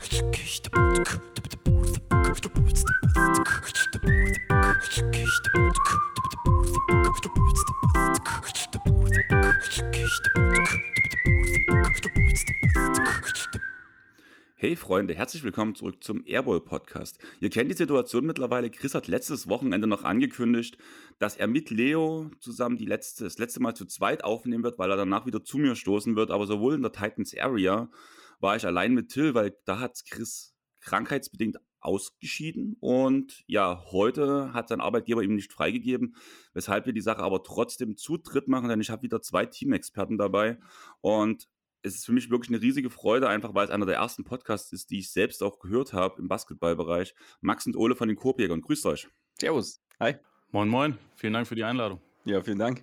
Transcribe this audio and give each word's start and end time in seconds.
Hey 0.00 0.06
Freunde, 14.76 15.14
herzlich 15.14 15.44
willkommen 15.44 15.74
zurück 15.74 16.02
zum 16.02 16.24
Airball 16.24 16.60
Podcast. 16.62 17.18
Ihr 17.40 17.50
kennt 17.50 17.70
die 17.70 17.76
Situation 17.76 18.24
mittlerweile. 18.24 18.70
Chris 18.70 18.94
hat 18.94 19.06
letztes 19.06 19.48
Wochenende 19.48 19.86
noch 19.86 20.04
angekündigt, 20.04 20.78
dass 21.18 21.36
er 21.36 21.46
mit 21.46 21.68
Leo 21.68 22.30
zusammen 22.40 22.78
die 22.78 22.86
letzte, 22.86 23.24
das 23.24 23.36
letzte 23.36 23.60
Mal 23.60 23.74
zu 23.74 23.84
zweit 23.84 24.24
aufnehmen 24.24 24.64
wird, 24.64 24.78
weil 24.78 24.90
er 24.90 24.96
danach 24.96 25.26
wieder 25.26 25.44
zu 25.44 25.58
mir 25.58 25.76
stoßen 25.76 26.16
wird. 26.16 26.30
Aber 26.30 26.46
sowohl 26.46 26.74
in 26.74 26.82
der 26.82 26.92
Titans 26.92 27.36
Area 27.36 27.90
war 28.40 28.56
ich 28.56 28.66
allein 28.66 28.94
mit 28.94 29.10
Till, 29.10 29.34
weil 29.34 29.56
da 29.64 29.78
hat 29.78 30.00
Chris 30.08 30.54
krankheitsbedingt 30.80 31.58
ausgeschieden 31.80 32.76
und 32.80 33.42
ja, 33.46 33.84
heute 33.90 34.52
hat 34.52 34.68
sein 34.68 34.80
Arbeitgeber 34.80 35.22
ihm 35.22 35.34
nicht 35.34 35.52
freigegeben, 35.52 36.14
weshalb 36.52 36.86
wir 36.86 36.92
die 36.92 37.00
Sache 37.00 37.22
aber 37.22 37.42
trotzdem 37.42 37.96
zu 37.96 38.18
dritt 38.18 38.48
machen, 38.48 38.68
denn 38.68 38.80
ich 38.80 38.90
habe 38.90 39.02
wieder 39.02 39.22
zwei 39.22 39.46
Teamexperten 39.46 40.18
dabei 40.18 40.58
und 41.00 41.48
es 41.82 41.94
ist 41.94 42.04
für 42.04 42.12
mich 42.12 42.30
wirklich 42.30 42.50
eine 42.50 42.60
riesige 42.60 42.90
Freude, 42.90 43.28
einfach 43.28 43.54
weil 43.54 43.64
es 43.64 43.70
einer 43.70 43.86
der 43.86 43.96
ersten 43.96 44.24
Podcasts 44.24 44.72
ist, 44.72 44.90
die 44.90 44.98
ich 44.98 45.10
selbst 45.10 45.42
auch 45.42 45.58
gehört 45.58 45.94
habe 45.94 46.20
im 46.20 46.28
Basketballbereich. 46.28 47.14
Max 47.40 47.66
und 47.66 47.76
Ole 47.76 47.96
von 47.96 48.08
den 48.08 48.18
Korbjägern, 48.18 48.60
grüßt 48.60 48.84
euch. 48.86 49.08
Servus. 49.40 49.80
Hi. 49.98 50.16
Moin, 50.50 50.68
moin. 50.68 50.98
Vielen 51.16 51.32
Dank 51.32 51.46
für 51.46 51.54
die 51.54 51.64
Einladung. 51.64 52.00
Ja, 52.26 52.42
vielen 52.42 52.58
Dank. 52.58 52.82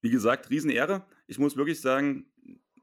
Wie 0.00 0.10
gesagt, 0.10 0.48
Riesenehre. 0.48 1.04
Ich 1.26 1.38
muss 1.38 1.56
wirklich 1.56 1.80
sagen, 1.80 2.29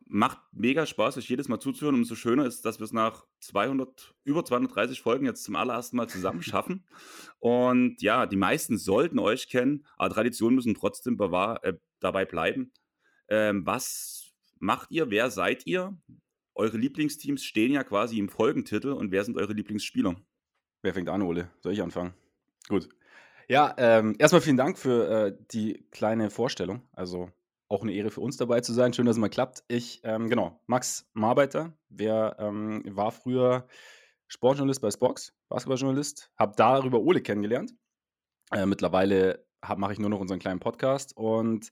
macht 0.10 0.40
mega 0.52 0.86
Spaß, 0.86 1.18
euch 1.18 1.30
jedes 1.30 1.48
Mal 1.48 1.60
zuzuhören. 1.60 1.96
Umso 1.96 2.16
schöner 2.16 2.46
ist, 2.46 2.66
dass 2.66 2.80
wir 2.80 2.86
es 2.86 2.94
nach 2.94 3.26
200, 3.40 4.16
über 4.24 4.44
230 4.44 5.02
Folgen 5.02 5.26
jetzt 5.26 5.44
zum 5.44 5.56
allerersten 5.56 5.98
Mal 5.98 6.08
zusammen 6.08 6.42
schaffen. 6.42 6.86
Und 7.40 8.02
ja, 8.02 8.26
die 8.26 8.36
meisten 8.36 8.78
sollten 8.78 9.20
euch 9.20 9.50
kennen, 9.50 9.86
aber 9.98 10.14
Traditionen 10.14 10.56
müssen 10.56 10.76
trotzdem 10.76 11.18
bewahr, 11.18 11.64
äh, 11.64 11.74
dabei 12.00 12.26
bleiben. 12.26 12.72
Ähm, 13.30 13.66
was 13.66 14.34
macht 14.60 14.92
ihr? 14.92 15.10
Wer 15.10 15.30
seid 15.30 15.66
ihr? 15.66 15.98
Eure 16.56 16.78
Lieblingsteams 16.78 17.44
stehen 17.44 17.72
ja 17.72 17.84
quasi 17.84 18.18
im 18.18 18.30
Folgentitel 18.30 18.90
und 18.90 19.12
wer 19.12 19.24
sind 19.24 19.38
eure 19.38 19.54
Lieblingsspieler? 19.54 20.16
Wer 20.82 20.94
fängt 20.94 21.10
an, 21.10 21.22
Ole? 21.22 21.52
Soll 21.60 21.74
ich 21.74 21.82
anfangen? 21.82 22.14
Gut. 22.68 22.90
Ja, 23.48 23.74
ähm, 23.78 24.16
erstmal 24.20 24.42
vielen 24.42 24.58
Dank 24.58 24.78
für 24.78 25.10
äh, 25.10 25.38
die 25.52 25.86
kleine 25.92 26.30
Vorstellung. 26.30 26.82
Also 26.94 27.32
auch 27.70 27.84
eine 27.84 27.94
Ehre 27.94 28.12
für 28.12 28.22
uns 28.22 28.38
dabei 28.38 28.62
zu 28.62 28.74
sein. 28.74 28.94
Schön, 28.94 29.06
dass 29.06 29.16
es 29.16 29.20
mal 29.20 29.30
klappt. 29.30 29.64
Ich, 29.68 30.02
ähm, 30.04 30.30
genau, 30.30 30.62
Max 30.68 31.10
Marbeiter, 31.14 31.74
wer 31.90 32.36
ähm, 32.40 32.84
war 32.88 33.12
früher 33.12 33.68
Sportjournalist 34.28 34.82
bei 34.82 34.92
Spox, 34.92 35.34
Basketballjournalist, 35.50 36.32
habe 36.38 36.54
darüber 36.56 37.00
Ole 37.02 37.22
kennengelernt. 37.22 37.74
Äh, 38.52 38.66
mittlerweile 38.66 39.46
mache 39.76 39.94
ich 39.94 40.00
nur 40.00 40.10
noch 40.10 40.20
unseren 40.20 40.40
kleinen 40.40 40.60
Podcast 40.60 41.16
und 41.18 41.70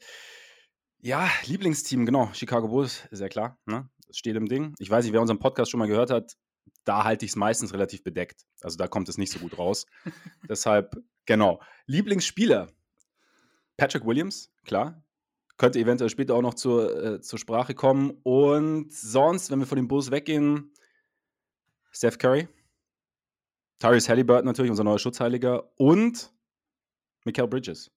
ja, 0.99 1.29
Lieblingsteam, 1.45 2.05
genau. 2.05 2.29
Chicago 2.33 2.67
Bulls, 2.67 3.05
ist 3.11 3.19
ja 3.19 3.29
klar. 3.29 3.59
Ne? 3.65 3.89
steht 4.11 4.35
im 4.35 4.47
Ding. 4.47 4.75
Ich 4.79 4.89
weiß 4.89 5.05
nicht, 5.05 5.13
wer 5.13 5.21
unseren 5.21 5.39
Podcast 5.39 5.71
schon 5.71 5.79
mal 5.79 5.87
gehört 5.87 6.09
hat, 6.09 6.35
da 6.83 7.03
halte 7.03 7.25
ich 7.25 7.31
es 7.31 7.35
meistens 7.35 7.73
relativ 7.73 8.03
bedeckt. 8.03 8.45
Also 8.61 8.77
da 8.77 8.87
kommt 8.87 9.09
es 9.09 9.17
nicht 9.17 9.31
so 9.31 9.39
gut 9.39 9.57
raus. 9.57 9.85
Deshalb, 10.49 10.95
genau. 11.25 11.61
Lieblingsspieler. 11.85 12.69
Patrick 13.77 14.05
Williams, 14.05 14.51
klar. 14.63 15.03
Könnte 15.57 15.79
eventuell 15.79 16.09
später 16.09 16.35
auch 16.35 16.41
noch 16.41 16.53
zur, 16.53 17.03
äh, 17.03 17.21
zur 17.21 17.39
Sprache 17.39 17.73
kommen. 17.73 18.11
Und 18.23 18.91
sonst, 18.91 19.51
wenn 19.51 19.59
wir 19.59 19.67
von 19.67 19.77
den 19.77 19.87
Bulls 19.87 20.11
weggehen, 20.11 20.73
Steph 21.91 22.17
Curry. 22.17 22.47
Tyrese 23.79 24.09
Halliburton 24.09 24.45
natürlich, 24.45 24.71
unser 24.71 24.83
neuer 24.83 24.99
Schutzheiliger. 24.99 25.71
Und 25.77 26.33
Michael 27.23 27.47
Bridges. 27.47 27.91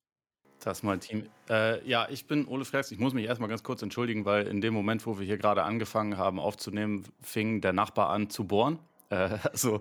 Das 0.61 0.79
ist 0.79 0.83
mein 0.83 1.01
Team. 1.01 1.29
Äh, 1.49 1.87
ja, 1.89 2.09
ich 2.11 2.27
bin 2.27 2.47
Ole 2.47 2.65
Frex. 2.65 2.91
Ich 2.91 2.99
muss 2.99 3.15
mich 3.15 3.27
erstmal 3.27 3.49
ganz 3.49 3.63
kurz 3.63 3.83
entschuldigen, 3.83 4.25
weil 4.25 4.47
in 4.47 4.61
dem 4.61 4.75
Moment, 4.75 5.07
wo 5.07 5.19
wir 5.19 5.27
hier 5.27 5.39
gerade 5.39 5.63
angefangen 5.63 6.17
haben 6.17 6.41
aufzunehmen, 6.41 7.05
fing 7.21 7.61
der 7.61 7.73
Nachbar 7.73 8.11
an 8.11 8.29
zu 8.31 8.45
bohren. 8.45 8.79
Äh, 9.11 9.39
also 9.53 9.81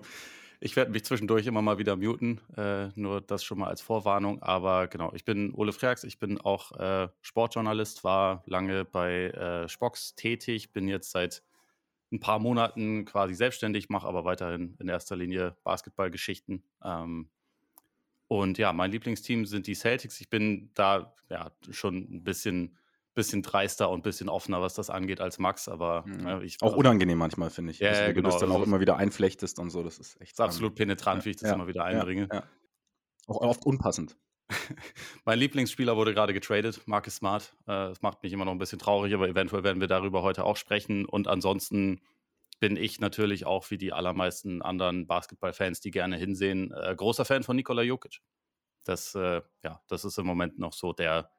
ich 0.60 0.76
werde 0.76 0.90
mich 0.90 1.04
zwischendurch 1.04 1.46
immer 1.46 1.62
mal 1.62 1.78
wieder 1.78 1.96
muten, 1.96 2.40
äh, 2.56 2.88
nur 2.94 3.20
das 3.20 3.44
schon 3.44 3.58
mal 3.58 3.68
als 3.68 3.80
Vorwarnung. 3.80 4.42
Aber 4.42 4.88
genau, 4.88 5.12
ich 5.14 5.24
bin 5.24 5.52
Ole 5.54 5.72
Freaks, 5.72 6.04
ich 6.04 6.18
bin 6.18 6.40
auch 6.40 6.72
äh, 6.78 7.08
Sportjournalist, 7.20 8.04
war 8.04 8.42
lange 8.46 8.84
bei 8.84 9.26
äh, 9.28 9.68
Spox 9.68 10.14
tätig, 10.14 10.72
bin 10.72 10.88
jetzt 10.88 11.10
seit 11.10 11.42
ein 12.10 12.20
paar 12.20 12.38
Monaten 12.38 13.04
quasi 13.04 13.34
selbstständig, 13.34 13.88
mache 13.88 14.06
aber 14.06 14.24
weiterhin 14.24 14.76
in 14.78 14.88
erster 14.88 15.16
Linie 15.16 15.56
Basketballgeschichten. 15.62 16.64
Ähm, 16.82 17.28
und 18.28 18.58
ja, 18.58 18.72
mein 18.72 18.90
Lieblingsteam 18.90 19.46
sind 19.46 19.66
die 19.66 19.74
Celtics. 19.74 20.20
Ich 20.20 20.28
bin 20.28 20.70
da 20.74 21.14
ja 21.30 21.50
schon 21.70 21.96
ein 22.10 22.24
bisschen, 22.24 22.76
bisschen 23.18 23.42
dreister 23.42 23.90
und 23.90 23.98
ein 23.98 24.02
bisschen 24.02 24.28
offener, 24.28 24.62
was 24.62 24.74
das 24.74 24.90
angeht, 24.90 25.20
als 25.20 25.38
Max. 25.38 25.68
Aber 25.68 26.04
mhm. 26.06 26.26
ja, 26.26 26.40
ich, 26.40 26.62
auch 26.62 26.76
unangenehm 26.76 27.18
manchmal, 27.18 27.50
finde 27.50 27.72
ich. 27.72 27.80
Ja, 27.80 27.90
also, 27.90 28.02
ja, 28.02 28.12
genau. 28.12 28.28
Du 28.28 28.32
das 28.32 28.40
dann 28.40 28.52
auch 28.52 28.62
immer 28.62 28.80
wieder 28.80 28.96
einflechtest 28.96 29.58
und 29.58 29.70
so. 29.70 29.82
Das 29.82 29.98
ist 29.98 30.20
echt. 30.20 30.40
Absolut 30.40 30.74
penetrant, 30.76 31.24
wie 31.24 31.30
ich 31.30 31.36
das 31.36 31.52
immer 31.52 31.66
wieder 31.66 31.84
einbringe. 31.84 32.28
Auch 33.26 33.40
oft 33.40 33.66
unpassend. 33.66 34.16
mein 35.24 35.38
Lieblingsspieler 35.38 35.96
wurde 35.96 36.14
gerade 36.14 36.32
getradet, 36.32 36.80
Marcus 36.86 37.16
Smart. 37.16 37.54
Äh, 37.62 37.90
das 37.90 38.00
macht 38.00 38.22
mich 38.22 38.32
immer 38.32 38.44
noch 38.44 38.52
ein 38.52 38.58
bisschen 38.58 38.78
traurig, 38.78 39.12
aber 39.12 39.28
eventuell 39.28 39.64
werden 39.64 39.80
wir 39.80 39.88
darüber 39.88 40.22
heute 40.22 40.44
auch 40.44 40.56
sprechen. 40.56 41.04
Und 41.04 41.28
ansonsten 41.28 42.00
bin 42.60 42.76
ich 42.76 43.00
natürlich 43.00 43.46
auch 43.46 43.70
wie 43.70 43.78
die 43.78 43.92
allermeisten 43.92 44.62
anderen 44.62 45.06
Basketballfans, 45.06 45.80
die 45.80 45.90
gerne 45.90 46.16
hinsehen, 46.16 46.72
äh, 46.72 46.94
großer 46.96 47.24
Fan 47.24 47.42
von 47.42 47.56
Nikola 47.56 47.82
Jokic. 47.82 48.20
Das, 48.84 49.14
äh, 49.14 49.42
ja, 49.62 49.82
das 49.88 50.04
ist 50.04 50.18
im 50.18 50.26
Moment 50.26 50.58
noch 50.58 50.72
so 50.72 50.92
der, 50.92 51.30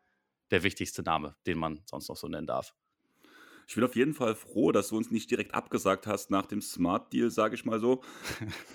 der 0.51 0.63
wichtigste 0.63 1.03
Name, 1.03 1.35
den 1.45 1.57
man 1.57 1.81
sonst 1.85 2.09
noch 2.09 2.17
so 2.17 2.27
nennen 2.27 2.47
darf. 2.47 2.73
Ich 3.69 3.75
bin 3.75 3.83
auf 3.83 3.95
jeden 3.95 4.15
Fall 4.15 4.33
froh, 4.33 4.71
dass 4.71 4.87
du 4.87 4.97
uns 4.97 5.11
nicht 5.11 5.29
direkt 5.29 5.53
abgesagt 5.53 6.07
hast 6.07 6.31
nach 6.31 6.47
dem 6.47 6.59
Smart 6.59 7.13
Deal, 7.13 7.29
sage 7.29 7.53
ich 7.53 7.65
mal 7.65 7.79
so. 7.79 8.01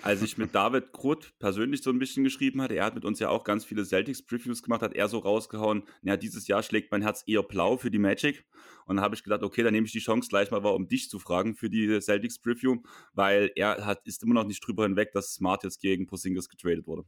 Als 0.01 0.21
ich 0.21 0.37
mit 0.37 0.55
David 0.55 0.93
Krutt 0.93 1.33
persönlich 1.37 1.83
so 1.83 1.89
ein 1.89 1.99
bisschen 1.99 2.23
geschrieben 2.23 2.61
hatte, 2.61 2.75
er 2.75 2.85
hat 2.85 2.95
mit 2.95 3.03
uns 3.03 3.19
ja 3.19 3.27
auch 3.27 3.43
ganz 3.43 3.65
viele 3.65 3.83
Celtics-Previews 3.83 4.63
gemacht, 4.63 4.81
hat 4.81 4.93
er 4.93 5.09
so 5.09 5.17
rausgehauen, 5.17 5.83
ja, 6.01 6.15
dieses 6.15 6.47
Jahr 6.47 6.63
schlägt 6.63 6.93
mein 6.93 7.01
Herz 7.01 7.25
eher 7.27 7.43
blau 7.43 7.75
für 7.75 7.91
die 7.91 7.99
Magic. 7.99 8.45
Und 8.85 8.95
dann 8.95 9.03
habe 9.03 9.15
ich 9.15 9.23
gedacht, 9.23 9.43
okay, 9.43 9.63
dann 9.63 9.73
nehme 9.73 9.85
ich 9.85 9.91
die 9.91 9.99
Chance 9.99 10.29
gleich 10.29 10.49
mal, 10.49 10.63
um 10.63 10.87
dich 10.87 11.09
zu 11.09 11.19
fragen 11.19 11.55
für 11.55 11.69
die 11.69 11.99
Celtics-Preview, 11.99 12.77
weil 13.11 13.51
er 13.57 13.85
hat, 13.85 14.07
ist 14.07 14.23
immer 14.23 14.35
noch 14.35 14.45
nicht 14.45 14.65
drüber 14.65 14.83
hinweg, 14.83 15.11
dass 15.11 15.33
Smart 15.33 15.65
jetzt 15.65 15.81
gegen 15.81 16.07
Porzingis 16.07 16.47
getradet 16.47 16.87
wurde. 16.87 17.03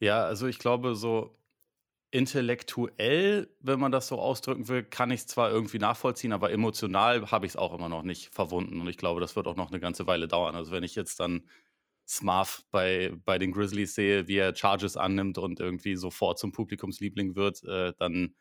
Ja, 0.00 0.24
also 0.24 0.48
ich 0.48 0.58
glaube, 0.58 0.96
so 0.96 1.38
intellektuell, 2.10 3.54
wenn 3.60 3.78
man 3.78 3.92
das 3.92 4.08
so 4.08 4.18
ausdrücken 4.18 4.68
will, 4.68 4.82
kann 4.82 5.10
ich 5.10 5.20
es 5.20 5.26
zwar 5.26 5.50
irgendwie 5.50 5.78
nachvollziehen, 5.78 6.32
aber 6.32 6.50
emotional 6.50 7.30
habe 7.30 7.44
ich 7.46 7.52
es 7.52 7.56
auch 7.56 7.74
immer 7.74 7.88
noch 7.88 8.02
nicht 8.02 8.34
verwunden. 8.34 8.80
Und 8.80 8.88
ich 8.88 8.96
glaube, 8.96 9.20
das 9.20 9.36
wird 9.36 9.46
auch 9.46 9.56
noch 9.56 9.70
eine 9.70 9.80
ganze 9.80 10.06
Weile 10.06 10.26
dauern. 10.26 10.54
Also 10.54 10.72
wenn 10.72 10.84
ich 10.84 10.94
jetzt 10.94 11.20
dann 11.20 11.48
Smarth 12.06 12.64
bei, 12.70 13.12
bei 13.26 13.38
den 13.38 13.52
Grizzlies 13.52 13.94
sehe, 13.94 14.26
wie 14.26 14.36
er 14.36 14.56
Charges 14.56 14.96
annimmt 14.96 15.36
und 15.36 15.60
irgendwie 15.60 15.96
sofort 15.96 16.38
zum 16.38 16.52
Publikumsliebling 16.52 17.36
wird, 17.36 17.62
äh, 17.64 17.92
dann 17.98 18.34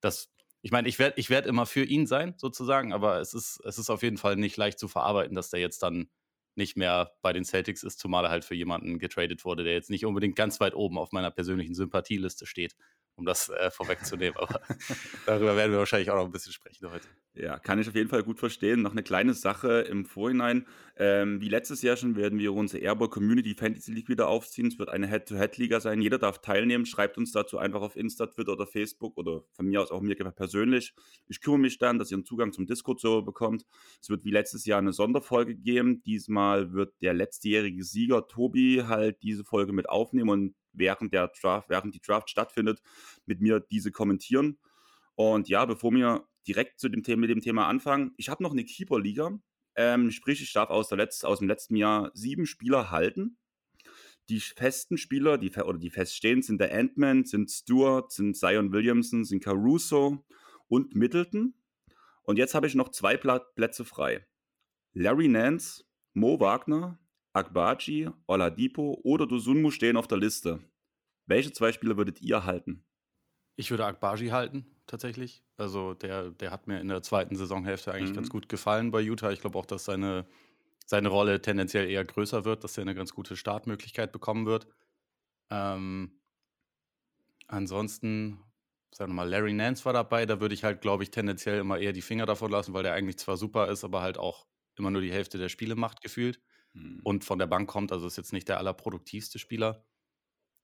das, 0.00 0.30
ich 0.62 0.70
meine, 0.70 0.88
ich 0.88 1.00
werde 1.00 1.18
ich 1.18 1.28
werd 1.28 1.46
immer 1.46 1.66
für 1.66 1.84
ihn 1.84 2.06
sein, 2.06 2.34
sozusagen, 2.36 2.92
aber 2.92 3.20
es 3.20 3.34
ist, 3.34 3.60
es 3.64 3.78
ist 3.78 3.90
auf 3.90 4.02
jeden 4.02 4.18
Fall 4.18 4.36
nicht 4.36 4.56
leicht 4.56 4.78
zu 4.78 4.86
verarbeiten, 4.86 5.34
dass 5.34 5.50
der 5.50 5.58
jetzt 5.60 5.82
dann 5.82 6.08
nicht 6.54 6.76
mehr 6.76 7.12
bei 7.22 7.32
den 7.32 7.44
Celtics 7.44 7.82
ist, 7.82 7.98
zumal 7.98 8.24
er 8.24 8.30
halt 8.30 8.44
für 8.44 8.54
jemanden 8.54 8.98
getradet 8.98 9.44
wurde, 9.44 9.64
der 9.64 9.72
jetzt 9.74 9.90
nicht 9.90 10.04
unbedingt 10.06 10.36
ganz 10.36 10.60
weit 10.60 10.74
oben 10.74 10.98
auf 10.98 11.12
meiner 11.12 11.30
persönlichen 11.30 11.74
Sympathieliste 11.74 12.46
steht 12.46 12.76
um 13.18 13.26
das 13.26 13.48
äh, 13.48 13.70
vorwegzunehmen. 13.70 14.36
Aber 14.38 14.60
darüber 15.26 15.56
werden 15.56 15.72
wir 15.72 15.78
wahrscheinlich 15.78 16.10
auch 16.10 16.16
noch 16.16 16.24
ein 16.24 16.32
bisschen 16.32 16.52
sprechen 16.52 16.90
heute. 16.90 17.08
Ja, 17.34 17.56
kann 17.58 17.78
ich 17.78 17.88
auf 17.88 17.94
jeden 17.94 18.08
Fall 18.08 18.24
gut 18.24 18.40
verstehen. 18.40 18.82
Noch 18.82 18.90
eine 18.90 19.04
kleine 19.04 19.32
Sache 19.32 19.82
im 19.82 20.06
Vorhinein. 20.06 20.66
Ähm, 20.96 21.40
wie 21.40 21.48
letztes 21.48 21.82
Jahr 21.82 21.96
schon 21.96 22.16
werden 22.16 22.38
wir 22.40 22.52
unsere 22.52 22.82
Airball 22.82 23.08
Community 23.08 23.54
Fantasy 23.54 23.92
League 23.92 24.08
wieder 24.08 24.26
aufziehen. 24.26 24.66
Es 24.66 24.78
wird 24.78 24.88
eine 24.88 25.06
Head-to-Head-Liga 25.06 25.78
sein. 25.78 26.00
Jeder 26.00 26.18
darf 26.18 26.40
teilnehmen. 26.40 26.84
Schreibt 26.84 27.16
uns 27.16 27.30
dazu 27.30 27.58
einfach 27.58 27.80
auf 27.80 27.94
Insta, 27.94 28.26
Twitter 28.26 28.52
oder 28.52 28.66
Facebook 28.66 29.16
oder 29.16 29.44
von 29.52 29.66
mir 29.66 29.80
aus 29.80 29.92
auch 29.92 30.00
mir 30.00 30.16
persönlich. 30.16 30.94
Ich 31.28 31.40
kümmere 31.40 31.60
mich 31.60 31.78
dann, 31.78 32.00
dass 32.00 32.10
ihr 32.10 32.16
einen 32.16 32.24
Zugang 32.24 32.52
zum 32.52 32.66
Discord-Server 32.66 33.22
bekommt. 33.22 33.64
Es 34.02 34.10
wird 34.10 34.24
wie 34.24 34.32
letztes 34.32 34.64
Jahr 34.64 34.80
eine 34.80 34.92
Sonderfolge 34.92 35.54
geben. 35.54 36.02
Diesmal 36.02 36.72
wird 36.72 36.92
der 37.02 37.14
letztjährige 37.14 37.84
Sieger 37.84 38.26
Tobi 38.26 38.82
halt 38.88 39.22
diese 39.22 39.44
Folge 39.44 39.72
mit 39.72 39.88
aufnehmen 39.88 40.30
und 40.30 40.54
während 40.72 41.12
der 41.12 41.28
Draft, 41.28 41.68
während 41.68 41.94
die 41.94 42.00
Draft 42.00 42.30
stattfindet, 42.30 42.80
mit 43.26 43.40
mir 43.40 43.60
diese 43.60 43.92
kommentieren. 43.92 44.58
Und 45.14 45.48
ja, 45.48 45.64
bevor 45.64 45.92
wir 45.92 46.24
direkt 46.48 46.80
zu 46.80 46.88
dem 46.88 47.02
Thema, 47.02 47.20
mit 47.20 47.30
dem 47.30 47.40
Thema 47.40 47.68
anfangen, 47.68 48.12
ich 48.16 48.28
habe 48.28 48.42
noch 48.42 48.52
eine 48.52 48.64
Keeper-Liga. 48.64 49.38
Ähm, 49.76 50.10
sprich, 50.10 50.42
ich 50.42 50.52
darf 50.52 50.70
aus, 50.70 50.88
der 50.88 50.98
Letz-, 50.98 51.24
aus 51.24 51.38
dem 51.38 51.48
letzten 51.48 51.76
Jahr 51.76 52.10
sieben 52.14 52.46
Spieler 52.46 52.90
halten. 52.90 53.38
Die 54.28 54.40
festen 54.40 54.98
Spieler, 54.98 55.38
die 55.38 55.50
oder 55.52 55.78
die 55.78 55.90
feststehen, 55.90 56.42
sind 56.42 56.60
der 56.60 56.76
Ant-Man, 56.76 57.24
sind 57.24 57.50
Stewart, 57.50 58.12
sind 58.12 58.36
Zion 58.36 58.72
Williamson, 58.72 59.24
sind 59.24 59.42
Caruso 59.42 60.24
und 60.66 60.94
Middleton. 60.94 61.54
Und 62.22 62.36
jetzt 62.36 62.54
habe 62.54 62.66
ich 62.66 62.74
noch 62.74 62.90
zwei 62.90 63.16
Plätze 63.16 63.84
frei. 63.84 64.26
Larry 64.92 65.28
Nance, 65.28 65.84
Mo 66.12 66.40
Wagner, 66.40 66.98
Akbaji, 67.32 68.10
Oladipo 68.26 69.00
oder 69.02 69.26
Dosunmu 69.26 69.70
stehen 69.70 69.96
auf 69.96 70.08
der 70.08 70.18
Liste. 70.18 70.60
Welche 71.26 71.52
zwei 71.52 71.72
Spieler 71.72 71.96
würdet 71.96 72.20
ihr 72.20 72.44
halten? 72.44 72.84
Ich 73.56 73.70
würde 73.70 73.86
Akbaji 73.86 74.28
halten, 74.28 74.66
tatsächlich. 74.88 75.42
Also 75.56 75.94
der, 75.94 76.30
der 76.30 76.50
hat 76.50 76.66
mir 76.66 76.80
in 76.80 76.88
der 76.88 77.02
zweiten 77.02 77.36
Saisonhälfte 77.36 77.92
eigentlich 77.92 78.10
mhm. 78.10 78.16
ganz 78.16 78.30
gut 78.30 78.48
gefallen 78.48 78.90
bei 78.90 79.00
Utah. 79.00 79.30
Ich 79.30 79.40
glaube 79.40 79.58
auch, 79.58 79.66
dass 79.66 79.84
seine, 79.84 80.26
seine 80.86 81.08
Rolle 81.08 81.40
tendenziell 81.40 81.88
eher 81.88 82.04
größer 82.04 82.44
wird, 82.44 82.64
dass 82.64 82.76
er 82.76 82.82
eine 82.82 82.94
ganz 82.94 83.14
gute 83.14 83.36
Startmöglichkeit 83.36 84.12
bekommen 84.12 84.46
wird. 84.46 84.66
Ähm, 85.50 86.20
ansonsten, 87.46 88.40
sagen 88.92 89.12
wir 89.12 89.16
mal, 89.16 89.28
Larry 89.28 89.52
Nance 89.52 89.84
war 89.84 89.92
dabei. 89.92 90.26
Da 90.26 90.40
würde 90.40 90.54
ich 90.54 90.64
halt, 90.64 90.80
glaube 90.80 91.02
ich, 91.02 91.10
tendenziell 91.10 91.60
immer 91.60 91.78
eher 91.78 91.92
die 91.92 92.02
Finger 92.02 92.26
davon 92.26 92.50
lassen, 92.50 92.74
weil 92.74 92.82
der 92.82 92.94
eigentlich 92.94 93.18
zwar 93.18 93.36
super 93.36 93.68
ist, 93.68 93.84
aber 93.84 94.02
halt 94.02 94.18
auch 94.18 94.46
immer 94.76 94.90
nur 94.90 95.02
die 95.02 95.12
Hälfte 95.12 95.38
der 95.38 95.48
Spiele 95.48 95.76
macht, 95.76 96.00
gefühlt. 96.00 96.40
Mhm. 96.72 97.00
Und 97.02 97.24
von 97.24 97.38
der 97.38 97.46
Bank 97.46 97.68
kommt, 97.68 97.92
also 97.92 98.06
ist 98.06 98.16
jetzt 98.16 98.32
nicht 98.32 98.48
der 98.48 98.58
allerproduktivste 98.58 99.38
Spieler. 99.38 99.84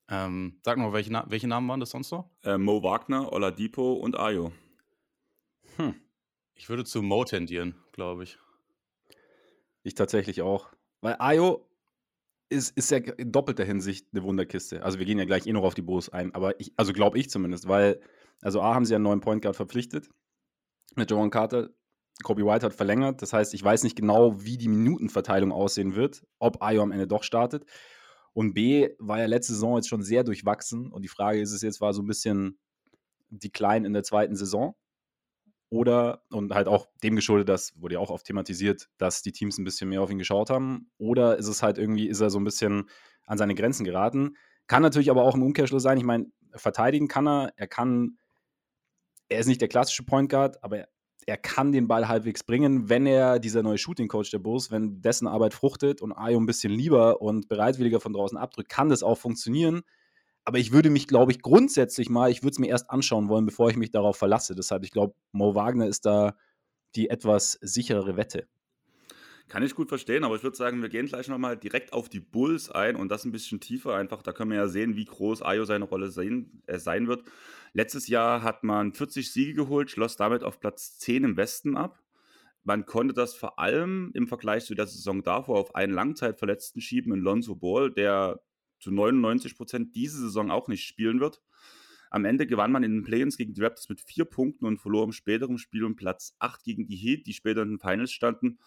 Ähm, 0.09 0.61
sag 0.63 0.77
mal, 0.79 0.93
welche, 0.93 1.13
Na 1.13 1.25
welche 1.29 1.49
Namen 1.49 1.69
waren 1.69 1.81
das 1.81 1.91
sonst 1.91 2.11
noch? 2.11 2.31
Äh, 2.43 2.59
Mo 2.59 2.83
Wagner, 2.83 3.33
Oladipo 3.33 3.95
und 3.95 4.19
Ayo. 4.19 4.53
Hm. 5.77 5.95
Ich 6.55 6.69
würde 6.69 6.85
zu 6.85 7.03
Mo 7.03 7.25
tendieren, 7.25 7.75
glaube 7.93 8.25
ich. 8.25 8.39
Ich 9.83 9.95
tatsächlich 9.95 10.43
auch. 10.43 10.71
Weil 11.01 11.17
Ayo 11.19 11.69
ist, 12.49 12.77
ist 12.77 12.91
ja 12.91 12.99
in 12.99 13.33
doppelter 13.33 13.65
Hinsicht 13.65 14.09
eine 14.13 14.23
Wunderkiste. 14.23 14.83
Also 14.83 14.99
wir 14.99 15.07
gehen 15.07 15.19
ja 15.19 15.25
gleich 15.25 15.47
eh 15.47 15.53
noch 15.53 15.65
auf 15.65 15.75
die 15.75 15.83
Bulls 15.83 16.09
ein, 16.11 16.35
aber 16.35 16.59
ich, 16.61 16.73
also 16.77 16.93
glaube 16.93 17.19
ich 17.19 17.31
zumindest, 17.31 17.67
weil, 17.69 18.01
also 18.43 18.61
A 18.61 18.75
haben 18.75 18.85
sie 18.85 18.95
einen 18.95 19.05
neuen 19.05 19.21
Point 19.21 19.43
Guard 19.43 19.57
verpflichtet 19.57 20.11
mit 20.95 21.11
Joan 21.11 21.31
Carter. 21.31 21.71
Kobe 22.23 22.47
White 22.47 22.67
hat 22.67 22.75
verlängert. 22.75 23.23
Das 23.23 23.33
heißt, 23.33 23.55
ich 23.55 23.65
weiß 23.65 23.83
nicht 23.83 23.97
genau, 23.97 24.41
wie 24.45 24.57
die 24.57 24.69
Minutenverteilung 24.69 25.51
aussehen 25.51 25.97
wird, 25.97 26.25
ob 26.39 26.63
Ayo 26.63 26.83
am 26.83 26.93
Ende 26.93 27.09
doch 27.09 27.25
startet. 27.25 27.65
Und 28.35 28.53
B 28.53 28.91
war 28.99 29.21
ja 29.21 29.27
letzte 29.27 29.55
Saison 29.55 29.77
jetzt 29.77 29.89
schon 29.89 30.03
sehr 30.03 30.25
durchwachsen. 30.25 30.91
Und 30.93 31.03
die 31.03 31.09
Frage 31.09 31.41
ist 31.41 31.53
es 31.53 31.63
jetzt, 31.63 31.81
war 31.81 31.95
so 31.95 32.03
ein 32.03 32.07
bisschen 32.07 32.59
die 33.31 33.51
Klein 33.51 33.85
in 33.85 33.93
der 33.93 34.03
zweiten 34.03 34.37
Saison. 34.37 34.75
Oder, 35.71 36.23
und 36.31 36.53
halt 36.55 36.69
auch 36.69 36.89
dem 37.03 37.17
geschuldet, 37.17 37.49
das 37.49 37.73
wurde 37.81 37.95
ja 37.95 38.01
auch 38.01 38.11
oft 38.11 38.27
thematisiert, 38.27 38.91
dass 38.99 39.23
die 39.23 39.33
Teams 39.33 39.59
ein 39.59 39.65
bisschen 39.65 39.89
mehr 39.89 40.03
auf 40.03 40.11
ihn 40.11 40.19
geschaut 40.19 40.51
haben. 40.51 40.91
Oder 40.99 41.39
ist 41.39 41.49
es 41.49 41.63
halt 41.63 41.79
irgendwie, 41.79 42.09
ist 42.09 42.21
er 42.21 42.31
so 42.31 42.39
ein 42.39 42.45
bisschen 42.45 42.89
an 43.27 43.39
seine 43.39 43.55
Grenzen 43.55 43.85
geraten. 43.85 44.37
Kann 44.67 44.83
natürlich 44.83 45.11
aber 45.11 45.23
auch 45.23 45.35
im 45.35 45.43
Umkehrschluss 45.43 45.83
sein. 45.83 45.99
Ich 45.99 46.05
meine, 46.05 46.27
verteidigen 46.55 47.09
kann 47.09 47.27
er. 47.27 47.53
Er 47.57 47.67
kann, 47.67 48.19
er 49.29 49.41
ist 49.41 49.47
nicht 49.47 49.61
der 49.61 49.69
klassische 49.69 50.05
Point 50.05 50.31
Guard, 50.31 50.63
aber 50.63 50.87
er 51.27 51.37
kann 51.37 51.73
den 51.73 51.89
Ball 51.89 52.09
halbwegs 52.09 52.45
bringen, 52.45 52.89
wenn 52.89 53.07
er, 53.07 53.39
dieser 53.39 53.63
neue 53.63 53.79
Shooting-Coach 53.79 54.31
der 54.31 54.39
Bulls, 54.39 54.71
wenn 54.71 55.01
dessen 55.01 55.27
Arbeit 55.27 55.55
fruchtet 55.55 56.03
und 56.03 56.13
Ayo 56.13 56.39
ein 56.39 56.47
bisschen 56.47 56.73
lieber 56.73 57.21
und 57.21 57.49
bereitwilliger 57.49 58.01
von 58.01 58.13
draußen 58.13 58.39
abdrückt, 58.39 58.69
kann 58.69 58.89
das 58.89 59.03
auch 59.03 59.19
funktionieren. 59.19 59.83
Aber 60.45 60.59
ich 60.59 60.73
würde 60.73 60.91
mich, 60.91 61.07
glaube 61.07 61.33
ich, 61.33 61.41
grundsätzlich 61.41 62.11
mal, 62.11 62.31
ich 62.31 62.43
würde 62.43 62.53
es 62.53 62.59
mir 62.59 62.69
erst 62.69 62.91
anschauen 62.91 63.29
wollen, 63.29 63.47
bevor 63.47 63.71
ich 63.71 63.77
mich 63.77 63.91
darauf 63.91 64.17
verlasse. 64.17 64.55
Deshalb, 64.55 64.85
ich 64.85 64.91
glaube, 64.91 65.15
Mo 65.33 65.55
Wagner 65.55 65.87
ist 65.87 66.05
da 66.05 66.37
die 66.95 67.09
etwas 67.09 67.59
sicherere 67.63 68.17
Wette. 68.17 68.47
Kann 69.49 69.63
ich 69.63 69.75
gut 69.75 69.89
verstehen, 69.91 70.25
aber 70.25 70.37
ich 70.37 70.43
würde 70.43 70.57
sagen, 70.57 70.81
wir 70.81 70.89
gehen 70.89 71.07
gleich 71.07 71.29
nochmal 71.29 71.57
direkt 71.57 71.93
auf 71.93 72.09
die 72.09 72.21
Bulls 72.21 72.71
ein 72.71 72.97
und 72.97 73.11
das 73.11 73.25
ein 73.25 73.33
bisschen 73.33 73.61
tiefer 73.61 73.95
einfach. 73.95 74.23
Da 74.23 74.33
können 74.33 74.51
wir 74.51 74.57
ja 74.57 74.69
sehen, 74.69 74.97
wie 74.97 75.05
groß 75.05 75.43
Ayo 75.43 75.65
seine 75.65 75.85
Rolle 75.85 76.11
sein, 76.11 76.63
äh, 76.67 76.79
sein 76.79 77.09
wird. 77.09 77.25
Letztes 77.75 78.09
Jahr 78.09 78.43
hat 78.43 78.65
man 78.65 78.95
40 78.95 79.31
Siege 79.31 79.53
geholt, 79.53 79.91
schloss 79.91 80.17
damit 80.17 80.43
auf 80.43 80.61
Platz 80.61 80.99
10 80.99 81.25
im 81.25 81.37
Westen 81.37 81.77
ab. 81.77 82.03
Man 82.63 82.87
konnte 82.87 83.13
das 83.13 83.35
vor 83.35 83.59
allem 83.59 84.11
im 84.15 84.27
Vergleich 84.29 84.65
zu 84.65 84.75
der 84.75 84.87
Saison 84.87 85.23
davor 85.23 85.59
auf 85.59 85.75
einen 85.75 85.93
Langzeitverletzten 85.93 86.81
schieben, 86.81 87.13
in 87.13 87.21
Lonzo 87.21 87.55
Ball, 87.55 87.91
der 87.93 88.41
zu 88.81 88.91
99 88.91 89.57
Prozent 89.57 89.95
diese 89.95 90.21
Saison 90.21 90.51
auch 90.51 90.69
nicht 90.69 90.87
spielen 90.87 91.21
wird. 91.21 91.43
Am 92.11 92.25
Ende 92.25 92.47
gewann 92.47 92.73
man 92.73 92.83
in 92.83 92.93
den 92.93 93.03
Play-ins 93.03 93.37
gegen 93.37 93.53
die 93.53 93.61
Raptors 93.61 93.91
mit 93.91 94.01
vier 94.01 94.25
Punkten 94.25 94.65
und 94.65 94.79
verlor 94.79 95.05
im 95.05 95.13
späteren 95.13 95.59
Spiel 95.59 95.85
um 95.85 95.97
Platz 95.97 96.35
8 96.39 96.63
gegen 96.65 96.87
die 96.87 96.97
Heat, 96.97 97.27
die 97.27 97.35
später 97.35 97.63
in 97.63 97.71
den 97.71 97.79
Finals 97.79 98.13
standen 98.13 98.59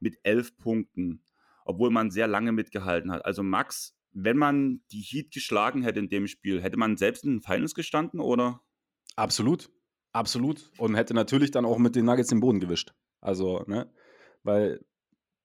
mit 0.00 0.18
elf 0.22 0.56
Punkten, 0.56 1.22
obwohl 1.64 1.90
man 1.90 2.10
sehr 2.10 2.26
lange 2.26 2.52
mitgehalten 2.52 3.12
hat. 3.12 3.24
Also 3.24 3.42
Max, 3.42 3.96
wenn 4.12 4.36
man 4.36 4.80
die 4.90 5.00
Heat 5.00 5.30
geschlagen 5.30 5.82
hätte 5.82 6.00
in 6.00 6.08
dem 6.08 6.26
Spiel, 6.26 6.62
hätte 6.62 6.76
man 6.76 6.96
selbst 6.96 7.24
in 7.24 7.36
den 7.36 7.42
Finals 7.42 7.74
gestanden, 7.74 8.20
oder? 8.20 8.60
Absolut, 9.16 9.70
absolut. 10.12 10.70
Und 10.78 10.94
hätte 10.94 11.14
natürlich 11.14 11.50
dann 11.50 11.64
auch 11.64 11.78
mit 11.78 11.94
den 11.94 12.06
Nuggets 12.06 12.28
den 12.28 12.40
Boden 12.40 12.60
gewischt. 12.60 12.92
Also, 13.20 13.64
ne, 13.66 13.92
weil 14.42 14.80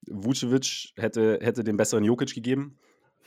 Vucevic 0.07 0.93
hätte, 0.95 1.39
hätte 1.41 1.63
den 1.63 1.77
besseren 1.77 2.03
Jokic 2.03 2.33
gegeben. 2.33 2.79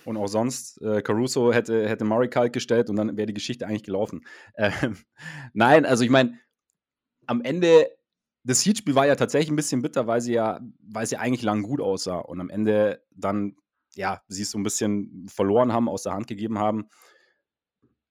Und 0.05 0.17
auch 0.17 0.29
sonst, 0.29 0.81
äh, 0.81 1.03
Caruso 1.03 1.53
hätte, 1.53 1.89
hätte 1.89 2.05
Murray 2.05 2.29
kalt 2.29 2.53
gestellt 2.53 2.89
und 2.89 2.97
dann 2.97 3.17
wäre 3.17 3.27
die 3.27 3.35
Geschichte 3.35 3.67
eigentlich 3.67 3.83
gelaufen. 3.83 4.25
Ähm, 4.57 4.97
nein, 5.53 5.85
also 5.85 6.05
ich 6.05 6.11
meine, 6.11 6.39
am 7.27 7.43
Ende 7.43 7.91
das 8.45 8.65
Heat-Spiel 8.65 8.95
war 8.95 9.07
ja 9.07 9.17
tatsächlich 9.17 9.51
ein 9.51 9.57
bisschen 9.57 9.83
bitter, 9.83 10.07
weil 10.07 10.21
sie 10.21 10.33
ja, 10.33 10.61
weil 10.81 11.07
sie 11.07 11.17
eigentlich 11.17 11.43
lang 11.43 11.63
gut 11.63 11.81
aussah 11.81 12.19
und 12.19 12.41
am 12.41 12.51
Ende 12.51 13.03
dann, 13.11 13.57
ja, 13.95 14.23
sie 14.29 14.43
es 14.43 14.51
so 14.51 14.59
ein 14.59 14.63
bisschen 14.63 15.27
verloren 15.29 15.73
haben, 15.73 15.89
aus 15.89 16.05
der 16.05 16.15
Hand 16.15 16.27
gegeben 16.27 16.59
haben. 16.59 16.89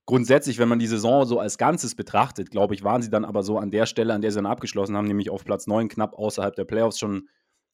Grundsätzlich, 0.05 0.57
wenn 0.57 0.69
man 0.69 0.79
die 0.79 0.87
Saison 0.87 1.25
so 1.25 1.39
als 1.39 1.57
Ganzes 1.57 1.95
betrachtet, 1.95 2.51
glaube 2.51 2.75
ich, 2.75 2.83
waren 2.83 3.01
sie 3.01 3.09
dann 3.09 3.25
aber 3.25 3.43
so 3.43 3.57
an 3.57 3.71
der 3.71 3.85
Stelle, 3.85 4.13
an 4.13 4.21
der 4.21 4.31
sie 4.31 4.37
dann 4.37 4.45
abgeschlossen 4.45 4.95
haben, 4.95 5.07
nämlich 5.07 5.29
auf 5.29 5.43
Platz 5.43 5.67
9, 5.67 5.89
knapp 5.89 6.13
außerhalb 6.13 6.55
der 6.55 6.65
Playoffs 6.65 6.99
schon, 6.99 7.27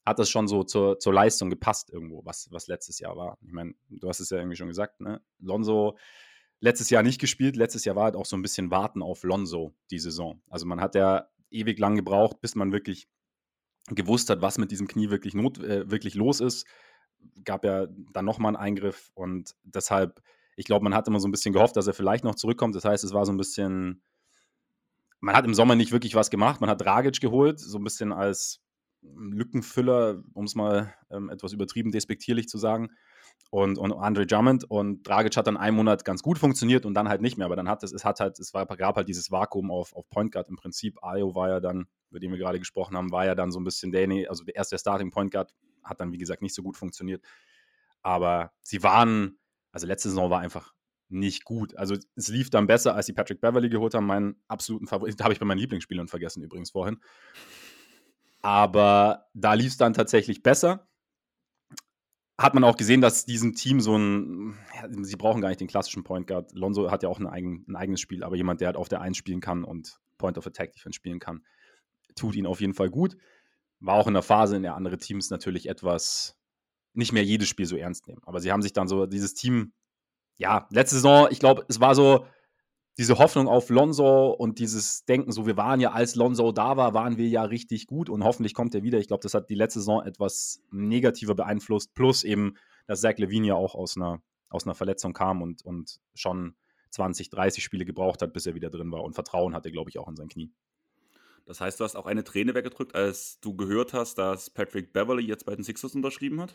hat 0.05 0.19
das 0.19 0.29
schon 0.29 0.47
so 0.47 0.63
zur, 0.63 0.99
zur 0.99 1.13
Leistung 1.13 1.49
gepasst 1.49 1.91
irgendwo, 1.91 2.25
was, 2.25 2.47
was 2.51 2.67
letztes 2.67 2.99
Jahr 2.99 3.15
war. 3.15 3.37
Ich 3.45 3.51
meine, 3.51 3.73
du 3.89 4.09
hast 4.09 4.19
es 4.19 4.29
ja 4.29 4.37
irgendwie 4.37 4.57
schon 4.57 4.67
gesagt, 4.67 4.99
ne? 4.99 5.21
Lonzo 5.39 5.95
letztes 6.63 6.89
Jahr 6.89 7.03
nicht 7.03 7.19
gespielt, 7.19 7.57
letztes 7.57 7.83
Jahr 7.83 7.97
war 7.97 8.05
halt 8.05 8.15
auch 8.15 8.25
so 8.25 8.37
ein 8.37 8.41
bisschen 8.41 8.71
Warten 8.71 9.01
auf 9.01 9.23
Lonzo 9.23 9.73
die 9.91 9.99
Saison. 9.99 10.41
Also 10.49 10.65
man 10.65 10.79
hat 10.79 10.95
ja 10.95 11.27
ewig 11.53 11.79
lang 11.79 11.95
gebraucht, 11.95 12.41
bis 12.41 12.55
man 12.55 12.71
wirklich 12.71 13.07
gewusst 13.89 14.29
hat, 14.29 14.41
was 14.41 14.57
mit 14.57 14.71
diesem 14.71 14.87
Knie 14.87 15.09
wirklich, 15.09 15.33
not, 15.33 15.59
äh, 15.59 15.89
wirklich 15.89 16.15
los 16.15 16.39
ist. 16.39 16.65
Gab 17.43 17.65
ja 17.65 17.87
dann 18.13 18.25
nochmal 18.25 18.55
einen 18.55 18.63
Eingriff 18.63 19.11
und 19.13 19.55
deshalb, 19.63 20.21
ich 20.55 20.65
glaube, 20.65 20.83
man 20.83 20.93
hat 20.93 21.07
immer 21.07 21.19
so 21.19 21.27
ein 21.27 21.31
bisschen 21.31 21.53
gehofft, 21.53 21.75
dass 21.75 21.87
er 21.87 21.93
vielleicht 21.93 22.23
noch 22.23 22.35
zurückkommt. 22.35 22.75
Das 22.75 22.85
heißt, 22.85 23.03
es 23.03 23.13
war 23.13 23.25
so 23.25 23.31
ein 23.31 23.37
bisschen, 23.37 24.01
man 25.19 25.35
hat 25.35 25.45
im 25.45 25.53
Sommer 25.53 25.75
nicht 25.75 25.91
wirklich 25.91 26.15
was 26.15 26.29
gemacht. 26.29 26.61
Man 26.61 26.69
hat 26.69 26.81
Dragic 26.81 27.19
geholt, 27.21 27.59
so 27.59 27.77
ein 27.77 27.83
bisschen 27.83 28.11
als 28.11 28.61
Lückenfüller, 29.01 30.23
um 30.33 30.45
es 30.45 30.55
mal 30.55 30.93
ähm, 31.11 31.29
etwas 31.29 31.53
übertrieben 31.53 31.91
despektierlich 31.91 32.47
zu 32.47 32.57
sagen 32.57 32.89
und, 33.53 33.77
und 33.77 33.93
Andre 33.93 34.25
Drummond 34.25 34.63
und 34.63 35.07
Dragic 35.07 35.37
hat 35.37 35.45
dann 35.45 35.57
einen 35.57 35.77
Monat 35.77 36.03
ganz 36.05 36.23
gut 36.23 36.39
funktioniert 36.39 36.87
und 36.87 36.95
dann 36.95 37.07
halt 37.07 37.21
nicht 37.21 37.37
mehr, 37.37 37.45
aber 37.45 37.55
dann 37.55 37.69
hat 37.69 37.83
es, 37.83 37.93
es 37.93 38.03
hat 38.03 38.19
halt, 38.19 38.39
es 38.39 38.51
war, 38.55 38.65
gab 38.65 38.95
halt 38.95 39.07
dieses 39.07 39.29
Vakuum 39.29 39.69
auf, 39.69 39.95
auf 39.95 40.09
Point 40.09 40.31
Guard 40.31 40.49
im 40.49 40.55
Prinzip. 40.55 40.97
Ayo 41.03 41.35
war 41.35 41.49
ja 41.49 41.59
dann, 41.59 41.85
über 42.09 42.19
den 42.19 42.31
wir 42.31 42.39
gerade 42.39 42.57
gesprochen 42.57 42.97
haben, 42.97 43.11
war 43.11 43.27
ja 43.27 43.35
dann 43.35 43.51
so 43.51 43.59
ein 43.59 43.63
bisschen 43.63 43.91
der, 43.91 44.09
also 44.27 44.43
der 44.43 44.77
Starting 44.79 45.11
Point 45.11 45.31
Guard 45.31 45.53
hat 45.83 45.99
dann, 45.99 46.11
wie 46.11 46.17
gesagt, 46.17 46.41
nicht 46.41 46.55
so 46.55 46.63
gut 46.63 46.77
funktioniert. 46.77 47.23
Aber 48.01 48.53
sie 48.61 48.81
waren, 48.81 49.37
also 49.71 49.85
letzte 49.85 50.09
Saison 50.09 50.31
war 50.31 50.39
einfach 50.39 50.73
nicht 51.09 51.45
gut. 51.45 51.77
Also 51.77 51.95
es 52.15 52.27
lief 52.29 52.49
dann 52.49 52.65
besser, 52.65 52.95
als 52.95 53.05
sie 53.05 53.13
Patrick 53.13 53.39
Beverly 53.39 53.69
geholt 53.69 53.93
haben, 53.93 54.07
meinen 54.07 54.41
absoluten 54.47 54.87
Favorit. 54.87 55.21
Habe 55.21 55.33
ich 55.33 55.39
bei 55.39 55.45
meinen 55.45 55.59
Lieblingsspielern 55.59 56.07
vergessen 56.07 56.41
übrigens 56.41 56.71
vorhin. 56.71 56.97
Aber 58.41 59.27
da 59.35 59.53
lief 59.53 59.67
es 59.73 59.77
dann 59.77 59.93
tatsächlich 59.93 60.41
besser 60.41 60.87
hat 62.43 62.53
man 62.53 62.63
auch 62.63 62.75
gesehen, 62.75 63.01
dass 63.01 63.25
diesem 63.25 63.53
Team 63.53 63.79
so 63.79 63.97
ein, 63.97 64.57
ja, 64.75 64.87
sie 65.03 65.15
brauchen 65.15 65.41
gar 65.41 65.49
nicht 65.49 65.61
den 65.61 65.67
klassischen 65.67 66.03
Point 66.03 66.27
Guard. 66.27 66.51
Lonzo 66.53 66.91
hat 66.91 67.01
ja 67.01 67.09
auch 67.09 67.19
ein, 67.19 67.25
eigen, 67.25 67.65
ein, 67.67 67.75
eigenes 67.75 68.01
Spiel, 68.01 68.23
aber 68.23 68.35
jemand, 68.35 68.61
der 68.61 68.67
halt 68.67 68.77
auf 68.77 68.89
der 68.89 69.01
1 69.01 69.15
spielen 69.17 69.39
kann 69.39 69.63
und 69.63 69.97
Point 70.17 70.37
of 70.37 70.45
Attack 70.45 70.73
Defense 70.73 70.95
spielen 70.95 71.19
kann, 71.19 71.43
tut 72.15 72.35
ihn 72.35 72.45
auf 72.45 72.61
jeden 72.61 72.73
Fall 72.73 72.89
gut. 72.89 73.17
War 73.79 73.95
auch 73.95 74.07
in 74.07 74.13
der 74.13 74.23
Phase, 74.23 74.55
in 74.57 74.63
der 74.63 74.75
andere 74.75 74.97
Teams 74.97 75.29
natürlich 75.29 75.67
etwas 75.69 76.37
nicht 76.93 77.13
mehr 77.13 77.23
jedes 77.23 77.47
Spiel 77.47 77.65
so 77.65 77.75
ernst 77.75 78.07
nehmen. 78.07 78.21
Aber 78.25 78.39
sie 78.39 78.51
haben 78.51 78.61
sich 78.61 78.73
dann 78.73 78.87
so 78.87 79.05
dieses 79.05 79.33
Team, 79.33 79.73
ja, 80.35 80.67
letzte 80.69 80.97
Saison, 80.97 81.27
ich 81.31 81.39
glaube, 81.39 81.65
es 81.69 81.79
war 81.79 81.95
so, 81.95 82.27
diese 82.97 83.17
Hoffnung 83.17 83.47
auf 83.47 83.69
Lonzo 83.69 84.31
und 84.31 84.59
dieses 84.59 85.05
Denken, 85.05 85.31
so 85.31 85.47
wir 85.47 85.57
waren 85.57 85.79
ja, 85.79 85.91
als 85.91 86.15
Lonzo 86.15 86.51
da 86.51 86.77
war, 86.77 86.93
waren 86.93 87.17
wir 87.17 87.27
ja 87.27 87.43
richtig 87.43 87.87
gut 87.87 88.09
und 88.09 88.23
hoffentlich 88.23 88.53
kommt 88.53 88.75
er 88.75 88.83
wieder. 88.83 88.99
Ich 88.99 89.07
glaube, 89.07 89.23
das 89.23 89.33
hat 89.33 89.49
die 89.49 89.55
letzte 89.55 89.79
Saison 89.79 90.03
etwas 90.05 90.61
negativer 90.71 91.33
beeinflusst. 91.33 91.95
Plus 91.95 92.23
eben, 92.23 92.55
dass 92.85 93.01
Zach 93.01 93.17
Levine 93.17 93.47
ja 93.47 93.55
auch 93.55 93.73
aus 93.73 93.97
einer, 93.97 94.21
aus 94.49 94.65
einer 94.65 94.75
Verletzung 94.75 95.13
kam 95.13 95.41
und, 95.41 95.65
und 95.65 95.99
schon 96.13 96.55
20, 96.91 97.29
30 97.31 97.63
Spiele 97.63 97.85
gebraucht 97.85 98.21
hat, 98.21 98.33
bis 98.33 98.45
er 98.45 98.53
wieder 98.53 98.69
drin 98.69 98.91
war. 98.91 99.03
Und 99.03 99.13
Vertrauen 99.13 99.55
hatte, 99.55 99.71
glaube 99.71 99.89
ich, 99.89 99.97
auch 99.97 100.07
in 100.07 100.15
sein 100.15 100.29
Knie. 100.29 100.51
Das 101.45 101.59
heißt, 101.59 101.79
du 101.79 101.83
hast 101.83 101.95
auch 101.95 102.05
eine 102.05 102.23
Träne 102.23 102.53
weggedrückt, 102.53 102.95
als 102.95 103.39
du 103.41 103.55
gehört 103.55 103.93
hast, 103.93 104.17
dass 104.17 104.49
Patrick 104.49 104.93
Beverly 104.93 105.25
jetzt 105.25 105.45
bei 105.45 105.55
den 105.55 105.63
Sixers 105.63 105.95
unterschrieben 105.95 106.39
hat? 106.39 106.53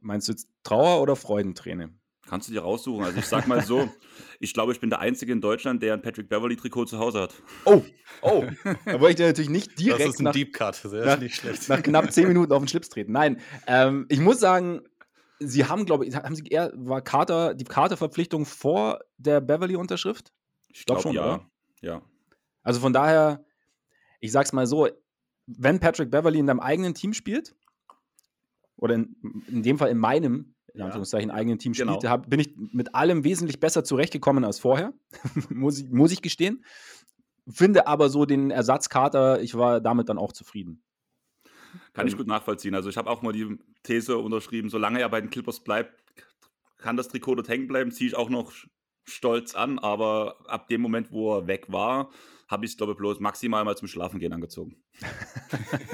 Meinst 0.00 0.28
du 0.28 0.32
jetzt 0.32 0.48
Trauer- 0.62 1.02
oder 1.02 1.16
Freudenträne? 1.16 1.92
Kannst 2.28 2.48
du 2.48 2.52
dir 2.52 2.60
raussuchen. 2.60 3.04
Also 3.04 3.18
ich 3.18 3.26
sag 3.26 3.46
mal 3.46 3.62
so, 3.62 3.88
ich 4.40 4.52
glaube, 4.52 4.72
ich 4.72 4.80
bin 4.80 4.90
der 4.90 4.98
Einzige 4.98 5.32
in 5.32 5.40
Deutschland, 5.40 5.82
der 5.82 5.94
ein 5.94 6.02
Patrick 6.02 6.28
Beverly-Trikot 6.28 6.86
zu 6.86 6.98
Hause 6.98 7.22
hat. 7.22 7.34
Oh, 7.64 7.82
oh. 8.22 8.44
Da 8.84 9.00
wollte 9.00 9.10
ich 9.10 9.16
dir 9.16 9.26
natürlich 9.26 9.50
nicht 9.50 9.78
direkt 9.78 10.00
das 10.00 10.14
ist 10.14 10.20
ein 10.20 10.24
nach, 10.24 10.32
Deep 10.32 10.52
Cut. 10.52 10.74
Sehr 10.74 11.06
nach, 11.06 11.18
nicht 11.18 11.36
schlecht. 11.36 11.68
nach 11.68 11.82
knapp 11.82 12.12
zehn 12.12 12.28
Minuten 12.28 12.52
auf 12.52 12.62
den 12.62 12.68
Schlips 12.68 12.90
treten. 12.90 13.12
Nein, 13.12 13.40
ähm, 13.66 14.06
ich 14.08 14.20
muss 14.20 14.40
sagen, 14.40 14.82
sie 15.38 15.64
haben, 15.64 15.86
glaube 15.86 16.06
ich, 16.06 16.14
haben 16.14 16.34
sie 16.34 16.44
eher, 16.44 16.72
war 16.74 17.00
Carter, 17.00 17.54
die 17.54 17.64
Carter-Verpflichtung 17.64 18.44
vor 18.44 19.00
der 19.16 19.40
Beverly-Unterschrift? 19.40 20.32
Ich 20.68 20.84
glaube 20.84 21.02
glaub 21.02 21.14
schon, 21.14 21.16
ja. 21.16 21.34
Oder? 21.34 21.50
Ja. 21.80 22.02
Also 22.62 22.80
von 22.80 22.92
daher, 22.92 23.44
ich 24.20 24.32
sag's 24.32 24.52
mal 24.52 24.66
so, 24.66 24.88
wenn 25.46 25.80
Patrick 25.80 26.10
Beverly 26.10 26.38
in 26.38 26.46
deinem 26.46 26.60
eigenen 26.60 26.94
Team 26.94 27.14
spielt, 27.14 27.54
oder 28.76 28.94
in, 28.94 29.16
in 29.48 29.62
dem 29.62 29.78
Fall 29.78 29.90
in 29.90 29.98
meinem, 29.98 30.54
in 30.78 30.84
Anführungszeichen, 30.84 31.30
ja. 31.30 31.34
eigenen 31.34 31.58
Team 31.58 31.72
genau. 31.72 31.92
spielte, 31.92 32.10
hab, 32.10 32.30
bin 32.30 32.40
ich 32.40 32.54
mit 32.56 32.94
allem 32.94 33.24
wesentlich 33.24 33.60
besser 33.60 33.84
zurechtgekommen 33.84 34.44
als 34.44 34.58
vorher, 34.58 34.92
muss, 35.50 35.80
ich, 35.80 35.90
muss 35.90 36.12
ich 36.12 36.22
gestehen. 36.22 36.64
Finde 37.48 37.86
aber 37.86 38.08
so 38.10 38.26
den 38.26 38.50
Ersatzkater, 38.50 39.40
ich 39.40 39.54
war 39.56 39.80
damit 39.80 40.08
dann 40.08 40.18
auch 40.18 40.32
zufrieden. 40.32 40.82
Kann 41.92 42.06
ich 42.06 42.16
gut 42.16 42.26
nachvollziehen. 42.26 42.74
Also 42.74 42.88
ich 42.88 42.96
habe 42.96 43.10
auch 43.10 43.22
mal 43.22 43.32
die 43.32 43.58
These 43.82 44.18
unterschrieben, 44.18 44.70
solange 44.70 45.00
er 45.00 45.08
bei 45.08 45.20
den 45.20 45.30
Clippers 45.30 45.60
bleibt, 45.60 46.02
kann 46.76 46.96
das 46.96 47.08
Trikot 47.08 47.34
dort 47.34 47.48
hängen 47.48 47.66
bleiben, 47.66 47.90
ziehe 47.90 48.08
ich 48.08 48.16
auch 48.16 48.30
noch 48.30 48.52
stolz 49.04 49.54
an, 49.54 49.78
aber 49.78 50.36
ab 50.46 50.68
dem 50.68 50.80
Moment, 50.80 51.10
wo 51.10 51.36
er 51.36 51.46
weg 51.46 51.66
war, 51.68 52.10
habe 52.46 52.64
ich 52.64 52.72
es, 52.72 52.76
glaube 52.76 52.92
ich, 52.92 52.98
bloß 52.98 53.20
maximal 53.20 53.64
mal 53.64 53.76
zum 53.76 53.88
Schlafengehen 53.88 54.32
angezogen. 54.32 54.76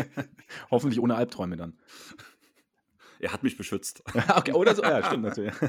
Hoffentlich 0.71 1.01
ohne 1.01 1.15
Albträume 1.15 1.57
dann. 1.57 1.79
Er 3.25 3.33
hat 3.33 3.43
mich 3.43 3.57
beschützt. 3.57 4.03
okay, 4.37 4.53
oder 4.53 4.75
so, 4.75 4.83
ja, 4.83 5.03
stimmt 5.03 5.25
natürlich. 5.25 5.55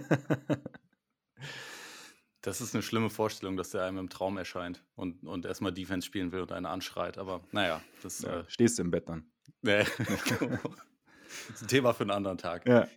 Das 2.41 2.61
ist 2.61 2.75
eine 2.75 2.83
schlimme 2.83 3.09
Vorstellung, 3.09 3.57
dass 3.57 3.71
der 3.71 3.81
einem 3.85 3.97
im 3.97 4.07
Traum 4.07 4.37
erscheint 4.37 4.83
und, 4.93 5.23
und 5.23 5.47
erstmal 5.47 5.73
Defense 5.73 6.05
spielen 6.05 6.31
will 6.31 6.41
und 6.41 6.51
einen 6.51 6.67
anschreit. 6.67 7.17
Aber 7.17 7.41
naja, 7.51 7.81
das. 8.03 8.21
Ja, 8.21 8.41
äh, 8.41 8.43
stehst 8.47 8.77
du 8.77 8.83
im 8.83 8.91
Bett 8.91 9.09
dann. 9.09 9.31
Nee. 9.63 9.83
das 9.97 11.55
ist 11.55 11.63
ein 11.63 11.67
Thema 11.67 11.93
für 11.93 12.03
einen 12.03 12.11
anderen 12.11 12.37
Tag. 12.37 12.67
Ja. 12.67 12.87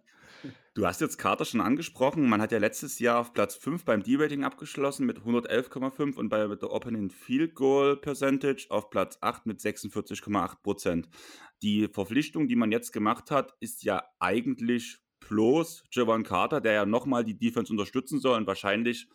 Du 0.75 0.87
hast 0.87 1.01
jetzt 1.01 1.19
Carter 1.19 1.45
schon 1.45 1.61
angesprochen. 1.61 2.29
Man 2.29 2.41
hat 2.41 2.53
ja 2.53 2.59
letztes 2.59 2.99
Jahr 2.99 3.19
auf 3.19 3.33
Platz 3.33 3.57
5 3.57 3.85
beim 3.85 4.03
D-Rating 4.03 4.45
abgeschlossen 4.45 5.07
mit 5.07 5.19
111,5 5.19 6.15
und 6.15 6.29
bei 6.29 6.47
der 6.47 6.73
Opening 6.73 7.11
Field 7.11 7.55
Goal 7.55 7.97
Percentage 7.97 8.67
auf 8.71 8.91
Platz 8.91 9.19
8 9.21 9.47
mit 9.47 9.61
46,8% 9.61 11.07
Die 11.63 11.89
Verpflichtung, 11.89 12.47
die 12.47 12.57
man 12.57 12.71
jetzt 12.71 12.93
gemacht 12.93 13.31
hat, 13.31 13.55
ist 13.61 13.83
ja 13.83 14.05
eigentlich 14.21 14.99
bloß 15.29 15.85
Javon 15.91 16.23
Carter, 16.23 16.61
der 16.61 16.73
ja 16.73 16.87
nochmal 16.87 17.25
die 17.25 17.37
Defense 17.37 17.73
unterstützen 17.73 18.21
soll 18.21 18.37
und 18.37 18.47
wahrscheinlich 18.47 19.09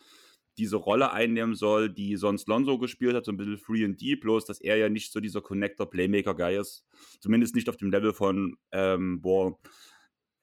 diese 0.58 0.76
Rolle 0.76 1.12
einnehmen 1.12 1.54
soll, 1.54 1.90
die 1.90 2.16
sonst 2.16 2.46
Lonzo 2.46 2.78
gespielt 2.78 3.14
hat, 3.14 3.24
so 3.24 3.32
ein 3.32 3.36
bisschen 3.36 3.58
Free 3.58 3.84
and 3.84 4.00
D, 4.00 4.14
bloß 4.16 4.44
dass 4.44 4.60
er 4.60 4.76
ja 4.76 4.88
nicht 4.88 5.12
so 5.12 5.20
dieser 5.20 5.40
Connector-Playmaker-Guy 5.40 6.58
ist. 6.58 6.84
Zumindest 7.20 7.54
nicht 7.54 7.68
auf 7.68 7.76
dem 7.76 7.90
Level 7.90 8.12
von 8.12 8.56
ähm, 8.70 9.20
Boah. 9.20 9.58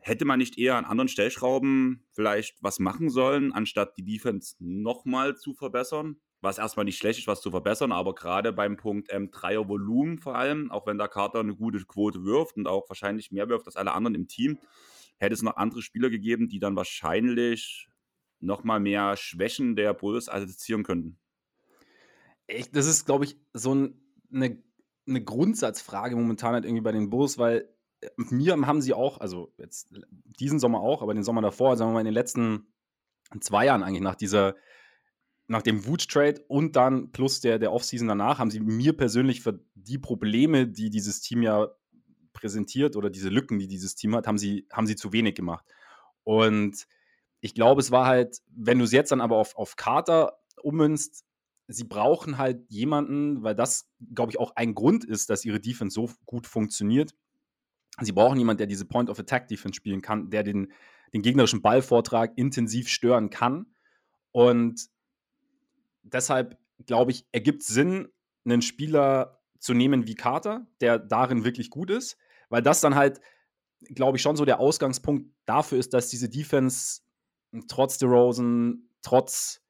Hätte 0.03 0.25
man 0.25 0.39
nicht 0.39 0.57
eher 0.57 0.77
an 0.77 0.85
anderen 0.85 1.09
Stellschrauben 1.09 2.03
vielleicht 2.11 2.61
was 2.63 2.79
machen 2.79 3.11
sollen, 3.11 3.51
anstatt 3.51 3.95
die 3.97 4.03
Defense 4.03 4.55
nochmal 4.57 5.37
zu 5.37 5.53
verbessern? 5.53 6.19
Was 6.41 6.57
erstmal 6.57 6.85
nicht 6.85 6.97
schlecht 6.97 7.19
ist, 7.19 7.27
was 7.27 7.39
zu 7.39 7.51
verbessern, 7.51 7.91
aber 7.91 8.15
gerade 8.15 8.51
beim 8.51 8.77
Punkt 8.77 9.09
ähm, 9.11 9.29
Dreier 9.29 9.69
Volumen 9.69 10.17
vor 10.17 10.35
allem, 10.35 10.71
auch 10.71 10.87
wenn 10.87 10.97
der 10.97 11.07
Carter 11.07 11.41
eine 11.41 11.55
gute 11.55 11.77
Quote 11.85 12.23
wirft 12.25 12.57
und 12.57 12.67
auch 12.67 12.89
wahrscheinlich 12.89 13.31
mehr 13.31 13.47
wirft 13.47 13.67
als 13.67 13.75
alle 13.75 13.91
anderen 13.91 14.15
im 14.15 14.27
Team, 14.27 14.57
hätte 15.17 15.35
es 15.35 15.43
noch 15.43 15.55
andere 15.57 15.83
Spieler 15.83 16.09
gegeben, 16.09 16.49
die 16.49 16.57
dann 16.57 16.75
wahrscheinlich 16.75 17.87
nochmal 18.39 18.79
mehr 18.79 19.15
Schwächen 19.17 19.75
der 19.75 19.93
Bulls 19.93 20.29
adressieren 20.29 20.81
könnten? 20.81 21.19
Ich, 22.47 22.71
das 22.71 22.87
ist, 22.87 23.05
glaube 23.05 23.25
ich, 23.25 23.37
so 23.53 23.75
ein, 23.75 24.01
eine, 24.33 24.63
eine 25.07 25.23
Grundsatzfrage 25.23 26.15
momentan 26.15 26.53
halt 26.53 26.65
irgendwie 26.65 26.81
bei 26.81 26.91
den 26.91 27.11
Bulls, 27.11 27.37
weil 27.37 27.69
mir 28.17 28.55
haben 28.65 28.81
sie 28.81 28.93
auch, 28.93 29.19
also 29.19 29.53
jetzt 29.57 29.93
diesen 30.39 30.59
Sommer 30.59 30.81
auch, 30.81 31.01
aber 31.01 31.13
den 31.13 31.23
Sommer 31.23 31.41
davor, 31.41 31.77
sagen 31.77 31.91
wir 31.91 31.95
mal 31.95 31.99
in 32.01 32.05
den 32.05 32.13
letzten 32.13 32.73
zwei 33.39 33.65
Jahren 33.65 33.83
eigentlich 33.83 34.01
nach 34.01 34.15
dieser, 34.15 34.55
nach 35.47 35.61
dem 35.61 35.85
Wutsch-Trade 35.85 36.43
und 36.47 36.75
dann 36.75 37.11
plus 37.11 37.41
der, 37.41 37.59
der 37.59 37.71
Offseason 37.71 38.07
danach, 38.07 38.39
haben 38.39 38.51
sie 38.51 38.59
mir 38.59 38.95
persönlich 38.95 39.41
für 39.41 39.59
die 39.75 39.97
Probleme, 39.97 40.67
die 40.67 40.89
dieses 40.89 41.21
Team 41.21 41.43
ja 41.43 41.69
präsentiert 42.33 42.95
oder 42.95 43.09
diese 43.09 43.29
Lücken, 43.29 43.59
die 43.59 43.67
dieses 43.67 43.95
Team 43.95 44.15
hat, 44.15 44.27
haben 44.27 44.37
sie, 44.37 44.67
haben 44.71 44.87
sie 44.87 44.95
zu 44.95 45.13
wenig 45.13 45.35
gemacht. 45.35 45.65
Und 46.23 46.87
ich 47.41 47.53
glaube, 47.53 47.81
es 47.81 47.91
war 47.91 48.05
halt, 48.05 48.41
wenn 48.47 48.79
du 48.79 48.85
es 48.85 48.91
jetzt 48.91 49.11
dann 49.11 49.21
aber 49.21 49.37
auf, 49.37 49.55
auf 49.55 49.75
Carter 49.75 50.39
ummünzt, 50.61 51.25
sie 51.67 51.83
brauchen 51.83 52.37
halt 52.37 52.69
jemanden, 52.69 53.43
weil 53.43 53.55
das, 53.55 53.89
glaube 54.13 54.31
ich, 54.31 54.39
auch 54.39 54.55
ein 54.55 54.75
Grund 54.75 55.03
ist, 55.03 55.29
dass 55.29 55.45
ihre 55.45 55.59
Defense 55.59 55.95
so 55.95 56.09
gut 56.25 56.47
funktioniert. 56.47 57.15
Sie 57.99 58.11
brauchen 58.11 58.39
jemanden, 58.39 58.59
der 58.59 58.67
diese 58.67 58.85
Point-of-Attack-Defense 58.85 59.75
spielen 59.75 60.01
kann, 60.01 60.29
der 60.29 60.43
den, 60.43 60.71
den 61.13 61.21
gegnerischen 61.21 61.61
Ballvortrag 61.61 62.37
intensiv 62.37 62.87
stören 62.87 63.29
kann. 63.29 63.65
Und 64.31 64.87
deshalb, 66.03 66.57
glaube 66.85 67.11
ich, 67.11 67.25
ergibt 67.31 67.63
Sinn, 67.63 68.07
einen 68.45 68.61
Spieler 68.61 69.41
zu 69.59 69.73
nehmen 69.73 70.07
wie 70.07 70.15
Carter, 70.15 70.65
der 70.79 70.97
darin 70.97 71.43
wirklich 71.43 71.69
gut 71.69 71.91
ist, 71.91 72.17
weil 72.49 72.61
das 72.61 72.81
dann 72.81 72.95
halt, 72.95 73.21
glaube 73.89 74.17
ich, 74.17 74.23
schon 74.23 74.35
so 74.35 74.45
der 74.45 74.59
Ausgangspunkt 74.59 75.31
dafür 75.45 75.77
ist, 75.77 75.93
dass 75.93 76.09
diese 76.09 76.29
Defense 76.29 77.01
trotz 77.67 77.97
DeRozan, 77.97 78.89
trotz 79.01 79.61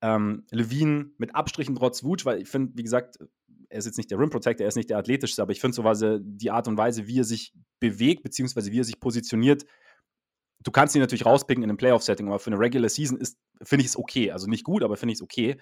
ähm, 0.00 0.46
Levine, 0.50 1.10
mit 1.18 1.34
Abstrichen 1.34 1.74
trotz 1.74 2.04
Wutsch, 2.04 2.24
weil 2.24 2.40
ich 2.40 2.48
finde, 2.48 2.76
wie 2.76 2.82
gesagt, 2.82 3.18
er 3.68 3.78
ist 3.78 3.86
jetzt 3.86 3.96
nicht 3.96 4.10
der 4.10 4.18
Rim 4.18 4.30
Protector, 4.30 4.64
er 4.64 4.68
ist 4.68 4.76
nicht 4.76 4.90
der 4.90 4.98
athletischste, 4.98 5.42
aber 5.42 5.52
ich 5.52 5.60
finde 5.60 5.74
so 5.74 5.84
was, 5.84 6.04
die 6.20 6.50
Art 6.50 6.68
und 6.68 6.76
Weise, 6.76 7.06
wie 7.06 7.20
er 7.20 7.24
sich 7.24 7.52
bewegt, 7.80 8.22
beziehungsweise 8.22 8.72
wie 8.72 8.80
er 8.80 8.84
sich 8.84 9.00
positioniert, 9.00 9.64
du 10.66 10.70
kannst 10.70 10.94
ihn 10.94 11.00
natürlich 11.00 11.26
rauspicken 11.26 11.62
in 11.62 11.70
einem 11.70 11.76
Playoff-Setting, 11.76 12.26
aber 12.26 12.38
für 12.38 12.50
eine 12.50 12.58
Regular 12.58 12.88
Season 12.88 13.18
ist, 13.18 13.38
finde 13.62 13.82
ich 13.82 13.88
es 13.88 13.96
okay. 13.96 14.32
Also 14.32 14.48
nicht 14.48 14.64
gut, 14.64 14.82
aber 14.82 14.96
finde 14.96 15.12
ich 15.12 15.18
es 15.18 15.22
okay. 15.22 15.56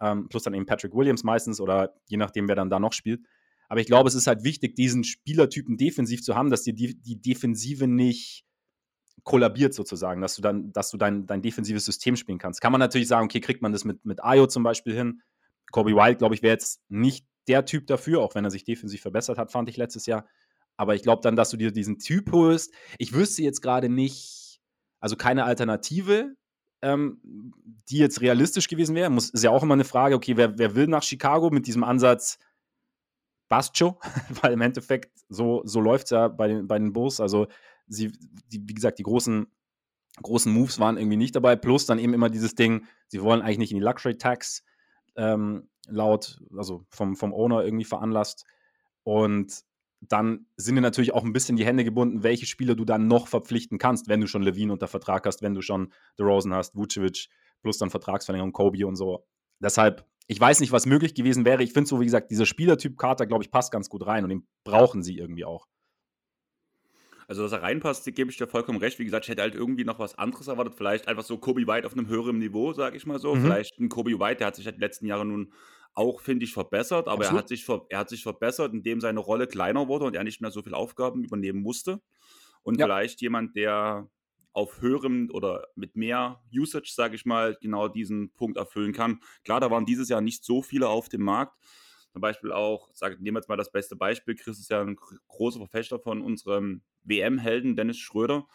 Ähm, 0.00 0.28
plus 0.28 0.42
dann 0.42 0.54
eben 0.54 0.66
Patrick 0.66 0.94
Williams 0.94 1.24
meistens 1.24 1.60
oder 1.60 1.94
je 2.06 2.16
nachdem, 2.16 2.48
wer 2.48 2.54
dann 2.54 2.70
da 2.70 2.78
noch 2.78 2.92
spielt. 2.92 3.20
Aber 3.68 3.80
ich 3.80 3.86
glaube, 3.86 4.08
es 4.08 4.14
ist 4.14 4.26
halt 4.26 4.44
wichtig, 4.44 4.76
diesen 4.76 5.04
Spielertypen 5.04 5.76
defensiv 5.76 6.22
zu 6.22 6.34
haben, 6.34 6.50
dass 6.50 6.62
dir 6.62 6.72
die, 6.72 7.00
die 7.00 7.20
Defensive 7.20 7.86
nicht 7.86 8.44
kollabiert 9.24 9.74
sozusagen, 9.74 10.20
dass 10.20 10.36
du 10.36 10.42
dann, 10.42 10.72
dass 10.72 10.90
du 10.90 10.96
dein, 10.96 11.26
dein 11.26 11.42
defensives 11.42 11.84
System 11.84 12.16
spielen 12.16 12.38
kannst. 12.38 12.60
Kann 12.60 12.72
man 12.72 12.78
natürlich 12.78 13.08
sagen, 13.08 13.24
okay, 13.24 13.40
kriegt 13.40 13.62
man 13.62 13.72
das 13.72 13.84
mit, 13.84 14.04
mit 14.04 14.22
Ayo 14.22 14.46
zum 14.46 14.62
Beispiel 14.62 14.94
hin. 14.94 15.20
Kobe 15.72 15.96
White, 15.96 16.18
glaube 16.18 16.34
ich, 16.34 16.42
wäre 16.42 16.52
jetzt 16.52 16.80
nicht 16.88 17.26
der 17.48 17.64
Typ 17.64 17.86
dafür, 17.86 18.20
auch 18.20 18.34
wenn 18.34 18.44
er 18.44 18.50
sich 18.50 18.64
defensiv 18.64 19.02
verbessert 19.02 19.38
hat, 19.38 19.52
fand 19.52 19.68
ich 19.68 19.76
letztes 19.76 20.06
Jahr. 20.06 20.26
Aber 20.76 20.94
ich 20.94 21.02
glaube 21.02 21.22
dann, 21.22 21.36
dass 21.36 21.50
du 21.50 21.56
dir 21.56 21.72
diesen 21.72 21.98
Typ 21.98 22.32
holst. 22.32 22.72
Ich 22.98 23.12
wüsste 23.12 23.42
jetzt 23.42 23.62
gerade 23.62 23.88
nicht, 23.88 24.60
also 25.00 25.16
keine 25.16 25.44
Alternative, 25.44 26.34
ähm, 26.82 27.20
die 27.88 27.98
jetzt 27.98 28.20
realistisch 28.20 28.68
gewesen 28.68 28.94
wäre. 28.94 29.10
Muss, 29.10 29.30
ist 29.30 29.42
ja 29.42 29.50
auch 29.50 29.62
immer 29.62 29.74
eine 29.74 29.84
Frage, 29.84 30.14
okay, 30.14 30.36
wer, 30.36 30.58
wer 30.58 30.74
will 30.74 30.86
nach 30.86 31.02
Chicago 31.02 31.50
mit 31.50 31.66
diesem 31.66 31.84
Ansatz 31.84 32.38
Bastjo? 33.48 33.98
Weil 34.42 34.52
im 34.52 34.60
Endeffekt 34.60 35.12
so, 35.28 35.62
so 35.64 35.80
läuft 35.80 36.06
es 36.06 36.10
ja 36.10 36.28
bei 36.28 36.48
den, 36.48 36.66
bei 36.66 36.78
den 36.78 36.92
Bulls. 36.92 37.20
Also 37.20 37.46
sie, 37.86 38.12
die, 38.52 38.62
wie 38.68 38.74
gesagt, 38.74 38.98
die 38.98 39.04
großen, 39.04 39.46
großen 40.22 40.52
Moves 40.52 40.78
waren 40.78 40.98
irgendwie 40.98 41.16
nicht 41.16 41.36
dabei. 41.36 41.56
Plus 41.56 41.86
dann 41.86 41.98
eben 41.98 42.12
immer 42.12 42.28
dieses 42.28 42.54
Ding, 42.54 42.86
sie 43.08 43.22
wollen 43.22 43.40
eigentlich 43.40 43.58
nicht 43.58 43.72
in 43.72 43.78
die 43.78 43.84
Luxury 43.84 44.18
Tax 44.18 44.62
ähm, 45.16 45.68
laut, 45.88 46.40
also 46.56 46.84
vom, 46.90 47.16
vom 47.16 47.32
Owner 47.32 47.64
irgendwie 47.64 47.84
veranlasst. 47.84 48.44
Und 49.02 49.64
dann 50.00 50.46
sind 50.56 50.74
dir 50.74 50.80
natürlich 50.80 51.12
auch 51.12 51.24
ein 51.24 51.32
bisschen 51.32 51.56
die 51.56 51.64
Hände 51.64 51.84
gebunden, 51.84 52.22
welche 52.22 52.46
Spieler 52.46 52.74
du 52.74 52.84
dann 52.84 53.06
noch 53.06 53.28
verpflichten 53.28 53.78
kannst, 53.78 54.08
wenn 54.08 54.20
du 54.20 54.26
schon 54.26 54.42
Levine 54.42 54.72
unter 54.72 54.88
Vertrag 54.88 55.26
hast, 55.26 55.42
wenn 55.42 55.54
du 55.54 55.62
schon 55.62 55.92
DeRozan 56.18 56.54
hast, 56.54 56.76
Vucevic, 56.76 57.28
plus 57.62 57.78
dann 57.78 57.90
Vertragsverlängerung, 57.90 58.52
Kobe 58.52 58.86
und 58.86 58.96
so. 58.96 59.24
Deshalb, 59.60 60.06
ich 60.26 60.40
weiß 60.40 60.60
nicht, 60.60 60.72
was 60.72 60.86
möglich 60.86 61.14
gewesen 61.14 61.44
wäre. 61.44 61.62
Ich 61.62 61.72
finde 61.72 61.88
so, 61.88 62.00
wie 62.00 62.04
gesagt, 62.04 62.30
dieser 62.30 62.46
Spielertyp 62.46 62.98
Carter, 62.98 63.26
glaube 63.26 63.44
ich, 63.44 63.50
passt 63.50 63.72
ganz 63.72 63.88
gut 63.88 64.06
rein 64.06 64.24
und 64.24 64.30
den 64.30 64.46
brauchen 64.64 65.02
sie 65.02 65.16
irgendwie 65.18 65.44
auch. 65.44 65.66
Also, 67.28 67.42
dass 67.42 67.52
er 67.52 67.62
reinpasst, 67.62 68.04
gebe 68.14 68.30
ich 68.30 68.36
dir 68.36 68.46
vollkommen 68.46 68.78
recht. 68.78 68.98
Wie 68.98 69.04
gesagt, 69.04 69.24
ich 69.24 69.30
hätte 69.30 69.42
halt 69.42 69.54
irgendwie 69.54 69.84
noch 69.84 69.98
was 69.98 70.16
anderes 70.16 70.46
erwartet. 70.46 70.74
Vielleicht 70.76 71.08
einfach 71.08 71.24
so 71.24 71.38
Kobe 71.38 71.66
White 71.66 71.86
auf 71.86 71.92
einem 71.92 72.08
höheren 72.08 72.38
Niveau, 72.38 72.72
sage 72.72 72.96
ich 72.96 73.06
mal 73.06 73.18
so. 73.18 73.34
Mhm. 73.34 73.42
Vielleicht 73.42 73.78
ein 73.78 73.88
Kobe 73.88 74.18
White, 74.20 74.38
der 74.38 74.46
hat 74.48 74.56
sich 74.56 74.66
halt 74.66 74.76
die 74.76 74.80
letzten 74.80 75.06
Jahre 75.06 75.24
nun 75.24 75.52
auch, 75.94 76.20
finde 76.20 76.44
ich, 76.44 76.52
verbessert. 76.52 77.08
Aber 77.08 77.24
er 77.24 77.32
hat, 77.32 77.48
sich 77.48 77.66
er 77.88 77.98
hat 77.98 78.08
sich 78.08 78.22
verbessert, 78.22 78.72
indem 78.72 79.00
seine 79.00 79.20
Rolle 79.20 79.46
kleiner 79.46 79.88
wurde 79.88 80.04
und 80.04 80.14
er 80.14 80.24
nicht 80.24 80.40
mehr 80.40 80.50
so 80.50 80.62
viele 80.62 80.76
Aufgaben 80.76 81.24
übernehmen 81.24 81.62
musste. 81.62 82.00
Und 82.62 82.78
ja. 82.78 82.86
vielleicht 82.86 83.20
jemand, 83.20 83.56
der 83.56 84.08
auf 84.52 84.80
höherem 84.80 85.28
oder 85.32 85.66
mit 85.74 85.96
mehr 85.96 86.40
Usage, 86.52 86.90
sage 86.94 87.14
ich 87.14 87.26
mal, 87.26 87.56
genau 87.60 87.88
diesen 87.88 88.32
Punkt 88.32 88.56
erfüllen 88.56 88.92
kann. 88.92 89.20
Klar, 89.44 89.60
da 89.60 89.70
waren 89.70 89.84
dieses 89.84 90.08
Jahr 90.08 90.20
nicht 90.20 90.44
so 90.44 90.62
viele 90.62 90.88
auf 90.88 91.08
dem 91.08 91.22
Markt. 91.22 91.58
Zum 92.16 92.22
Beispiel 92.22 92.50
auch, 92.50 92.88
sag, 92.94 93.20
nehmen 93.20 93.34
wir 93.34 93.40
jetzt 93.40 93.48
mal 93.50 93.58
das 93.58 93.70
beste 93.70 93.94
Beispiel, 93.94 94.36
Chris 94.36 94.58
ist 94.58 94.70
ja 94.70 94.80
ein 94.80 94.96
großer 94.96 95.58
Verfechter 95.58 95.98
von 95.98 96.22
unserem 96.22 96.80
WM-Helden 97.02 97.76
Dennis 97.76 97.98
Schröder, 97.98 98.48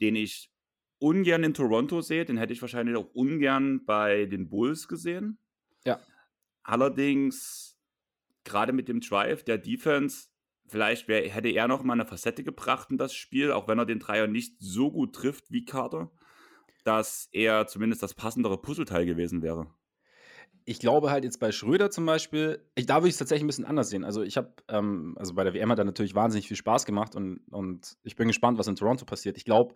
den 0.00 0.14
ich 0.14 0.52
ungern 1.00 1.42
in 1.42 1.52
Toronto 1.52 2.00
sehe, 2.00 2.24
den 2.24 2.36
hätte 2.36 2.52
ich 2.52 2.62
wahrscheinlich 2.62 2.94
auch 2.94 3.12
ungern 3.14 3.84
bei 3.84 4.26
den 4.26 4.48
Bulls 4.48 4.86
gesehen. 4.86 5.40
Ja. 5.84 5.98
Allerdings, 6.62 7.76
gerade 8.44 8.72
mit 8.72 8.86
dem 8.86 9.00
Drive 9.00 9.42
der 9.42 9.58
Defense, 9.58 10.28
vielleicht 10.68 11.08
wär, 11.08 11.28
hätte 11.28 11.48
er 11.48 11.66
noch 11.66 11.82
mal 11.82 11.94
eine 11.94 12.06
Facette 12.06 12.44
gebracht 12.44 12.92
in 12.92 12.98
das 12.98 13.14
Spiel, 13.14 13.50
auch 13.50 13.66
wenn 13.66 13.80
er 13.80 13.86
den 13.86 13.98
Dreier 13.98 14.28
nicht 14.28 14.54
so 14.60 14.92
gut 14.92 15.12
trifft 15.12 15.50
wie 15.50 15.64
Carter, 15.64 16.12
dass 16.84 17.28
er 17.32 17.66
zumindest 17.66 18.00
das 18.00 18.14
passendere 18.14 18.62
Puzzleteil 18.62 19.06
gewesen 19.06 19.42
wäre. 19.42 19.74
Ich 20.68 20.80
glaube 20.80 21.10
halt 21.10 21.24
jetzt 21.24 21.40
bei 21.40 21.50
Schröder 21.50 21.90
zum 21.90 22.04
Beispiel, 22.04 22.62
ich, 22.74 22.84
da 22.84 22.96
würde 22.96 23.08
ich 23.08 23.14
es 23.14 23.18
tatsächlich 23.18 23.44
ein 23.44 23.46
bisschen 23.46 23.64
anders 23.64 23.88
sehen. 23.88 24.04
Also 24.04 24.22
ich 24.22 24.36
habe, 24.36 24.52
ähm, 24.68 25.16
also 25.18 25.32
bei 25.32 25.42
der 25.42 25.54
WM 25.54 25.72
hat 25.72 25.78
er 25.78 25.86
natürlich 25.86 26.14
wahnsinnig 26.14 26.46
viel 26.46 26.58
Spaß 26.58 26.84
gemacht 26.84 27.16
und, 27.16 27.40
und 27.50 27.96
ich 28.02 28.16
bin 28.16 28.28
gespannt, 28.28 28.58
was 28.58 28.66
in 28.66 28.76
Toronto 28.76 29.06
passiert. 29.06 29.38
Ich 29.38 29.46
glaube, 29.46 29.74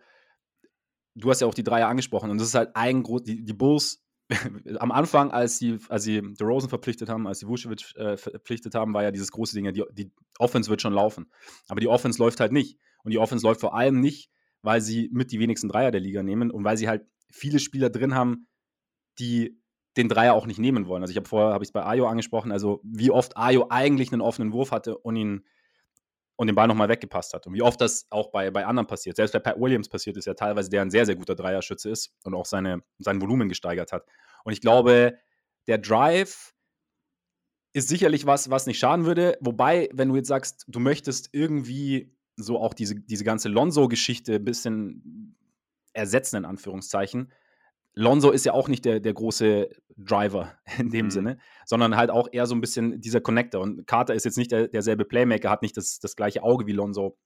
du 1.15 1.31
hast 1.31 1.41
ja 1.41 1.47
auch 1.47 1.55
die 1.55 1.63
Dreier 1.63 1.87
angesprochen 1.87 2.29
und 2.29 2.37
das 2.37 2.49
ist 2.49 2.53
halt 2.53 2.75
ein 2.75 3.01
groß, 3.01 3.23
die, 3.23 3.43
die 3.43 3.53
Bulls 3.53 4.05
am 4.77 4.91
Anfang, 4.91 5.31
als 5.31 5.57
sie, 5.57 5.79
als 5.89 6.03
sie 6.03 6.21
DeRozan 6.21 6.69
verpflichtet 6.69 7.09
haben, 7.09 7.25
als 7.25 7.39
sie 7.39 7.47
Vucevic 7.47 7.95
äh, 7.95 8.15
verpflichtet 8.15 8.75
haben, 8.75 8.93
war 8.93 9.01
ja 9.01 9.09
dieses 9.09 9.31
große 9.31 9.55
Ding, 9.55 9.73
die, 9.73 9.83
die 9.93 10.11
Offense 10.37 10.69
wird 10.69 10.83
schon 10.83 10.93
laufen. 10.93 11.31
Aber 11.69 11.79
die 11.79 11.87
Offense 11.87 12.19
läuft 12.19 12.39
halt 12.39 12.51
nicht. 12.51 12.77
Und 13.03 13.11
die 13.11 13.17
Offense 13.17 13.43
läuft 13.43 13.61
vor 13.61 13.75
allem 13.75 13.99
nicht, 13.99 14.29
weil 14.61 14.79
sie 14.79 15.09
mit 15.11 15.31
die 15.31 15.39
wenigsten 15.39 15.69
Dreier 15.69 15.89
der 15.89 16.01
Liga 16.01 16.21
nehmen 16.21 16.51
und 16.51 16.63
weil 16.63 16.77
sie 16.77 16.87
halt 16.87 17.07
viele 17.31 17.57
Spieler 17.57 17.89
drin 17.89 18.13
haben, 18.13 18.47
die 19.17 19.59
den 19.97 20.09
Dreier 20.09 20.33
auch 20.33 20.45
nicht 20.45 20.59
nehmen 20.59 20.87
wollen. 20.87 21.03
Also 21.03 21.11
ich 21.11 21.17
habe 21.17 21.27
vorher, 21.27 21.53
habe 21.53 21.63
ich 21.63 21.69
es 21.69 21.73
bei 21.73 21.85
Ayo 21.85 22.07
angesprochen, 22.07 22.51
also 22.51 22.81
wie 22.83 23.11
oft 23.11 23.37
Ayo 23.37 23.67
eigentlich 23.69 24.11
einen 24.11 24.21
offenen 24.21 24.51
Wurf 24.51 24.71
hatte 24.71 24.97
und 24.97 25.15
ihn 25.15 25.45
und 26.35 26.47
den 26.47 26.55
Ball 26.55 26.67
nochmal 26.67 26.89
weggepasst 26.89 27.33
hat. 27.33 27.45
Und 27.45 27.53
wie 27.53 27.61
oft 27.61 27.79
das 27.79 28.07
auch 28.09 28.31
bei, 28.31 28.49
bei 28.49 28.65
anderen 28.65 28.87
passiert. 28.87 29.15
Selbst 29.15 29.33
bei 29.33 29.39
Pat 29.39 29.59
Williams 29.59 29.87
passiert 29.87 30.17
ist 30.17 30.25
ja 30.25 30.33
teilweise, 30.33 30.69
der 30.69 30.81
ein 30.81 30.89
sehr, 30.89 31.05
sehr 31.05 31.15
guter 31.15 31.35
Dreierschütze 31.35 31.89
ist 31.89 32.11
und 32.23 32.33
auch 32.33 32.45
seine, 32.45 32.81
sein 32.97 33.21
Volumen 33.21 33.49
gesteigert 33.49 33.91
hat. 33.91 34.05
Und 34.43 34.53
ich 34.53 34.61
glaube, 34.61 35.17
der 35.67 35.77
Drive 35.77 36.53
ist 37.73 37.87
sicherlich 37.87 38.25
was, 38.25 38.49
was 38.49 38.65
nicht 38.65 38.79
schaden 38.79 39.05
würde. 39.05 39.37
Wobei, 39.41 39.89
wenn 39.93 40.09
du 40.09 40.15
jetzt 40.15 40.27
sagst, 40.27 40.65
du 40.67 40.79
möchtest 40.79 41.29
irgendwie 41.33 42.15
so 42.35 42.59
auch 42.59 42.73
diese, 42.73 42.95
diese 42.95 43.23
ganze 43.23 43.49
Lonzo-Geschichte 43.49 44.35
ein 44.35 44.45
bisschen 44.45 45.37
ersetzen, 45.93 46.37
in 46.37 46.45
Anführungszeichen, 46.45 47.31
Lonzo 47.95 48.31
ist 48.31 48.45
ja 48.45 48.53
auch 48.53 48.67
nicht 48.67 48.85
der, 48.85 48.99
der 48.99 49.13
große 49.13 49.69
Driver 49.97 50.53
in 50.79 50.89
dem 50.89 51.07
mhm. 51.07 51.11
Sinne, 51.11 51.37
sondern 51.65 51.95
halt 51.95 52.09
auch 52.09 52.27
eher 52.31 52.45
so 52.45 52.55
ein 52.55 52.61
bisschen 52.61 53.01
dieser 53.01 53.21
Connector. 53.21 53.61
Und 53.61 53.85
Carter 53.87 54.13
ist 54.13 54.25
jetzt 54.25 54.37
nicht 54.37 54.51
der, 54.51 54.67
derselbe 54.67 55.05
Playmaker, 55.05 55.49
hat 55.49 55.61
nicht 55.61 55.77
das, 55.77 55.99
das 55.99 56.15
gleiche 56.15 56.43
Auge 56.43 56.65
wie 56.65 56.71
Lonzo 56.71 57.17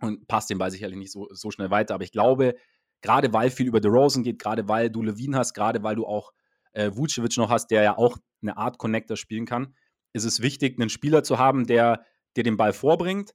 und 0.00 0.26
passt 0.26 0.50
den 0.50 0.58
Ball 0.58 0.70
sicherlich 0.70 0.98
nicht 0.98 1.12
so, 1.12 1.28
so 1.30 1.50
schnell 1.50 1.70
weiter. 1.70 1.94
Aber 1.94 2.04
ich 2.04 2.12
glaube, 2.12 2.54
gerade 3.02 3.32
weil 3.32 3.50
viel 3.50 3.66
über 3.66 3.80
DeRozan 3.80 4.24
geht, 4.24 4.38
gerade 4.38 4.68
weil 4.68 4.90
du 4.90 5.02
Levine 5.02 5.36
hast, 5.36 5.54
gerade 5.54 5.82
weil 5.82 5.96
du 5.96 6.06
auch 6.06 6.32
äh, 6.72 6.90
Vucevic 6.92 7.36
noch 7.36 7.50
hast, 7.50 7.68
der 7.70 7.82
ja 7.82 7.98
auch 7.98 8.16
eine 8.42 8.56
Art 8.56 8.78
Connector 8.78 9.16
spielen 9.16 9.46
kann, 9.46 9.74
ist 10.12 10.24
es 10.24 10.40
wichtig, 10.40 10.78
einen 10.78 10.88
Spieler 10.88 11.22
zu 11.22 11.38
haben, 11.38 11.66
der 11.66 12.04
dir 12.36 12.42
den 12.42 12.56
Ball 12.56 12.72
vorbringt, 12.72 13.34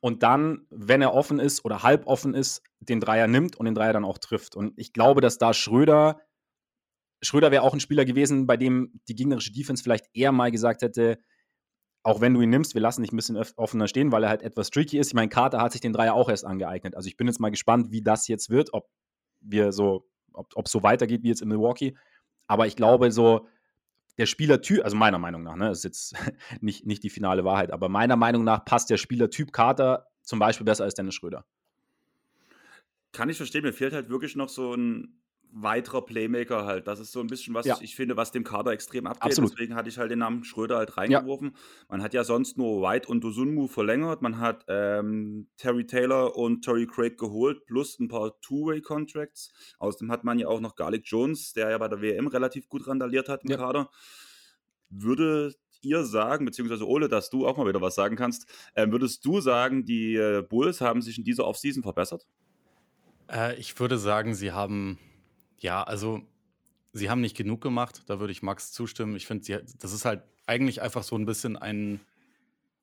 und 0.00 0.22
dann, 0.22 0.66
wenn 0.70 1.02
er 1.02 1.14
offen 1.14 1.38
ist 1.38 1.64
oder 1.64 1.82
halb 1.82 2.06
offen 2.06 2.34
ist, 2.34 2.62
den 2.80 3.00
Dreier 3.00 3.26
nimmt 3.26 3.56
und 3.56 3.66
den 3.66 3.74
Dreier 3.74 3.92
dann 3.92 4.04
auch 4.04 4.18
trifft. 4.18 4.56
Und 4.56 4.72
ich 4.76 4.92
glaube, 4.92 5.20
dass 5.20 5.38
da 5.38 5.52
Schröder, 5.52 6.20
Schröder 7.22 7.50
wäre 7.50 7.62
auch 7.62 7.74
ein 7.74 7.80
Spieler 7.80 8.04
gewesen, 8.04 8.46
bei 8.46 8.56
dem 8.56 9.00
die 9.08 9.14
gegnerische 9.14 9.52
Defense 9.52 9.82
vielleicht 9.82 10.06
eher 10.14 10.32
mal 10.32 10.50
gesagt 10.50 10.82
hätte, 10.82 11.18
auch 12.02 12.22
wenn 12.22 12.32
du 12.32 12.40
ihn 12.40 12.48
nimmst, 12.48 12.74
wir 12.74 12.80
lassen 12.80 13.02
dich 13.02 13.12
ein 13.12 13.16
bisschen 13.16 13.36
offener 13.56 13.86
stehen, 13.86 14.10
weil 14.10 14.24
er 14.24 14.30
halt 14.30 14.42
etwas 14.42 14.70
tricky 14.70 14.98
ist. 14.98 15.08
Ich 15.08 15.14
meine, 15.14 15.28
Carter 15.28 15.60
hat 15.60 15.72
sich 15.72 15.82
den 15.82 15.92
Dreier 15.92 16.14
auch 16.14 16.30
erst 16.30 16.46
angeeignet. 16.46 16.96
Also 16.96 17.08
ich 17.08 17.18
bin 17.18 17.26
jetzt 17.26 17.40
mal 17.40 17.50
gespannt, 17.50 17.90
wie 17.90 18.02
das 18.02 18.26
jetzt 18.26 18.48
wird, 18.48 18.72
ob 18.72 18.88
wir 19.40 19.72
so, 19.72 20.08
ob 20.32 20.64
es 20.64 20.72
so 20.72 20.82
weitergeht 20.82 21.22
wie 21.22 21.28
jetzt 21.28 21.42
in 21.42 21.48
Milwaukee. 21.48 21.94
Aber 22.46 22.66
ich 22.66 22.74
glaube, 22.74 23.12
so 23.12 23.46
der 24.16 24.26
Spielertyp, 24.26 24.82
also 24.82 24.96
meiner 24.96 25.18
Meinung 25.18 25.42
nach, 25.42 25.56
ne, 25.56 25.70
ist 25.70 25.84
jetzt 25.84 26.14
nicht, 26.60 26.86
nicht 26.86 27.02
die 27.02 27.10
finale 27.10 27.44
Wahrheit, 27.44 27.70
aber 27.70 27.88
meiner 27.90 28.16
Meinung 28.16 28.44
nach 28.44 28.64
passt 28.64 28.88
der 28.88 28.96
Spielertyp 28.96 29.52
Carter 29.52 30.06
zum 30.22 30.38
Beispiel 30.38 30.64
besser 30.64 30.84
als 30.84 30.94
Dennis 30.94 31.14
Schröder. 31.14 31.44
Kann 33.12 33.28
ich 33.28 33.36
verstehen, 33.36 33.62
mir 33.62 33.72
fehlt 33.72 33.92
halt 33.92 34.08
wirklich 34.08 34.36
noch 34.36 34.48
so 34.48 34.74
ein 34.74 35.20
weiterer 35.52 36.02
Playmaker 36.02 36.64
halt. 36.64 36.86
Das 36.86 37.00
ist 37.00 37.12
so 37.12 37.20
ein 37.20 37.26
bisschen 37.26 37.54
was, 37.54 37.66
ja. 37.66 37.78
ich 37.80 37.96
finde, 37.96 38.16
was 38.16 38.30
dem 38.30 38.44
Kader 38.44 38.72
extrem 38.72 39.06
abgeht. 39.06 39.22
Absolut. 39.24 39.52
Deswegen 39.52 39.74
hatte 39.74 39.88
ich 39.88 39.98
halt 39.98 40.10
den 40.10 40.20
Namen 40.20 40.44
Schröder 40.44 40.76
halt 40.76 40.96
reingeworfen. 40.96 41.48
Ja. 41.48 41.86
Man 41.88 42.02
hat 42.02 42.14
ja 42.14 42.24
sonst 42.24 42.56
nur 42.56 42.82
White 42.82 43.08
und 43.08 43.22
Dosunmu 43.22 43.66
verlängert. 43.66 44.22
Man 44.22 44.38
hat 44.38 44.64
ähm, 44.68 45.48
Terry 45.56 45.86
Taylor 45.86 46.36
und 46.36 46.62
Terry 46.62 46.86
Craig 46.86 47.18
geholt, 47.18 47.66
plus 47.66 47.98
ein 47.98 48.08
paar 48.08 48.40
Two-Way-Contracts. 48.40 49.52
Außerdem 49.78 50.10
hat 50.10 50.24
man 50.24 50.38
ja 50.38 50.48
auch 50.48 50.60
noch 50.60 50.76
Garlic 50.76 51.02
Jones, 51.06 51.52
der 51.52 51.70
ja 51.70 51.78
bei 51.78 51.88
der 51.88 52.00
WM 52.00 52.26
relativ 52.26 52.68
gut 52.68 52.86
randaliert 52.86 53.28
hat 53.28 53.44
im 53.44 53.50
ja. 53.50 53.56
Kader. 53.56 53.90
Würde 54.88 55.54
ihr 55.82 56.04
sagen, 56.04 56.44
beziehungsweise 56.44 56.86
Ole, 56.86 57.08
dass 57.08 57.30
du 57.30 57.46
auch 57.46 57.56
mal 57.56 57.66
wieder 57.66 57.80
was 57.80 57.94
sagen 57.94 58.16
kannst, 58.16 58.46
äh, 58.74 58.86
würdest 58.90 59.24
du 59.24 59.40
sagen, 59.40 59.84
die 59.84 60.14
äh, 60.14 60.42
Bulls 60.42 60.80
haben 60.80 61.00
sich 61.00 61.16
in 61.16 61.24
dieser 61.24 61.46
Offseason 61.46 61.82
verbessert? 61.82 62.26
Äh, 63.30 63.56
ich 63.56 63.78
würde 63.78 63.98
sagen, 63.98 64.34
sie 64.34 64.52
haben 64.52 64.98
ja, 65.58 65.82
also 65.82 66.22
sie 66.92 67.10
haben 67.10 67.20
nicht 67.20 67.36
genug 67.36 67.60
gemacht, 67.60 68.02
da 68.06 68.18
würde 68.18 68.32
ich 68.32 68.42
Max 68.42 68.72
zustimmen. 68.72 69.14
Ich 69.16 69.26
finde, 69.26 69.64
das 69.78 69.92
ist 69.92 70.04
halt 70.04 70.22
eigentlich 70.46 70.82
einfach 70.82 71.02
so 71.02 71.16
ein 71.16 71.26
bisschen 71.26 71.56
ein 71.56 72.00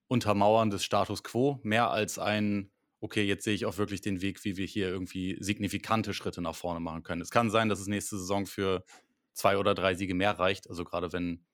Untermauern 0.07 0.69
des 0.69 0.83
Status 0.83 1.23
quo, 1.23 1.59
mehr 1.63 1.89
als 1.89 2.17
ein, 2.17 2.71
okay, 3.01 3.23
jetzt 3.23 3.43
sehe 3.43 3.55
ich 3.55 3.65
auch 3.65 3.77
wirklich 3.77 4.01
den 4.01 4.21
Weg, 4.21 4.43
wie 4.45 4.55
wir 4.55 4.65
hier 4.65 4.87
irgendwie 4.87 5.37
signifikante 5.41 6.13
Schritte 6.13 6.41
nach 6.41 6.55
vorne 6.55 6.79
machen 6.79 7.03
können. 7.03 7.21
Es 7.21 7.31
kann 7.31 7.49
sein, 7.49 7.67
dass 7.67 7.79
es 7.79 7.87
nächste 7.87 8.17
Saison 8.17 8.45
für 8.45 8.85
zwei 9.33 9.57
oder 9.57 9.75
drei 9.75 9.95
Siege 9.95 10.15
mehr 10.15 10.39
reicht. 10.39 10.69
Also 10.69 10.85
gerade 10.85 11.11
wenn, 11.11 11.45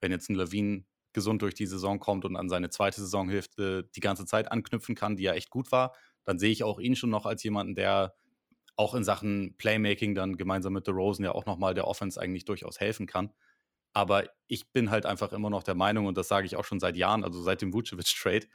wenn 0.00 0.12
jetzt 0.12 0.28
ein 0.28 0.34
Lawin 0.34 0.84
gesund 1.14 1.42
durch 1.42 1.54
die 1.54 1.66
Saison 1.66 1.98
kommt 1.98 2.24
und 2.24 2.36
an 2.36 2.48
seine 2.48 2.70
zweite 2.70 3.00
Saisonhälfte 3.00 3.88
die 3.94 4.00
ganze 4.00 4.26
Zeit 4.26 4.50
anknüpfen 4.50 4.94
kann, 4.94 5.16
die 5.16 5.24
ja 5.24 5.34
echt 5.34 5.50
gut 5.50 5.72
war, 5.72 5.94
dann 6.24 6.38
sehe 6.38 6.50
ich 6.50 6.64
auch 6.64 6.78
ihn 6.78 6.96
schon 6.96 7.10
noch 7.10 7.26
als 7.26 7.42
jemanden, 7.42 7.74
der 7.74 8.14
auch 8.76 8.94
in 8.94 9.04
Sachen 9.04 9.54
Playmaking 9.58 10.14
dann 10.14 10.36
gemeinsam 10.36 10.72
mit 10.72 10.86
DeRozan 10.86 11.24
ja 11.24 11.32
auch 11.32 11.46
nochmal 11.46 11.74
der 11.74 11.86
Offense 11.86 12.20
eigentlich 12.20 12.44
durchaus 12.44 12.80
helfen 12.80 13.06
kann. 13.06 13.32
Aber 13.92 14.24
ich 14.46 14.72
bin 14.72 14.90
halt 14.90 15.06
einfach 15.06 15.32
immer 15.32 15.50
noch 15.50 15.62
der 15.62 15.74
Meinung, 15.74 16.06
und 16.06 16.16
das 16.16 16.28
sage 16.28 16.46
ich 16.46 16.56
auch 16.56 16.64
schon 16.64 16.80
seit 16.80 16.96
Jahren, 16.96 17.24
also 17.24 17.42
seit 17.42 17.60
dem 17.60 17.74
Vucevic-Trade, 17.74 18.46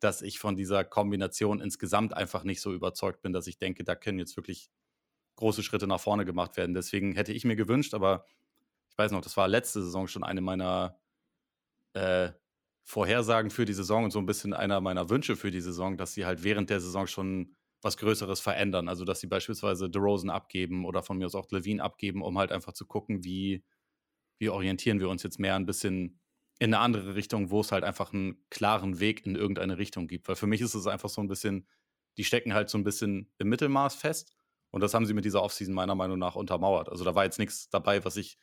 dass 0.00 0.22
ich 0.22 0.38
von 0.38 0.56
dieser 0.56 0.84
Kombination 0.84 1.60
insgesamt 1.60 2.14
einfach 2.14 2.42
nicht 2.42 2.60
so 2.60 2.72
überzeugt 2.72 3.22
bin, 3.22 3.32
dass 3.32 3.46
ich 3.46 3.58
denke, 3.58 3.84
da 3.84 3.94
können 3.94 4.18
jetzt 4.18 4.36
wirklich 4.36 4.70
große 5.36 5.62
Schritte 5.62 5.86
nach 5.86 6.00
vorne 6.00 6.24
gemacht 6.24 6.56
werden. 6.56 6.74
Deswegen 6.74 7.14
hätte 7.14 7.32
ich 7.32 7.44
mir 7.44 7.56
gewünscht, 7.56 7.94
aber 7.94 8.24
ich 8.90 8.98
weiß 8.98 9.12
noch, 9.12 9.20
das 9.20 9.36
war 9.36 9.48
letzte 9.48 9.82
Saison 9.82 10.08
schon 10.08 10.24
eine 10.24 10.40
meiner 10.40 10.98
äh, 11.94 12.30
Vorhersagen 12.82 13.50
für 13.50 13.64
die 13.64 13.72
Saison 13.72 14.04
und 14.04 14.10
so 14.10 14.18
ein 14.18 14.26
bisschen 14.26 14.52
einer 14.52 14.80
meiner 14.80 15.10
Wünsche 15.10 15.36
für 15.36 15.50
die 15.50 15.60
Saison, 15.60 15.96
dass 15.96 16.14
sie 16.14 16.26
halt 16.26 16.42
während 16.42 16.70
der 16.70 16.80
Saison 16.80 17.06
schon 17.06 17.54
was 17.82 17.96
Größeres 17.96 18.40
verändern. 18.40 18.88
Also, 18.88 19.04
dass 19.04 19.20
sie 19.20 19.26
beispielsweise 19.26 19.88
DeRozan 19.88 20.30
abgeben 20.30 20.84
oder 20.84 21.02
von 21.02 21.18
mir 21.18 21.26
aus 21.26 21.34
auch 21.34 21.50
Levine 21.50 21.82
abgeben, 21.82 22.22
um 22.22 22.38
halt 22.38 22.52
einfach 22.52 22.72
zu 22.72 22.86
gucken, 22.86 23.24
wie, 23.24 23.64
wie 24.38 24.50
orientieren 24.50 25.00
wir 25.00 25.08
uns 25.08 25.22
jetzt 25.22 25.38
mehr 25.38 25.54
ein 25.54 25.66
bisschen 25.66 26.20
in 26.58 26.74
eine 26.74 26.82
andere 26.82 27.14
Richtung, 27.14 27.50
wo 27.50 27.60
es 27.60 27.72
halt 27.72 27.84
einfach 27.84 28.12
einen 28.12 28.44
klaren 28.50 29.00
Weg 29.00 29.24
in 29.24 29.34
irgendeine 29.34 29.78
Richtung 29.78 30.08
gibt. 30.08 30.28
Weil 30.28 30.36
für 30.36 30.46
mich 30.46 30.60
ist 30.60 30.74
es 30.74 30.86
einfach 30.86 31.08
so 31.08 31.22
ein 31.22 31.28
bisschen, 31.28 31.66
die 32.18 32.24
stecken 32.24 32.52
halt 32.52 32.68
so 32.68 32.76
ein 32.76 32.84
bisschen 32.84 33.32
im 33.38 33.48
Mittelmaß 33.48 33.94
fest. 33.94 34.34
Und 34.70 34.82
das 34.82 34.92
haben 34.92 35.06
sie 35.06 35.14
mit 35.14 35.24
dieser 35.24 35.42
Offseason 35.42 35.74
meiner 35.74 35.94
Meinung 35.94 36.18
nach 36.18 36.36
untermauert. 36.36 36.90
Also 36.90 37.02
da 37.02 37.14
war 37.14 37.24
jetzt 37.24 37.38
nichts 37.38 37.70
dabei, 37.70 38.04
was 38.04 38.16
ich, 38.16 38.38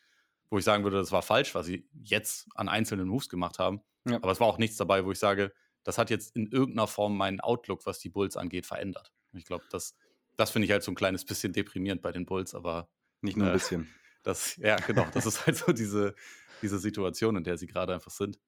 wo 0.50 0.58
ich 0.58 0.64
sagen 0.64 0.82
würde, 0.82 0.98
das 0.98 1.12
war 1.12 1.22
falsch, 1.22 1.54
was 1.54 1.66
sie 1.66 1.88
jetzt 1.92 2.48
an 2.56 2.68
einzelnen 2.68 3.06
Moves 3.06 3.28
gemacht 3.28 3.60
haben. 3.60 3.82
Ja. 4.06 4.16
Aber 4.16 4.32
es 4.32 4.40
war 4.40 4.48
auch 4.48 4.58
nichts 4.58 4.76
dabei, 4.76 5.04
wo 5.04 5.12
ich 5.12 5.18
sage, 5.18 5.52
das 5.84 5.96
hat 5.96 6.10
jetzt 6.10 6.34
in 6.34 6.48
irgendeiner 6.48 6.88
Form 6.88 7.16
meinen 7.16 7.40
Outlook, 7.40 7.86
was 7.86 8.00
die 8.00 8.10
Bulls 8.10 8.36
angeht, 8.36 8.66
verändert. 8.66 9.12
Ich 9.32 9.44
glaube, 9.44 9.64
das, 9.70 9.94
das 10.36 10.50
finde 10.50 10.66
ich 10.66 10.72
halt 10.72 10.82
so 10.82 10.92
ein 10.92 10.94
kleines 10.94 11.24
bisschen 11.24 11.52
deprimierend 11.52 12.02
bei 12.02 12.12
den 12.12 12.26
Bulls, 12.26 12.54
aber. 12.54 12.88
Nicht 13.20 13.36
nur 13.36 13.46
ein 13.46 13.52
äh, 13.52 13.54
bisschen. 13.54 13.88
Das, 14.24 14.56
ja, 14.56 14.76
genau. 14.76 15.06
Das 15.14 15.24
ist 15.24 15.46
halt 15.46 15.56
so 15.56 15.72
diese, 15.72 16.14
diese 16.60 16.78
Situation, 16.78 17.36
in 17.36 17.44
der 17.44 17.56
sie 17.56 17.68
gerade 17.68 17.94
einfach 17.94 18.10
sind. 18.10 18.38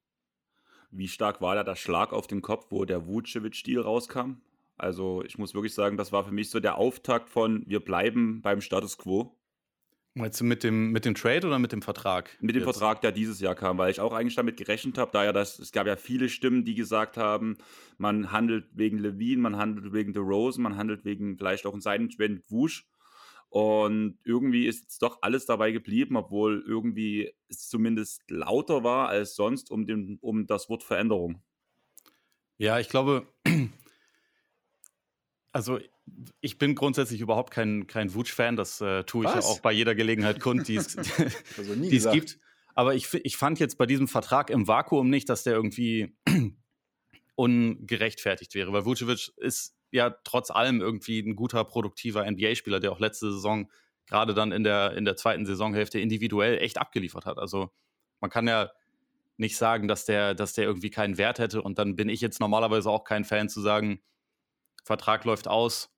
Wie 0.91 1.09
stark 1.09 1.41
war 1.41 1.55
da 1.55 1.63
der 1.63 1.77
Schlag 1.77 2.13
auf 2.13 2.27
den 2.27 2.43
Kopf, 2.43 2.67
wo 2.71 2.85
der 2.85 3.07
Vucevic-Stil 3.07 3.81
rauskam? 3.81 4.43
Also, 4.77 5.23
ich 5.25 5.39
muss 5.39 5.55
wirklich 5.55 5.73
sagen, 5.73 5.97
das 5.97 6.11
war 6.11 6.25
für 6.25 6.33
mich 6.33 6.51
so 6.51 6.59
der 6.59 6.77
Auftakt 6.77 7.31
von 7.31 7.63
wir 7.67 7.81
bleiben 7.81 8.43
beim 8.43 8.61
Status 8.61 8.99
quo. 8.99 9.40
Meinst 10.15 10.41
du 10.41 10.45
mit 10.45 10.65
dem, 10.65 10.91
mit 10.91 11.05
dem 11.05 11.15
Trade 11.15 11.47
oder 11.47 11.61
mit 11.61 11.71
dem 11.71 11.83
Vertrag? 11.83 12.37
Mit 12.41 12.57
dem 12.57 12.65
jetzt? 12.65 12.77
Vertrag, 12.77 13.01
der 13.01 13.13
dieses 13.13 13.39
Jahr 13.39 13.55
kam, 13.55 13.79
weil 13.79 13.93
ich 13.93 14.01
auch 14.01 14.13
eigentlich 14.13 14.35
damit 14.35 14.57
gerechnet 14.57 14.99
habe, 14.99 15.13
da 15.13 15.25
ja 15.25 15.33
das, 15.33 15.61
es 15.61 15.71
gab 15.71 15.87
ja 15.87 15.95
viele 15.95 16.29
Stimmen, 16.29 16.65
die 16.65 16.75
gesagt 16.75 17.17
haben, 17.17 17.59
man 17.97 18.33
handelt 18.33 18.67
wegen 18.73 18.99
Levine, 18.99 19.41
man 19.41 19.57
handelt 19.57 19.93
wegen 19.93 20.13
DeRozan, 20.13 20.65
man 20.65 20.77
handelt 20.77 21.05
wegen 21.05 21.39
vielleicht 21.39 21.65
auch 21.65 21.75
in 21.75 21.81
seinem 21.81 22.11
Trend 22.11 22.43
Wusch. 22.51 22.89
Und 23.51 24.19
irgendwie 24.25 24.67
ist 24.67 24.83
jetzt 24.83 25.03
doch 25.03 25.19
alles 25.23 25.47
dabei 25.47 25.71
geblieben, 25.71 26.17
obwohl 26.17 26.65
irgendwie 26.67 27.33
es 27.49 27.69
zumindest 27.69 28.23
lauter 28.29 28.83
war 28.83 29.09
als 29.09 29.37
sonst 29.37 29.71
um, 29.71 29.87
den, 29.87 30.19
um 30.21 30.47
das 30.47 30.69
Wort 30.69 30.83
Veränderung. 30.83 31.43
Ja, 32.59 32.79
ich 32.79 32.89
glaube, 32.89 33.27
also 35.53 35.79
ich 36.41 36.59
bin 36.59 36.75
grundsätzlich 36.75 37.21
überhaupt 37.21 37.51
kein, 37.53 37.87
kein 37.87 38.15
Wutsch-Fan, 38.15 38.57
das 38.57 38.81
äh, 38.81 39.05
tue 39.05 39.25
ich 39.25 39.31
Was? 39.31 39.45
ja 39.45 39.51
auch 39.51 39.61
bei 39.61 39.73
jeder 39.73 39.95
Gelegenheit 39.95 40.41
kund, 40.41 40.69
die 40.69 40.77
es 40.77 40.97
also 41.57 42.11
gibt. 42.11 42.39
Aber 42.75 42.95
ich, 42.95 43.13
ich 43.15 43.37
fand 43.37 43.59
jetzt 43.59 43.79
bei 43.79 43.87
diesem 43.87 44.09
Vertrag 44.09 44.51
im 44.51 44.69
Vakuum 44.69 45.11
nicht, 45.11 45.29
dass 45.29 45.43
der 45.43 45.55
irgendwie 45.55 46.17
ungerechtfertigt 47.35 48.55
wäre, 48.55 48.73
weil 48.73 48.85
Vucevic 48.85 49.33
ist 49.37 49.77
ja 49.91 50.11
trotz 50.25 50.51
allem 50.51 50.81
irgendwie 50.81 51.21
ein 51.21 51.37
guter, 51.37 51.65
produktiver 51.65 52.31
NBA-Spieler, 52.31 52.81
der 52.81 52.93
auch 52.93 53.01
letzte 53.01 53.33
Saison 53.33 53.71
gerade 54.07 54.35
dann 54.35 54.53
in 54.53 54.65
der, 54.65 54.97
in 54.97 55.05
der 55.05 55.17
zweiten 55.17 55.47
Saisonhälfte 55.47 56.01
individuell 56.01 56.59
echt 56.59 56.79
abgeliefert 56.79 57.27
hat. 57.27 57.39
Also 57.39 57.71
man 58.21 58.31
kann 58.31 58.49
ja 58.49 58.71
nicht 59.37 59.57
sagen, 59.57 59.89
dass 59.89 60.05
der, 60.05 60.35
dass 60.35 60.53
der 60.53 60.65
irgendwie 60.65 60.91
keinen 60.91 61.17
Wert 61.17 61.39
hätte 61.39 61.63
und 61.63 61.79
dann 61.79 61.97
bin 61.97 62.09
ich 62.09 62.21
jetzt 62.21 62.41
normalerweise 62.41 62.91
auch 62.91 63.05
kein 63.05 63.25
Fan 63.25 63.49
zu 63.49 63.61
sagen, 63.61 64.01
Vertrag 64.85 65.25
läuft 65.25 65.49
aus, 65.49 65.91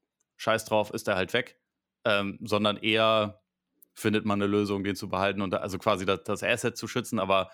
scheiß 0.42 0.64
drauf, 0.64 0.90
ist 0.90 1.08
er 1.08 1.16
halt 1.16 1.32
weg, 1.32 1.56
ähm, 2.04 2.38
sondern 2.42 2.76
eher 2.76 3.42
findet 3.94 4.24
man 4.24 4.40
eine 4.40 4.50
Lösung, 4.50 4.84
den 4.84 4.96
zu 4.96 5.08
behalten 5.08 5.40
und 5.40 5.54
also 5.54 5.78
quasi 5.78 6.04
das, 6.04 6.24
das 6.24 6.42
Asset 6.42 6.76
zu 6.76 6.88
schützen, 6.88 7.18
aber 7.18 7.50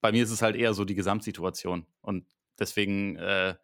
bei 0.00 0.12
mir 0.12 0.22
ist 0.22 0.30
es 0.30 0.42
halt 0.42 0.56
eher 0.56 0.74
so 0.74 0.84
die 0.84 0.94
Gesamtsituation. 0.94 1.86
Und 2.02 2.26
deswegen, 2.58 3.16
äh, 3.16 3.54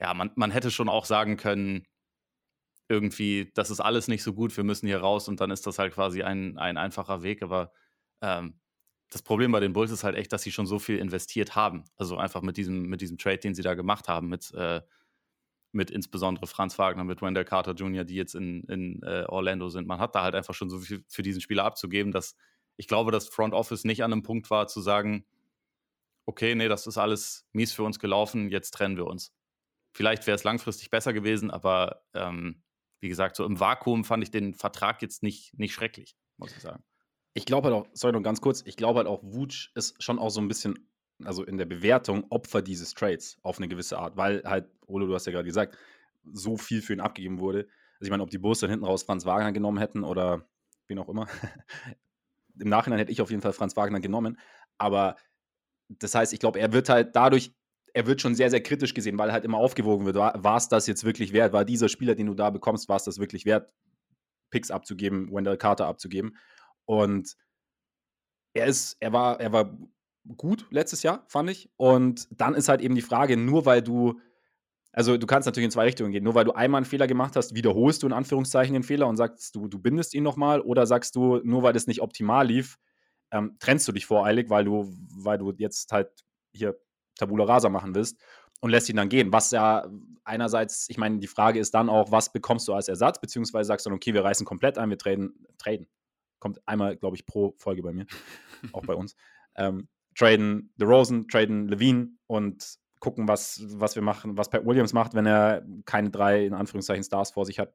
ja, 0.00 0.14
man, 0.14 0.30
man 0.34 0.50
hätte 0.50 0.70
schon 0.70 0.88
auch 0.88 1.04
sagen 1.04 1.36
können, 1.36 1.86
irgendwie, 2.88 3.50
das 3.54 3.70
ist 3.70 3.80
alles 3.80 4.08
nicht 4.08 4.22
so 4.22 4.32
gut, 4.32 4.56
wir 4.56 4.64
müssen 4.64 4.86
hier 4.86 5.00
raus 5.00 5.28
und 5.28 5.40
dann 5.40 5.50
ist 5.50 5.66
das 5.66 5.78
halt 5.78 5.92
quasi 5.94 6.22
ein, 6.22 6.56
ein 6.58 6.76
einfacher 6.76 7.22
Weg, 7.22 7.42
aber 7.42 7.72
ähm, 8.22 8.60
das 9.10 9.22
Problem 9.22 9.52
bei 9.52 9.60
den 9.60 9.72
Bulls 9.74 9.90
ist 9.90 10.04
halt 10.04 10.16
echt, 10.16 10.32
dass 10.32 10.42
sie 10.42 10.52
schon 10.52 10.66
so 10.66 10.78
viel 10.78 10.98
investiert 10.98 11.54
haben. 11.54 11.84
Also 11.96 12.16
einfach 12.16 12.42
mit 12.42 12.56
diesem, 12.56 12.88
mit 12.88 13.00
diesem 13.00 13.18
Trade, 13.18 13.38
den 13.38 13.54
sie 13.54 13.62
da 13.62 13.74
gemacht 13.74 14.08
haben, 14.08 14.28
mit, 14.28 14.52
äh, 14.54 14.80
mit 15.74 15.90
insbesondere 15.90 16.46
Franz 16.46 16.78
Wagner, 16.78 17.04
mit 17.04 17.22
Wendell 17.22 17.44
Carter 17.44 17.72
Jr., 17.72 18.04
die 18.04 18.14
jetzt 18.14 18.34
in, 18.34 18.64
in 18.64 19.02
äh, 19.02 19.24
Orlando 19.28 19.68
sind. 19.68 19.86
Man 19.86 19.98
hat 19.98 20.14
da 20.14 20.22
halt 20.22 20.34
einfach 20.34 20.54
schon 20.54 20.70
so 20.70 20.78
viel 20.78 21.04
für 21.08 21.22
diesen 21.22 21.40
Spieler 21.40 21.64
abzugeben, 21.64 22.12
dass 22.12 22.36
ich 22.76 22.88
glaube, 22.88 23.12
das 23.12 23.28
Front 23.28 23.54
Office 23.54 23.84
nicht 23.84 24.02
an 24.02 24.12
einem 24.12 24.22
Punkt 24.22 24.50
war 24.50 24.66
zu 24.66 24.80
sagen, 24.80 25.26
okay, 26.26 26.54
nee, 26.54 26.68
das 26.68 26.86
ist 26.86 26.98
alles 26.98 27.46
mies 27.52 27.72
für 27.72 27.82
uns 27.82 27.98
gelaufen, 27.98 28.48
jetzt 28.48 28.72
trennen 28.72 28.96
wir 28.96 29.06
uns. 29.06 29.32
Vielleicht 29.92 30.26
wäre 30.26 30.34
es 30.34 30.44
langfristig 30.44 30.90
besser 30.90 31.12
gewesen, 31.12 31.50
aber 31.50 32.02
ähm, 32.14 32.62
wie 33.00 33.08
gesagt, 33.08 33.36
so 33.36 33.44
im 33.44 33.60
Vakuum 33.60 34.04
fand 34.04 34.22
ich 34.22 34.30
den 34.30 34.54
Vertrag 34.54 35.02
jetzt 35.02 35.22
nicht, 35.22 35.56
nicht 35.58 35.74
schrecklich, 35.74 36.16
muss 36.36 36.56
ich 36.56 36.62
sagen. 36.62 36.82
Ich 37.34 37.46
glaube 37.46 37.68
halt 37.68 37.74
auch, 37.76 37.90
sorry, 37.92 38.12
noch 38.12 38.22
ganz 38.22 38.40
kurz, 38.40 38.62
ich 38.64 38.76
glaube 38.76 38.98
halt 38.98 39.08
auch, 39.08 39.20
Wutsch 39.22 39.70
ist 39.74 40.02
schon 40.02 40.18
auch 40.18 40.30
so 40.30 40.40
ein 40.40 40.48
bisschen, 40.48 40.88
also 41.26 41.44
in 41.44 41.58
der 41.58 41.64
Bewertung, 41.64 42.24
Opfer 42.30 42.62
dieses 42.62 42.94
Trades 42.94 43.38
auf 43.42 43.58
eine 43.58 43.68
gewisse 43.68 43.98
Art, 43.98 44.16
weil 44.16 44.42
halt, 44.44 44.68
Olo, 44.86 45.06
du 45.06 45.14
hast 45.14 45.26
ja 45.26 45.32
gerade 45.32 45.46
gesagt, 45.46 45.76
so 46.32 46.56
viel 46.56 46.82
für 46.82 46.92
ihn 46.92 47.00
abgegeben 47.00 47.38
wurde. 47.38 47.68
Also 47.94 48.06
ich 48.06 48.10
meine, 48.10 48.22
ob 48.22 48.30
die 48.30 48.38
Bulls 48.38 48.60
dann 48.60 48.70
hinten 48.70 48.84
raus 48.84 49.02
Franz 49.02 49.24
Wagner 49.24 49.52
genommen 49.52 49.78
hätten 49.78 50.04
oder 50.04 50.46
wen 50.88 50.98
auch 50.98 51.08
immer. 51.08 51.26
Im 52.58 52.68
Nachhinein 52.68 52.98
hätte 52.98 53.12
ich 53.12 53.20
auf 53.20 53.30
jeden 53.30 53.42
Fall 53.42 53.52
Franz 53.52 53.76
Wagner 53.76 54.00
genommen. 54.00 54.38
Aber 54.78 55.16
das 55.88 56.14
heißt, 56.14 56.32
ich 56.32 56.40
glaube, 56.40 56.60
er 56.60 56.72
wird 56.72 56.88
halt 56.88 57.14
dadurch, 57.16 57.54
er 57.92 58.06
wird 58.06 58.20
schon 58.20 58.34
sehr, 58.34 58.50
sehr 58.50 58.62
kritisch 58.62 58.94
gesehen, 58.94 59.18
weil 59.18 59.32
halt 59.32 59.44
immer 59.44 59.58
aufgewogen 59.58 60.06
wird, 60.06 60.16
war 60.16 60.56
es 60.56 60.68
das 60.68 60.86
jetzt 60.86 61.04
wirklich 61.04 61.32
wert? 61.32 61.52
War 61.52 61.64
dieser 61.64 61.88
Spieler, 61.88 62.14
den 62.14 62.26
du 62.26 62.34
da 62.34 62.50
bekommst, 62.50 62.88
war 62.88 62.96
es 62.96 63.04
das 63.04 63.18
wirklich 63.18 63.44
wert, 63.44 63.72
Picks 64.50 64.70
abzugeben, 64.70 65.32
Wendell 65.32 65.56
Carter 65.56 65.86
abzugeben? 65.86 66.36
Und 66.86 67.36
er 68.54 68.66
ist, 68.66 68.96
er 69.00 69.12
war, 69.12 69.40
er 69.40 69.52
war 69.52 69.76
gut 70.36 70.66
letztes 70.70 71.02
Jahr, 71.02 71.24
fand 71.28 71.50
ich. 71.50 71.70
Und 71.76 72.28
dann 72.30 72.54
ist 72.54 72.68
halt 72.68 72.80
eben 72.80 72.94
die 72.94 73.02
Frage, 73.02 73.36
nur 73.36 73.66
weil 73.66 73.82
du, 73.82 74.20
also 74.92 75.16
du 75.16 75.26
kannst 75.26 75.46
natürlich 75.46 75.66
in 75.66 75.70
zwei 75.70 75.84
Richtungen 75.84 76.12
gehen, 76.12 76.24
nur 76.24 76.34
weil 76.34 76.44
du 76.44 76.52
einmal 76.52 76.78
einen 76.78 76.86
Fehler 76.86 77.06
gemacht 77.06 77.36
hast, 77.36 77.54
wiederholst 77.54 78.02
du 78.02 78.06
in 78.06 78.12
Anführungszeichen 78.12 78.72
den 78.72 78.82
Fehler 78.82 79.06
und 79.06 79.16
sagst 79.16 79.54
du, 79.54 79.68
du 79.68 79.78
bindest 79.78 80.14
ihn 80.14 80.22
nochmal, 80.22 80.60
oder 80.60 80.86
sagst 80.86 81.16
du, 81.16 81.40
nur 81.44 81.62
weil 81.62 81.72
das 81.72 81.86
nicht 81.86 82.00
optimal 82.00 82.46
lief, 82.46 82.78
ähm, 83.30 83.56
trennst 83.58 83.86
du 83.88 83.92
dich 83.92 84.06
voreilig, 84.06 84.50
weil 84.50 84.64
du, 84.64 84.92
weil 85.16 85.38
du 85.38 85.52
jetzt 85.58 85.92
halt 85.92 86.08
hier 86.52 86.78
Tabula 87.16 87.44
Rasa 87.44 87.68
machen 87.68 87.94
willst 87.94 88.20
und 88.60 88.70
lässt 88.70 88.88
ihn 88.88 88.96
dann 88.96 89.08
gehen. 89.08 89.32
Was 89.32 89.50
ja 89.50 89.88
einerseits, 90.24 90.88
ich 90.88 90.96
meine, 90.96 91.18
die 91.18 91.26
Frage 91.26 91.58
ist 91.58 91.74
dann 91.74 91.88
auch, 91.88 92.10
was 92.10 92.32
bekommst 92.32 92.66
du 92.68 92.74
als 92.74 92.88
Ersatz, 92.88 93.20
beziehungsweise 93.20 93.68
sagst 93.68 93.86
du 93.86 93.90
dann, 93.90 93.96
okay, 93.96 94.14
wir 94.14 94.24
reißen 94.24 94.46
komplett 94.46 94.78
ein, 94.78 94.90
wir 94.90 94.98
traden, 94.98 95.46
traden. 95.58 95.86
Kommt 96.38 96.60
einmal, 96.66 96.96
glaube 96.96 97.16
ich, 97.16 97.26
pro 97.26 97.54
Folge 97.56 97.82
bei 97.82 97.92
mir, 97.92 98.06
auch 98.72 98.84
bei 98.84 98.94
uns. 98.94 99.16
Ähm, 99.56 99.88
traden 100.16 100.72
The 100.78 100.84
Rosen, 100.84 101.28
traden 101.28 101.68
Levine 101.68 102.10
und 102.26 102.78
gucken, 103.00 103.28
was, 103.28 103.62
was 103.66 103.94
wir 103.96 104.02
machen, 104.02 104.36
was 104.36 104.48
Pat 104.48 104.64
Williams 104.64 104.92
macht, 104.92 105.14
wenn 105.14 105.26
er 105.26 105.64
keine 105.84 106.10
drei, 106.10 106.46
in 106.46 106.54
Anführungszeichen, 106.54 107.04
Stars 107.04 107.32
vor 107.32 107.44
sich 107.44 107.58
hat. 107.58 107.74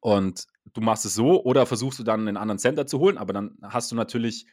Und 0.00 0.46
du 0.74 0.80
machst 0.80 1.06
es 1.06 1.14
so 1.14 1.42
oder 1.42 1.64
versuchst 1.64 1.98
du 1.98 2.04
dann 2.04 2.28
einen 2.28 2.36
anderen 2.36 2.58
Center 2.58 2.86
zu 2.86 2.98
holen, 2.98 3.16
aber 3.16 3.32
dann 3.32 3.56
hast 3.62 3.90
du 3.90 3.96
natürlich 3.96 4.46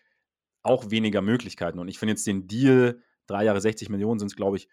auch 0.63 0.89
weniger 0.91 1.21
Möglichkeiten. 1.21 1.79
Und 1.79 1.89
ich 1.89 1.99
finde 1.99 2.13
jetzt 2.13 2.25
den 2.25 2.47
Deal, 2.47 3.01
drei 3.27 3.43
Jahre 3.43 3.61
60 3.61 3.89
Millionen 3.89 4.19
sind 4.19 4.27
es, 4.27 4.35
glaube 4.35 4.57
ich, 4.57 4.69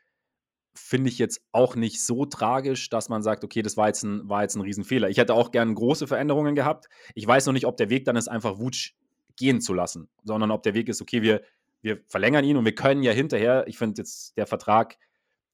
finde 0.74 1.10
ich 1.10 1.18
jetzt 1.18 1.42
auch 1.52 1.74
nicht 1.76 2.02
so 2.02 2.24
tragisch, 2.24 2.88
dass 2.88 3.08
man 3.08 3.22
sagt, 3.22 3.44
okay, 3.44 3.60
das 3.60 3.76
war 3.76 3.88
jetzt 3.88 4.04
ein, 4.04 4.28
war 4.28 4.42
jetzt 4.42 4.54
ein 4.54 4.62
Riesenfehler. 4.62 5.10
Ich 5.10 5.18
hätte 5.18 5.34
auch 5.34 5.50
gerne 5.50 5.74
große 5.74 6.06
Veränderungen 6.06 6.54
gehabt. 6.54 6.88
Ich 7.14 7.26
weiß 7.26 7.44
noch 7.46 7.52
nicht, 7.52 7.66
ob 7.66 7.76
der 7.76 7.90
Weg 7.90 8.04
dann 8.04 8.16
ist, 8.16 8.28
einfach 8.28 8.58
Wutsch 8.58 8.94
gehen 9.36 9.60
zu 9.60 9.74
lassen, 9.74 10.08
sondern 10.24 10.50
ob 10.50 10.62
der 10.62 10.74
Weg 10.74 10.88
ist, 10.88 11.02
okay, 11.02 11.22
wir, 11.22 11.42
wir 11.82 12.00
verlängern 12.08 12.44
ihn 12.44 12.56
und 12.56 12.64
wir 12.64 12.74
können 12.74 13.02
ja 13.02 13.12
hinterher, 13.12 13.66
ich 13.66 13.76
finde 13.76 14.00
jetzt 14.00 14.36
der 14.36 14.46
Vertrag, 14.46 14.96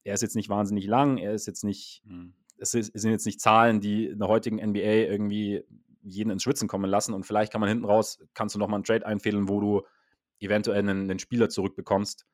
er 0.04 0.14
ist 0.14 0.22
jetzt 0.22 0.36
nicht 0.36 0.48
wahnsinnig 0.48 0.86
lang, 0.86 1.18
er 1.18 1.32
ist 1.32 1.46
jetzt 1.46 1.64
nicht, 1.64 2.02
mhm. 2.04 2.34
es, 2.58 2.74
ist, 2.74 2.94
es 2.94 3.02
sind 3.02 3.10
jetzt 3.10 3.26
nicht 3.26 3.40
Zahlen, 3.40 3.80
die 3.80 4.06
in 4.06 4.18
der 4.18 4.28
heutigen 4.28 4.56
NBA 4.56 5.08
irgendwie 5.08 5.64
jeden 6.02 6.30
ins 6.30 6.42
Schwitzen 6.42 6.68
kommen 6.68 6.88
lassen 6.88 7.14
und 7.14 7.24
vielleicht 7.24 7.52
kann 7.52 7.60
man 7.60 7.68
hinten 7.68 7.84
raus, 7.84 8.18
kannst 8.34 8.54
du 8.54 8.58
nochmal 8.58 8.76
einen 8.76 8.84
Trade 8.84 9.06
einfädeln, 9.06 9.48
wo 9.48 9.60
du 9.60 9.82
eventuell 10.40 10.78
einen, 10.78 11.10
einen 11.10 11.18
Spieler 11.18 11.48
zurückbekommst, 11.48 12.26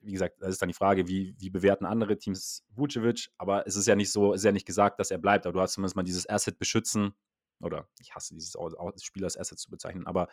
wie 0.00 0.12
gesagt, 0.12 0.40
das 0.40 0.50
ist 0.50 0.62
dann 0.62 0.68
die 0.68 0.74
Frage, 0.74 1.08
wie, 1.08 1.34
wie 1.38 1.50
bewerten 1.50 1.84
andere 1.84 2.18
Teams 2.18 2.64
Vucevic, 2.70 3.30
aber 3.36 3.66
es 3.66 3.76
ist 3.76 3.86
ja 3.86 3.96
nicht 3.96 4.12
so, 4.12 4.32
es 4.32 4.40
ist 4.40 4.44
ja 4.44 4.52
nicht 4.52 4.66
gesagt, 4.66 5.00
dass 5.00 5.10
er 5.10 5.18
bleibt, 5.18 5.46
aber 5.46 5.54
du 5.54 5.60
hast 5.60 5.74
zumindest 5.74 5.96
mal 5.96 6.02
dieses 6.02 6.28
Asset 6.28 6.58
beschützen, 6.58 7.14
oder 7.60 7.88
ich 8.00 8.14
hasse 8.14 8.34
dieses 8.34 8.56
Spiel 9.02 9.24
als 9.24 9.36
Asset 9.36 9.58
zu 9.58 9.70
bezeichnen, 9.70 10.06
aber 10.06 10.28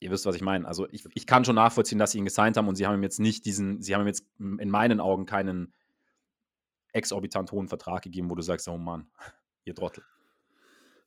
ihr 0.00 0.10
wisst, 0.10 0.26
was 0.26 0.34
ich 0.34 0.42
meine. 0.42 0.66
Also 0.66 0.88
ich, 0.90 1.04
ich 1.14 1.26
kann 1.26 1.44
schon 1.44 1.54
nachvollziehen, 1.54 1.98
dass 1.98 2.10
sie 2.10 2.18
ihn 2.18 2.24
gesigned 2.24 2.56
haben 2.56 2.68
und 2.68 2.74
sie 2.74 2.86
haben 2.86 2.94
ihm 2.94 3.02
jetzt 3.02 3.20
nicht 3.20 3.44
diesen, 3.44 3.80
sie 3.82 3.94
haben 3.94 4.02
ihm 4.02 4.08
jetzt 4.08 4.26
in 4.38 4.70
meinen 4.70 4.98
Augen 5.00 5.26
keinen 5.26 5.72
exorbitant 6.92 7.52
hohen 7.52 7.68
Vertrag 7.68 8.02
gegeben, 8.02 8.30
wo 8.30 8.34
du 8.34 8.42
sagst, 8.42 8.66
oh 8.68 8.78
Mann, 8.78 9.10
ihr 9.64 9.74
Trottel. 9.74 10.02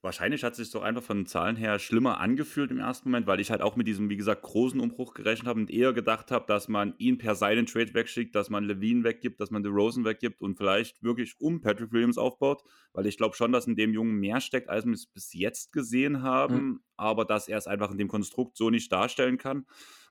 Wahrscheinlich 0.04 0.44
hat 0.44 0.52
es 0.52 0.58
sich 0.58 0.70
doch 0.70 0.84
einfach 0.84 1.02
von 1.02 1.20
den 1.20 1.26
Zahlen 1.28 1.56
her 1.56 1.80
schlimmer 1.80 2.20
angefühlt 2.20 2.70
im 2.72 2.80
ersten 2.80 3.08
Moment, 3.08 3.26
weil 3.26 3.40
ich 3.40 3.52
halt 3.52 3.62
auch 3.62 3.78
mit 3.78 3.88
diesem, 3.88 4.10
wie 4.10 4.18
gesagt, 4.18 4.42
großen 4.42 4.82
Umbruch 4.82 5.14
gerechnet 5.14 5.48
habe 5.48 5.62
und 5.62 5.72
eher 5.72 5.94
gedacht 5.94 6.30
habe, 6.30 6.46
dass 6.46 6.68
man 6.68 6.94
ihn 6.98 7.18
per 7.18 7.36
Silent 7.36 7.72
Trade 7.72 7.94
wegschickt, 7.94 8.36
dass 8.36 8.50
man 8.50 8.66
Levine 8.66 9.06
weggibt, 9.06 9.40
dass 9.40 9.50
man 9.50 9.66
Rosen 9.66 10.04
weggibt 10.04 10.42
und 10.42 10.58
vielleicht 10.58 11.02
wirklich 11.04 11.40
um 11.40 11.62
Patrick 11.62 11.94
Williams 11.94 12.18
aufbaut, 12.18 12.64
weil 12.92 13.06
ich 13.06 13.16
glaube 13.16 13.38
schon, 13.38 13.54
dass 13.54 13.66
in 13.66 13.78
dem 13.78 13.94
Jungen 13.94 14.20
mehr 14.20 14.42
steckt, 14.42 14.68
als 14.68 14.86
wir 14.86 14.92
es 14.92 15.08
bis 15.08 15.32
jetzt 15.32 15.72
gesehen 15.72 16.22
haben, 16.22 16.56
mhm. 16.56 16.80
aber 16.98 17.24
dass 17.24 17.48
er 17.48 17.58
es 17.58 17.68
einfach 17.68 17.90
in 17.90 17.98
dem 17.98 18.10
Konstrukt 18.10 18.58
so 18.58 18.70
nicht 18.70 18.92
darstellen 18.92 19.38
kann, 19.38 19.66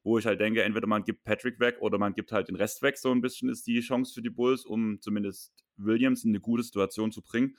wo 0.05 0.17
ich 0.17 0.25
halt 0.25 0.41
denke, 0.41 0.63
entweder 0.63 0.87
man 0.87 1.05
gibt 1.05 1.23
Patrick 1.23 1.61
weg 1.61 1.77
oder 1.81 1.99
man 1.99 2.15
gibt 2.15 2.33
halt 2.33 2.49
den 2.49 2.57
Rest 2.57 2.81
weg, 2.81 2.97
so 2.97 3.11
ein 3.11 3.21
bisschen 3.21 3.51
ist 3.51 3.67
die 3.67 3.81
Chance 3.81 4.15
für 4.15 4.23
die 4.23 4.31
Bulls, 4.31 4.65
um 4.65 5.03
zumindest 5.03 5.53
Williams 5.77 6.25
in 6.25 6.31
eine 6.31 6.41
gute 6.41 6.63
Situation 6.63 7.13
zu 7.13 7.21
bringen, 7.21 7.59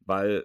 weil 0.00 0.44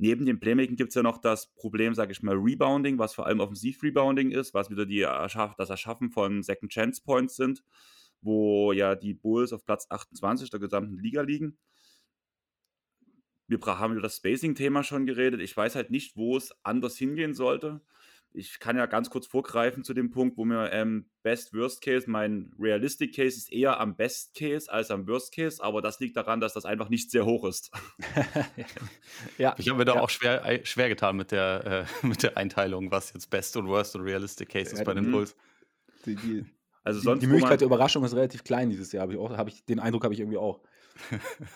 Neben 0.00 0.26
dem 0.26 0.38
Playmaking 0.38 0.76
gibt 0.76 0.90
es 0.90 0.94
ja 0.94 1.02
noch 1.02 1.18
das 1.18 1.52
Problem, 1.54 1.92
sage 1.94 2.12
ich 2.12 2.22
mal, 2.22 2.36
Rebounding, 2.36 2.98
was 2.98 3.14
vor 3.14 3.26
allem 3.26 3.40
Offensiv-Rebounding 3.40 4.30
ist, 4.30 4.54
was 4.54 4.70
wieder 4.70 4.86
die 4.86 5.00
Erschaff 5.00 5.56
das 5.56 5.70
Erschaffen 5.70 6.10
von 6.10 6.42
Second 6.42 6.70
Chance 6.70 7.02
Points 7.04 7.34
sind, 7.34 7.64
wo 8.20 8.72
ja 8.72 8.94
die 8.94 9.14
Bulls 9.14 9.52
auf 9.52 9.64
Platz 9.64 9.86
28 9.90 10.50
der 10.50 10.60
gesamten 10.60 10.98
Liga 10.98 11.22
liegen. 11.22 11.58
Wir 13.48 13.58
haben 13.60 13.92
über 13.92 14.02
das 14.02 14.18
Spacing-Thema 14.18 14.84
schon 14.84 15.04
geredet. 15.04 15.40
Ich 15.40 15.56
weiß 15.56 15.74
halt 15.74 15.90
nicht, 15.90 16.16
wo 16.16 16.36
es 16.36 16.54
anders 16.62 16.96
hingehen 16.96 17.34
sollte 17.34 17.80
ich 18.32 18.60
kann 18.60 18.76
ja 18.76 18.86
ganz 18.86 19.10
kurz 19.10 19.26
vorgreifen 19.26 19.84
zu 19.84 19.94
dem 19.94 20.10
Punkt, 20.10 20.36
wo 20.36 20.44
mir 20.44 20.70
ähm, 20.72 21.06
Best 21.22 21.54
Worst 21.54 21.80
Case, 21.82 22.08
mein 22.08 22.52
Realistic 22.58 23.14
Case 23.14 23.36
ist 23.36 23.52
eher 23.52 23.80
am 23.80 23.96
Best 23.96 24.34
Case 24.34 24.70
als 24.70 24.90
am 24.90 25.06
Worst 25.06 25.34
Case, 25.34 25.62
aber 25.62 25.82
das 25.82 25.98
liegt 26.00 26.16
daran, 26.16 26.40
dass 26.40 26.52
das 26.52 26.64
einfach 26.64 26.88
nicht 26.88 27.10
sehr 27.10 27.24
hoch 27.24 27.44
ist. 27.44 27.70
ja. 29.38 29.54
Ich 29.58 29.68
habe 29.68 29.78
mir 29.78 29.84
da 29.84 29.96
ja. 29.96 30.00
auch 30.00 30.10
schwer, 30.10 30.60
schwer 30.64 30.88
getan 30.88 31.16
mit 31.16 31.32
der, 31.32 31.86
äh, 32.02 32.06
mit 32.06 32.22
der 32.22 32.36
Einteilung, 32.36 32.90
was 32.90 33.12
jetzt 33.12 33.30
Best 33.30 33.56
und 33.56 33.66
Worst 33.68 33.96
und 33.96 34.02
Realistic 34.02 34.50
Case 34.50 34.72
ist 34.72 34.84
bei 34.84 34.94
den 34.94 35.10
Bulls. 35.10 35.34
Die, 36.04 36.14
die, 36.14 36.44
also 36.84 37.00
sonst, 37.00 37.20
die, 37.20 37.26
die 37.26 37.32
Möglichkeit 37.32 37.60
der 37.60 37.66
Überraschung 37.66 38.04
ist 38.04 38.14
relativ 38.14 38.44
klein 38.44 38.70
dieses 38.70 38.92
Jahr, 38.92 39.02
habe 39.02 39.14
ich 39.14 39.18
auch, 39.18 39.36
habe 39.36 39.50
ich 39.50 39.64
den 39.64 39.80
Eindruck 39.80 40.04
habe 40.04 40.14
ich 40.14 40.20
irgendwie 40.20 40.38
auch. 40.38 40.60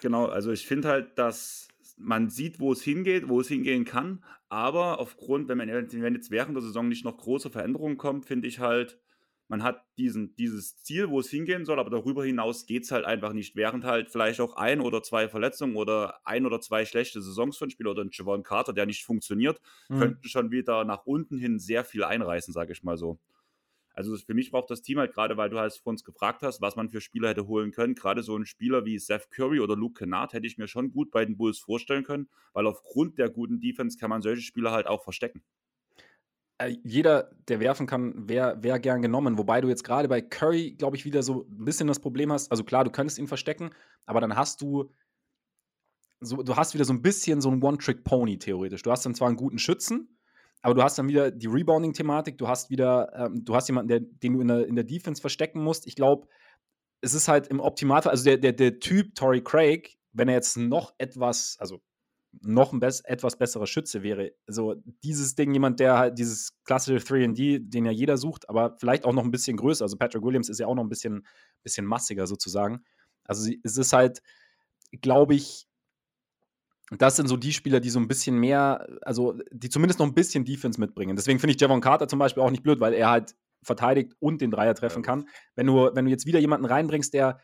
genau, 0.01 0.27
also 0.27 0.53
ich 0.53 0.67
finde 0.67 0.89
halt, 0.89 1.19
dass 1.19 1.69
man 2.03 2.31
sieht, 2.31 2.61
wo 2.61 2.73
es 2.73 2.83
hingeht, 2.83 3.29
wo 3.29 3.41
es 3.41 3.49
hingehen 3.49 3.85
kann, 3.85 4.25
aber 4.49 4.99
aufgrund, 4.99 5.49
wenn 5.49 5.59
man 5.59 5.69
wenn 5.69 6.15
jetzt 6.15 6.31
während 6.31 6.57
der 6.57 6.63
Saison 6.63 6.89
nicht 6.89 7.05
noch 7.05 7.17
große 7.17 7.51
Veränderungen 7.51 7.97
kommt, 7.97 8.27
finde 8.27 8.49
ich 8.49 8.59
halt, 8.59 8.99
man 9.49 9.63
hat 9.63 9.85
diesen, 9.99 10.35
dieses 10.37 10.79
Ziel, 10.83 11.11
wo 11.11 11.21
es 11.21 11.29
hingehen 11.29 11.67
soll, 11.67 11.79
aber 11.79 11.91
darüber 11.91 12.25
hinaus 12.25 12.65
geht 12.65 12.85
es 12.85 12.91
halt 12.91 13.05
einfach 13.05 13.35
nicht. 13.35 13.55
Während 13.55 13.85
halt 13.85 14.11
vielleicht 14.11 14.41
auch 14.41 14.57
ein 14.57 14.81
oder 14.81 15.03
zwei 15.03 15.29
Verletzungen 15.29 15.77
oder 15.77 16.21
ein 16.25 16.47
oder 16.47 16.61
zwei 16.61 16.87
schlechte 16.87 17.21
Saisons 17.21 17.59
von 17.59 17.69
Spielern 17.69 17.93
oder 17.93 18.03
ein 18.03 18.11
Javon 18.11 18.45
Carter, 18.45 18.73
der 18.73 18.87
nicht 18.87 19.05
funktioniert, 19.05 19.61
mhm. 19.91 19.99
könnten 19.99 20.29
schon 20.29 20.51
wieder 20.51 20.85
nach 20.85 21.05
unten 21.05 21.37
hin 21.37 21.59
sehr 21.59 21.85
viel 21.85 22.03
einreißen, 22.03 22.55
sage 22.55 22.73
ich 22.73 22.83
mal 22.83 22.97
so. 22.97 23.19
Also 23.95 24.17
für 24.17 24.35
mich 24.35 24.51
braucht 24.51 24.71
das 24.71 24.83
Team 24.83 24.99
halt 24.99 25.13
gerade, 25.13 25.37
weil 25.37 25.51
du 25.51 25.59
halt 25.59 25.73
vor 25.75 25.91
uns 25.91 26.05
gefragt 26.05 26.43
hast, 26.43 26.61
was 26.61 26.77
man 26.77 26.89
für 26.89 27.01
Spieler 27.01 27.31
hätte 27.31 27.47
holen 27.47 27.73
können. 27.73 27.95
Gerade 27.95 28.23
so 28.23 28.37
ein 28.37 28.47
Spieler 28.47 28.85
wie 28.85 28.99
Seth 28.99 29.31
Curry 29.31 29.61
oder 29.61 29.77
Luke 29.77 29.99
Kennard 29.99 30.33
hätte 30.33 30.47
ich 30.47 30.59
mir 30.59 30.69
schon 30.69 30.93
gut 30.93 31.11
bei 31.11 31.25
den 31.25 31.37
Bulls 31.37 31.59
vorstellen 31.59 32.05
können, 32.05 32.29
weil 32.53 32.67
aufgrund 32.67 33.19
der 33.19 33.29
guten 33.31 33.61
Defense 33.61 33.99
kann 33.99 34.11
man 34.11 34.23
solche 34.23 34.43
Spieler 34.43 34.73
halt 34.73 34.87
auch 34.87 35.03
verstecken. 35.03 35.43
Äh, 36.59 36.77
jeder, 36.85 37.31
der 37.49 37.61
werfen 37.61 37.87
kann, 37.87 38.29
wäre 38.29 38.63
wär 38.63 38.79
gern 38.79 39.03
genommen. 39.03 39.39
Wobei 39.39 39.61
du 39.61 39.69
jetzt 39.69 39.85
gerade 39.85 40.09
bei 40.09 40.21
Curry, 40.21 40.73
glaube 40.73 40.97
ich, 40.97 41.05
wieder 41.05 41.23
so 41.23 41.47
ein 41.51 41.65
bisschen 41.65 41.89
das 41.89 42.01
Problem 42.01 42.33
hast. 42.33 42.51
Also 42.51 42.65
klar, 42.65 42.85
du 42.85 42.91
könntest 42.91 43.19
ihn 43.19 43.27
verstecken, 43.27 43.71
aber 44.07 44.21
dann 44.21 44.37
hast 44.37 44.61
du 44.61 44.91
so, 46.21 46.43
du 46.43 46.57
hast 46.57 46.75
wieder 46.75 46.85
so 46.85 46.93
ein 46.93 47.03
bisschen 47.03 47.41
so 47.41 47.51
ein 47.51 47.63
One-Trick-Pony 47.63 48.39
theoretisch. 48.39 48.83
Du 48.83 48.91
hast 48.91 49.05
dann 49.05 49.15
zwar 49.15 49.29
einen 49.29 49.37
guten 49.37 49.59
Schützen, 49.59 50.17
aber 50.63 50.75
du 50.75 50.83
hast 50.83 50.99
dann 50.99 51.09
wieder 51.09 51.31
die 51.31 51.49
Rebounding-Thematik, 51.49 52.39
du 52.39 52.49
hast 52.49 52.71
wieder, 52.71 53.13
ähm, 53.15 53.45
du 53.45 53.55
hast 53.55 53.69
jemanden, 53.69 53.89
der, 53.89 54.01
den 54.01 54.35
du 54.35 54.41
in 54.41 54.49
der, 54.49 54.67
in 54.67 54.77
der 54.77 54.85
Defense 54.85 55.21
verstecken 55.21 55.63
musst. 55.63 55.87
Ich 55.87 55.97
glaube, 55.97 56.29
es 57.01 57.15
ist 57.15 57.29
halt 57.29 57.49
im 57.49 57.61
Optimalfall, 57.61 58.13
also 58.13 58.25
der, 58.25 58.39
der, 58.39 58.53
der 58.53 58.79
Typ 58.79 59.15
Tory 59.17 59.43
Craig, 59.43 59.99
wenn 60.13 60.29
er 60.29 60.35
jetzt 60.35 60.57
noch 60.57 60.95
etwas, 60.99 61.57
also 61.59 61.83
noch 62.41 62.73
ein 62.73 62.81
bess 62.81 63.01
etwas 63.01 63.37
besserer 63.37 63.67
Schütze 63.67 64.03
wäre. 64.03 64.33
Also 64.47 64.77
dieses 65.05 65.35
Ding, 65.35 65.53
jemand, 65.53 65.81
der 65.81 65.99
halt 65.99 66.19
dieses 66.19 66.57
klassische 66.65 67.05
3D, 67.05 67.59
den 67.69 67.85
ja 67.85 67.91
jeder 67.91 68.17
sucht, 68.17 68.49
aber 68.49 68.77
vielleicht 68.79 69.05
auch 69.05 69.13
noch 69.13 69.25
ein 69.25 69.31
bisschen 69.31 69.57
größer. 69.57 69.85
Also 69.85 69.99
Patrick 69.99 70.23
Williams 70.23 70.49
ist 70.49 70.59
ja 70.59 70.67
auch 70.67 70.75
noch 70.75 70.85
ein 70.85 70.89
bisschen, 70.89 71.27
bisschen 71.63 71.85
massiger 71.85 72.27
sozusagen. 72.27 72.85
Also 73.25 73.51
es 73.63 73.77
ist 73.77 73.93
halt, 73.93 74.23
glaube 75.03 75.35
ich, 75.35 75.67
das 77.01 77.17
sind 77.17 77.29
so 77.29 77.37
die 77.37 77.53
Spieler, 77.53 77.81
die 77.81 77.91
so 77.91 77.99
ein 77.99 78.09
bisschen 78.09 78.37
mehr, 78.37 78.87
also 79.03 79.39
die 79.51 79.71
zumindest 79.71 79.99
noch 79.99 80.07
ein 80.07 80.15
bisschen 80.15 80.45
Defense 80.45 80.79
mitbringen. 80.81 81.17
Deswegen 81.17 81.39
finde 81.39 81.55
ich 81.55 81.61
Javon 81.61 81.81
Carter 81.81 82.09
zum 82.09 82.19
Beispiel 82.19 82.43
auch 82.43 82.51
nicht 82.51 82.63
blöd, 82.63 82.81
weil 82.81 82.93
er 82.93 83.09
halt 83.09 83.35
verteidigt 83.63 84.15
und 84.19 84.41
den 84.41 84.51
Dreier 84.51 84.75
treffen 84.75 85.03
ja. 85.03 85.07
kann. 85.07 85.29
Wenn 85.55 85.67
du, 85.67 85.91
wenn 85.95 86.05
du 86.05 86.11
jetzt 86.11 86.27
wieder 86.27 86.41
jemanden 86.41 86.67
reinbringst, 86.67 87.15
der, 87.15 87.39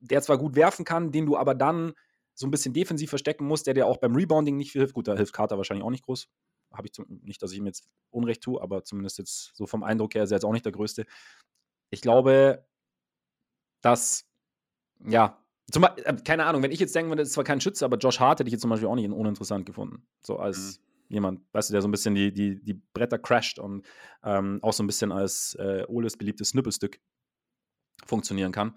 der 0.00 0.20
zwar 0.22 0.38
gut 0.38 0.56
werfen 0.56 0.84
kann, 0.84 1.12
den 1.12 1.26
du 1.26 1.36
aber 1.36 1.54
dann 1.54 1.92
so 2.34 2.46
ein 2.46 2.50
bisschen 2.50 2.74
defensiv 2.74 3.08
verstecken 3.08 3.46
musst, 3.46 3.66
der 3.66 3.74
dir 3.74 3.86
auch 3.86 3.96
beim 3.96 4.14
Rebounding 4.14 4.56
nicht 4.56 4.72
viel 4.72 4.82
hilft. 4.82 4.94
Gut, 4.94 5.08
da 5.08 5.16
hilft 5.16 5.32
Carter 5.32 5.56
wahrscheinlich 5.56 5.84
auch 5.84 5.90
nicht 5.90 6.04
groß. 6.04 6.28
Habe 6.72 6.86
ich 6.86 6.92
zum, 6.92 7.06
nicht, 7.22 7.42
dass 7.42 7.52
ich 7.52 7.58
ihm 7.58 7.66
jetzt 7.66 7.88
Unrecht 8.10 8.42
tue, 8.42 8.60
aber 8.60 8.84
zumindest 8.84 9.18
jetzt 9.18 9.56
so 9.56 9.66
vom 9.66 9.82
Eindruck 9.82 10.14
her 10.14 10.24
ist 10.24 10.32
er 10.32 10.36
jetzt 10.36 10.44
auch 10.44 10.52
nicht 10.52 10.66
der 10.66 10.72
Größte. 10.72 11.06
Ich 11.88 12.02
glaube, 12.02 12.66
dass, 13.80 14.28
ja, 15.06 15.38
zum, 15.70 15.84
äh, 15.84 16.16
keine 16.24 16.46
Ahnung, 16.46 16.62
wenn 16.62 16.72
ich 16.72 16.80
jetzt 16.80 16.94
denken 16.94 17.10
würde, 17.10 17.22
das 17.22 17.28
ist 17.28 17.34
zwar 17.34 17.44
kein 17.44 17.60
Schütze, 17.60 17.84
aber 17.84 17.96
Josh 17.96 18.20
Hart 18.20 18.40
hätte 18.40 18.48
ich 18.48 18.52
jetzt 18.52 18.62
zum 18.62 18.70
Beispiel 18.70 18.88
auch 18.88 18.94
nicht 18.94 19.10
uninteressant 19.10 19.66
gefunden. 19.66 20.06
So 20.20 20.38
als 20.38 20.80
mhm. 21.08 21.14
jemand, 21.14 21.40
weißt 21.52 21.70
du, 21.70 21.72
der 21.72 21.82
so 21.82 21.88
ein 21.88 21.92
bisschen 21.92 22.14
die, 22.14 22.32
die, 22.32 22.62
die 22.62 22.74
Bretter 22.74 23.18
crasht 23.18 23.58
und 23.58 23.84
ähm, 24.22 24.60
auch 24.62 24.72
so 24.72 24.82
ein 24.82 24.86
bisschen 24.86 25.12
als 25.12 25.56
äh, 25.58 25.84
Oles 25.88 26.16
beliebtes 26.16 26.50
Snippelstück 26.50 27.00
funktionieren 28.04 28.52
kann 28.52 28.76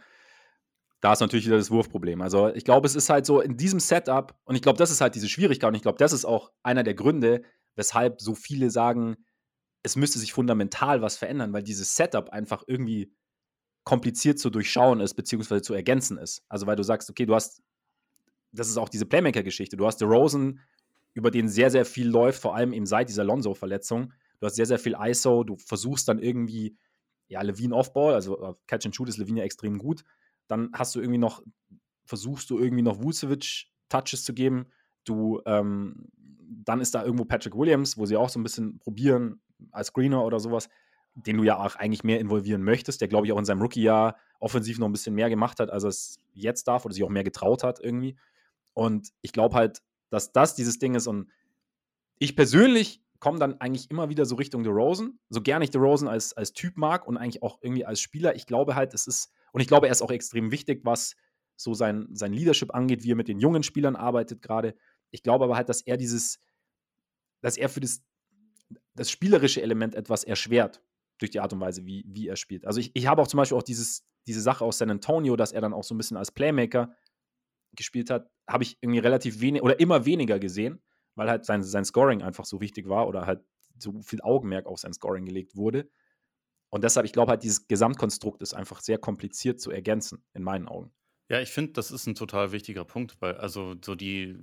da 1.02 1.14
ist 1.14 1.22
natürlich 1.22 1.46
wieder 1.46 1.58
das 1.58 1.72
Wurfproblem. 1.72 2.22
Also 2.22 2.50
ich 2.54 2.66
glaube, 2.66 2.86
es 2.88 2.96
ist 2.96 3.10
halt 3.10 3.26
so 3.26 3.40
in 3.42 3.58
diesem 3.58 3.80
Setup, 3.80 4.38
und 4.44 4.56
ich 4.56 4.62
glaube, 4.62 4.78
das 4.78 4.92
ist 4.92 5.02
halt 5.02 5.16
diese 5.16 5.30
Schwierigkeit, 5.30 5.70
und 5.70 5.76
ich 5.76 5.82
glaube, 5.82 5.98
das 5.98 6.14
ist 6.14 6.26
auch 6.26 6.52
einer 6.64 6.84
der 6.84 6.94
Gründe, 6.94 7.44
weshalb 7.76 8.22
so 8.22 8.36
viele 8.36 8.70
sagen, 8.70 9.16
es 9.82 9.96
müsste 9.96 10.20
sich 10.20 10.34
fundamental 10.34 11.02
was 11.02 11.18
verändern, 11.18 11.54
weil 11.54 11.64
dieses 11.64 11.96
Setup 11.96 12.30
einfach 12.30 12.64
irgendwie 12.68 13.14
kompliziert 13.84 14.40
zu 14.40 14.50
durchschauen 14.50 15.00
ist, 15.00 15.16
beziehungsweise 15.16 15.62
zu 15.62 15.74
ergänzen 15.74 16.18
ist. 16.18 16.44
Also 16.50 16.68
weil 16.68 16.76
du 16.76 16.84
sagst, 16.84 17.10
okay, 17.10 17.26
du 17.26 17.36
hast, 17.36 17.62
das 18.52 18.70
ist 18.70 18.78
auch 18.78 18.90
diese 18.90 19.06
Playmaker-Geschichte, 19.06 19.78
du 19.78 19.86
hast 19.86 20.02
Rosen, 20.04 20.62
über 21.14 21.32
den 21.32 21.50
sehr, 21.50 21.72
sehr 21.72 21.86
viel 21.86 22.08
läuft, 22.08 22.42
vor 22.42 22.56
allem 22.56 22.72
eben 22.72 22.86
seit 22.86 23.10
dieser 23.10 23.24
Lonzo-Verletzung. 23.24 24.14
Du 24.40 24.46
hast 24.46 24.56
sehr, 24.56 24.66
sehr 24.66 24.80
viel 24.80 24.96
ISO, 25.00 25.44
du 25.44 25.58
versuchst 25.58 26.08
dann 26.08 26.20
irgendwie, 26.20 26.78
ja, 27.28 27.42
Levine 27.42 27.76
Offball, 27.76 28.14
also 28.14 28.58
Catch 28.68 28.86
and 28.86 28.96
Shoot 28.96 29.10
ist 29.10 29.18
Levine 29.18 29.40
ja 29.40 29.46
extrem 29.46 29.78
gut, 29.78 30.04
dann 30.48 30.70
hast 30.74 30.96
du 30.96 31.00
irgendwie 31.00 31.18
noch, 31.18 31.44
versuchst 32.06 32.50
du 32.50 32.60
irgendwie 32.60 32.84
noch 32.84 33.02
Vucevic 33.02 33.68
Touches 33.90 34.24
zu 34.24 34.34
geben. 34.34 34.68
Du, 35.04 35.42
ähm, 35.46 36.08
dann 36.64 36.80
ist 36.80 36.96
da 36.96 37.04
irgendwo 37.04 37.26
Patrick 37.26 37.56
Williams, 37.56 37.98
wo 37.98 38.06
sie 38.06 38.16
auch 38.16 38.30
so 38.30 38.40
ein 38.40 38.44
bisschen 38.44 38.80
probieren, 38.80 39.42
als 39.72 39.88
Screener 39.88 40.24
oder 40.24 40.40
sowas, 40.40 40.70
den 41.16 41.38
du 41.38 41.44
ja 41.44 41.58
auch 41.58 41.76
eigentlich 41.76 42.04
mehr 42.04 42.20
involvieren 42.20 42.64
möchtest, 42.64 43.02
der, 43.02 43.08
glaube 43.08 43.28
ich, 43.28 43.34
auch 43.34 43.40
in 43.40 43.46
seinem 43.46 43.62
Rookie-Jahr 43.62 44.18
offensiv 44.40 44.80
noch 44.80 44.88
ein 44.88 44.92
bisschen 44.92 45.16
mehr 45.16 45.30
gemacht 45.30 45.60
hat, 45.60 45.70
als 45.70 45.84
er 45.84 45.90
es 45.90 46.20
jetzt 46.34 46.68
darf 46.68 46.86
oder 46.86 46.94
sich 46.94 47.04
auch 47.04 47.10
mehr 47.10 47.24
getraut 47.24 47.64
hat 47.64 47.80
irgendwie. 47.82 48.18
Und 48.74 49.10
ich 49.22 49.34
glaube 49.34 49.56
halt, 49.56 49.82
dass 50.10 50.32
das 50.32 50.56
dieses 50.56 50.80
Ding 50.80 50.96
ist 50.96 51.08
und 51.08 51.30
ich 52.20 52.36
persönlich 52.36 53.02
komme 53.20 53.40
dann 53.40 53.60
eigentlich 53.60 53.92
immer 53.92 54.10
wieder 54.10 54.26
so 54.26 54.36
Richtung 54.36 54.64
DeRozan, 54.64 55.20
so 55.30 55.42
gerne 55.42 55.66
ich 55.66 55.72
DeRozan 55.72 56.08
als, 56.08 56.34
als 56.34 56.54
Typ 56.54 56.78
mag 56.78 57.06
und 57.06 57.18
eigentlich 57.18 57.44
auch 57.44 57.60
irgendwie 57.62 57.86
als 57.86 58.00
Spieler. 58.00 58.36
Ich 58.36 58.46
glaube 58.46 58.76
halt, 58.76 58.94
es 58.94 59.08
ist 59.08 59.32
und 59.52 59.62
ich 59.62 59.68
glaube, 59.68 59.88
er 59.88 59.92
ist 59.92 60.02
auch 60.02 60.12
extrem 60.12 60.52
wichtig, 60.52 60.82
was 60.84 61.16
so 61.56 61.74
sein, 61.74 62.08
sein 62.14 62.32
Leadership 62.32 62.74
angeht, 62.74 63.04
wie 63.04 63.12
er 63.12 63.16
mit 63.16 63.28
den 63.28 63.40
jungen 63.40 63.64
Spielern 63.64 63.96
arbeitet 63.96 64.42
gerade. 64.42 64.76
Ich 65.12 65.24
glaube 65.24 65.46
aber 65.46 65.58
halt, 65.58 65.70
dass 65.70 65.82
er 65.82 65.98
dieses, 65.98 66.40
dass 67.42 67.58
er 67.58 67.68
für 67.68 67.82
das, 67.82 68.02
das 68.94 69.12
spielerische 69.12 69.62
Element 69.62 69.96
etwas 69.96 70.24
erschwert 70.24 70.82
durch 71.20 71.32
die 71.32 71.40
Art 71.40 71.54
und 71.54 71.60
Weise, 71.60 71.86
wie, 71.86 72.04
wie 72.08 72.28
er 72.28 72.36
spielt. 72.36 72.66
Also 72.66 72.80
ich, 72.80 72.92
ich 72.96 73.08
habe 73.08 73.22
auch 73.22 73.28
zum 73.28 73.38
Beispiel 73.38 73.58
auch 73.58 73.64
dieses, 73.64 74.04
diese 74.28 74.42
Sache 74.42 74.66
aus 74.66 74.80
San 74.80 74.90
Antonio, 74.90 75.36
dass 75.36 75.52
er 75.52 75.62
dann 75.62 75.74
auch 75.74 75.84
so 75.84 75.94
ein 75.94 75.98
bisschen 75.98 76.18
als 76.18 76.32
Playmaker 76.32 76.96
gespielt 77.74 78.10
hat, 78.10 78.30
habe 78.50 78.64
ich 78.64 78.78
irgendwie 78.82 79.00
relativ 79.00 79.42
wenig 79.42 79.62
oder 79.62 79.80
immer 79.80 80.06
weniger 80.06 80.40
gesehen, 80.40 80.82
weil 81.16 81.30
halt 81.30 81.46
sein, 81.46 81.62
sein 81.62 81.86
Scoring 81.86 82.24
einfach 82.24 82.46
so 82.46 82.62
wichtig 82.62 82.90
war 82.90 83.08
oder 83.08 83.26
halt 83.26 83.42
so 83.78 84.02
viel 84.02 84.22
Augenmerk 84.22 84.66
auf 84.66 84.80
sein 84.80 84.94
Scoring 84.94 85.26
gelegt 85.26 85.56
wurde. 85.56 85.90
Und 86.70 86.84
deshalb, 86.84 87.06
ich 87.06 87.14
glaube 87.14 87.32
halt, 87.32 87.44
dieses 87.44 87.68
Gesamtkonstrukt 87.68 88.42
ist 88.42 88.54
einfach 88.54 88.80
sehr 88.82 88.98
kompliziert 88.98 89.60
zu 89.60 89.72
ergänzen, 89.72 90.24
in 90.34 90.44
meinen 90.44 90.68
Augen. 90.68 90.92
Ja, 91.30 91.40
ich 91.40 91.50
finde, 91.50 91.74
das 91.74 91.92
ist 91.92 92.08
ein 92.08 92.16
total 92.16 92.52
wichtiger 92.52 92.86
Punkt, 92.86 93.22
weil 93.22 93.36
also 93.36 93.76
so 93.84 93.96
die 93.96 94.38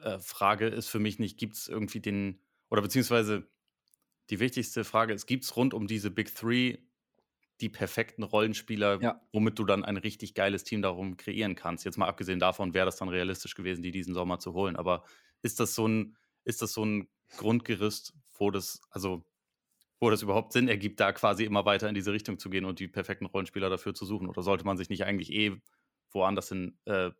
äh, 0.00 0.18
Frage 0.18 0.66
ist 0.66 0.88
für 0.88 1.00
mich 1.00 1.18
nicht, 1.18 1.38
gibt 1.38 1.56
es 1.56 1.68
irgendwie 1.68 2.00
den, 2.00 2.40
oder 2.70 2.82
beziehungsweise 2.82 3.48
die 4.30 4.40
wichtigste 4.40 4.84
Frage 4.84 5.12
ist, 5.12 5.26
gibt 5.26 5.44
es 5.44 5.56
rund 5.56 5.74
um 5.74 5.86
diese 5.86 6.10
Big 6.10 6.34
Three 6.34 6.78
die 7.60 7.68
perfekten 7.68 8.24
Rollenspieler, 8.24 9.00
ja. 9.00 9.20
womit 9.32 9.58
du 9.58 9.64
dann 9.64 9.84
ein 9.84 9.96
richtig 9.96 10.34
geiles 10.34 10.64
Team 10.64 10.82
darum 10.82 11.16
kreieren 11.16 11.54
kannst? 11.54 11.84
Jetzt 11.84 11.96
mal 11.96 12.08
abgesehen 12.08 12.40
davon, 12.40 12.74
wäre 12.74 12.86
das 12.86 12.96
dann 12.96 13.08
realistisch 13.08 13.54
gewesen, 13.54 13.82
die 13.82 13.92
diesen 13.92 14.14
Sommer 14.14 14.40
zu 14.40 14.52
holen. 14.52 14.74
Aber 14.74 15.04
ist 15.42 15.60
das 15.60 15.74
so 15.74 15.86
ein, 15.86 16.16
ist 16.44 16.60
das 16.60 16.72
so 16.72 16.84
ein 16.84 17.08
Grundgerüst, 17.36 18.14
wo 18.36 18.50
das, 18.50 18.80
also 18.90 19.24
wo 20.00 20.10
das 20.10 20.22
überhaupt 20.22 20.52
Sinn 20.52 20.66
ergibt, 20.66 20.98
da 20.98 21.12
quasi 21.12 21.44
immer 21.44 21.64
weiter 21.64 21.88
in 21.88 21.94
diese 21.94 22.12
Richtung 22.12 22.38
zu 22.38 22.50
gehen 22.50 22.64
und 22.64 22.80
die 22.80 22.88
perfekten 22.88 23.26
Rollenspieler 23.26 23.70
dafür 23.70 23.94
zu 23.94 24.04
suchen? 24.04 24.28
Oder 24.28 24.42
sollte 24.42 24.64
man 24.64 24.76
sich 24.76 24.88
nicht 24.88 25.04
eigentlich 25.04 25.32
eh 25.32 25.56
woanders 26.10 26.48
hin 26.48 26.76
äh, 26.86 27.10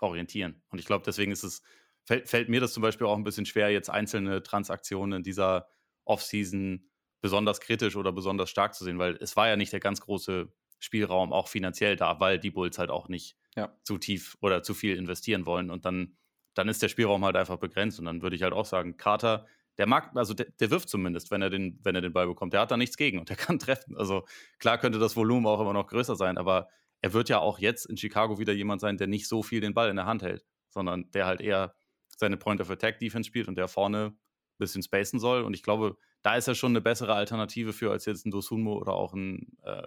orientieren? 0.00 0.60
Und 0.70 0.80
ich 0.80 0.86
glaube, 0.86 1.04
deswegen 1.06 1.30
ist 1.30 1.44
es, 1.44 1.62
fällt, 2.02 2.28
fällt, 2.28 2.48
mir 2.48 2.60
das 2.60 2.72
zum 2.72 2.82
Beispiel 2.82 3.06
auch 3.06 3.16
ein 3.16 3.22
bisschen 3.22 3.46
schwer, 3.46 3.70
jetzt 3.70 3.88
einzelne 3.88 4.42
Transaktionen 4.42 5.18
in 5.18 5.22
dieser 5.22 5.68
Offseason 6.04 6.88
besonders 7.20 7.60
kritisch 7.60 7.96
oder 7.96 8.12
besonders 8.12 8.50
stark 8.50 8.74
zu 8.74 8.84
sehen, 8.84 8.98
weil 8.98 9.16
es 9.20 9.36
war 9.36 9.48
ja 9.48 9.56
nicht 9.56 9.72
der 9.72 9.80
ganz 9.80 10.00
große 10.00 10.52
Spielraum 10.78 11.32
auch 11.32 11.48
finanziell 11.48 11.96
da, 11.96 12.18
weil 12.18 12.38
die 12.38 12.50
Bulls 12.50 12.78
halt 12.78 12.90
auch 12.90 13.08
nicht 13.08 13.36
ja. 13.54 13.72
zu 13.84 13.98
tief 13.98 14.36
oder 14.40 14.62
zu 14.62 14.74
viel 14.74 14.96
investieren 14.96 15.46
wollen. 15.46 15.70
Und 15.70 15.84
dann, 15.84 16.16
dann 16.54 16.68
ist 16.68 16.82
der 16.82 16.88
Spielraum 16.88 17.24
halt 17.24 17.36
einfach 17.36 17.58
begrenzt. 17.58 18.00
Und 18.00 18.06
dann 18.06 18.22
würde 18.22 18.34
ich 18.34 18.42
halt 18.42 18.52
auch 18.52 18.66
sagen, 18.66 18.96
Carter 18.96 19.46
der 19.78 19.86
mag, 19.86 20.10
also 20.14 20.34
der, 20.34 20.46
der, 20.60 20.70
wirft 20.70 20.88
zumindest, 20.88 21.30
wenn 21.30 21.42
er, 21.42 21.50
den, 21.50 21.78
wenn 21.82 21.94
er 21.94 22.02
den 22.02 22.12
Ball 22.12 22.26
bekommt. 22.26 22.52
Der 22.52 22.60
hat 22.60 22.70
da 22.70 22.76
nichts 22.76 22.96
gegen 22.96 23.18
und 23.18 23.28
der 23.28 23.36
kann 23.36 23.58
treffen. 23.58 23.96
Also 23.96 24.24
klar 24.58 24.78
könnte 24.78 24.98
das 24.98 25.16
Volumen 25.16 25.46
auch 25.46 25.60
immer 25.60 25.72
noch 25.72 25.86
größer 25.86 26.16
sein, 26.16 26.38
aber 26.38 26.68
er 27.00 27.12
wird 27.12 27.28
ja 27.28 27.38
auch 27.38 27.58
jetzt 27.58 27.86
in 27.86 27.96
Chicago 27.96 28.38
wieder 28.38 28.52
jemand 28.52 28.80
sein, 28.80 28.96
der 28.96 29.06
nicht 29.06 29.28
so 29.28 29.42
viel 29.42 29.60
den 29.60 29.74
Ball 29.74 29.88
in 29.88 29.96
der 29.96 30.06
Hand 30.06 30.22
hält, 30.22 30.44
sondern 30.68 31.10
der 31.12 31.26
halt 31.26 31.40
eher 31.40 31.74
seine 32.16 32.36
Point 32.36 32.60
of 32.60 32.70
Attack 32.70 33.00
Defense 33.00 33.26
spielt 33.26 33.48
und 33.48 33.56
der 33.56 33.66
vorne 33.66 34.14
bisschen 34.62 34.82
spacen 34.82 35.18
soll. 35.18 35.42
Und 35.42 35.54
ich 35.54 35.62
glaube, 35.62 35.96
da 36.22 36.36
ist 36.36 36.48
er 36.48 36.54
schon 36.54 36.72
eine 36.72 36.80
bessere 36.80 37.14
Alternative 37.14 37.72
für 37.72 37.90
als 37.90 38.06
jetzt 38.06 38.26
ein 38.26 38.30
Dosunmo 38.30 38.74
oder 38.74 38.94
auch 38.94 39.12
ein 39.12 39.56
äh, 39.62 39.86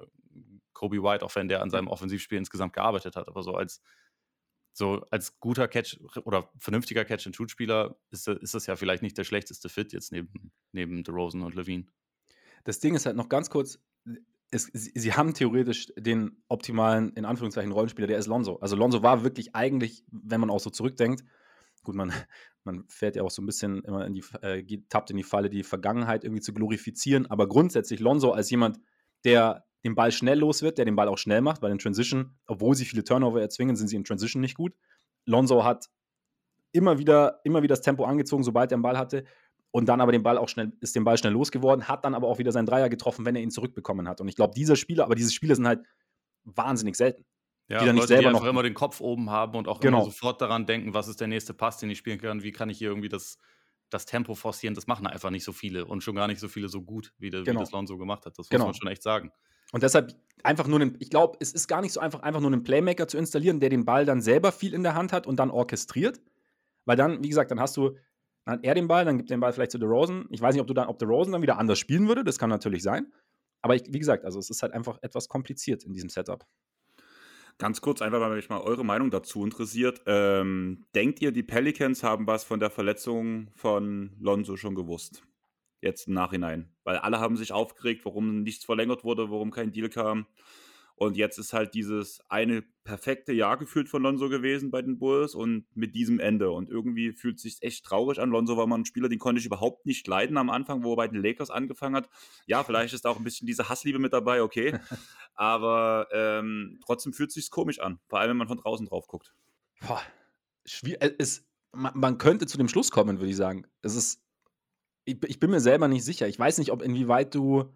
Kobe 0.74 1.02
White, 1.02 1.26
auch 1.26 1.34
wenn 1.36 1.48
der 1.48 1.62
an 1.62 1.70
seinem 1.70 1.88
Offensivspiel 1.88 2.38
insgesamt 2.38 2.74
gearbeitet 2.74 3.16
hat. 3.16 3.28
Aber 3.28 3.44
so 3.44 3.54
als 3.54 3.82
so 4.78 5.06
als 5.10 5.40
guter 5.40 5.70
Catch 5.70 6.00
oder 6.26 6.50
vernünftiger 6.58 7.06
Catch-and-Shoot-Spieler 7.06 7.96
ist, 8.12 8.28
ist 8.28 8.54
das 8.54 8.66
ja 8.66 8.76
vielleicht 8.76 9.04
nicht 9.04 9.18
der 9.18 9.24
schlechteste 9.24 9.70
Fit 9.70 9.94
jetzt 9.94 10.12
neben, 10.12 10.52
neben 10.74 11.04
DeRozan 11.04 11.44
und 11.44 11.56
Levine. 11.56 11.86
Das 12.66 12.80
Ding 12.80 12.94
ist 12.94 13.06
halt 13.06 13.16
noch 13.16 13.30
ganz 13.30 13.50
kurz, 13.50 13.80
es, 14.52 14.66
sie 14.74 15.14
haben 15.14 15.34
theoretisch 15.34 15.94
den 15.98 16.44
optimalen, 16.50 17.14
in 17.14 17.24
Anführungszeichen, 17.24 17.72
Rollenspieler, 17.72 18.08
der 18.08 18.18
ist 18.18 18.28
Lonzo. 18.28 18.58
Also 18.58 18.76
Lonzo 18.76 19.02
war 19.02 19.24
wirklich 19.24 19.56
eigentlich, 19.56 20.04
wenn 20.12 20.42
man 20.42 20.50
auch 20.50 20.60
so 20.60 20.70
zurückdenkt, 20.70 21.24
gut, 21.86 21.96
man, 21.96 22.12
man 22.66 22.84
fährt 22.90 23.16
ja 23.16 23.24
auch 23.24 23.32
so 23.32 23.42
ein 23.42 23.46
bisschen 23.46 23.84
immer 23.84 24.06
in 24.06 24.14
die, 24.14 24.24
äh, 24.42 24.64
tappt 24.90 25.12
in 25.12 25.18
die 25.18 25.24
Falle, 25.24 25.50
die 25.50 25.64
Vergangenheit 25.64 26.24
irgendwie 26.24 26.42
zu 26.42 26.54
glorifizieren, 26.54 27.26
aber 27.28 27.48
grundsätzlich 27.48 28.00
Lonzo 28.02 28.32
als 28.32 28.50
jemand, 28.50 28.80
der 29.24 29.66
den 29.86 29.96
Ball 29.96 30.12
schnell 30.12 30.40
los 30.40 30.64
wird, 30.64 30.78
der 30.78 30.86
den 30.86 30.96
Ball 30.96 31.08
auch 31.08 31.18
schnell 31.18 31.42
macht, 31.42 31.62
weil 31.62 31.72
in 31.72 31.78
Transition, 31.78 32.38
obwohl 32.48 32.76
sie 32.76 32.86
viele 32.86 33.04
Turnover 33.04 33.40
erzwingen, 33.40 33.76
sind 33.76 33.88
sie 33.88 33.96
in 33.96 34.04
Transition 34.04 34.42
nicht 34.42 34.56
gut. 34.56 34.74
Lonzo 35.26 35.64
hat 35.64 35.90
immer 36.72 36.98
wieder, 36.98 37.40
immer 37.44 37.62
wieder 37.62 37.74
das 37.74 37.82
Tempo 37.82 38.04
angezogen, 38.04 38.44
sobald 38.44 38.72
er 38.72 38.78
den 38.78 38.82
Ball 38.82 38.98
hatte. 38.98 39.24
und 39.72 39.88
dann 39.88 40.00
aber 40.02 40.12
den 40.14 40.24
Ball 40.24 40.38
auch 40.38 40.48
schnell, 40.48 40.72
ist 40.80 40.96
den 40.96 41.04
Ball 41.04 41.18
schnell 41.18 41.34
losgeworden, 41.34 41.88
hat 41.88 42.06
dann 42.06 42.16
aber 42.16 42.28
auch 42.30 42.40
wieder 42.40 42.52
seinen 42.52 42.66
Dreier 42.66 42.90
getroffen, 42.90 43.26
wenn 43.26 43.36
er 43.36 43.42
ihn 43.42 43.52
zurückbekommen 43.52 44.08
hat. 44.08 44.22
Und 44.22 44.30
ich 44.30 44.36
glaube, 44.36 44.54
dieser 44.56 44.76
Spieler, 44.78 45.04
aber 45.04 45.16
diese 45.16 45.32
Spieler 45.32 45.56
sind 45.56 45.68
halt 45.68 45.86
wahnsinnig 46.46 46.96
selten. 46.96 47.26
Ja, 47.68 47.80
die 47.80 47.86
dann 47.88 47.96
nicht 47.96 48.08
selber 48.08 48.30
die 48.30 48.36
noch 48.36 48.46
immer 48.46 48.62
den 48.62 48.76
Kopf 48.76 49.02
oben 49.02 49.32
haben 49.32 49.58
und 49.58 49.68
auch 49.68 49.80
genau. 49.80 49.98
immer 49.98 50.06
sofort 50.06 50.40
daran 50.40 50.66
denken, 50.66 50.94
was 50.94 51.08
ist 51.08 51.20
der 51.20 51.28
nächste 51.28 51.54
Pass, 51.54 51.78
den 51.78 51.90
ich 51.90 51.98
spielen 51.98 52.20
kann, 52.20 52.44
wie 52.44 52.52
kann 52.52 52.70
ich 52.70 52.78
hier 52.78 52.90
irgendwie 52.90 53.10
das, 53.10 53.40
das 53.90 54.06
Tempo 54.06 54.36
forcieren. 54.36 54.76
Das 54.76 54.86
machen 54.86 55.08
einfach 55.08 55.32
nicht 55.32 55.44
so 55.44 55.52
viele 55.52 55.86
und 55.86 56.04
schon 56.04 56.16
gar 56.16 56.28
nicht 56.28 56.40
so 56.40 56.48
viele 56.48 56.70
so 56.70 56.82
gut, 56.82 57.14
wie, 57.18 57.32
de, 57.32 57.44
genau. 57.44 57.60
wie 57.60 57.64
das 57.64 57.72
Lonzo 57.72 57.98
gemacht 57.98 58.26
hat. 58.26 58.38
Das 58.38 58.46
muss 58.46 58.50
genau. 58.50 58.66
man 58.66 58.74
schon 58.76 58.88
echt 58.88 59.02
sagen. 59.02 59.32
Und 59.72 59.82
deshalb 59.82 60.14
einfach 60.44 60.68
nur, 60.68 60.80
einen, 60.80 60.96
ich 61.00 61.10
glaube, 61.10 61.38
es 61.40 61.54
ist 61.54 61.68
gar 61.68 61.82
nicht 61.82 61.94
so 61.94 62.00
einfach, 62.00 62.20
einfach 62.20 62.40
nur 62.40 62.52
einen 62.52 62.64
Playmaker 62.64 63.08
zu 63.08 63.18
installieren, 63.18 63.60
der 63.60 63.70
den 63.70 63.84
Ball 63.84 64.06
dann 64.06 64.22
selber 64.22 64.52
viel 64.52 64.76
in 64.76 64.84
der 64.84 64.94
Hand 64.94 65.12
hat 65.12 65.26
und 65.26 65.38
dann 65.38 65.50
orchestriert. 65.50 66.22
Weil 66.86 66.98
dann, 66.98 67.24
wie 67.24 67.30
gesagt, 67.30 67.50
dann 67.50 67.60
hast 67.60 67.76
du 67.78 67.98
dann 68.46 68.60
hat 68.60 68.64
er 68.64 68.76
den 68.76 68.88
Ball, 68.88 69.06
dann 69.06 69.18
gibt 69.18 69.32
er 69.32 69.38
den 69.38 69.42
Ball 69.42 69.52
vielleicht 69.52 69.72
zu 69.72 69.80
DeRozan. 69.80 70.28
Ich 70.30 70.40
weiß 70.40 70.54
nicht, 70.54 70.62
ob, 70.62 70.68
du 70.68 70.74
dann, 70.74 70.88
ob 70.88 71.00
DeRozan 71.00 71.34
dann 71.34 71.42
wieder 71.42 71.58
anders 71.58 71.80
spielen 71.80 72.08
würde, 72.08 72.24
das 72.24 72.38
kann 72.38 72.50
natürlich 72.50 72.84
sein. 72.84 73.12
Aber 73.62 73.76
ich, 73.76 73.84
wie 73.90 73.98
gesagt, 73.98 74.24
also 74.24 74.38
es 74.38 74.52
ist 74.52 74.62
halt 74.62 74.72
einfach 74.74 75.00
etwas 75.02 75.28
kompliziert 75.28 75.84
in 75.84 75.94
diesem 75.94 76.10
Setup. 76.10 76.46
Ganz 77.58 77.80
kurz, 77.80 78.02
einfach 78.02 78.20
weil 78.20 78.36
mich 78.36 78.50
mal 78.50 78.60
eure 78.60 78.84
Meinung 78.84 79.12
dazu 79.12 79.44
interessiert. 79.46 80.02
Ähm, 80.08 80.86
denkt 80.94 81.22
ihr, 81.22 81.32
die 81.32 81.44
Pelicans 81.44 82.04
haben 82.04 82.28
was 82.28 82.44
von 82.44 82.60
der 82.60 82.70
Verletzung 82.70 83.50
von 83.56 84.12
Lonzo 84.20 84.58
schon 84.58 84.76
gewusst? 84.76 85.24
Jetzt 85.80 86.08
im 86.08 86.16
Nachhinein. 86.16 86.70
Weil 86.84 86.98
alle 86.98 87.20
haben 87.20 87.38
sich 87.38 87.54
aufgeregt, 87.54 88.04
warum 88.04 88.44
nichts 88.44 88.66
verlängert 88.66 89.06
wurde, 89.06 89.32
warum 89.32 89.52
kein 89.52 89.72
Deal 89.72 89.88
kam. 89.88 90.26
Und 90.98 91.18
jetzt 91.18 91.38
ist 91.38 91.52
halt 91.52 91.74
dieses 91.74 92.22
eine 92.30 92.64
perfekte 92.86 93.34
Jahr 93.34 93.58
gefühlt 93.58 93.90
von 93.90 94.02
Lonzo 94.02 94.30
gewesen 94.30 94.72
bei 94.72 94.82
den 94.82 94.98
Bulls 94.98 95.36
und 95.36 95.66
mit 95.76 95.94
diesem 95.94 96.20
Ende. 96.20 96.52
Und 96.52 96.70
irgendwie 96.70 97.12
fühlt 97.12 97.36
es 97.36 97.42
sich 97.42 97.62
echt 97.62 97.86
traurig 97.86 98.20
an. 98.20 98.30
Lonzo 98.30 98.56
war 98.56 98.66
mal 98.66 98.78
ein 98.78 98.86
Spieler, 98.86 99.10
den 99.10 99.20
konnte 99.20 99.40
ich 99.40 99.46
überhaupt 99.46 99.86
nicht 99.86 100.08
leiden 100.08 100.38
am 100.38 100.50
Anfang, 100.50 100.84
wo 100.84 100.94
er 100.94 100.98
bei 100.98 101.08
den 101.10 101.22
Lakers 101.22 101.50
angefangen 101.50 101.96
hat. 101.96 102.10
Ja, 102.48 102.64
vielleicht 102.64 102.94
ist 102.94 103.06
auch 103.06 103.18
ein 103.18 103.26
bisschen 103.26 103.46
diese 103.46 103.68
Hassliebe 103.68 104.00
mit 104.00 104.14
dabei, 104.14 104.42
okay. 104.42 104.80
Aber 105.36 106.08
ähm, 106.12 106.80
trotzdem 106.86 107.12
fühlt 107.12 107.30
es 107.30 107.36
sich 107.36 107.52
komisch 107.52 107.80
an. 107.80 108.00
Vor 108.08 108.20
allem, 108.20 108.30
wenn 108.30 108.38
man 108.38 108.48
von 108.48 108.58
draußen 108.58 108.86
drauf 108.86 109.08
guckt. 109.08 109.36
Boah, 109.82 110.02
äh, 110.84 111.12
es, 111.18 111.46
man, 111.74 111.92
man 111.96 112.18
könnte 112.18 112.48
zu 112.48 112.58
dem 112.58 112.70
Schluss 112.70 112.92
kommen, 112.92 113.20
würde 113.20 113.32
ich 113.32 113.38
sagen. 113.38 113.68
Es 113.82 113.96
ist, 113.96 114.22
ich, 115.04 115.18
ich 115.26 115.40
bin 115.40 115.52
mir 115.52 115.60
selber 115.60 115.88
nicht 115.88 116.06
sicher. 116.06 116.28
Ich 116.28 116.40
weiß 116.40 116.58
nicht, 116.58 116.72
ob 116.72 116.82
inwieweit 116.82 117.36
du 117.36 117.74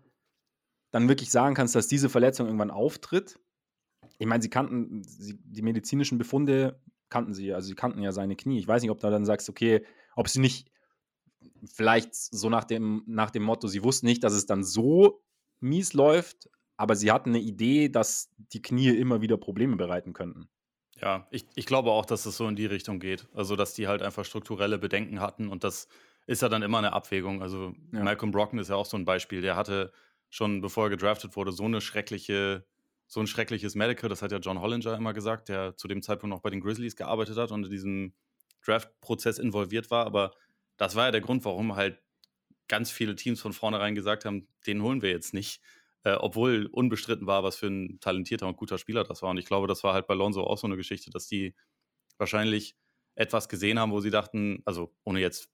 dann 0.91 1.08
wirklich 1.08 1.32
sagen 1.32 1.56
kannst, 1.56 1.75
dass 1.75 1.88
diese 1.88 2.10
Verletzung 2.10 2.47
irgendwann 2.47 2.71
auftritt. 2.71 3.39
Ich 4.17 4.28
meine, 4.28 4.41
sie 4.41 4.49
kannten 4.49 5.04
sie, 5.04 5.39
die 5.43 5.62
medizinischen 5.62 6.17
Befunde 6.17 6.82
kannten 7.10 7.34
sie, 7.34 7.54
also 7.54 7.67
sie 7.67 7.75
kannten 7.75 8.02
ja 8.02 8.12
seine 8.12 8.36
Knie. 8.36 8.60
Ich 8.60 8.67
weiß 8.67 8.82
nicht, 8.82 8.91
ob 8.91 8.99
du 8.99 9.10
dann 9.10 9.25
sagst, 9.25 9.49
okay, 9.49 9.86
ob 10.15 10.28
sie 10.28 10.39
nicht 10.39 10.71
vielleicht 11.65 12.13
so 12.15 12.49
nach 12.49 12.63
dem, 12.63 13.04
nach 13.08 13.32
dem 13.32 13.43
Motto, 13.43 13.67
sie 13.67 13.84
wussten 13.84 14.06
nicht, 14.06 14.23
dass 14.23 14.34
es 14.34 14.45
dann 14.45 14.63
so 14.63 15.21
mies 15.60 15.93
läuft, 15.93 16.49
aber 16.78 16.95
sie 16.95 17.12
hatten 17.12 17.30
eine 17.30 17.39
Idee, 17.39 17.89
dass 17.89 18.32
die 18.38 18.62
Knie 18.62 18.89
immer 18.89 19.21
wieder 19.21 19.38
Probleme 19.38 19.75
bereiten 19.75 20.13
könnten. 20.13 20.49
Ja, 21.02 21.28
ich, 21.32 21.45
ich 21.56 21.65
glaube 21.65 21.91
auch, 21.91 22.06
dass 22.06 22.25
es 22.25 22.38
so 22.38 22.47
in 22.47 22.56
die 22.56 22.65
Richtung 22.65 22.99
geht. 22.99 23.28
Also, 23.34 23.56
dass 23.56 23.73
die 23.73 23.88
halt 23.88 24.02
einfach 24.02 24.25
strukturelle 24.25 24.78
Bedenken 24.78 25.21
hatten 25.21 25.47
und 25.47 25.63
das 25.63 25.88
ist 26.28 26.41
ja 26.41 26.49
dann 26.49 26.62
immer 26.62 26.78
eine 26.78 26.93
Abwägung. 26.93 27.41
Also, 27.41 27.73
ja. 27.91 28.04
Malcolm 28.04 28.32
Brocken 28.32 28.60
ist 28.60 28.69
ja 28.69 28.75
auch 28.75 28.86
so 28.86 28.97
ein 28.97 29.06
Beispiel. 29.06 29.41
Der 29.41 29.56
hatte 29.56 29.91
schon 30.30 30.62
bevor 30.62 30.86
er 30.86 30.89
gedraftet 30.92 31.36
wurde, 31.36 31.52
so 31.52 31.65
eine 31.65 31.82
schreckliche, 31.82 32.65
so 33.08 33.20
ein 33.20 33.28
schreckliches 33.28 33.76
Medical, 33.76 34.10
das 34.10 34.22
hat 34.22 34.32
ja 34.32 34.38
John 34.39 34.62
Hollinger 34.62 34.96
immer 34.96 35.13
gesagt, 35.13 35.50
der 35.50 35.76
zu 35.76 35.88
dem 35.88 36.02
Zeitpunkt 36.02 36.36
noch 36.36 36.42
bei 36.42 36.50
den 36.50 36.62
Grizzlies 36.62 36.96
gearbeitet 36.96 37.38
hat 37.38 37.52
und 37.52 37.65
in 37.65 37.72
diesem 37.72 38.13
Draft-Prozess 38.65 39.39
involviert 39.39 39.89
war. 39.92 40.06
Aber 40.06 40.34
das 40.78 40.96
war 40.96 41.06
ja 41.06 41.12
der 41.12 41.22
Grund, 41.22 41.44
warum 41.46 41.76
halt 41.76 42.02
ganz 42.68 42.92
viele 42.92 43.15
Teams 43.15 43.42
von 43.42 43.54
vornherein 43.54 43.96
gesagt 43.96 44.26
haben, 44.26 44.48
den 44.68 44.82
holen 44.84 45.02
wir 45.02 45.10
jetzt 45.10 45.34
nicht. 45.34 45.62
Äh, 46.04 46.13
obwohl 46.13 46.68
unbestritten 46.68 47.28
war, 47.28 47.44
was 47.44 47.58
für 47.58 47.68
ein 47.68 48.00
talentierter 48.00 48.48
und 48.48 48.56
guter 48.56 48.78
Spieler 48.78 49.04
das 49.04 49.22
war. 49.22 49.32
Und 49.32 49.38
ich 49.38 49.46
glaube, 49.46 49.68
das 49.68 49.84
war 49.84 49.94
halt 49.94 50.08
bei 50.08 50.13
Lonzo 50.13 50.44
auch 50.44 50.58
so 50.58 50.65
eine 50.65 50.78
Geschichte, 50.78 51.10
dass 51.10 51.28
die 51.28 51.56
wahrscheinlich 52.18 52.76
etwas 53.15 53.50
gesehen 53.50 53.80
haben, 53.80 53.92
wo 53.92 54.00
sie 54.00 54.12
dachten, 54.12 54.62
also 54.65 54.94
ohne 55.04 55.20
jetzt 55.20 55.50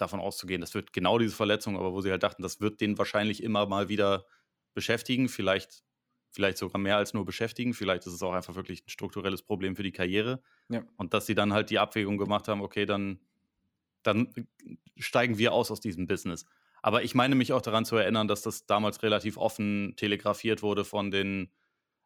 davon 0.00 0.20
auszugehen, 0.20 0.60
das 0.60 0.74
wird 0.74 0.92
genau 0.92 1.18
diese 1.18 1.34
Verletzung, 1.34 1.76
aber 1.76 1.92
wo 1.92 2.00
sie 2.00 2.10
halt 2.10 2.22
dachten, 2.22 2.42
das 2.42 2.60
wird 2.60 2.80
den 2.80 2.98
wahrscheinlich 2.98 3.42
immer 3.42 3.66
mal 3.66 3.88
wieder 3.88 4.26
beschäftigen, 4.74 5.28
vielleicht, 5.28 5.82
vielleicht 6.30 6.58
sogar 6.58 6.80
mehr 6.80 6.96
als 6.96 7.14
nur 7.14 7.24
beschäftigen, 7.24 7.74
vielleicht 7.74 8.06
ist 8.06 8.12
es 8.12 8.22
auch 8.22 8.32
einfach 8.32 8.54
wirklich 8.54 8.84
ein 8.86 8.90
strukturelles 8.90 9.42
Problem 9.42 9.76
für 9.76 9.82
die 9.82 9.92
Karriere. 9.92 10.42
Ja. 10.68 10.82
Und 10.96 11.14
dass 11.14 11.26
sie 11.26 11.34
dann 11.34 11.52
halt 11.52 11.70
die 11.70 11.78
Abwägung 11.78 12.18
gemacht 12.18 12.48
haben, 12.48 12.62
okay, 12.62 12.86
dann, 12.86 13.20
dann 14.02 14.32
steigen 14.96 15.38
wir 15.38 15.52
aus 15.52 15.70
aus 15.70 15.80
diesem 15.80 16.06
Business. 16.06 16.46
Aber 16.82 17.02
ich 17.02 17.14
meine 17.14 17.34
mich 17.34 17.52
auch 17.52 17.62
daran 17.62 17.84
zu 17.84 17.96
erinnern, 17.96 18.28
dass 18.28 18.42
das 18.42 18.66
damals 18.66 19.02
relativ 19.02 19.36
offen 19.36 19.94
telegrafiert 19.96 20.62
wurde 20.62 20.84
von 20.84 21.10
den, 21.10 21.50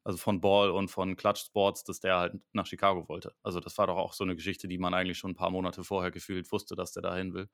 also 0.04 0.18
von 0.18 0.40
Ball 0.40 0.70
und 0.70 0.88
von 0.88 1.16
Clutch 1.16 1.42
Sports, 1.42 1.84
dass 1.84 2.00
der 2.00 2.16
halt 2.16 2.34
nach 2.52 2.66
Chicago 2.66 3.08
wollte. 3.08 3.34
Also 3.42 3.60
das 3.60 3.76
war 3.78 3.86
doch 3.86 3.96
auch 3.96 4.14
so 4.14 4.24
eine 4.24 4.34
Geschichte, 4.34 4.68
die 4.68 4.78
man 4.78 4.94
eigentlich 4.94 5.18
schon 5.18 5.32
ein 5.32 5.36
paar 5.36 5.50
Monate 5.50 5.84
vorher 5.84 6.10
gefühlt 6.10 6.50
wusste, 6.52 6.74
dass 6.74 6.92
der 6.92 7.02
dahin 7.02 7.34
will. 7.34 7.48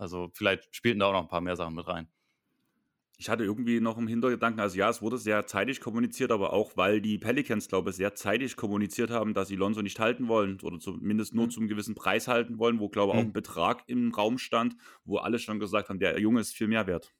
Also 0.00 0.30
vielleicht 0.34 0.74
spielten 0.74 1.00
da 1.00 1.06
auch 1.06 1.12
noch 1.12 1.22
ein 1.22 1.28
paar 1.28 1.40
mehr 1.40 1.56
Sachen 1.56 1.74
mit 1.74 1.86
rein. 1.86 2.08
Ich 3.18 3.28
hatte 3.28 3.44
irgendwie 3.44 3.80
noch 3.80 3.98
im 3.98 4.08
Hintergedanken, 4.08 4.60
also 4.60 4.78
ja, 4.78 4.88
es 4.88 5.02
wurde 5.02 5.18
sehr 5.18 5.46
zeitig 5.46 5.82
kommuniziert, 5.82 6.32
aber 6.32 6.54
auch 6.54 6.78
weil 6.78 7.02
die 7.02 7.18
Pelicans, 7.18 7.68
glaube 7.68 7.90
ich, 7.90 7.96
sehr 7.96 8.14
zeitig 8.14 8.56
kommuniziert 8.56 9.10
haben, 9.10 9.34
dass 9.34 9.48
sie 9.48 9.56
Lonzo 9.56 9.82
nicht 9.82 10.00
halten 10.00 10.26
wollen 10.26 10.58
oder 10.62 10.78
zumindest 10.78 11.34
nur 11.34 11.44
mhm. 11.44 11.50
zu 11.50 11.60
einem 11.60 11.68
gewissen 11.68 11.94
Preis 11.94 12.28
halten 12.28 12.58
wollen, 12.58 12.80
wo, 12.80 12.88
glaube 12.88 13.12
ich, 13.12 13.18
auch 13.18 13.22
mhm. 13.22 13.28
ein 13.28 13.32
Betrag 13.34 13.82
im 13.88 14.14
Raum 14.14 14.38
stand, 14.38 14.74
wo 15.04 15.18
alle 15.18 15.38
schon 15.38 15.60
gesagt 15.60 15.90
haben, 15.90 15.98
der 15.98 16.18
Junge 16.18 16.40
ist 16.40 16.54
viel 16.54 16.68
mehr 16.68 16.86
wert. 16.86 17.12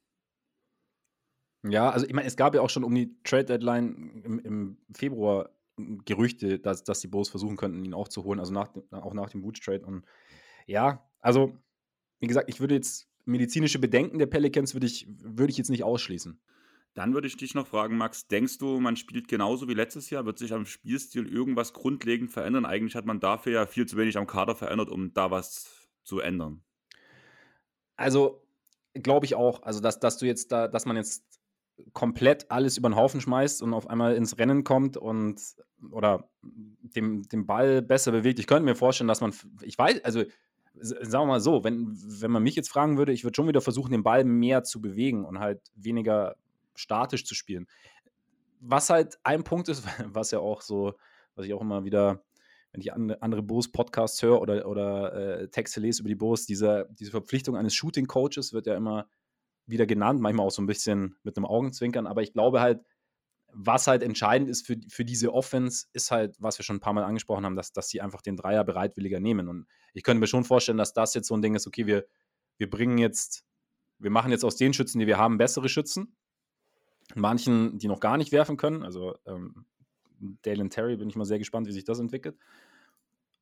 Ja, 1.63 1.91
also 1.91 2.07
ich 2.07 2.13
meine, 2.13 2.27
es 2.27 2.35
gab 2.35 2.55
ja 2.55 2.61
auch 2.61 2.71
schon 2.71 2.83
um 2.83 2.95
die 2.95 3.15
Trade 3.23 3.45
Deadline 3.45 4.23
im, 4.23 4.39
im 4.39 4.77
Februar 4.91 5.51
Gerüchte, 6.05 6.59
dass, 6.59 6.83
dass 6.83 6.99
die 6.99 7.07
Bulls 7.07 7.29
versuchen 7.29 7.57
könnten, 7.57 7.85
ihn 7.85 7.93
auch 7.93 8.07
zu 8.07 8.23
holen, 8.23 8.39
also 8.39 8.53
nach, 8.53 8.69
auch 8.91 9.13
nach 9.13 9.29
dem 9.29 9.41
Boots 9.41 9.59
Trade. 9.59 9.85
Und 9.85 10.05
ja, 10.65 11.07
also 11.19 11.57
wie 12.21 12.27
gesagt, 12.27 12.49
ich 12.49 12.61
würde 12.61 12.75
jetzt 12.75 13.09
medizinische 13.25 13.79
Bedenken 13.79 14.19
der 14.19 14.27
Pelicans 14.27 14.73
würde 14.73 14.87
ich, 14.87 15.07
würde 15.09 15.51
ich 15.51 15.57
jetzt 15.57 15.69
nicht 15.69 15.83
ausschließen. 15.83 16.39
Dann 16.93 17.13
würde 17.13 17.27
ich 17.27 17.37
dich 17.37 17.55
noch 17.55 17.67
fragen, 17.67 17.97
Max, 17.97 18.27
denkst 18.27 18.57
du, 18.57 18.79
man 18.79 18.95
spielt 18.95 19.27
genauso 19.27 19.67
wie 19.67 19.73
letztes 19.73 20.09
Jahr? 20.09 20.25
Wird 20.25 20.37
sich 20.37 20.53
am 20.53 20.65
Spielstil 20.65 21.25
irgendwas 21.27 21.73
grundlegend 21.73 22.31
verändern? 22.31 22.65
Eigentlich 22.65 22.95
hat 22.95 23.05
man 23.05 23.19
dafür 23.19 23.53
ja 23.53 23.65
viel 23.65 23.85
zu 23.85 23.97
wenig 23.97 24.17
am 24.17 24.27
Kader 24.27 24.55
verändert, 24.55 24.89
um 24.89 25.13
da 25.13 25.31
was 25.31 25.89
zu 26.03 26.19
ändern. 26.19 26.63
Also, 27.95 28.43
glaube 28.93 29.25
ich 29.25 29.35
auch. 29.35 29.63
Also, 29.63 29.79
dass, 29.79 29.99
dass 29.99 30.17
du 30.17 30.25
jetzt 30.25 30.51
da, 30.51 30.67
dass 30.67 30.85
man 30.85 30.97
jetzt 30.97 31.23
komplett 31.93 32.51
alles 32.51 32.77
über 32.77 32.89
den 32.89 32.97
Haufen 32.97 33.21
schmeißt 33.21 33.61
und 33.61 33.73
auf 33.73 33.87
einmal 33.87 34.15
ins 34.15 34.37
Rennen 34.37 34.63
kommt 34.63 34.97
und 34.97 35.41
oder 35.91 36.29
dem, 36.41 37.23
dem 37.23 37.45
Ball 37.47 37.81
besser 37.81 38.11
bewegt. 38.11 38.39
Ich 38.39 38.47
könnte 38.47 38.65
mir 38.65 38.75
vorstellen, 38.75 39.07
dass 39.07 39.21
man, 39.21 39.33
ich 39.61 39.77
weiß, 39.77 40.03
also 40.03 40.23
sagen 40.73 41.23
wir 41.23 41.33
mal 41.33 41.41
so, 41.41 41.63
wenn, 41.63 41.87
wenn 41.91 42.31
man 42.31 42.43
mich 42.43 42.55
jetzt 42.55 42.69
fragen 42.69 42.97
würde, 42.97 43.11
ich 43.11 43.23
würde 43.23 43.35
schon 43.35 43.47
wieder 43.47 43.61
versuchen, 43.61 43.91
den 43.91 44.03
Ball 44.03 44.23
mehr 44.23 44.63
zu 44.63 44.81
bewegen 44.81 45.25
und 45.25 45.39
halt 45.39 45.61
weniger 45.75 46.35
statisch 46.75 47.25
zu 47.25 47.35
spielen. 47.35 47.67
Was 48.59 48.89
halt 48.89 49.17
ein 49.23 49.43
Punkt 49.43 49.69
ist, 49.69 49.83
was 50.05 50.31
ja 50.31 50.39
auch 50.39 50.61
so, 50.61 50.93
was 51.35 51.45
ich 51.45 51.53
auch 51.53 51.61
immer 51.61 51.83
wieder, 51.83 52.23
wenn 52.71 52.81
ich 52.81 52.93
andere 52.93 53.43
Bulls-Podcasts 53.43 54.21
höre 54.21 54.41
oder, 54.41 54.67
oder 54.67 55.13
äh, 55.13 55.47
Texte 55.49 55.79
lese 55.79 56.01
über 56.01 56.09
die 56.09 56.15
Bulls, 56.15 56.45
diese, 56.45 56.87
diese 56.91 57.11
Verpflichtung 57.11 57.57
eines 57.57 57.73
Shooting-Coaches 57.75 58.53
wird 58.53 58.67
ja 58.67 58.75
immer 58.75 59.07
wieder 59.65 59.85
genannt, 59.85 60.21
manchmal 60.21 60.47
auch 60.47 60.51
so 60.51 60.61
ein 60.61 60.67
bisschen 60.67 61.15
mit 61.23 61.37
einem 61.37 61.45
Augenzwinkern, 61.45 62.07
aber 62.07 62.21
ich 62.21 62.33
glaube 62.33 62.61
halt, 62.61 62.81
was 63.53 63.87
halt 63.87 64.03
entscheidend 64.03 64.49
ist 64.49 64.65
für, 64.65 64.77
für 64.87 65.05
diese 65.05 65.33
Offense, 65.33 65.87
ist 65.93 66.11
halt, 66.11 66.35
was 66.39 66.57
wir 66.57 66.63
schon 66.63 66.77
ein 66.77 66.81
paar 66.81 66.93
Mal 66.93 67.03
angesprochen 67.03 67.45
haben, 67.45 67.55
dass, 67.55 67.73
dass 67.73 67.89
sie 67.89 68.01
einfach 68.01 68.21
den 68.21 68.35
Dreier 68.35 68.63
bereitwilliger 68.63 69.19
nehmen. 69.19 69.47
Und 69.47 69.67
ich 69.93 70.03
könnte 70.03 70.19
mir 70.19 70.27
schon 70.27 70.43
vorstellen, 70.43 70.77
dass 70.77 70.93
das 70.93 71.13
jetzt 71.13 71.27
so 71.27 71.35
ein 71.35 71.41
Ding 71.41 71.55
ist, 71.55 71.67
okay, 71.67 71.85
wir, 71.85 72.05
wir 72.57 72.69
bringen 72.69 72.97
jetzt, 72.97 73.45
wir 73.99 74.11
machen 74.11 74.31
jetzt 74.31 74.45
aus 74.45 74.55
den 74.55 74.73
Schützen, 74.73 74.99
die 74.99 75.07
wir 75.07 75.17
haben, 75.17 75.37
bessere 75.37 75.69
Schützen. 75.69 76.15
Manchen, 77.15 77.77
die 77.77 77.87
noch 77.87 77.99
gar 77.99 78.17
nicht 78.17 78.31
werfen 78.31 78.57
können. 78.57 78.83
Also 78.83 79.15
ähm, 79.25 79.65
Dalen 80.43 80.69
Terry 80.69 80.95
bin 80.97 81.09
ich 81.09 81.15
mal 81.15 81.25
sehr 81.25 81.39
gespannt, 81.39 81.67
wie 81.67 81.73
sich 81.73 81.83
das 81.83 81.99
entwickelt. 81.99 82.37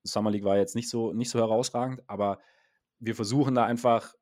Summer 0.04 0.32
League 0.32 0.46
war 0.46 0.58
jetzt 0.58 0.76
nicht 0.76 0.90
so, 0.90 1.14
nicht 1.14 1.30
so 1.30 1.40
herausragend, 1.40 2.02
aber 2.08 2.40
wir 3.00 3.16
versuchen 3.16 3.56
da 3.56 3.66
einfach 3.66 4.16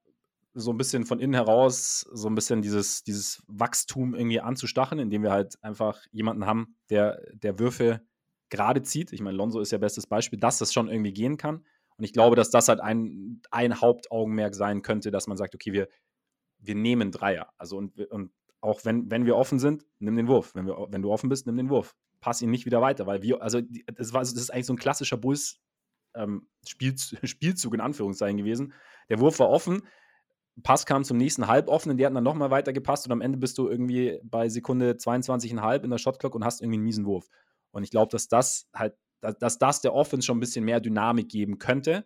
so 0.57 0.71
ein 0.71 0.77
bisschen 0.77 1.05
von 1.05 1.19
innen 1.19 1.35
heraus 1.35 2.01
so 2.11 2.27
ein 2.27 2.35
bisschen 2.35 2.63
dieses, 2.63 3.03
dieses 3.03 3.43
Wachstum 3.47 4.15
irgendwie 4.15 4.41
anzustachen, 4.41 4.97
indem 4.97 5.21
wir 5.21 5.31
halt 5.31 5.55
einfach 5.63 6.01
jemanden 6.11 6.45
haben, 6.45 6.75
der, 6.89 7.21
der 7.33 7.59
Würfe 7.59 8.01
gerade 8.49 8.81
zieht. 8.81 9.13
Ich 9.13 9.21
meine, 9.21 9.37
Lonzo 9.37 9.59
ist 9.59 9.71
ja 9.71 9.77
bestes 9.77 10.07
Beispiel, 10.07 10.39
dass 10.39 10.57
das 10.57 10.73
schon 10.73 10.87
irgendwie 10.89 11.13
gehen 11.13 11.37
kann. 11.37 11.63
Und 11.97 12.03
ich 12.03 12.13
glaube, 12.13 12.35
dass 12.35 12.49
das 12.49 12.69
halt 12.69 12.79
ein, 12.79 13.41
ein 13.51 13.81
Hauptaugenmerk 13.81 14.55
sein 14.55 14.81
könnte, 14.81 15.11
dass 15.11 15.27
man 15.27 15.37
sagt, 15.37 15.53
okay, 15.53 15.73
wir, 15.73 15.87
wir 16.59 16.75
nehmen 16.75 17.11
Dreier. 17.11 17.53
Also 17.57 17.77
und, 17.77 17.99
und 18.09 18.31
auch 18.59 18.83
wenn, 18.83 19.11
wenn 19.11 19.25
wir 19.25 19.35
offen 19.35 19.59
sind, 19.59 19.85
nimm 19.99 20.15
den 20.15 20.27
Wurf. 20.27 20.55
Wenn, 20.55 20.65
wir, 20.65 20.87
wenn 20.89 21.03
du 21.03 21.11
offen 21.11 21.29
bist, 21.29 21.45
nimm 21.45 21.57
den 21.57 21.69
Wurf. 21.69 21.95
Pass 22.19 22.41
ihn 22.41 22.49
nicht 22.49 22.65
wieder 22.65 22.81
weiter, 22.81 23.05
weil 23.05 23.21
wir, 23.21 23.43
also 23.43 23.61
das, 23.93 24.13
war, 24.13 24.21
das 24.21 24.33
ist 24.33 24.51
eigentlich 24.51 24.65
so 24.65 24.73
ein 24.73 24.79
klassischer 24.79 25.17
Bulls 25.17 25.59
ähm, 26.15 26.47
Spielzug 27.23 27.73
in 27.75 27.81
Anführungszeichen 27.81 28.37
gewesen. 28.37 28.73
Der 29.09 29.19
Wurf 29.19 29.37
war 29.37 29.49
offen, 29.49 29.83
Pass 30.63 30.85
kam 30.85 31.03
zum 31.03 31.17
nächsten 31.17 31.47
halboffenen, 31.47 31.97
der 31.97 32.07
hat 32.07 32.15
dann 32.15 32.23
nochmal 32.23 32.49
weiter 32.49 32.73
gepasst 32.73 33.05
und 33.05 33.11
am 33.11 33.21
Ende 33.21 33.37
bist 33.37 33.57
du 33.57 33.69
irgendwie 33.69 34.19
bei 34.23 34.49
Sekunde 34.49 34.93
22,5 34.93 35.83
in 35.83 35.89
der 35.89 35.97
Shotclock 35.97 36.33
und 36.33 36.43
hast 36.43 36.61
irgendwie 36.61 36.77
einen 36.77 36.83
miesen 36.83 37.05
Wurf. 37.05 37.29
Und 37.71 37.83
ich 37.83 37.91
glaube, 37.91 38.11
dass 38.11 38.27
das 38.27 38.67
halt, 38.73 38.95
dass 39.21 39.57
das 39.57 39.81
der 39.81 39.93
Offense 39.93 40.25
schon 40.25 40.37
ein 40.37 40.39
bisschen 40.39 40.65
mehr 40.65 40.79
Dynamik 40.79 41.29
geben 41.29 41.59
könnte. 41.59 42.05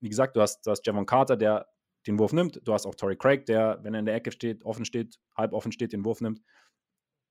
Wie 0.00 0.08
gesagt, 0.08 0.36
du 0.36 0.40
hast, 0.40 0.66
du 0.66 0.70
hast 0.70 0.86
Javon 0.86 1.06
Carter, 1.06 1.36
der 1.36 1.66
den 2.06 2.18
Wurf 2.18 2.32
nimmt. 2.32 2.60
Du 2.64 2.72
hast 2.72 2.86
auch 2.86 2.94
Torrey 2.94 3.16
Craig, 3.16 3.46
der, 3.46 3.78
wenn 3.82 3.94
er 3.94 4.00
in 4.00 4.06
der 4.06 4.14
Ecke 4.14 4.32
steht, 4.32 4.64
offen 4.64 4.84
steht, 4.84 5.18
halb 5.36 5.52
offen 5.52 5.72
steht, 5.72 5.92
den 5.92 6.04
Wurf 6.04 6.20
nimmt. 6.20 6.40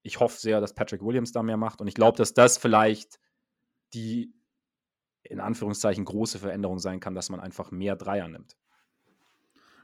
Ich 0.03 0.19
hoffe 0.19 0.39
sehr, 0.39 0.61
dass 0.61 0.73
Patrick 0.73 1.03
Williams 1.03 1.31
da 1.31 1.43
mehr 1.43 1.57
macht. 1.57 1.81
Und 1.81 1.87
ich 1.87 1.93
glaube, 1.93 2.17
dass 2.17 2.33
das 2.33 2.57
vielleicht 2.57 3.19
die 3.93 4.33
in 5.23 5.39
Anführungszeichen 5.39 6.05
große 6.05 6.39
Veränderung 6.39 6.79
sein 6.79 6.99
kann, 6.99 7.13
dass 7.13 7.29
man 7.29 7.39
einfach 7.39 7.71
mehr 7.71 7.95
Dreier 7.95 8.27
nimmt. 8.27 8.57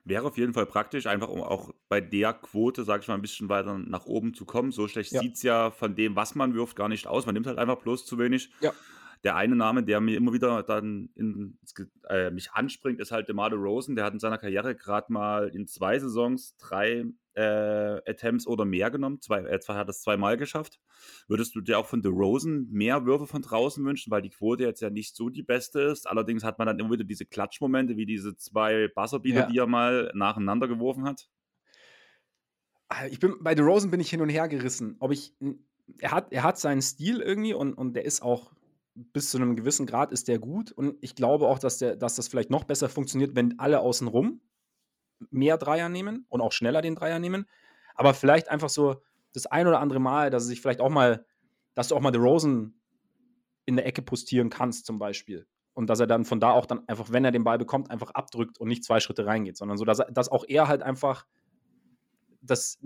Wäre 0.08 0.26
auf 0.26 0.38
jeden 0.38 0.54
Fall 0.54 0.66
praktisch, 0.66 1.06
einfach 1.06 1.28
um 1.28 1.42
auch 1.42 1.74
bei 1.90 2.00
der 2.00 2.34
Quote, 2.34 2.86
sag 2.86 3.02
ich 3.02 3.10
mal, 3.10 3.16
ein 3.16 3.22
bisschen 3.22 3.50
weiter 3.50 3.78
nach 3.78 4.06
oben 4.06 4.34
zu 4.34 4.46
kommen. 4.46 4.72
So 4.72 4.88
schlecht 4.88 5.12
ja. 5.12 5.20
sieht 5.20 5.36
es 5.36 5.44
ja 5.44 5.70
von 5.70 5.96
dem, 5.96 6.16
was 6.16 6.34
man 6.34 6.54
wirft, 6.54 6.78
gar 6.78 6.88
nicht 6.88 7.08
aus. 7.08 7.26
Man 7.26 7.34
nimmt 7.34 7.46
halt 7.46 7.58
einfach 7.58 7.82
bloß 7.82 8.06
zu 8.06 8.18
wenig. 8.18 8.52
Ja. 8.62 8.72
Der 9.26 9.36
eine 9.36 9.56
Name, 9.56 9.84
der 9.84 10.00
mir 10.00 10.16
immer 10.16 10.32
wieder 10.32 10.64
dann 10.64 11.10
in, 11.16 11.58
äh, 12.08 12.32
mich 12.32 12.52
anspringt, 12.54 13.02
ist 13.02 13.12
halt 13.12 13.28
DeMar 13.28 13.52
Rosen. 13.52 13.98
Der 13.98 14.06
hat 14.06 14.14
in 14.14 14.20
seiner 14.20 14.38
Karriere 14.38 14.76
gerade 14.76 15.12
mal 15.12 15.50
in 15.50 15.68
zwei 15.68 16.00
Saisons 16.00 16.56
drei 16.56 17.06
äh, 17.38 18.02
Attempts 18.10 18.48
oder 18.48 18.66
mehr 18.66 18.90
genommen. 18.90 19.22
Zwei, 19.22 19.42
er 19.42 19.60
hat 19.76 19.90
es 19.90 20.02
zweimal 20.02 20.38
geschafft. 20.38 20.80
Würdest 21.28 21.56
du 21.56 21.62
dir 21.62 21.78
auch 21.78 21.86
von 21.86 22.04
Rosen 22.04 22.68
mehr 22.72 23.06
Würfe 23.06 23.28
von 23.28 23.44
draußen 23.44 23.86
wünschen, 23.86 24.10
weil 24.10 24.24
die 24.24 24.32
Quote 24.32 24.64
jetzt 24.64 24.82
ja 24.82 24.90
nicht 24.90 25.16
so 25.16 25.30
die 25.30 25.44
beste 25.44 25.82
ist. 25.82 26.08
Allerdings 26.08 26.44
hat 26.44 26.58
man 26.58 26.66
dann 26.66 26.80
immer 26.80 26.92
wieder 26.92 27.04
diese 27.04 27.26
Klatschmomente, 27.26 27.96
wie 27.96 28.08
diese 28.08 28.36
zwei 28.38 28.88
Buzzerbeater, 28.88 29.42
ja. 29.42 29.46
die 29.46 29.58
er 29.60 29.68
mal 29.68 30.12
nacheinander 30.16 30.68
geworfen 30.68 31.06
hat. 31.06 31.30
Ah, 32.90 33.06
ich 33.06 33.20
bin, 33.20 33.36
bei 33.42 33.54
Rosen 33.60 33.92
bin 33.92 34.00
ich 34.00 34.10
hin 34.10 34.22
und 34.22 34.30
her 34.30 34.48
gerissen. 34.48 34.96
Ob 35.00 35.12
ich, 35.12 35.36
er 36.00 36.12
hat, 36.12 36.34
er 36.34 36.42
hat 36.42 36.58
seinen 36.58 36.82
Stil 36.82 37.22
irgendwie 37.22 37.54
und, 37.54 37.74
und 37.74 37.94
der 37.94 38.06
ist 38.06 38.24
auch 38.24 38.52
bis 38.96 39.30
zu 39.30 39.38
einem 39.38 39.56
gewissen 39.56 39.86
Grad 39.86 40.12
ist 40.12 40.28
der 40.28 40.40
gut. 40.40 40.72
Und 40.72 40.96
ich 41.02 41.14
glaube 41.14 41.48
auch, 41.48 41.60
dass, 41.60 41.78
der, 41.78 41.96
dass 41.96 42.16
das 42.16 42.30
vielleicht 42.30 42.50
noch 42.50 42.64
besser 42.64 42.90
funktioniert, 42.90 43.36
wenn 43.36 43.60
alle 43.60 43.82
außenrum 43.82 44.42
mehr 45.30 45.58
Dreier 45.58 45.90
nehmen 45.90 46.26
und 46.30 46.42
auch 46.42 46.52
schneller 46.52 46.82
den 46.82 46.96
Dreier 46.96 47.20
nehmen. 47.20 47.46
Aber 47.96 48.14
vielleicht 48.14 48.50
einfach 48.50 48.70
so 48.70 49.02
das 49.34 49.46
ein 49.46 49.68
oder 49.68 49.80
andere 49.80 50.00
Mal, 50.00 50.30
dass 50.30 50.44
er 50.44 50.48
sich 50.48 50.62
vielleicht 50.62 50.82
auch 50.82 50.90
mal, 50.90 51.26
dass 51.74 51.90
du 51.90 51.96
auch 51.96 52.02
mal 52.02 52.14
The 52.14 52.20
Rosen 52.20 52.80
in 53.66 53.76
der 53.76 53.86
Ecke 53.86 54.02
postieren 54.02 54.50
kannst, 54.50 54.86
zum 54.86 55.00
Beispiel. 55.00 55.48
Und 55.74 55.90
dass 55.90 56.00
er 56.00 56.08
dann 56.08 56.26
von 56.26 56.40
da 56.40 56.52
auch 56.52 56.66
dann 56.66 56.88
einfach, 56.88 57.12
wenn 57.12 57.26
er 57.26 57.32
den 57.32 57.44
Ball 57.44 57.58
bekommt, 57.58 57.92
einfach 57.92 58.12
abdrückt 58.12 58.58
und 58.60 58.68
nicht 58.68 58.84
zwei 58.84 59.00
Schritte 59.00 59.26
reingeht, 59.26 59.58
sondern 59.58 59.78
so, 59.78 59.86
dass, 59.86 60.02
dass 60.12 60.30
auch 60.30 60.46
er 60.48 60.68
halt 60.68 60.82
einfach 60.82 61.26
das 62.42 62.80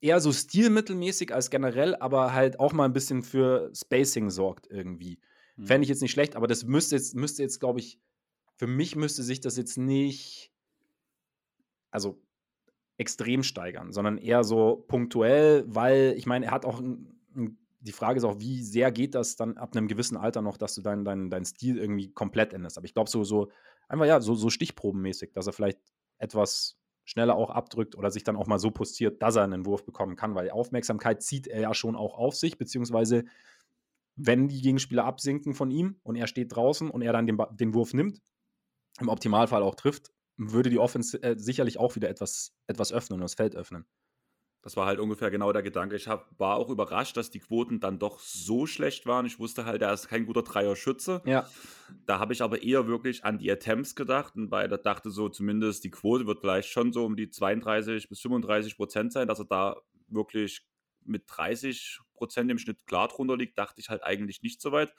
eher 0.00 0.20
so 0.20 0.32
stilmittelmäßig 0.32 1.34
als 1.34 1.50
generell, 1.50 1.96
aber 1.96 2.32
halt 2.32 2.60
auch 2.60 2.72
mal 2.72 2.84
ein 2.84 2.92
bisschen 2.92 3.22
für 3.22 3.70
Spacing 3.74 4.30
sorgt 4.30 4.66
irgendwie. 4.70 5.18
Mhm. 5.56 5.66
Fände 5.66 5.82
ich 5.84 5.88
jetzt 5.88 6.02
nicht 6.02 6.12
schlecht, 6.12 6.36
aber 6.36 6.46
das 6.46 6.64
müsste 6.64 6.96
jetzt, 6.96 7.14
müsste 7.14 7.42
jetzt, 7.42 7.60
glaube 7.60 7.80
ich, 7.80 7.98
für 8.56 8.66
mich 8.66 8.96
müsste 8.96 9.22
sich 9.22 9.40
das 9.40 9.56
jetzt 9.56 9.76
nicht, 9.76 10.50
also 11.90 12.20
extrem 12.98 13.42
steigern, 13.42 13.92
sondern 13.92 14.18
eher 14.18 14.42
so 14.44 14.84
punktuell, 14.88 15.64
weil 15.66 16.14
ich 16.16 16.26
meine, 16.26 16.46
er 16.46 16.52
hat 16.52 16.64
auch 16.64 16.80
ein, 16.80 17.20
ein, 17.34 17.58
die 17.80 17.92
Frage 17.92 18.18
ist 18.18 18.24
auch, 18.24 18.40
wie 18.40 18.62
sehr 18.62 18.90
geht 18.90 19.14
das 19.14 19.36
dann 19.36 19.58
ab 19.58 19.76
einem 19.76 19.86
gewissen 19.86 20.16
Alter 20.16 20.42
noch, 20.42 20.56
dass 20.56 20.74
du 20.74 20.80
deinen 20.80 21.04
dein, 21.04 21.30
dein 21.30 21.44
Stil 21.44 21.78
irgendwie 21.78 22.10
komplett 22.12 22.52
änderst. 22.52 22.78
Aber 22.78 22.86
ich 22.86 22.94
glaube, 22.94 23.10
so, 23.10 23.22
so 23.22 23.50
einfach 23.86 24.06
ja, 24.06 24.20
so, 24.20 24.34
so 24.34 24.50
stichprobenmäßig, 24.50 25.32
dass 25.32 25.46
er 25.46 25.52
vielleicht 25.52 25.78
etwas 26.18 26.78
schneller 27.04 27.36
auch 27.36 27.50
abdrückt 27.50 27.94
oder 27.94 28.10
sich 28.10 28.24
dann 28.24 28.36
auch 28.36 28.46
mal 28.46 28.58
so 28.58 28.70
postiert, 28.70 29.22
dass 29.22 29.36
er 29.36 29.44
einen 29.44 29.66
Wurf 29.66 29.84
bekommen 29.84 30.16
kann, 30.16 30.34
weil 30.34 30.50
Aufmerksamkeit 30.50 31.22
zieht 31.22 31.46
er 31.46 31.60
ja 31.60 31.74
schon 31.74 31.94
auch 31.94 32.14
auf 32.14 32.34
sich, 32.34 32.58
beziehungsweise 32.58 33.24
wenn 34.16 34.48
die 34.48 34.62
Gegenspieler 34.62 35.04
absinken 35.04 35.54
von 35.54 35.70
ihm 35.70 36.00
und 36.02 36.16
er 36.16 36.26
steht 36.26 36.56
draußen 36.56 36.90
und 36.90 37.02
er 37.02 37.12
dann 37.12 37.26
den, 37.26 37.38
den 37.52 37.74
Wurf 37.74 37.92
nimmt, 37.92 38.20
im 39.00 39.08
Optimalfall 39.08 39.62
auch 39.62 39.74
trifft, 39.74 40.12
würde 40.36 40.70
die 40.70 40.78
Offense 40.78 41.22
äh, 41.22 41.38
sicherlich 41.38 41.78
auch 41.78 41.96
wieder 41.96 42.08
etwas, 42.08 42.54
etwas 42.66 42.92
öffnen 42.92 43.18
und 43.18 43.22
das 43.22 43.34
Feld 43.34 43.56
öffnen. 43.56 43.86
Das 44.66 44.76
war 44.76 44.86
halt 44.86 44.98
ungefähr 44.98 45.30
genau 45.30 45.52
der 45.52 45.62
Gedanke. 45.62 45.94
Ich 45.94 46.08
hab, 46.08 46.28
war 46.40 46.56
auch 46.56 46.70
überrascht, 46.70 47.16
dass 47.16 47.30
die 47.30 47.38
Quoten 47.38 47.78
dann 47.78 48.00
doch 48.00 48.18
so 48.18 48.66
schlecht 48.66 49.06
waren. 49.06 49.24
Ich 49.24 49.38
wusste 49.38 49.64
halt, 49.64 49.80
er 49.80 49.92
ist 49.92 50.08
kein 50.08 50.26
guter 50.26 50.42
Dreier-Schütze. 50.42 51.22
Ja. 51.24 51.48
Da 52.04 52.18
habe 52.18 52.32
ich 52.32 52.42
aber 52.42 52.60
eher 52.62 52.88
wirklich 52.88 53.24
an 53.24 53.38
die 53.38 53.48
Attempts 53.48 53.94
gedacht, 53.94 54.32
weil 54.34 54.68
da 54.68 54.76
dachte 54.76 55.10
so, 55.10 55.28
zumindest 55.28 55.84
die 55.84 55.92
Quote 55.92 56.26
wird 56.26 56.40
vielleicht 56.40 56.68
schon 56.68 56.92
so 56.92 57.04
um 57.04 57.14
die 57.14 57.30
32 57.30 58.08
bis 58.08 58.20
35 58.20 58.76
Prozent 58.76 59.12
sein, 59.12 59.28
dass 59.28 59.38
er 59.38 59.44
da 59.44 59.76
wirklich 60.08 60.66
mit 61.04 61.22
30 61.28 62.00
Prozent 62.14 62.50
im 62.50 62.58
Schnitt 62.58 62.84
klar 62.86 63.06
drunter 63.06 63.36
liegt, 63.36 63.56
dachte 63.56 63.80
ich 63.80 63.88
halt 63.88 64.02
eigentlich 64.02 64.42
nicht 64.42 64.60
so 64.60 64.72
weit. 64.72 64.92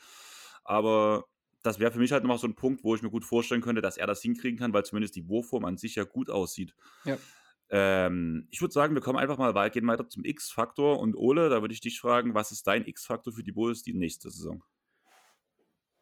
Aber 0.63 1.25
das 1.67 1.79
wäre 1.79 1.91
für 1.91 1.99
mich 1.99 2.11
halt 2.11 2.23
noch 2.23 2.39
so 2.39 2.47
ein 2.47 2.55
Punkt, 2.55 2.83
wo 2.83 2.95
ich 2.95 3.01
mir 3.01 3.09
gut 3.09 3.25
vorstellen 3.25 3.61
könnte, 3.61 3.81
dass 3.81 3.97
er 3.97 4.07
das 4.07 4.21
hinkriegen 4.21 4.57
kann, 4.57 4.73
weil 4.73 4.85
zumindest 4.85 5.15
die 5.15 5.27
Wurfform 5.27 5.65
an 5.65 5.77
sich 5.77 5.95
ja 5.95 6.03
gut 6.03 6.29
aussieht. 6.29 6.73
Ja. 7.05 7.17
Ähm, 7.69 8.47
ich 8.49 8.61
würde 8.61 8.73
sagen, 8.73 8.95
wir 8.95 9.01
kommen 9.01 9.19
einfach 9.19 9.37
mal 9.37 9.53
weiter, 9.53 9.73
gehen 9.73 9.87
weiter 9.87 10.07
zum 10.07 10.23
X-Faktor. 10.23 10.99
Und 10.99 11.15
Ole, 11.15 11.49
da 11.49 11.61
würde 11.61 11.73
ich 11.73 11.81
dich 11.81 11.99
fragen, 11.99 12.33
was 12.33 12.51
ist 12.51 12.65
dein 12.67 12.85
X-Faktor 12.85 13.33
für 13.33 13.43
die 13.43 13.51
Bulls 13.51 13.83
die 13.83 13.93
nächste 13.93 14.31
Saison? 14.31 14.63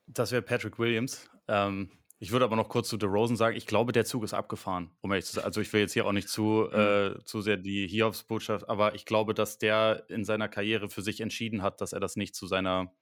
Das 0.08 0.32
wäre 0.32 0.44
Patrick 0.44 0.78
Williams. 0.78 1.28
Ähm, 1.48 1.90
ich 2.20 2.32
würde 2.32 2.46
aber 2.46 2.56
noch 2.56 2.70
kurz 2.70 2.88
zu 2.88 2.98
DeRozan 2.98 3.36
sagen, 3.36 3.58
ich 3.58 3.66
glaube, 3.66 3.92
der 3.92 4.06
Zug 4.06 4.24
ist 4.24 4.34
abgefahren, 4.34 4.92
um 5.02 5.12
ehrlich 5.12 5.26
zu 5.26 5.34
sagen. 5.34 5.46
Also 5.46 5.62
ich 5.62 5.74
will 5.74 5.82
jetzt 5.82 5.94
hier 5.94 6.06
auch 6.06 6.12
nicht 6.12 6.30
zu, 6.30 6.70
mhm. 6.72 6.80
äh, 6.80 7.24
zu 7.24 7.42
sehr 7.42 7.58
die 7.58 7.88
Hiobs-Botschaft, 7.88 8.70
aber 8.70 8.96
ich 8.96 9.06
glaube, 9.06 9.34
dass 9.34 9.58
der 9.58 10.06
in 10.10 10.24
seiner 10.24 10.48
Karriere 10.48 10.90
für 10.90 11.02
sich 11.02 11.22
entschieden 11.22 11.62
hat, 11.62 11.82
dass 11.82 11.92
er 11.92 12.00
das 12.00 12.16
nicht 12.16 12.36
zu 12.36 12.48
seiner 12.48 12.94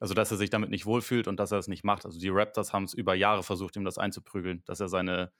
also, 0.00 0.14
dass 0.14 0.30
er 0.30 0.36
sich 0.36 0.50
damit 0.50 0.70
nicht 0.70 0.86
wohlfühlt 0.86 1.28
und 1.28 1.38
dass 1.38 1.52
er 1.52 1.58
es 1.58 1.68
nicht 1.68 1.84
macht. 1.84 2.04
Also, 2.04 2.18
die 2.18 2.28
Raptors 2.28 2.72
haben 2.72 2.84
es 2.84 2.94
über 2.94 3.14
Jahre 3.14 3.42
versucht, 3.42 3.76
ihm 3.76 3.84
das 3.84 3.98
einzuprügeln, 3.98 4.62
dass 4.66 4.80
er 4.80 4.88
seine, 4.88 5.32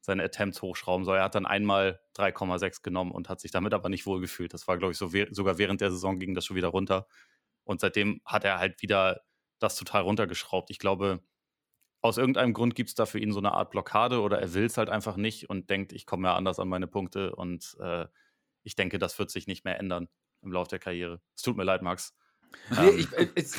seine 0.00 0.22
Attempts 0.24 0.62
hochschrauben 0.62 1.04
soll. 1.04 1.18
Er 1.18 1.24
hat 1.24 1.34
dann 1.34 1.46
einmal 1.46 2.00
3,6 2.16 2.82
genommen 2.82 3.12
und 3.12 3.28
hat 3.28 3.40
sich 3.40 3.50
damit 3.50 3.74
aber 3.74 3.88
nicht 3.88 4.06
wohlgefühlt. 4.06 4.54
Das 4.54 4.68
war, 4.68 4.78
glaube 4.78 4.92
ich, 4.92 4.98
so 4.98 5.10
sogar 5.30 5.58
während 5.58 5.80
der 5.80 5.90
Saison 5.90 6.18
ging 6.18 6.34
das 6.34 6.44
schon 6.46 6.56
wieder 6.56 6.68
runter. 6.68 7.06
Und 7.64 7.80
seitdem 7.80 8.20
hat 8.24 8.44
er 8.44 8.58
halt 8.58 8.82
wieder 8.82 9.22
das 9.60 9.76
total 9.76 10.02
runtergeschraubt. 10.02 10.70
Ich 10.70 10.78
glaube, 10.78 11.22
aus 12.02 12.18
irgendeinem 12.18 12.52
Grund 12.52 12.74
gibt 12.74 12.90
es 12.90 12.94
da 12.96 13.06
für 13.06 13.20
ihn 13.20 13.32
so 13.32 13.38
eine 13.38 13.52
Art 13.52 13.70
Blockade 13.70 14.20
oder 14.20 14.40
er 14.40 14.54
will 14.54 14.64
es 14.64 14.76
halt 14.76 14.90
einfach 14.90 15.16
nicht 15.16 15.48
und 15.48 15.70
denkt, 15.70 15.92
ich 15.92 16.04
komme 16.04 16.28
ja 16.28 16.34
anders 16.36 16.58
an 16.58 16.68
meine 16.68 16.88
Punkte. 16.88 17.34
Und 17.36 17.76
äh, 17.80 18.06
ich 18.64 18.74
denke, 18.74 18.98
das 18.98 19.18
wird 19.18 19.30
sich 19.30 19.46
nicht 19.46 19.64
mehr 19.64 19.78
ändern 19.78 20.08
im 20.42 20.52
Laufe 20.52 20.70
der 20.70 20.80
Karriere. 20.80 21.20
Es 21.36 21.42
tut 21.42 21.56
mir 21.56 21.64
leid, 21.64 21.82
Max. 21.82 22.14
Nee, 22.70 22.88
ähm. 22.88 22.98
ich, 22.98 23.12
äh, 23.12 23.28
es, 23.34 23.56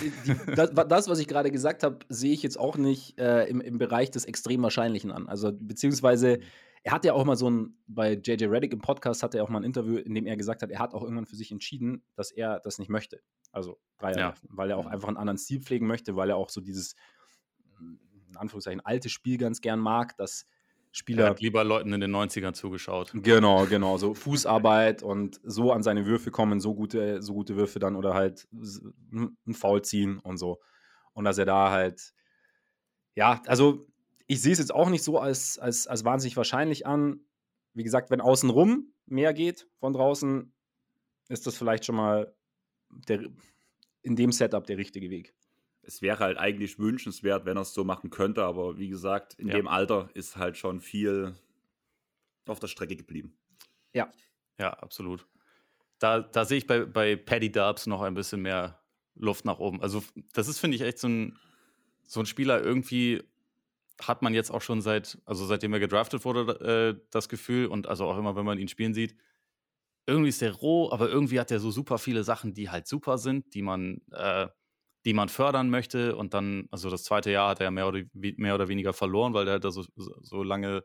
das, 0.56 0.72
das, 0.74 1.08
was 1.08 1.20
ich 1.20 1.28
gerade 1.28 1.52
gesagt 1.52 1.84
habe, 1.84 2.00
sehe 2.10 2.34
ich 2.34 2.44
jetzt 2.44 2.60
auch 2.60 2.78
nicht 2.78 3.20
äh, 3.20 3.46
im, 3.46 3.62
im 3.62 3.78
Bereich 3.78 4.12
des 4.12 4.26
extrem 4.26 4.62
Wahrscheinlichen 4.64 5.12
an. 5.12 5.28
Also, 5.28 5.52
beziehungsweise, 5.54 6.40
er 6.84 6.92
hat 6.92 7.06
ja 7.06 7.14
auch 7.14 7.24
mal 7.24 7.38
so 7.38 7.50
ein, 7.50 7.78
bei 7.88 8.14
JJ 8.14 8.46
Reddick 8.46 8.74
im 8.74 8.82
Podcast 8.82 9.24
hat 9.24 9.34
er 9.36 9.44
auch 9.44 9.50
mal 9.50 9.60
ein 9.60 9.64
Interview, 9.64 9.98
in 9.98 10.14
dem 10.14 10.26
er 10.26 10.36
gesagt 10.36 10.62
hat, 10.62 10.70
er 10.70 10.80
hat 10.80 10.94
auch 10.94 11.02
irgendwann 11.02 11.26
für 11.26 11.38
sich 11.38 11.52
entschieden, 11.52 12.04
dass 12.16 12.30
er 12.32 12.60
das 12.60 12.78
nicht 12.78 12.90
möchte. 12.90 13.22
Also 13.54 13.80
Dreier, 14.00 14.18
ja. 14.18 14.34
weil 14.50 14.70
er 14.70 14.78
auch 14.78 14.86
einfach 14.86 15.08
einen 15.08 15.18
anderen 15.18 15.38
Stil 15.38 15.62
pflegen 15.62 15.88
möchte, 15.88 16.18
weil 16.18 16.30
er 16.30 16.36
auch 16.36 16.50
so 16.50 16.60
dieses, 16.60 16.96
in 17.80 18.36
Anführungszeichen, 18.36 18.82
alte 18.82 19.08
Spiel 19.08 19.38
ganz 19.38 19.62
gern 19.62 19.80
mag, 19.80 20.18
dass 20.18 20.46
Spieler. 20.96 21.24
Er 21.24 21.30
hat 21.32 21.42
lieber 21.42 21.64
Leuten 21.64 21.92
in 21.92 22.02
den 22.02 22.16
90ern 22.16 22.54
zugeschaut. 22.54 23.12
Genau, 23.16 23.66
genau. 23.66 23.98
So 23.98 24.14
Fußarbeit 24.14 25.02
und 25.02 25.42
so 25.44 25.72
an 25.72 25.82
seine 25.82 26.06
Würfe 26.06 26.30
kommen, 26.30 26.60
so 26.60 26.76
gute, 26.76 27.24
so 27.24 27.34
gute 27.34 27.56
Würfe 27.56 27.80
dann 27.80 27.96
oder 27.96 28.14
halt 28.14 28.48
ein 29.12 29.54
Foul 29.54 29.82
ziehen 29.82 30.20
und 30.20 30.38
so. 30.38 30.62
Und 31.14 31.26
dass 31.26 31.40
er 31.40 31.46
da 31.46 31.72
halt, 31.72 32.14
ja, 33.16 33.42
also 33.48 33.88
ich 34.28 34.42
sehe 34.42 34.54
es 34.54 34.60
jetzt 34.60 34.74
auch 34.74 34.90
nicht 34.90 35.04
so 35.04 35.18
als, 35.18 35.58
als, 35.58 35.88
als 35.88 36.06
wahnsinnig 36.06 36.38
wahrscheinlich 36.38 36.86
an. 36.86 37.22
Wie 37.74 37.84
gesagt, 37.84 38.12
wenn 38.12 38.22
außenrum 38.22 38.94
mehr 39.08 39.34
geht 39.34 39.68
von 39.80 39.94
draußen, 39.94 40.54
ist 41.28 41.48
das 41.48 41.58
vielleicht 41.58 41.86
schon 41.86 41.96
mal 41.96 42.36
der, 42.90 43.24
in 44.04 44.16
dem 44.16 44.32
Setup 44.32 44.66
der 44.68 44.78
richtige 44.78 45.10
Weg 45.10 45.34
es 45.86 46.02
wäre 46.02 46.20
halt 46.20 46.38
eigentlich 46.38 46.80
wünschenswert, 46.80 47.46
wenn 47.46 47.58
er 47.58 47.62
es 47.62 47.74
so 47.74 47.84
machen 47.84 48.10
könnte, 48.10 48.44
aber 48.44 48.78
wie 48.78 48.90
gesagt, 48.90 49.36
in 49.36 49.48
ja. 49.48 49.56
dem 49.56 49.68
Alter 49.68 50.10
ist 50.14 50.38
halt 50.38 50.58
schon 50.58 50.82
viel 50.82 51.36
auf 52.46 52.60
der 52.60 52.68
Strecke 52.68 52.96
geblieben. 52.96 53.36
Ja. 53.94 54.12
Ja, 54.60 54.72
absolut. 54.74 55.28
Da, 56.00 56.20
da 56.20 56.46
sehe 56.46 56.58
ich 56.58 56.68
bei, 56.68 56.86
bei 56.86 57.16
Paddy 57.16 57.52
Dubs 57.52 57.88
noch 57.88 58.02
ein 58.02 58.14
bisschen 58.14 58.42
mehr 58.42 58.80
Luft 59.16 59.46
nach 59.46 59.60
oben. 59.60 59.82
Also, 59.82 60.04
das 60.34 60.48
ist, 60.48 60.60
finde 60.60 60.76
ich, 60.76 60.82
echt 60.82 61.00
so 61.00 61.08
ein, 61.08 61.38
so 62.06 62.20
ein 62.20 62.26
Spieler. 62.26 62.62
Irgendwie 62.62 63.24
hat 64.02 64.22
man 64.22 64.34
jetzt 64.34 64.52
auch 64.52 64.62
schon 64.62 64.82
seit, 64.82 65.18
also 65.26 65.46
seitdem 65.46 65.74
er 65.74 65.80
gedraftet 65.80 66.26
wurde, 66.26 66.98
äh, 67.00 67.08
das 67.12 67.30
Gefühl 67.30 67.68
und 67.68 67.88
also 67.88 68.06
auch 68.06 68.18
immer, 68.18 68.36
wenn 68.36 68.46
man 68.46 68.58
ihn 68.58 68.68
spielen 68.68 68.94
sieht, 68.94 69.16
irgendwie 70.06 70.30
ist 70.30 70.42
der 70.42 70.54
roh, 70.54 70.92
aber 70.92 71.10
irgendwie 71.10 71.40
hat 71.40 71.52
er 71.52 71.60
so 71.60 71.72
super 71.72 71.98
viele 71.98 72.24
Sachen, 72.24 72.54
die 72.54 72.70
halt 72.70 72.88
super 72.88 73.18
sind, 73.18 73.54
die 73.54 73.62
man 73.62 74.02
äh, 74.12 74.48
die 75.06 75.14
man 75.14 75.30
fördern 75.30 75.70
möchte. 75.70 76.16
Und 76.16 76.34
dann, 76.34 76.68
also 76.72 76.90
das 76.90 77.04
zweite 77.04 77.32
Jahr 77.32 77.50
hat 77.50 77.62
er 77.62 77.72
mehr 77.72 77.88
oder, 77.88 78.04
mehr 78.14 78.56
oder 78.56 78.68
weniger 78.68 78.94
verloren, 78.94 79.34
weil 79.34 79.48
er 79.48 79.60
da 79.60 79.72
so, 79.72 79.84
so 79.96 80.44
lange 80.44 80.84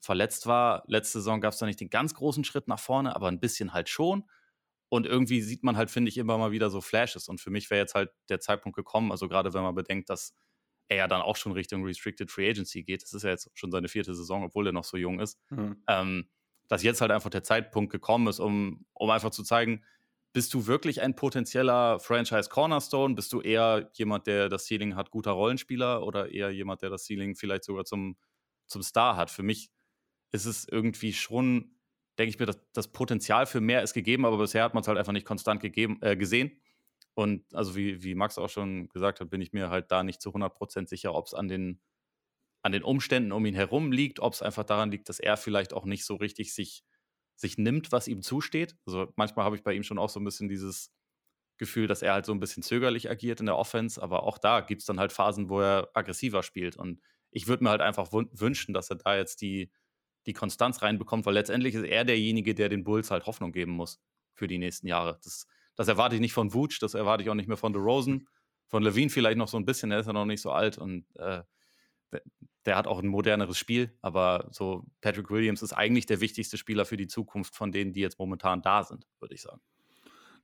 verletzt 0.00 0.46
war. 0.46 0.82
Letzte 0.86 1.18
Saison 1.18 1.40
gab 1.40 1.52
es 1.52 1.58
da 1.58 1.66
nicht 1.66 1.80
den 1.80 1.90
ganz 1.90 2.14
großen 2.14 2.44
Schritt 2.44 2.66
nach 2.68 2.80
vorne, 2.80 3.14
aber 3.14 3.28
ein 3.28 3.40
bisschen 3.40 3.72
halt 3.72 3.88
schon. 3.88 4.24
Und 4.88 5.06
irgendwie 5.06 5.40
sieht 5.40 5.62
man 5.62 5.76
halt, 5.76 5.90
finde 5.90 6.10
ich, 6.10 6.18
immer 6.18 6.36
mal 6.36 6.50
wieder 6.50 6.68
so 6.68 6.80
Flashes. 6.80 7.28
Und 7.28 7.40
für 7.40 7.50
mich 7.50 7.70
wäre 7.70 7.80
jetzt 7.80 7.94
halt 7.94 8.10
der 8.28 8.40
Zeitpunkt 8.40 8.76
gekommen, 8.76 9.10
also 9.10 9.28
gerade 9.28 9.54
wenn 9.54 9.62
man 9.62 9.74
bedenkt, 9.74 10.10
dass 10.10 10.34
er 10.88 10.96
ja 10.98 11.08
dann 11.08 11.22
auch 11.22 11.36
schon 11.36 11.52
Richtung 11.52 11.84
Restricted 11.84 12.30
Free 12.30 12.50
Agency 12.50 12.82
geht. 12.82 13.02
Das 13.02 13.14
ist 13.14 13.22
ja 13.22 13.30
jetzt 13.30 13.50
schon 13.54 13.70
seine 13.70 13.88
vierte 13.88 14.14
Saison, 14.14 14.44
obwohl 14.44 14.66
er 14.66 14.72
noch 14.72 14.84
so 14.84 14.96
jung 14.96 15.20
ist. 15.20 15.38
Mhm. 15.50 15.82
Ähm, 15.88 16.28
dass 16.68 16.82
jetzt 16.82 17.00
halt 17.00 17.10
einfach 17.10 17.30
der 17.30 17.42
Zeitpunkt 17.42 17.90
gekommen 17.92 18.26
ist, 18.26 18.40
um, 18.40 18.84
um 18.92 19.10
einfach 19.10 19.30
zu 19.30 19.42
zeigen, 19.42 19.84
bist 20.32 20.54
du 20.54 20.66
wirklich 20.66 21.02
ein 21.02 21.14
potenzieller 21.14 22.00
Franchise 22.00 22.48
Cornerstone? 22.48 23.14
Bist 23.14 23.32
du 23.32 23.40
eher 23.40 23.90
jemand, 23.94 24.26
der 24.26 24.48
das 24.48 24.66
Ceiling 24.66 24.96
hat, 24.96 25.10
guter 25.10 25.32
Rollenspieler 25.32 26.04
oder 26.04 26.30
eher 26.30 26.50
jemand, 26.50 26.82
der 26.82 26.90
das 26.90 27.06
Ceiling 27.06 27.34
vielleicht 27.34 27.64
sogar 27.64 27.84
zum, 27.84 28.16
zum 28.66 28.82
Star 28.82 29.16
hat? 29.16 29.30
Für 29.30 29.42
mich 29.42 29.70
ist 30.32 30.46
es 30.46 30.66
irgendwie 30.66 31.12
schon 31.12 31.76
denke 32.18 32.30
ich 32.30 32.38
mir, 32.38 32.46
das, 32.46 32.60
das 32.72 32.88
Potenzial 32.92 33.46
für 33.46 33.60
mehr 33.60 33.82
ist 33.82 33.94
gegeben, 33.94 34.26
aber 34.26 34.38
bisher 34.38 34.64
hat 34.64 34.74
man 34.74 34.82
es 34.82 34.88
halt 34.88 34.98
einfach 34.98 35.12
nicht 35.12 35.26
konstant 35.26 35.60
gegeben, 35.60 35.98
äh, 36.02 36.16
gesehen. 36.16 36.60
Und 37.14 37.54
also 37.54 37.76
wie, 37.76 38.02
wie 38.02 38.14
Max 38.14 38.38
auch 38.38 38.48
schon 38.48 38.88
gesagt 38.88 39.20
hat, 39.20 39.30
bin 39.30 39.40
ich 39.40 39.52
mir 39.52 39.70
halt 39.70 39.90
da 39.90 40.02
nicht 40.02 40.20
zu 40.20 40.30
100% 40.30 40.88
sicher, 40.88 41.14
ob 41.14 41.26
es 41.26 41.34
an 41.34 41.48
den, 41.48 41.80
an 42.62 42.72
den 42.72 42.82
Umständen 42.82 43.32
um 43.32 43.44
ihn 43.44 43.54
herum 43.54 43.92
liegt, 43.92 44.20
ob 44.20 44.34
es 44.34 44.42
einfach 44.42 44.64
daran 44.64 44.90
liegt, 44.90 45.08
dass 45.08 45.20
er 45.20 45.36
vielleicht 45.36 45.74
auch 45.74 45.84
nicht 45.84 46.04
so 46.04 46.16
richtig 46.16 46.54
sich, 46.54 46.84
sich 47.34 47.58
nimmt, 47.58 47.92
was 47.92 48.08
ihm 48.08 48.22
zusteht. 48.22 48.76
Also 48.86 49.12
manchmal 49.16 49.44
habe 49.44 49.56
ich 49.56 49.62
bei 49.62 49.72
ihm 49.72 49.82
schon 49.82 49.98
auch 49.98 50.10
so 50.10 50.20
ein 50.20 50.24
bisschen 50.24 50.48
dieses 50.48 50.92
Gefühl, 51.58 51.86
dass 51.86 52.02
er 52.02 52.14
halt 52.14 52.26
so 52.26 52.32
ein 52.32 52.40
bisschen 52.40 52.62
zögerlich 52.62 53.10
agiert 53.10 53.40
in 53.40 53.46
der 53.46 53.56
Offense, 53.56 54.02
aber 54.02 54.24
auch 54.24 54.38
da 54.38 54.60
gibt 54.60 54.82
es 54.82 54.86
dann 54.86 54.98
halt 54.98 55.12
Phasen, 55.12 55.48
wo 55.48 55.60
er 55.60 55.90
aggressiver 55.94 56.42
spielt. 56.42 56.76
Und 56.76 57.00
ich 57.30 57.46
würde 57.46 57.64
mir 57.64 57.70
halt 57.70 57.80
einfach 57.80 58.12
wünschen, 58.12 58.74
dass 58.74 58.90
er 58.90 58.96
da 58.96 59.16
jetzt 59.16 59.40
die, 59.42 59.70
die 60.26 60.32
Konstanz 60.32 60.82
reinbekommt, 60.82 61.26
weil 61.26 61.34
letztendlich 61.34 61.74
ist 61.74 61.84
er 61.84 62.04
derjenige, 62.04 62.54
der 62.54 62.68
den 62.68 62.84
Bulls 62.84 63.10
halt 63.10 63.26
Hoffnung 63.26 63.52
geben 63.52 63.72
muss 63.72 64.00
für 64.34 64.46
die 64.46 64.58
nächsten 64.58 64.86
Jahre. 64.86 65.18
Das, 65.22 65.46
das 65.74 65.88
erwarte 65.88 66.14
ich 66.14 66.20
nicht 66.20 66.32
von 66.32 66.52
Vooch, 66.52 66.78
das 66.80 66.94
erwarte 66.94 67.22
ich 67.22 67.30
auch 67.30 67.34
nicht 67.34 67.48
mehr 67.48 67.56
von 67.56 67.72
DeRozan, 67.72 68.26
von 68.66 68.82
Levine 68.82 69.10
vielleicht 69.10 69.38
noch 69.38 69.48
so 69.48 69.56
ein 69.56 69.64
bisschen, 69.64 69.90
er 69.90 70.00
ist 70.00 70.06
ja 70.06 70.12
noch 70.12 70.24
nicht 70.24 70.40
so 70.40 70.50
alt 70.50 70.78
und 70.78 71.04
äh, 71.16 71.42
der, 72.66 72.76
hat 72.76 72.86
auch 72.86 73.00
ein 73.00 73.08
moderneres 73.08 73.58
Spiel, 73.58 73.96
aber 74.02 74.48
so 74.50 74.84
Patrick 75.00 75.30
Williams 75.30 75.62
ist 75.62 75.72
eigentlich 75.72 76.06
der 76.06 76.20
wichtigste 76.20 76.56
Spieler 76.56 76.84
für 76.84 76.96
die 76.96 77.08
Zukunft 77.08 77.54
von 77.54 77.72
denen, 77.72 77.92
die 77.92 78.00
jetzt 78.00 78.18
momentan 78.18 78.62
da 78.62 78.84
sind, 78.84 79.06
würde 79.20 79.34
ich 79.34 79.42
sagen 79.42 79.60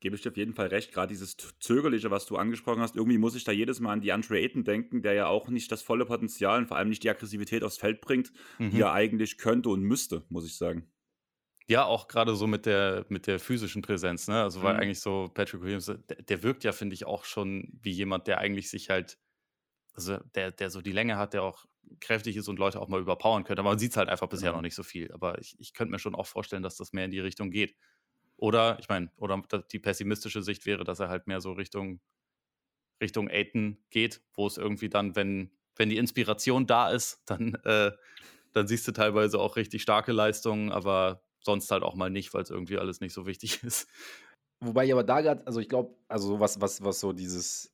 gebe 0.01 0.15
ich 0.15 0.23
dir 0.23 0.31
auf 0.31 0.37
jeden 0.37 0.55
Fall 0.55 0.69
recht. 0.69 0.93
Gerade 0.93 1.09
dieses 1.09 1.37
Zögerliche, 1.61 2.11
was 2.11 2.27
du 2.27 2.37
angesprochen 2.37 2.81
hast, 2.81 2.97
irgendwie 2.97 3.19
muss 3.19 3.35
ich 3.35 3.45
da 3.45 3.53
jedes 3.53 3.81
Mal 3.81 3.93
an 3.93 4.01
die 4.01 4.13
Andre 4.13 4.39
Ayton 4.39 4.65
denken, 4.65 5.03
der 5.03 5.15
ja 5.15 5.27
auch 5.27 5.49
nicht 5.49 5.71
das 5.73 5.83
volle 5.83 6.07
Potenzial 6.07 6.59
und 6.59 6.67
vor 6.67 6.77
allem 6.77 6.89
nicht 6.89 7.03
die 7.03 7.11
Aggressivität 7.11 7.65
aufs 7.65 7.79
Feld 7.79 8.01
bringt, 8.01 8.33
mhm. 8.59 8.71
die 8.71 8.81
er 8.81 8.93
eigentlich 8.93 9.39
könnte 9.39 9.69
und 9.71 9.83
müsste, 9.83 10.25
muss 10.29 10.47
ich 10.47 10.57
sagen. 10.57 10.91
Ja, 11.67 11.85
auch 11.85 12.09
gerade 12.09 12.35
so 12.35 12.47
mit 12.47 12.65
der, 12.65 13.05
mit 13.09 13.27
der 13.27 13.39
physischen 13.39 13.83
Präsenz, 13.83 14.27
ne? 14.27 14.43
Also, 14.43 14.63
weil 14.63 14.75
mhm. 14.75 14.81
eigentlich 14.81 15.01
so 15.01 15.31
Patrick 15.35 15.61
Williams, 15.61 15.87
der, 15.87 15.99
der 15.99 16.43
wirkt 16.43 16.65
ja, 16.65 16.73
finde 16.73 16.95
ich, 16.95 17.05
auch 17.05 17.25
schon 17.25 17.69
wie 17.83 17.91
jemand, 17.91 18.27
der 18.27 18.39
eigentlich 18.39 18.71
sich 18.71 18.89
halt, 18.89 19.19
also 19.93 20.17
der, 20.35 20.51
der 20.51 20.71
so 20.71 20.81
die 20.81 20.93
Länge 20.93 21.19
hat, 21.19 21.35
der 21.35 21.43
auch 21.43 21.67
kräftig 22.01 22.37
ist 22.37 22.49
und 22.49 22.59
Leute 22.59 22.81
auch 22.81 22.89
mal 22.89 23.01
überpowern 23.01 23.45
könnte. 23.45 23.61
Aber 23.61 23.71
man 23.71 23.79
sieht 23.79 23.93
es 23.93 23.97
halt 23.97 24.09
einfach 24.09 24.29
bisher 24.29 24.51
mhm. 24.51 24.57
noch 24.57 24.63
nicht 24.63 24.75
so 24.75 24.83
viel. 24.83 25.13
Aber 25.13 25.39
ich, 25.39 25.57
ich 25.59 25.75
könnte 25.75 25.91
mir 25.91 25.99
schon 25.99 26.15
auch 26.15 26.27
vorstellen, 26.27 26.63
dass 26.63 26.77
das 26.77 26.93
mehr 26.93 27.05
in 27.05 27.11
die 27.11 27.21
Richtung 27.21 27.51
geht. 27.51 27.77
Oder, 28.37 28.79
ich 28.79 28.89
meine, 28.89 29.11
oder 29.17 29.43
die 29.73 29.79
pessimistische 29.79 30.43
Sicht 30.43 30.65
wäre, 30.65 30.85
dass 30.85 31.01
er 31.01 31.09
halt 31.09 31.27
mehr 31.27 31.41
so 31.41 31.53
Richtung, 31.53 32.01
Richtung 33.03 33.29
Aiton 33.29 33.79
geht, 33.91 34.23
wo 34.33 34.47
es 34.47 34.57
irgendwie 34.57 34.89
dann, 34.89 35.17
wenn, 35.17 35.51
wenn 35.77 35.89
die 35.89 35.97
Inspiration 35.97 36.67
da 36.67 36.91
ist, 36.91 37.23
dann, 37.27 37.55
äh, 37.65 37.91
dann 38.53 38.69
siehst 38.69 38.87
du 38.87 38.93
teilweise 38.93 39.41
auch 39.41 39.57
richtig 39.57 39.83
starke 39.83 40.13
Leistungen, 40.13 40.71
aber 40.71 41.23
sonst 41.41 41.71
halt 41.71 41.83
auch 41.83 41.95
mal 41.95 42.11
nicht, 42.11 42.33
weil 42.35 42.43
es 42.43 42.51
irgendwie 42.51 42.79
alles 42.79 43.01
nicht 43.01 43.13
so 43.13 43.27
wichtig 43.27 43.63
ist. 43.65 43.89
Wobei 44.61 44.87
ich 44.87 44.93
aber 44.93 45.05
da 45.05 45.21
gerade, 45.21 45.47
also 45.47 45.61
ich 45.61 45.69
glaube, 45.69 45.95
also 46.09 46.41
was, 46.41 46.61
was, 46.61 46.83
was 46.83 47.01
so 47.01 47.13
dieses, 47.13 47.73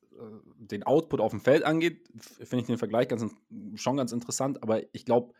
den 0.57 0.83
Output 0.83 1.21
auf 1.21 1.31
dem 1.31 1.41
Feld 1.41 1.65
angeht, 1.65 2.09
finde 2.19 2.62
ich 2.62 2.67
den 2.67 2.79
Vergleich 2.79 3.09
ganz, 3.09 3.25
schon 3.75 3.97
ganz 3.97 4.12
interessant, 4.12 4.62
aber 4.62 4.83
ich 4.95 5.05
glaube, 5.05 5.35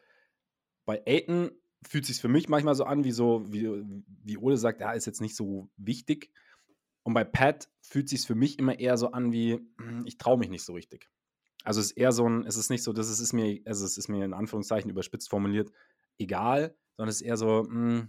bei 0.85 1.03
Aiton 1.07 1.51
fühlt 1.83 2.07
sich 2.07 2.21
für 2.21 2.29
mich 2.29 2.49
manchmal 2.49 2.75
so 2.75 2.85
an, 2.85 3.05
wie 3.05 3.13
so, 3.13 3.45
wie, 3.53 3.69
wie 4.23 4.39
Ole 4.39 4.57
sagt, 4.57 4.81
ja, 4.81 4.93
ist 4.93 5.07
jetzt 5.07 5.21
nicht 5.21 5.37
so 5.37 5.69
wichtig. 5.77 6.31
Und 7.03 7.13
bei 7.15 7.25
Pat 7.25 7.69
fühlt 7.83 8.09
sich 8.09 8.27
für 8.27 8.35
mich 8.35 8.59
immer 8.59 8.79
eher 8.79 8.97
so 8.97 9.13
an, 9.13 9.33
wie 9.33 9.61
hm, 9.79 10.05
ich 10.07 10.17
traue 10.17 10.39
mich 10.39 10.49
nicht 10.49 10.65
so 10.65 10.73
richtig. 10.73 11.11
Also 11.63 11.81
es 11.81 11.87
ist 11.87 11.97
eher 11.97 12.13
so 12.13 12.29
ein, 12.29 12.47
es 12.47 12.57
ist 12.57 12.71
nicht 12.71 12.83
so, 12.83 12.93
das 12.93 13.09
ist, 13.09 13.33
mir, 13.33 13.61
also 13.67 13.85
es 13.85 13.99
ist 13.99 14.09
mir 14.09 14.25
in 14.25 14.35
Anführungszeichen 14.35 14.91
überspitzt 14.91 15.31
formuliert, 15.31 15.71
egal, 16.19 16.77
sondern 16.97 17.11
es 17.11 17.17
ist 17.17 17.27
eher 17.27 17.37
so, 17.37 17.65
mh, 17.65 17.69
hm, 17.69 18.09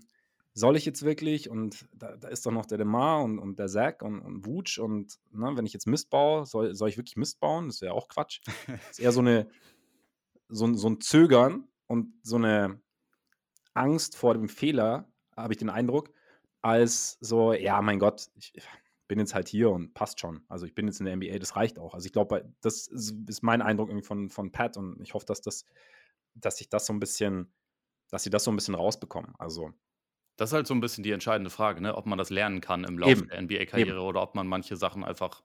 soll 0.56 0.76
ich 0.76 0.86
jetzt 0.86 1.04
wirklich? 1.04 1.50
Und 1.50 1.86
da, 1.94 2.18
da, 2.18 2.30
ist 2.30 2.46
doch 2.46 2.52
noch 2.52 2.66
der 2.66 2.80
Demar 2.80 3.24
und, 3.24 3.38
und 3.38 3.60
der 3.60 3.68
Zack 3.68 4.02
und, 4.02 4.20
und 4.22 4.46
Wutsch 4.48 4.80
und 4.80 5.20
ne, 5.32 5.52
wenn 5.56 5.68
ich 5.68 5.74
jetzt 5.74 5.86
Mist 5.86 6.10
baue, 6.10 6.48
soll, 6.48 6.74
soll 6.74 6.90
ich 6.90 6.98
wirklich 6.98 7.18
Mist 7.18 7.40
bauen? 7.40 7.68
Das 7.68 7.82
wäre 7.82 7.94
auch 7.94 8.08
Quatsch. 8.08 8.42
Es 8.68 8.92
ist 8.92 9.00
eher 9.00 9.12
so 9.12 9.20
eine, 9.20 9.48
so, 10.50 10.74
so 10.74 10.90
ein 10.90 11.00
Zögern 11.02 11.68
und 11.86 12.14
so 12.24 12.38
eine, 12.38 12.80
Angst 13.76 14.16
vor 14.16 14.34
dem 14.34 14.50
Fehler, 14.50 15.08
habe 15.36 15.54
ich 15.54 15.60
den 15.60 15.70
Eindruck, 15.70 16.12
als 16.62 17.18
so, 17.20 17.54
ja, 17.54 17.82
mein 17.82 18.00
Gott, 18.00 18.30
ich 18.36 18.54
bin 19.08 19.20
jetzt 19.20 19.36
halt 19.36 19.48
hier 19.48 19.70
und 19.70 19.94
passt 19.94 20.20
schon. 20.20 20.44
Also 20.48 20.66
ich 20.66 20.74
bin 20.74 20.88
jetzt 20.88 21.00
in 21.00 21.06
der 21.06 21.16
NBA, 21.16 21.38
das 21.38 21.56
reicht 21.56 21.78
auch. 21.78 21.94
Also 21.94 22.08
ich 22.08 22.14
glaube, 22.14 22.52
das 22.62 22.88
ist 22.88 23.44
mein 23.44 23.62
Eindruck 23.62 23.90
irgendwie 23.90 24.08
von, 24.08 24.30
von 24.30 24.52
Pat 24.52 24.78
und 24.78 25.00
ich 25.02 25.14
hoffe, 25.14 25.28
dass 25.28 25.42
das, 25.42 25.66
dass 26.34 26.60
ich 26.62 26.70
das 26.70 26.88
so 26.88 26.94
ein 26.94 27.00
bisschen, 27.00 27.54
dass 28.10 28.24
sie 28.24 28.30
das 28.30 28.46
so 28.46 28.52
ein 28.52 28.56
bisschen 28.56 28.76
rausbekommen. 28.76 29.34
Also 29.38 29.74
das 30.38 30.50
ist 30.50 30.54
halt 30.54 30.68
so 30.68 30.74
ein 30.74 30.82
bisschen 30.82 31.04
die 31.04 31.12
entscheidende 31.12 31.50
Frage, 31.50 31.82
ne? 31.82 31.96
ob 31.96 32.06
man 32.06 32.18
das 32.18 32.30
lernen 32.30 32.62
kann 32.62 32.84
im 32.84 32.98
Laufe 32.98 33.12
Eben. 33.12 33.28
der 33.30 33.42
NBA-Karriere 33.42 34.02
oder 34.02 34.22
ob 34.22 34.36
man 34.36 34.48
manche 34.48 34.76
Sachen 34.76 35.04
einfach 35.04 35.44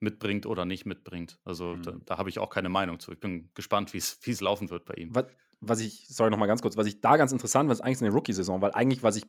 mitbringt 0.00 0.46
oder 0.46 0.64
nicht 0.64 0.86
mitbringt. 0.86 1.38
Also 1.44 1.76
mhm. 1.76 1.82
da, 1.82 1.92
da 2.04 2.18
habe 2.18 2.28
ich 2.28 2.38
auch 2.38 2.50
keine 2.50 2.68
Meinung 2.68 3.00
zu. 3.00 3.12
Ich 3.12 3.20
bin 3.20 3.50
gespannt, 3.54 3.92
wie 3.92 3.98
es 3.98 4.40
laufen 4.40 4.70
wird 4.70 4.84
bei 4.84 4.94
ihm. 4.94 5.14
Was, 5.14 5.26
was 5.60 5.80
ich, 5.80 6.06
sorry 6.08 6.30
nochmal 6.30 6.48
ganz 6.48 6.62
kurz, 6.62 6.76
was 6.76 6.86
ich 6.86 7.00
da 7.00 7.16
ganz 7.16 7.32
interessant 7.32 7.68
was 7.68 7.80
eigentlich 7.80 8.00
in 8.00 8.06
der 8.06 8.14
Rookie-Saison, 8.14 8.62
weil 8.62 8.72
eigentlich, 8.72 9.02
was 9.02 9.16
ich, 9.16 9.24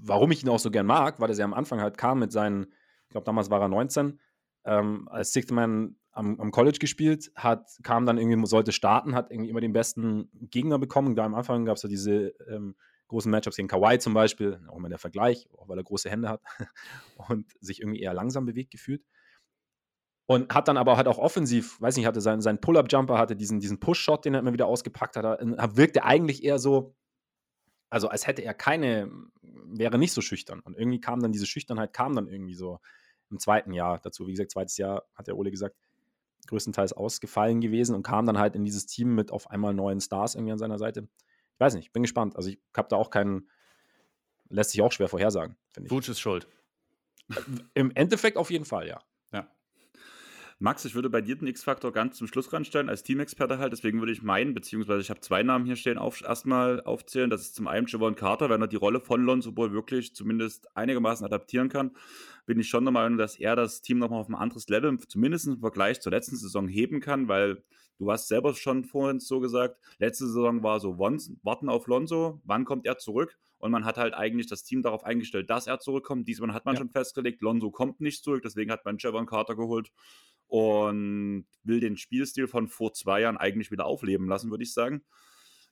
warum 0.00 0.30
ich 0.30 0.42
ihn 0.42 0.48
auch 0.48 0.58
so 0.58 0.70
gern 0.70 0.86
mag, 0.86 1.20
weil 1.20 1.30
er 1.30 1.36
ja 1.36 1.44
am 1.44 1.54
Anfang 1.54 1.80
halt 1.80 1.98
kam 1.98 2.18
mit 2.18 2.32
seinen, 2.32 2.64
ich 3.06 3.10
glaube 3.10 3.26
damals 3.26 3.50
war 3.50 3.60
er 3.60 3.68
19, 3.68 4.18
ähm, 4.64 5.08
als 5.08 5.32
Sixth 5.32 5.52
Man 5.52 5.96
am, 6.12 6.40
am, 6.40 6.50
College 6.50 6.78
gespielt, 6.78 7.30
hat, 7.34 7.68
kam 7.82 8.06
dann 8.06 8.18
irgendwie, 8.18 8.46
sollte 8.46 8.72
starten, 8.72 9.14
hat 9.14 9.30
irgendwie 9.30 9.50
immer 9.50 9.60
den 9.60 9.72
besten 9.72 10.30
Gegner 10.50 10.78
bekommen. 10.78 11.14
Da 11.14 11.24
am 11.24 11.34
Anfang 11.34 11.64
gab 11.64 11.76
es 11.76 11.82
ja 11.82 11.88
diese 11.88 12.28
ähm, 12.48 12.74
großen 13.12 13.30
Matchups 13.30 13.56
gegen 13.56 13.68
Kawhi 13.68 13.98
zum 13.98 14.14
Beispiel, 14.14 14.60
auch 14.68 14.76
immer 14.76 14.88
der 14.88 14.98
Vergleich, 14.98 15.48
auch 15.56 15.68
weil 15.68 15.78
er 15.78 15.84
große 15.84 16.10
Hände 16.10 16.28
hat 16.28 16.42
und 17.28 17.52
sich 17.60 17.80
irgendwie 17.80 18.00
eher 18.00 18.14
langsam 18.14 18.46
bewegt 18.46 18.70
gefühlt. 18.70 19.04
Und 20.26 20.54
hat 20.54 20.68
dann 20.68 20.76
aber 20.76 20.96
halt 20.96 21.08
auch 21.08 21.18
offensiv, 21.18 21.80
weiß 21.80 21.96
nicht, 21.96 22.06
hatte 22.06 22.20
seinen, 22.20 22.40
seinen 22.40 22.60
Pull-Up-Jumper, 22.60 23.18
hatte 23.18 23.36
diesen, 23.36 23.60
diesen 23.60 23.80
Push-Shot, 23.80 24.24
den 24.24 24.34
er 24.34 24.40
immer 24.40 24.52
wieder 24.52 24.66
ausgepackt 24.66 25.16
hat, 25.16 25.76
wirkte 25.76 26.04
eigentlich 26.04 26.42
eher 26.42 26.58
so, 26.58 26.94
also 27.90 28.08
als 28.08 28.26
hätte 28.26 28.42
er 28.42 28.54
keine, 28.54 29.10
wäre 29.42 29.98
nicht 29.98 30.12
so 30.12 30.22
schüchtern. 30.22 30.60
Und 30.60 30.78
irgendwie 30.78 31.00
kam 31.00 31.20
dann 31.20 31.32
diese 31.32 31.46
Schüchternheit, 31.46 31.92
kam 31.92 32.14
dann 32.14 32.28
irgendwie 32.28 32.54
so 32.54 32.78
im 33.30 33.38
zweiten 33.38 33.72
Jahr 33.72 33.98
dazu. 33.98 34.26
Wie 34.26 34.32
gesagt, 34.32 34.52
zweites 34.52 34.78
Jahr, 34.78 35.02
hat 35.14 35.26
der 35.26 35.36
Ole 35.36 35.50
gesagt, 35.50 35.76
größtenteils 36.46 36.92
ausgefallen 36.92 37.60
gewesen 37.60 37.94
und 37.94 38.02
kam 38.02 38.26
dann 38.26 38.38
halt 38.38 38.54
in 38.54 38.64
dieses 38.64 38.86
Team 38.86 39.14
mit 39.14 39.30
auf 39.30 39.50
einmal 39.50 39.74
neuen 39.74 40.00
Stars 40.00 40.34
irgendwie 40.34 40.52
an 40.52 40.58
seiner 40.58 40.78
Seite. 40.78 41.08
Ich 41.62 41.64
weiß 41.64 41.74
nicht, 41.74 41.92
bin 41.92 42.02
gespannt. 42.02 42.34
Also 42.34 42.48
ich 42.50 42.58
habe 42.76 42.88
da 42.88 42.96
auch 42.96 43.08
keinen, 43.08 43.48
lässt 44.48 44.72
sich 44.72 44.82
auch 44.82 44.90
schwer 44.90 45.06
vorhersagen, 45.06 45.56
finde 45.70 45.86
ich. 45.86 45.92
Wutsch 45.92 46.08
ist 46.08 46.18
schuld. 46.18 46.48
Im 47.74 47.92
Endeffekt 47.94 48.36
auf 48.36 48.50
jeden 48.50 48.64
Fall, 48.64 48.88
ja. 48.88 49.00
Max, 50.62 50.84
ich 50.84 50.94
würde 50.94 51.10
bei 51.10 51.20
dir 51.20 51.34
den 51.34 51.48
X-Faktor 51.48 51.90
ganz 51.90 52.18
zum 52.18 52.28
Schluss 52.28 52.52
ranstellen, 52.52 52.88
als 52.88 53.02
Teamexperte 53.02 53.58
halt. 53.58 53.72
Deswegen 53.72 53.98
würde 53.98 54.12
ich 54.12 54.22
meinen, 54.22 54.54
beziehungsweise 54.54 55.00
ich 55.00 55.10
habe 55.10 55.18
zwei 55.18 55.42
Namen 55.42 55.64
hier 55.64 55.74
stehen, 55.74 55.98
auf, 55.98 56.22
erstmal 56.22 56.80
aufzählen. 56.82 57.30
Das 57.30 57.40
ist 57.40 57.56
zum 57.56 57.66
einen 57.66 57.88
Javon 57.88 58.14
Carter, 58.14 58.48
wenn 58.48 58.60
er 58.60 58.68
die 58.68 58.76
Rolle 58.76 59.00
von 59.00 59.24
Lonzo 59.24 59.50
Ball 59.50 59.72
wirklich 59.72 60.14
zumindest 60.14 60.68
einigermaßen 60.76 61.26
adaptieren 61.26 61.68
kann, 61.68 61.96
bin 62.46 62.60
ich 62.60 62.68
schon 62.68 62.84
der 62.84 62.92
Meinung, 62.92 63.18
dass 63.18 63.40
er 63.40 63.56
das 63.56 63.82
Team 63.82 63.98
nochmal 63.98 64.20
auf 64.20 64.28
ein 64.28 64.36
anderes 64.36 64.68
Level, 64.68 64.96
zumindest 65.08 65.48
im 65.48 65.58
Vergleich 65.58 66.00
zur 66.00 66.12
letzten 66.12 66.36
Saison, 66.36 66.68
heben 66.68 67.00
kann, 67.00 67.26
weil 67.26 67.64
du 67.98 68.12
hast 68.12 68.28
selber 68.28 68.54
schon 68.54 68.84
vorhin 68.84 69.18
so 69.18 69.40
gesagt, 69.40 69.80
letzte 69.98 70.28
Saison 70.28 70.62
war 70.62 70.78
so, 70.78 70.96
warten 70.96 71.70
auf 71.70 71.88
Lonzo, 71.88 72.40
wann 72.44 72.64
kommt 72.64 72.86
er 72.86 72.98
zurück? 72.98 73.36
Und 73.58 73.72
man 73.72 73.84
hat 73.84 73.96
halt 73.96 74.14
eigentlich 74.14 74.48
das 74.48 74.62
Team 74.62 74.82
darauf 74.82 75.04
eingestellt, 75.04 75.48
dass 75.48 75.68
er 75.68 75.78
zurückkommt. 75.78 76.26
Diesmal 76.26 76.52
hat 76.52 76.64
man 76.64 76.74
ja. 76.74 76.80
schon 76.80 76.90
festgelegt, 76.90 77.42
Lonzo 77.42 77.70
kommt 77.72 78.00
nicht 78.00 78.22
zurück, 78.22 78.42
deswegen 78.44 78.70
hat 78.70 78.84
man 78.84 78.96
Javon 78.98 79.26
Carter 79.26 79.56
geholt 79.56 79.90
und 80.52 81.46
will 81.62 81.80
den 81.80 81.96
Spielstil 81.96 82.46
von 82.46 82.68
vor 82.68 82.92
zwei 82.92 83.22
Jahren 83.22 83.38
eigentlich 83.38 83.70
wieder 83.70 83.86
aufleben 83.86 84.28
lassen, 84.28 84.50
würde 84.50 84.64
ich 84.64 84.74
sagen. 84.74 85.02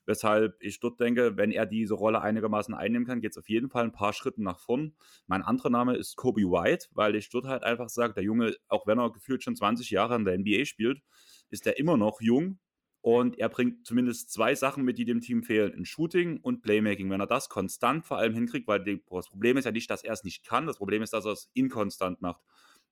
Weshalb 0.07 0.57
ich 0.61 0.81
dort 0.81 0.99
denke, 1.01 1.37
wenn 1.37 1.51
er 1.51 1.67
diese 1.67 1.93
Rolle 1.93 2.23
einigermaßen 2.23 2.73
einnehmen 2.75 3.07
kann, 3.07 3.21
geht 3.21 3.33
es 3.33 3.39
auf 3.39 3.51
jeden 3.51 3.69
Fall 3.69 3.85
ein 3.85 3.93
paar 3.93 4.15
Schritte 4.15 4.43
nach 4.43 4.59
vorn. 4.59 4.97
Mein 5.27 5.43
anderer 5.43 5.69
Name 5.69 5.97
ist 5.97 6.17
Kobe 6.17 6.41
White, 6.41 6.87
weil 6.93 7.15
ich 7.15 7.29
dort 7.29 7.45
halt 7.45 7.63
einfach 7.63 7.91
sage, 7.91 8.15
der 8.15 8.25
Junge, 8.25 8.57
auch 8.69 8.87
wenn 8.87 8.99
er 8.99 9.13
gefühlt 9.13 9.43
schon 9.45 9.55
20 9.55 9.91
Jahre 9.91 10.17
in 10.17 10.25
der 10.25 10.39
NBA 10.39 10.65
spielt, 10.65 11.03
ist 11.51 11.67
er 11.67 11.79
immer 11.79 11.99
noch 11.99 12.23
jung 12.23 12.59
Und 13.03 13.39
er 13.39 13.51
bringt 13.51 13.87
zumindest 13.87 14.31
zwei 14.33 14.55
Sachen 14.55 14.83
mit, 14.85 14.97
die 14.99 15.05
dem 15.05 15.21
Team 15.21 15.43
fehlen: 15.43 15.75
ein 15.75 15.85
Shooting 15.85 16.41
und 16.41 16.63
Playmaking. 16.63 17.11
Wenn 17.11 17.21
er 17.21 17.27
das 17.27 17.51
konstant 17.51 18.07
vor 18.07 18.17
allem 18.19 18.35
hinkriegt, 18.35 18.67
weil 18.67 18.83
das 18.83 19.29
Problem 19.29 19.59
ist 19.59 19.67
ja 19.67 19.73
nicht, 19.73 19.91
dass 19.91 20.05
er 20.05 20.15
es 20.15 20.25
nicht 20.25 20.45
kann, 20.47 20.67
das 20.67 20.79
Problem 20.79 21.03
ist, 21.03 21.13
dass 21.13 21.27
er 21.27 21.33
es 21.33 21.51
inkonstant 21.55 22.23
macht. 22.23 22.41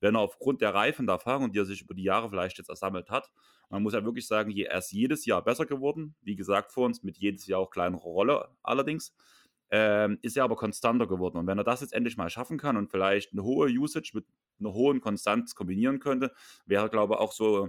Wenn 0.01 0.15
er 0.15 0.21
aufgrund 0.21 0.61
der 0.61 0.75
Reife 0.75 1.01
und 1.01 1.07
der 1.07 1.15
Erfahrung, 1.15 1.53
die 1.53 1.59
er 1.59 1.65
sich 1.65 1.83
über 1.83 1.95
die 1.95 2.05
Jahre 2.05 2.31
vielleicht 2.31 2.59
jetzt 2.59 2.69
ersammelt 2.69 3.11
hat, 3.11 3.31
man 3.71 3.83
muss 3.83 3.93
ja 3.93 4.05
wirklich 4.05 4.27
sagen, 4.27 4.51
er 4.51 4.79
ist 4.79 4.93
jedes 4.93 5.27
Jahr 5.27 5.43
besser 5.43 5.67
geworden. 5.67 6.15
Wie 6.23 6.37
gesagt, 6.37 6.73
vor 6.73 6.87
uns 6.87 7.03
mit 7.03 7.19
jedes 7.19 7.47
Jahr 7.47 7.61
auch 7.61 7.71
kleinere 7.71 8.03
Rolle 8.03 8.49
allerdings. 8.63 9.15
Ähm, 9.71 10.19
ist 10.23 10.35
er 10.37 10.45
aber 10.45 10.57
konstanter 10.57 11.07
geworden. 11.07 11.37
Und 11.37 11.47
wenn 11.47 11.59
er 11.59 11.65
das 11.65 11.83
jetzt 11.83 11.93
endlich 11.93 12.17
mal 12.17 12.31
schaffen 12.31 12.57
kann 12.57 12.79
und 12.79 12.91
vielleicht 12.91 13.33
eine 13.33 13.43
hohe 13.43 13.69
Usage 13.69 14.13
mit 14.15 14.25
einer 14.59 14.73
hohen 14.73 15.03
Konstanz 15.03 15.55
kombinieren 15.55 15.99
könnte, 15.99 16.33
wäre, 16.65 16.89
glaube 16.89 17.15
ich, 17.15 17.21
auch 17.21 17.33
so 17.33 17.69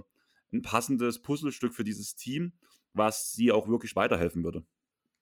ein 0.50 0.62
passendes 0.62 1.20
Puzzlestück 1.20 1.74
für 1.74 1.84
dieses 1.84 2.16
Team, 2.16 2.54
was 2.94 3.32
sie 3.32 3.52
auch 3.52 3.68
wirklich 3.68 3.96
weiterhelfen 3.96 4.42
würde. 4.44 4.64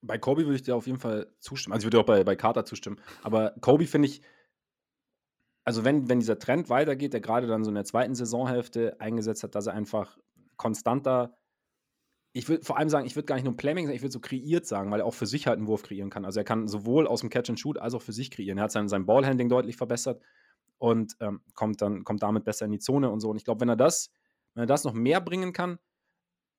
Bei 0.01 0.19
Kobe 0.19 0.45
würde 0.45 0.55
ich 0.55 0.63
dir 0.63 0.77
auf 0.77 0.87
jeden 0.87 1.01
Fall 1.01 1.35
zustimmen. 1.41 1.73
Also 1.73 1.83
ich 1.83 1.87
würde 1.87 1.99
auch 1.99 2.07
bei, 2.07 2.23
bei 2.23 2.37
Carter 2.37 2.65
zustimmen. 2.65 3.01
Aber 3.25 3.55
Kobe 3.61 3.87
finde 3.87 4.07
ich, 4.07 4.23
also 5.69 5.85
wenn, 5.85 6.09
wenn 6.09 6.19
dieser 6.19 6.39
Trend 6.39 6.71
weitergeht, 6.71 7.13
der 7.13 7.21
gerade 7.21 7.47
dann 7.47 7.63
so 7.63 7.71
in 7.71 7.75
der 7.75 7.85
zweiten 7.85 8.15
Saisonhälfte 8.15 8.99
eingesetzt 9.03 9.43
hat, 9.43 9.55
dass 9.55 9.67
er 9.67 9.75
einfach 9.75 10.17
konstanter, 10.57 11.37
ich 12.33 12.49
würde 12.49 12.65
vor 12.65 12.79
allem 12.79 12.89
sagen, 12.89 13.07
ich 13.07 13.17
würde 13.17 13.27
gar 13.27 13.35
nicht 13.35 13.45
nur 13.45 13.55
Playmaking 13.55 13.87
sagen, 13.89 13.97
ich 13.97 14.01
würde 14.01 14.15
so 14.15 14.21
kreiert 14.21 14.65
sagen, 14.65 14.91
weil 14.91 15.01
er 15.01 15.05
auch 15.05 15.13
für 15.13 15.27
sich 15.27 15.47
halt 15.47 15.59
einen 15.59 15.67
Wurf 15.67 15.83
kreieren 15.83 16.09
kann. 16.09 16.25
Also 16.25 16.41
er 16.41 16.45
kann 16.45 16.69
sowohl 16.69 17.07
aus 17.07 17.21
dem 17.21 17.29
Catch 17.29 17.51
and 17.51 17.61
Shoot 17.61 17.77
als 17.77 17.93
auch 17.93 18.01
für 18.01 18.15
sich 18.15 18.31
kreieren. 18.31 18.57
Er 18.57 18.65
hat 18.65 18.73
sein, 18.73 18.89
sein 18.89 19.05
Ballhandling 19.05 19.51
deutlich 19.51 19.77
verbessert 19.77 20.23
und 20.79 21.17
ähm, 21.21 21.43
kommt 21.53 21.83
dann 21.83 22.03
kommt 22.03 22.23
damit 22.23 22.45
besser 22.45 22.65
in 22.65 22.71
die 22.71 22.79
Zone 22.79 23.11
und 23.11 23.21
so. 23.21 23.29
Und 23.29 23.37
ich 23.37 23.45
glaube, 23.45 23.61
wenn 23.61 23.69
er 23.69 23.77
das 23.77 24.11
wenn 24.55 24.63
er 24.63 24.67
das 24.67 24.85
noch 24.85 24.95
mehr 24.95 25.21
bringen 25.21 25.53
kann, 25.53 25.79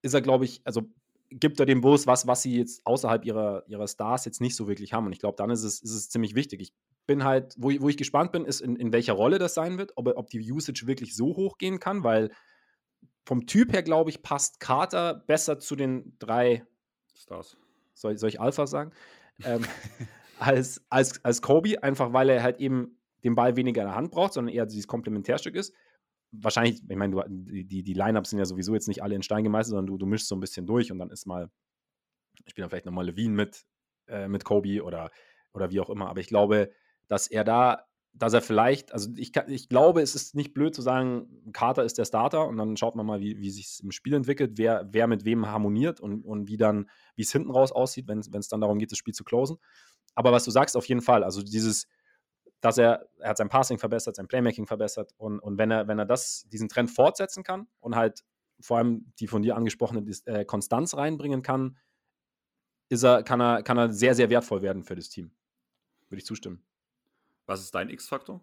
ist 0.03 0.13
er, 0.13 0.21
glaube 0.21 0.45
ich, 0.45 0.61
also 0.65 0.83
gibt 1.31 1.59
er 1.59 1.65
dem 1.65 1.81
Bulls 1.81 2.05
was, 2.05 2.27
was 2.27 2.43
sie 2.43 2.57
jetzt 2.57 2.85
außerhalb 2.85 3.25
ihrer, 3.25 3.63
ihrer 3.67 3.87
Stars 3.87 4.25
jetzt 4.25 4.39
nicht 4.39 4.55
so 4.55 4.67
wirklich 4.67 4.93
haben. 4.93 5.07
Und 5.07 5.13
ich 5.13 5.19
glaube, 5.19 5.35
dann 5.35 5.49
ist 5.49 5.63
es, 5.63 5.81
ist 5.81 5.95
es 5.95 6.09
ziemlich 6.09 6.35
wichtig. 6.35 6.61
Ich 6.61 6.73
bin 7.09 7.23
halt, 7.23 7.55
wo, 7.57 7.71
wo 7.79 7.89
ich 7.89 7.97
gespannt 7.97 8.31
bin, 8.31 8.45
ist, 8.45 8.61
in, 8.61 8.75
in 8.75 8.93
welcher 8.93 9.13
Rolle 9.13 9.39
das 9.39 9.55
sein 9.55 9.79
wird, 9.79 9.93
ob, 9.95 10.07
ob 10.15 10.29
die 10.29 10.51
Usage 10.51 10.85
wirklich 10.85 11.15
so 11.15 11.35
hoch 11.35 11.57
gehen 11.57 11.79
kann, 11.79 12.03
weil 12.03 12.29
vom 13.25 13.47
Typ 13.47 13.73
her, 13.73 13.81
glaube 13.81 14.11
ich, 14.11 14.21
passt 14.21 14.59
Carter 14.59 15.15
besser 15.15 15.57
zu 15.57 15.75
den 15.75 16.15
drei 16.19 16.63
Stars. 17.15 17.57
Soll, 17.95 18.15
soll 18.17 18.29
ich 18.29 18.39
Alpha 18.39 18.67
sagen? 18.67 18.91
ähm, 19.43 19.63
als, 20.39 20.85
als, 20.91 21.25
als 21.25 21.41
Kobe, 21.41 21.81
einfach 21.81 22.13
weil 22.13 22.29
er 22.29 22.43
halt 22.43 22.59
eben 22.59 22.99
den 23.23 23.33
Ball 23.33 23.55
weniger 23.55 23.81
in 23.81 23.87
der 23.87 23.95
Hand 23.95 24.11
braucht, 24.11 24.33
sondern 24.33 24.53
eher 24.53 24.67
dieses 24.67 24.87
Komplementärstück 24.87 25.55
ist 25.55 25.73
wahrscheinlich, 26.31 26.81
ich 26.87 26.95
meine, 26.95 27.23
die, 27.27 27.65
die, 27.65 27.83
die 27.83 27.93
Lineups 27.93 28.29
sind 28.29 28.39
ja 28.39 28.45
sowieso 28.45 28.73
jetzt 28.73 28.87
nicht 28.87 29.01
alle 29.01 29.15
in 29.15 29.23
Stein 29.23 29.43
gemeißelt, 29.43 29.71
sondern 29.71 29.87
du, 29.87 29.97
du 29.97 30.05
mischst 30.05 30.27
so 30.27 30.35
ein 30.35 30.39
bisschen 30.39 30.65
durch 30.65 30.91
und 30.91 30.99
dann 30.99 31.09
ist 31.09 31.25
mal, 31.25 31.49
ich 32.45 32.51
spiele 32.51 32.63
dann 32.63 32.69
vielleicht 32.69 32.85
nochmal 32.85 33.05
Levine 33.05 33.33
mit, 33.33 33.65
äh, 34.07 34.27
mit 34.27 34.43
Kobe 34.43 34.83
oder, 34.83 35.11
oder 35.53 35.71
wie 35.71 35.79
auch 35.79 35.89
immer. 35.89 36.07
Aber 36.07 36.19
ich 36.19 36.27
glaube, 36.27 36.71
dass 37.09 37.27
er 37.27 37.43
da, 37.43 37.85
dass 38.13 38.33
er 38.33 38.41
vielleicht, 38.41 38.93
also 38.93 39.09
ich, 39.15 39.35
ich 39.47 39.67
glaube, 39.67 40.01
es 40.01 40.15
ist 40.15 40.35
nicht 40.35 40.53
blöd 40.53 40.73
zu 40.73 40.81
sagen, 40.81 41.51
Carter 41.51 41.83
ist 41.83 41.97
der 41.97 42.05
Starter 42.05 42.47
und 42.47 42.57
dann 42.57 42.77
schaut 42.77 42.95
man 42.95 43.05
mal, 43.05 43.19
wie, 43.19 43.39
wie 43.39 43.49
sich 43.49 43.79
im 43.83 43.91
Spiel 43.91 44.13
entwickelt, 44.13 44.53
wer, 44.55 44.87
wer 44.91 45.07
mit 45.07 45.25
wem 45.25 45.47
harmoniert 45.47 45.99
und, 45.99 46.23
und 46.23 46.47
wie 46.47 46.57
dann, 46.57 46.89
wie 47.15 47.23
es 47.23 47.31
hinten 47.31 47.51
raus 47.51 47.71
aussieht, 47.71 48.07
wenn 48.07 48.19
es 48.19 48.47
dann 48.47 48.61
darum 48.61 48.79
geht, 48.79 48.91
das 48.91 48.97
Spiel 48.97 49.13
zu 49.13 49.23
closen. 49.23 49.57
Aber 50.15 50.31
was 50.31 50.45
du 50.45 50.51
sagst, 50.51 50.77
auf 50.77 50.85
jeden 50.85 51.01
Fall, 51.01 51.23
also 51.23 51.41
dieses, 51.41 51.87
dass 52.61 52.77
er, 52.77 53.07
er 53.19 53.29
hat 53.29 53.37
sein 53.37 53.49
Passing 53.49 53.77
verbessert, 53.77 54.15
sein 54.15 54.27
Playmaking 54.27 54.65
verbessert 54.65 55.13
und, 55.17 55.39
und 55.39 55.57
wenn 55.57 55.71
er, 55.71 55.87
wenn 55.87 55.99
er 55.99 56.05
das, 56.05 56.45
diesen 56.49 56.69
Trend 56.69 56.91
fortsetzen 56.91 57.43
kann 57.43 57.67
und 57.79 57.95
halt 57.95 58.23
vor 58.59 58.77
allem 58.77 59.13
die 59.19 59.27
von 59.27 59.41
dir 59.41 59.55
angesprochene 59.55 60.03
äh, 60.25 60.45
Konstanz 60.45 60.95
reinbringen 60.95 61.41
kann, 61.41 61.77
ist 62.89 63.03
er, 63.03 63.23
kann, 63.23 63.39
er, 63.39 63.63
kann 63.63 63.77
er 63.77 63.93
sehr, 63.93 64.15
sehr 64.15 64.29
wertvoll 64.29 64.61
werden 64.61 64.83
für 64.83 64.95
das 64.95 65.09
Team. 65.09 65.31
Würde 66.09 66.19
ich 66.19 66.25
zustimmen. 66.25 66.65
Was 67.49 67.61
ist 67.61 67.73
dein 67.73 67.89
X-Faktor? 67.89 68.41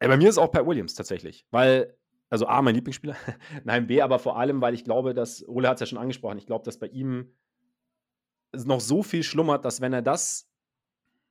Äh, 0.00 0.08
bei 0.08 0.16
mir 0.16 0.28
ist 0.28 0.38
auch 0.38 0.50
Pat 0.50 0.66
Williams 0.66 0.94
tatsächlich, 0.94 1.46
weil, 1.52 1.96
also 2.28 2.48
A, 2.48 2.60
mein 2.60 2.74
Lieblingsspieler, 2.74 3.14
nein, 3.64 3.86
B, 3.86 4.02
aber 4.02 4.18
vor 4.18 4.36
allem, 4.36 4.60
weil 4.60 4.74
ich 4.74 4.82
glaube, 4.82 5.14
dass, 5.14 5.46
Ole 5.46 5.68
hat 5.68 5.76
es 5.76 5.80
ja 5.80 5.86
schon 5.86 5.98
angesprochen, 5.98 6.36
ich 6.36 6.46
glaube, 6.46 6.64
dass 6.64 6.76
bei 6.76 6.88
ihm 6.88 7.32
noch 8.52 8.80
so 8.80 9.04
viel 9.04 9.22
schlummert, 9.22 9.64
dass 9.64 9.80
wenn 9.80 9.92
er 9.92 10.02
das 10.02 10.50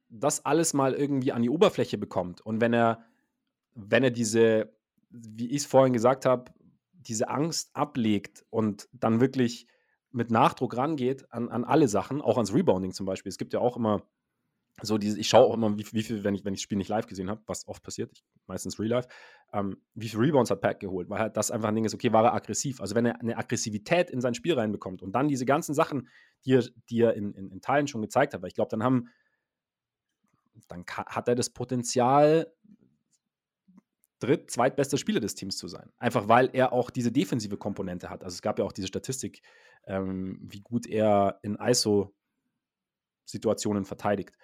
das 0.08 0.46
alles 0.46 0.74
mal 0.74 0.94
irgendwie 0.94 1.34
an 1.34 1.42
die 1.42 1.50
Oberfläche 1.50 1.98
bekommt 1.98 2.40
und 2.40 2.62
wenn 2.62 2.72
er, 2.72 3.04
wenn 3.74 4.04
er 4.04 4.12
diese, 4.12 4.74
wie 5.10 5.50
ich 5.50 5.58
es 5.58 5.66
vorhin 5.66 5.92
gesagt 5.92 6.26
habe, 6.26 6.54
diese 6.94 7.28
Angst 7.28 7.76
ablegt 7.76 8.46
und 8.52 8.88
dann 8.94 9.20
wirklich 9.20 9.68
mit 10.12 10.32
Nachdruck 10.32 10.78
rangeht 10.78 11.30
an, 11.34 11.50
an 11.50 11.66
alle 11.66 11.90
Sachen, 11.90 12.22
auch 12.22 12.38
ans 12.38 12.54
Rebounding 12.54 12.94
zum 12.94 13.06
Beispiel. 13.06 13.30
Es 13.32 13.38
gibt 13.38 13.52
ja 13.52 13.60
auch 13.60 13.76
immer 13.76 14.04
so 14.82 14.98
diese, 14.98 15.20
ich 15.20 15.30
schaue 15.30 15.46
auch 15.46 15.54
immer, 15.54 15.78
wie, 15.78 15.86
wie 15.92 16.04
viel, 16.04 16.24
wenn 16.24 16.36
ich, 16.36 16.44
wenn 16.44 16.54
ich 16.54 16.60
das 16.60 16.64
Spiel 16.64 16.78
nicht 16.78 16.90
live 16.90 17.08
gesehen 17.08 17.30
habe, 17.30 17.42
was 17.46 17.68
oft 17.68 17.82
passiert, 17.82 18.12
ich, 18.14 18.24
meistens 18.48 18.80
Real 18.80 18.90
Life, 18.90 19.08
ähm, 19.54 19.78
wie 19.94 20.10
viele 20.10 20.24
Rebounds 20.24 20.52
hat 20.52 20.62
Pack 20.62 20.82
geholt, 20.82 21.10
weil 21.10 21.20
halt 21.20 21.38
das 21.38 21.52
einfach 21.52 21.70
ein 21.70 21.76
Ding 21.76 21.86
ist, 21.86 21.94
okay, 21.94 22.12
war 22.12 22.26
er 22.26 22.34
aggressiv. 22.34 22.82
Also 22.82 22.96
wenn 22.96 23.06
er 23.06 23.20
eine 23.20 23.38
Aggressivität 23.38 24.10
in 24.10 24.22
sein 24.22 24.34
Spiel 24.34 24.54
reinbekommt 24.54 25.02
und 25.02 25.14
dann 25.14 25.28
diese 25.28 25.46
ganzen 25.46 25.74
Sachen, 25.74 26.10
die 26.46 26.56
er, 26.56 26.64
die 26.90 27.02
er 27.02 27.14
in, 27.14 27.34
in, 27.34 27.52
in 27.52 27.62
Teilen 27.62 27.88
schon 27.88 28.02
gezeigt 28.02 28.34
hat, 28.34 28.42
weil 28.42 28.50
ich 28.50 28.56
glaube, 28.56 28.70
dann 28.70 28.84
haben 28.84 29.10
dann 30.68 30.86
hat 30.88 31.28
er 31.28 31.36
das 31.36 31.50
Potenzial, 31.50 32.54
dritt-, 34.20 34.52
zweitbester 34.52 34.98
Spieler 34.98 35.20
des 35.20 35.36
Teams 35.36 35.58
zu 35.58 35.68
sein. 35.68 35.92
Einfach 35.98 36.28
weil 36.28 36.50
er 36.54 36.74
auch 36.74 36.90
diese 36.90 37.12
defensive 37.12 37.58
Komponente 37.58 38.10
hat. 38.10 38.24
Also 38.24 38.34
es 38.36 38.42
gab 38.42 38.58
ja 38.60 38.66
auch 38.66 38.72
diese 38.72 38.88
Statistik, 38.88 39.42
ähm, 39.86 40.40
wie 40.42 40.62
gut 40.62 40.88
er 40.88 41.40
in 41.44 41.56
ISO-Situationen 41.56 43.86
verteidigt. 43.86 44.36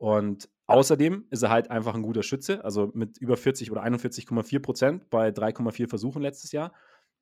Und 0.00 0.48
außerdem 0.66 1.26
ist 1.28 1.42
er 1.42 1.50
halt 1.50 1.70
einfach 1.70 1.94
ein 1.94 2.00
guter 2.00 2.22
Schütze, 2.22 2.64
also 2.64 2.90
mit 2.94 3.18
über 3.18 3.36
40 3.36 3.70
oder 3.70 3.84
41,4 3.84 4.58
Prozent 4.60 5.10
bei 5.10 5.28
3,4 5.28 5.90
Versuchen 5.90 6.22
letztes 6.22 6.52
Jahr. 6.52 6.72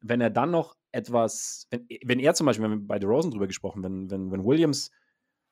Wenn 0.01 0.21
er 0.21 0.31
dann 0.31 0.53
noch 0.53 0.77
etwas, 0.93 1.67
wenn, 1.71 1.89
wenn 2.05 2.21
er 2.21 2.35
zum 2.35 2.47
Beispiel, 2.47 2.69
wir 2.69 2.71
haben 2.71 2.87
bei 2.87 3.01
DeRozan 3.01 3.33
drüber 3.33 3.49
gesprochen, 3.49 3.83
wenn, 3.83 4.09
wenn, 4.13 4.31
wenn 4.31 4.45
Williams 4.45 4.93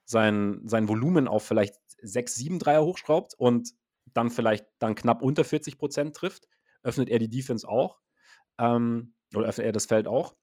sein, 0.04 0.60
sein 0.66 0.88
Volumen 0.88 1.26
auf 1.26 1.42
vielleicht 1.42 1.74
6, 2.00 2.36
7 2.36 2.58
Dreier 2.60 2.84
hochschraubt 2.84 3.34
und 3.36 3.72
dann 4.14 4.30
vielleicht 4.30 4.64
dann 4.78 4.94
knapp 4.94 5.20
unter 5.20 5.42
40 5.42 5.78
Prozent 5.78 6.14
trifft, 6.14 6.46
öffnet 6.84 7.08
er 7.08 7.18
die 7.18 7.28
Defense 7.28 7.68
auch. 7.68 7.98
Ähm, 8.56 9.14
oder 9.34 9.48
öffnet 9.48 9.66
er 9.66 9.72
das 9.72 9.86
Feld 9.86 10.06
auch. 10.06 10.36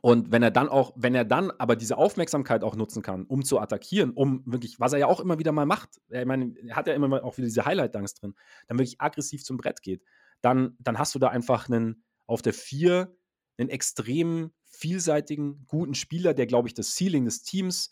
Und 0.00 0.32
wenn 0.32 0.42
er 0.42 0.50
dann 0.50 0.68
auch, 0.68 0.92
wenn 0.96 1.14
er 1.14 1.24
dann 1.24 1.50
aber 1.52 1.76
diese 1.76 1.96
Aufmerksamkeit 1.96 2.62
auch 2.64 2.76
nutzen 2.76 3.02
kann, 3.02 3.24
um 3.24 3.44
zu 3.44 3.58
attackieren, 3.58 4.12
um 4.12 4.42
wirklich, 4.46 4.80
was 4.80 4.92
er 4.92 4.98
ja 4.98 5.06
auch 5.06 5.20
immer 5.20 5.38
wieder 5.38 5.52
mal 5.52 5.66
macht, 5.66 6.00
ich 6.08 6.24
meine, 6.24 6.54
er 6.66 6.76
hat 6.76 6.86
ja 6.86 6.94
immer 6.94 7.08
mal 7.08 7.20
auch 7.20 7.36
wieder 7.36 7.46
diese 7.46 7.64
Highlight-Dunks 7.64 8.14
drin, 8.14 8.34
dann 8.66 8.78
wirklich 8.78 9.00
aggressiv 9.00 9.44
zum 9.44 9.56
Brett 9.56 9.82
geht, 9.82 10.02
dann, 10.40 10.76
dann 10.78 10.98
hast 10.98 11.14
du 11.14 11.18
da 11.18 11.28
einfach 11.28 11.68
einen 11.68 12.04
auf 12.26 12.42
der 12.42 12.54
4 12.54 13.14
einen 13.56 13.68
extrem 13.68 14.52
vielseitigen, 14.64 15.66
guten 15.66 15.94
Spieler, 15.94 16.34
der, 16.34 16.46
glaube 16.46 16.68
ich, 16.68 16.74
das 16.74 16.96
Ceiling 16.96 17.24
des 17.24 17.42
Teams 17.42 17.90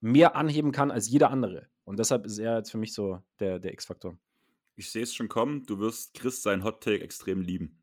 mehr 0.00 0.34
anheben 0.34 0.72
kann 0.72 0.90
als 0.90 1.08
jeder 1.08 1.30
andere. 1.30 1.68
Und 1.84 1.98
deshalb 1.98 2.26
ist 2.26 2.38
er 2.38 2.58
jetzt 2.58 2.70
für 2.70 2.78
mich 2.78 2.94
so 2.94 3.20
der, 3.38 3.58
der 3.58 3.72
X-Faktor. 3.72 4.18
Ich 4.74 4.90
sehe 4.90 5.02
es 5.02 5.14
schon 5.14 5.28
kommen. 5.28 5.64
Du 5.66 5.78
wirst 5.78 6.14
Chris 6.14 6.42
seinen 6.42 6.64
Hot 6.64 6.82
Take 6.82 7.02
extrem 7.02 7.42
lieben. 7.42 7.76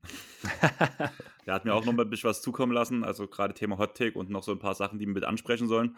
der 1.45 1.53
hat 1.53 1.65
mir 1.65 1.73
auch 1.73 1.85
noch 1.85 1.93
mal 1.93 2.03
ein 2.03 2.09
bisschen 2.09 2.29
was 2.29 2.41
zukommen 2.41 2.71
lassen. 2.71 3.03
Also 3.03 3.27
gerade 3.27 3.53
Thema 3.53 3.77
Hot 3.77 3.95
Take 3.95 4.17
und 4.17 4.29
noch 4.29 4.43
so 4.43 4.51
ein 4.51 4.59
paar 4.59 4.75
Sachen, 4.75 4.97
die 4.97 5.05
wir 5.05 5.13
mit 5.13 5.23
ansprechen 5.23 5.67
sollen. 5.67 5.95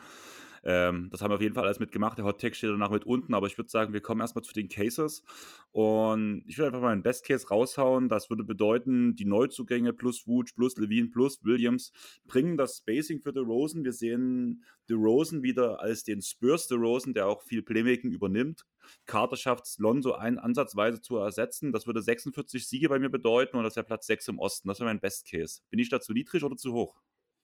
Ähm, 0.64 1.10
das 1.12 1.22
haben 1.22 1.32
wir 1.32 1.36
auf 1.36 1.42
jeden 1.42 1.56
Fall 1.56 1.66
alles 1.66 1.80
mitgemacht. 1.80 2.18
Der 2.18 2.26
Hot 2.26 2.40
Take 2.40 2.56
steht 2.56 2.70
danach 2.70 2.92
mit 2.92 3.06
unten, 3.06 3.34
aber 3.34 3.48
ich 3.48 3.58
würde 3.58 3.70
sagen, 3.70 3.94
wir 3.94 4.02
kommen 4.02 4.22
erstmal 4.22 4.44
zu 4.44 4.54
den 4.54 4.70
Cases. 4.70 5.24
Und 5.72 6.44
ich 6.46 6.58
würde 6.58 6.68
einfach 6.68 6.82
mal 6.82 6.92
einen 6.92 7.04
Best 7.04 7.26
Case 7.26 7.48
raushauen. 7.48 8.10
Das 8.10 8.30
würde 8.30 8.44
bedeuten, 8.44 9.16
die 9.16 9.26
Neuzugänge 9.26 9.94
plus 9.94 10.28
Wooch, 10.28 10.54
plus 10.56 10.78
Levine, 10.78 11.10
plus 11.10 11.44
Williams 11.44 11.92
bringen 12.26 12.58
das 12.58 12.78
Spacing 12.78 13.22
für 13.22 13.32
The 13.34 13.40
Rosen. 13.40 13.84
Wir 13.84 13.94
sehen 13.94 14.64
The 14.88 14.94
Rosen 14.94 15.42
wieder 15.44 15.80
als 15.80 16.04
den 16.04 16.22
Spurs 16.22 16.68
The 16.68 16.76
Rosen, 16.76 17.14
der 17.14 17.28
auch 17.28 17.42
viel 17.42 17.64
Playmaking 17.64 18.12
übernimmt. 18.12 18.66
Carter 19.06 19.38
schafft 19.38 19.66
es, 19.66 19.78
Lonzo 19.78 20.14
ein, 20.14 20.38
ansatzweise 20.38 21.02
zu 21.02 21.18
ersetzen. 21.18 21.72
Das 21.72 21.88
würde 21.88 22.02
46 22.02 22.68
Siege 22.68 22.90
bei 22.90 23.00
mir 23.00 23.10
bedeuten 23.10 23.58
und 23.58 23.64
das 23.64 23.76
wäre 23.76 23.86
Platz 23.86 24.08
6 24.08 24.30
im 24.30 24.40
Osten. 24.40 24.68
Das 24.68 24.80
wäre 24.80 24.90
mein 24.90 25.00
Best 25.00 25.30
Case. 25.30 25.62
Bin 25.70 25.80
ich 25.80 25.90
da 25.90 26.02
zu 26.02 26.14
niedrig 26.14 26.44
oder 26.44 26.58
zu 26.58 26.74
hoch? 26.74 27.02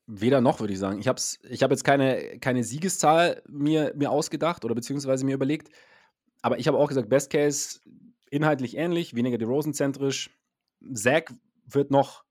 Weder 0.07 0.39
noch, 0.39 0.61
würde 0.61 0.71
ich 0.71 0.79
sagen. 0.79 0.99
Ich 0.99 1.07
habe 1.09 1.21
ich 1.49 1.63
hab 1.63 1.71
jetzt 1.71 1.83
keine, 1.83 2.39
keine 2.39 2.63
Siegeszahl 2.63 3.43
mir, 3.47 3.93
mir 3.95 4.09
ausgedacht 4.09 4.63
oder 4.63 4.73
beziehungsweise 4.73 5.25
mir 5.25 5.35
überlegt. 5.35 5.69
Aber 6.41 6.57
ich 6.57 6.67
habe 6.67 6.77
auch 6.77 6.87
gesagt, 6.87 7.09
Best 7.09 7.29
Case 7.29 7.81
inhaltlich 8.29 8.77
ähnlich, 8.77 9.15
weniger 9.15 9.37
DeRozan-zentrisch. 9.37 10.29
Zack 10.93 11.33
wird 11.65 11.91
noch, 11.91 12.23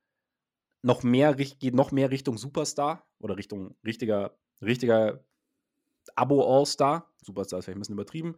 noch 0.81 1.03
mehr, 1.03 1.35
geht 1.35 1.75
noch 1.75 1.93
mehr 1.93 2.11
Richtung 2.11 2.39
Superstar 2.39 3.07
oder 3.19 3.37
Richtung 3.37 3.75
richtiger, 3.85 4.37
richtiger 4.63 5.23
Abo-All-Star. 6.15 7.13
Superstar 7.23 7.59
ist 7.59 7.67
vielleicht 7.67 7.77
ein 7.77 7.81
bisschen 7.81 7.95
übertrieben. 7.95 8.37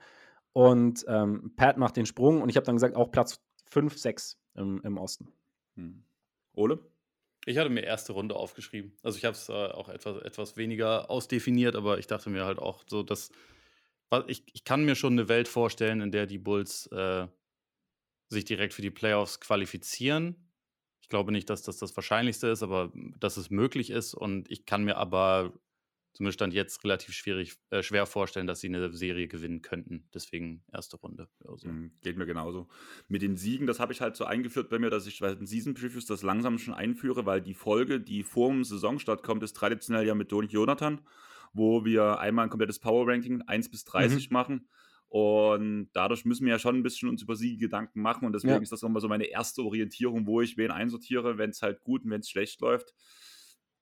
Und 0.52 1.04
ähm, 1.06 1.52
Pat 1.54 1.76
macht 1.76 1.96
den 1.96 2.06
Sprung 2.06 2.42
und 2.42 2.48
ich 2.48 2.56
habe 2.56 2.66
dann 2.66 2.74
gesagt, 2.74 2.96
auch 2.96 3.12
Platz 3.12 3.40
5, 3.66 3.96
6 3.96 4.36
im, 4.54 4.80
im 4.82 4.98
Osten. 4.98 5.28
Hm. 5.76 6.02
Ole? 6.54 6.80
Ich 7.46 7.56
hatte 7.56 7.70
mir 7.70 7.82
erste 7.82 8.12
Runde 8.12 8.36
aufgeschrieben. 8.36 8.92
Also 9.02 9.18
ich 9.18 9.24
habe 9.24 9.34
es 9.34 9.48
äh, 9.48 9.52
auch 9.52 9.88
etwas, 9.88 10.22
etwas 10.22 10.56
weniger 10.56 11.10
ausdefiniert, 11.10 11.76
aber 11.76 11.98
ich 11.98 12.06
dachte 12.06 12.30
mir 12.30 12.44
halt 12.44 12.58
auch 12.58 12.84
so, 12.86 13.02
dass 13.02 13.30
ich, 14.26 14.42
ich 14.52 14.64
kann 14.64 14.84
mir 14.84 14.94
schon 14.94 15.12
eine 15.12 15.28
Welt 15.28 15.48
vorstellen, 15.48 16.00
in 16.00 16.10
der 16.10 16.26
die 16.26 16.38
Bulls 16.38 16.86
äh, 16.86 17.26
sich 18.28 18.44
direkt 18.44 18.74
für 18.74 18.82
die 18.82 18.90
Playoffs 18.90 19.40
qualifizieren. 19.40 20.50
Ich 21.00 21.08
glaube 21.08 21.32
nicht, 21.32 21.48
dass 21.48 21.62
das 21.62 21.78
das 21.78 21.96
Wahrscheinlichste 21.96 22.48
ist, 22.48 22.62
aber 22.62 22.92
dass 23.18 23.36
es 23.36 23.50
möglich 23.50 23.90
ist. 23.90 24.14
Und 24.14 24.50
ich 24.50 24.66
kann 24.66 24.84
mir 24.84 24.96
aber 24.96 25.52
zumindest 26.18 26.38
Stand 26.38 26.52
jetzt 26.52 26.82
relativ 26.82 27.14
schwierig, 27.14 27.54
äh, 27.70 27.80
schwer 27.80 28.04
vorstellen, 28.04 28.48
dass 28.48 28.58
sie 28.60 28.66
eine 28.66 28.92
Serie 28.92 29.28
gewinnen 29.28 29.62
könnten. 29.62 30.08
Deswegen 30.12 30.64
erste 30.72 30.96
Runde. 30.96 31.28
Also. 31.46 31.68
Geht 32.02 32.18
mir 32.18 32.26
genauso. 32.26 32.68
Mit 33.06 33.22
den 33.22 33.36
Siegen, 33.36 33.68
das 33.68 33.78
habe 33.78 33.92
ich 33.92 34.00
halt 34.00 34.16
so 34.16 34.24
eingeführt 34.24 34.68
bei 34.68 34.80
mir, 34.80 34.90
dass 34.90 35.06
ich 35.06 35.20
bei 35.20 35.32
den 35.32 35.46
Season 35.46 35.74
Previews 35.74 36.06
das 36.06 36.22
langsam 36.22 36.58
schon 36.58 36.74
einführe, 36.74 37.24
weil 37.24 37.40
die 37.40 37.54
Folge, 37.54 38.00
die 38.00 38.24
vor 38.24 38.50
dem 38.50 38.64
Saisonstart 38.64 39.22
kommt, 39.22 39.44
ist 39.44 39.54
traditionell 39.54 40.04
ja 40.04 40.16
mit 40.16 40.32
Donny 40.32 40.48
Jonathan, 40.48 41.00
wo 41.52 41.84
wir 41.84 42.18
einmal 42.18 42.46
ein 42.46 42.50
komplettes 42.50 42.80
Power 42.80 43.06
Ranking 43.06 43.42
1 43.42 43.70
bis 43.70 43.84
30 43.84 44.28
mhm. 44.28 44.32
machen. 44.32 44.68
Und 45.06 45.90
dadurch 45.92 46.24
müssen 46.24 46.46
wir 46.46 46.52
ja 46.52 46.58
schon 46.58 46.74
ein 46.74 46.82
bisschen 46.82 47.08
uns 47.08 47.22
über 47.22 47.36
Siege 47.36 47.58
Gedanken 47.58 48.02
machen. 48.02 48.26
Und 48.26 48.32
deswegen 48.32 48.54
ja. 48.54 48.60
ist 48.60 48.72
das 48.72 48.82
nochmal 48.82 49.00
so 49.00 49.08
meine 49.08 49.26
erste 49.26 49.62
Orientierung, 49.62 50.26
wo 50.26 50.40
ich 50.40 50.56
wen 50.56 50.72
einsortiere, 50.72 51.38
wenn 51.38 51.50
es 51.50 51.62
halt 51.62 51.80
gut 51.84 52.04
und 52.04 52.10
wenn 52.10 52.20
es 52.20 52.28
schlecht 52.28 52.60
läuft. 52.60 52.92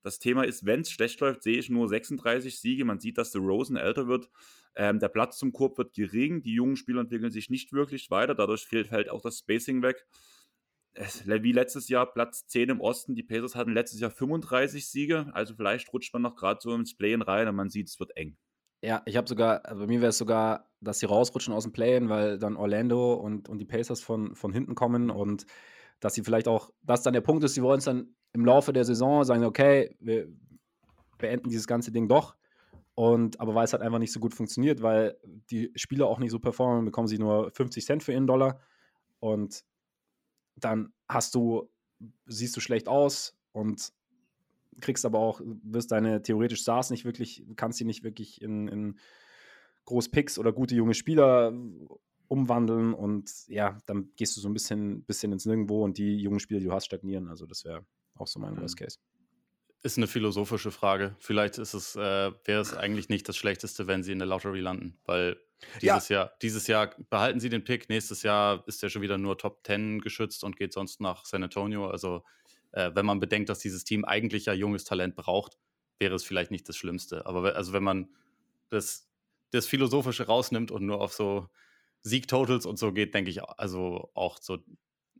Das 0.06 0.20
Thema 0.20 0.44
ist, 0.44 0.64
wenn 0.64 0.82
es 0.82 0.90
schlecht 0.92 1.18
läuft, 1.18 1.42
sehe 1.42 1.58
ich 1.58 1.68
nur 1.68 1.88
36 1.88 2.60
Siege. 2.60 2.84
Man 2.84 3.00
sieht, 3.00 3.18
dass 3.18 3.32
der 3.32 3.40
Rosen 3.40 3.76
älter 3.76 4.06
wird. 4.06 4.30
Ähm, 4.76 5.00
der 5.00 5.08
Platz 5.08 5.36
zum 5.36 5.52
Korb 5.52 5.78
wird 5.78 5.94
gering. 5.94 6.42
Die 6.42 6.54
jungen 6.54 6.76
Spieler 6.76 7.00
entwickeln 7.00 7.32
sich 7.32 7.50
nicht 7.50 7.72
wirklich 7.72 8.08
weiter. 8.08 8.36
Dadurch 8.36 8.66
fehlt 8.68 8.92
halt 8.92 9.08
auch 9.10 9.20
das 9.20 9.40
Spacing 9.40 9.82
weg. 9.82 10.06
Wie 11.24 11.50
letztes 11.50 11.88
Jahr 11.88 12.06
Platz 12.06 12.46
10 12.46 12.68
im 12.68 12.80
Osten. 12.80 13.16
Die 13.16 13.24
Pacers 13.24 13.56
hatten 13.56 13.72
letztes 13.72 13.98
Jahr 13.98 14.12
35 14.12 14.88
Siege. 14.88 15.26
Also 15.32 15.56
vielleicht 15.56 15.92
rutscht 15.92 16.12
man 16.12 16.22
noch 16.22 16.36
gerade 16.36 16.60
so 16.62 16.72
ins 16.72 16.96
Play-In 16.96 17.22
rein 17.22 17.48
und 17.48 17.56
man 17.56 17.68
sieht, 17.68 17.88
es 17.88 17.98
wird 17.98 18.16
eng. 18.16 18.36
Ja, 18.82 19.02
ich 19.06 19.16
habe 19.16 19.28
sogar, 19.28 19.66
also 19.66 19.80
bei 19.80 19.86
mir 19.88 20.02
wäre 20.02 20.10
es 20.10 20.18
sogar, 20.18 20.70
dass 20.80 21.00
sie 21.00 21.06
rausrutschen 21.06 21.52
aus 21.52 21.64
dem 21.64 21.72
Play-In, 21.72 22.10
weil 22.10 22.38
dann 22.38 22.54
Orlando 22.54 23.14
und, 23.14 23.48
und 23.48 23.58
die 23.58 23.64
Pacers 23.64 24.02
von, 24.02 24.36
von 24.36 24.52
hinten 24.52 24.76
kommen 24.76 25.10
und 25.10 25.46
dass 26.00 26.14
sie 26.14 26.22
vielleicht 26.22 26.48
auch, 26.48 26.70
dass 26.82 27.02
dann 27.02 27.14
der 27.14 27.20
Punkt 27.20 27.44
ist, 27.44 27.54
sie 27.54 27.62
wollen 27.62 27.78
es 27.78 27.84
dann 27.84 28.14
im 28.32 28.44
Laufe 28.44 28.72
der 28.72 28.84
Saison 28.84 29.24
sagen, 29.24 29.44
okay, 29.44 29.96
wir 30.00 30.28
beenden 31.18 31.48
dieses 31.48 31.66
ganze 31.66 31.90
Ding 31.90 32.08
doch. 32.08 32.36
Und, 32.94 33.40
aber 33.40 33.54
weil 33.54 33.64
es 33.64 33.72
halt 33.72 33.82
einfach 33.82 33.98
nicht 33.98 34.12
so 34.12 34.20
gut 34.20 34.34
funktioniert, 34.34 34.82
weil 34.82 35.18
die 35.50 35.70
Spieler 35.74 36.06
auch 36.06 36.18
nicht 36.18 36.30
so 36.30 36.38
performen, 36.38 36.84
bekommen 36.84 37.08
sie 37.08 37.18
nur 37.18 37.50
50 37.50 37.84
Cent 37.84 38.02
für 38.02 38.12
ihren 38.12 38.26
Dollar. 38.26 38.60
Und 39.20 39.64
dann 40.56 40.92
hast 41.08 41.34
du, 41.34 41.68
siehst 42.26 42.56
du 42.56 42.60
schlecht 42.60 42.88
aus 42.88 43.36
und 43.52 43.92
kriegst 44.80 45.04
aber 45.04 45.18
auch, 45.18 45.40
wirst 45.44 45.92
deine 45.92 46.22
theoretisch 46.22 46.60
Stars 46.60 46.90
nicht 46.90 47.04
wirklich, 47.04 47.44
kannst 47.56 47.78
sie 47.78 47.84
nicht 47.84 48.02
wirklich 48.02 48.40
in, 48.42 48.68
in 48.68 48.98
Großpicks 49.86 50.38
oder 50.38 50.52
gute 50.52 50.74
junge 50.74 50.94
Spieler 50.94 51.52
umwandeln 52.28 52.94
und 52.94 53.30
ja, 53.48 53.78
dann 53.86 54.10
gehst 54.16 54.36
du 54.36 54.40
so 54.40 54.48
ein 54.48 54.52
bisschen, 54.52 55.04
bisschen 55.04 55.32
ins 55.32 55.46
Nirgendwo 55.46 55.84
und 55.84 55.98
die 55.98 56.16
jungen 56.16 56.40
Spieler, 56.40 56.60
die 56.60 56.66
du 56.66 56.72
hast, 56.72 56.86
stagnieren. 56.86 57.28
Also 57.28 57.46
das 57.46 57.64
wäre 57.64 57.84
auch 58.14 58.26
so 58.26 58.38
mein 58.38 58.54
mhm. 58.54 58.60
Worst 58.60 58.76
Case. 58.76 58.98
Ist 59.82 59.98
eine 59.98 60.06
philosophische 60.06 60.70
Frage. 60.70 61.14
Vielleicht 61.18 61.58
ist 61.58 61.74
es, 61.74 61.94
äh, 61.96 62.32
wäre 62.44 62.60
es 62.60 62.74
eigentlich 62.74 63.08
nicht 63.08 63.28
das 63.28 63.36
Schlechteste, 63.36 63.86
wenn 63.86 64.02
sie 64.02 64.12
in 64.12 64.18
der 64.18 64.26
Lottery 64.26 64.60
landen, 64.60 64.98
weil 65.04 65.36
dieses 65.80 66.08
ja. 66.08 66.18
Jahr, 66.18 66.32
dieses 66.42 66.66
Jahr 66.66 66.90
behalten 67.10 67.40
sie 67.40 67.48
den 67.48 67.64
Pick, 67.64 67.88
nächstes 67.88 68.22
Jahr 68.22 68.66
ist 68.66 68.82
er 68.82 68.90
schon 68.90 69.02
wieder 69.02 69.18
nur 69.18 69.38
Top 69.38 69.64
10 69.66 70.00
geschützt 70.00 70.44
und 70.44 70.56
geht 70.56 70.72
sonst 70.72 71.00
nach 71.00 71.24
San 71.24 71.42
Antonio. 71.42 71.88
Also, 71.88 72.24
äh, 72.72 72.90
wenn 72.94 73.06
man 73.06 73.20
bedenkt, 73.20 73.48
dass 73.48 73.60
dieses 73.60 73.84
Team 73.84 74.04
eigentlich 74.04 74.46
ja 74.46 74.52
junges 74.52 74.84
Talent 74.84 75.14
braucht, 75.14 75.58
wäre 75.98 76.14
es 76.14 76.24
vielleicht 76.24 76.50
nicht 76.50 76.68
das 76.68 76.76
Schlimmste. 76.76 77.26
Aber 77.26 77.56
also 77.56 77.72
wenn 77.72 77.82
man 77.82 78.08
das, 78.68 79.08
das 79.50 79.66
Philosophische 79.66 80.26
rausnimmt 80.26 80.70
und 80.70 80.84
nur 80.84 81.00
auf 81.00 81.12
so 81.14 81.48
Sieg-Totals 82.06 82.66
und 82.66 82.78
so 82.78 82.92
geht, 82.92 83.14
denke 83.14 83.30
ich, 83.30 83.42
also 83.42 84.10
auch 84.14 84.38
so 84.40 84.58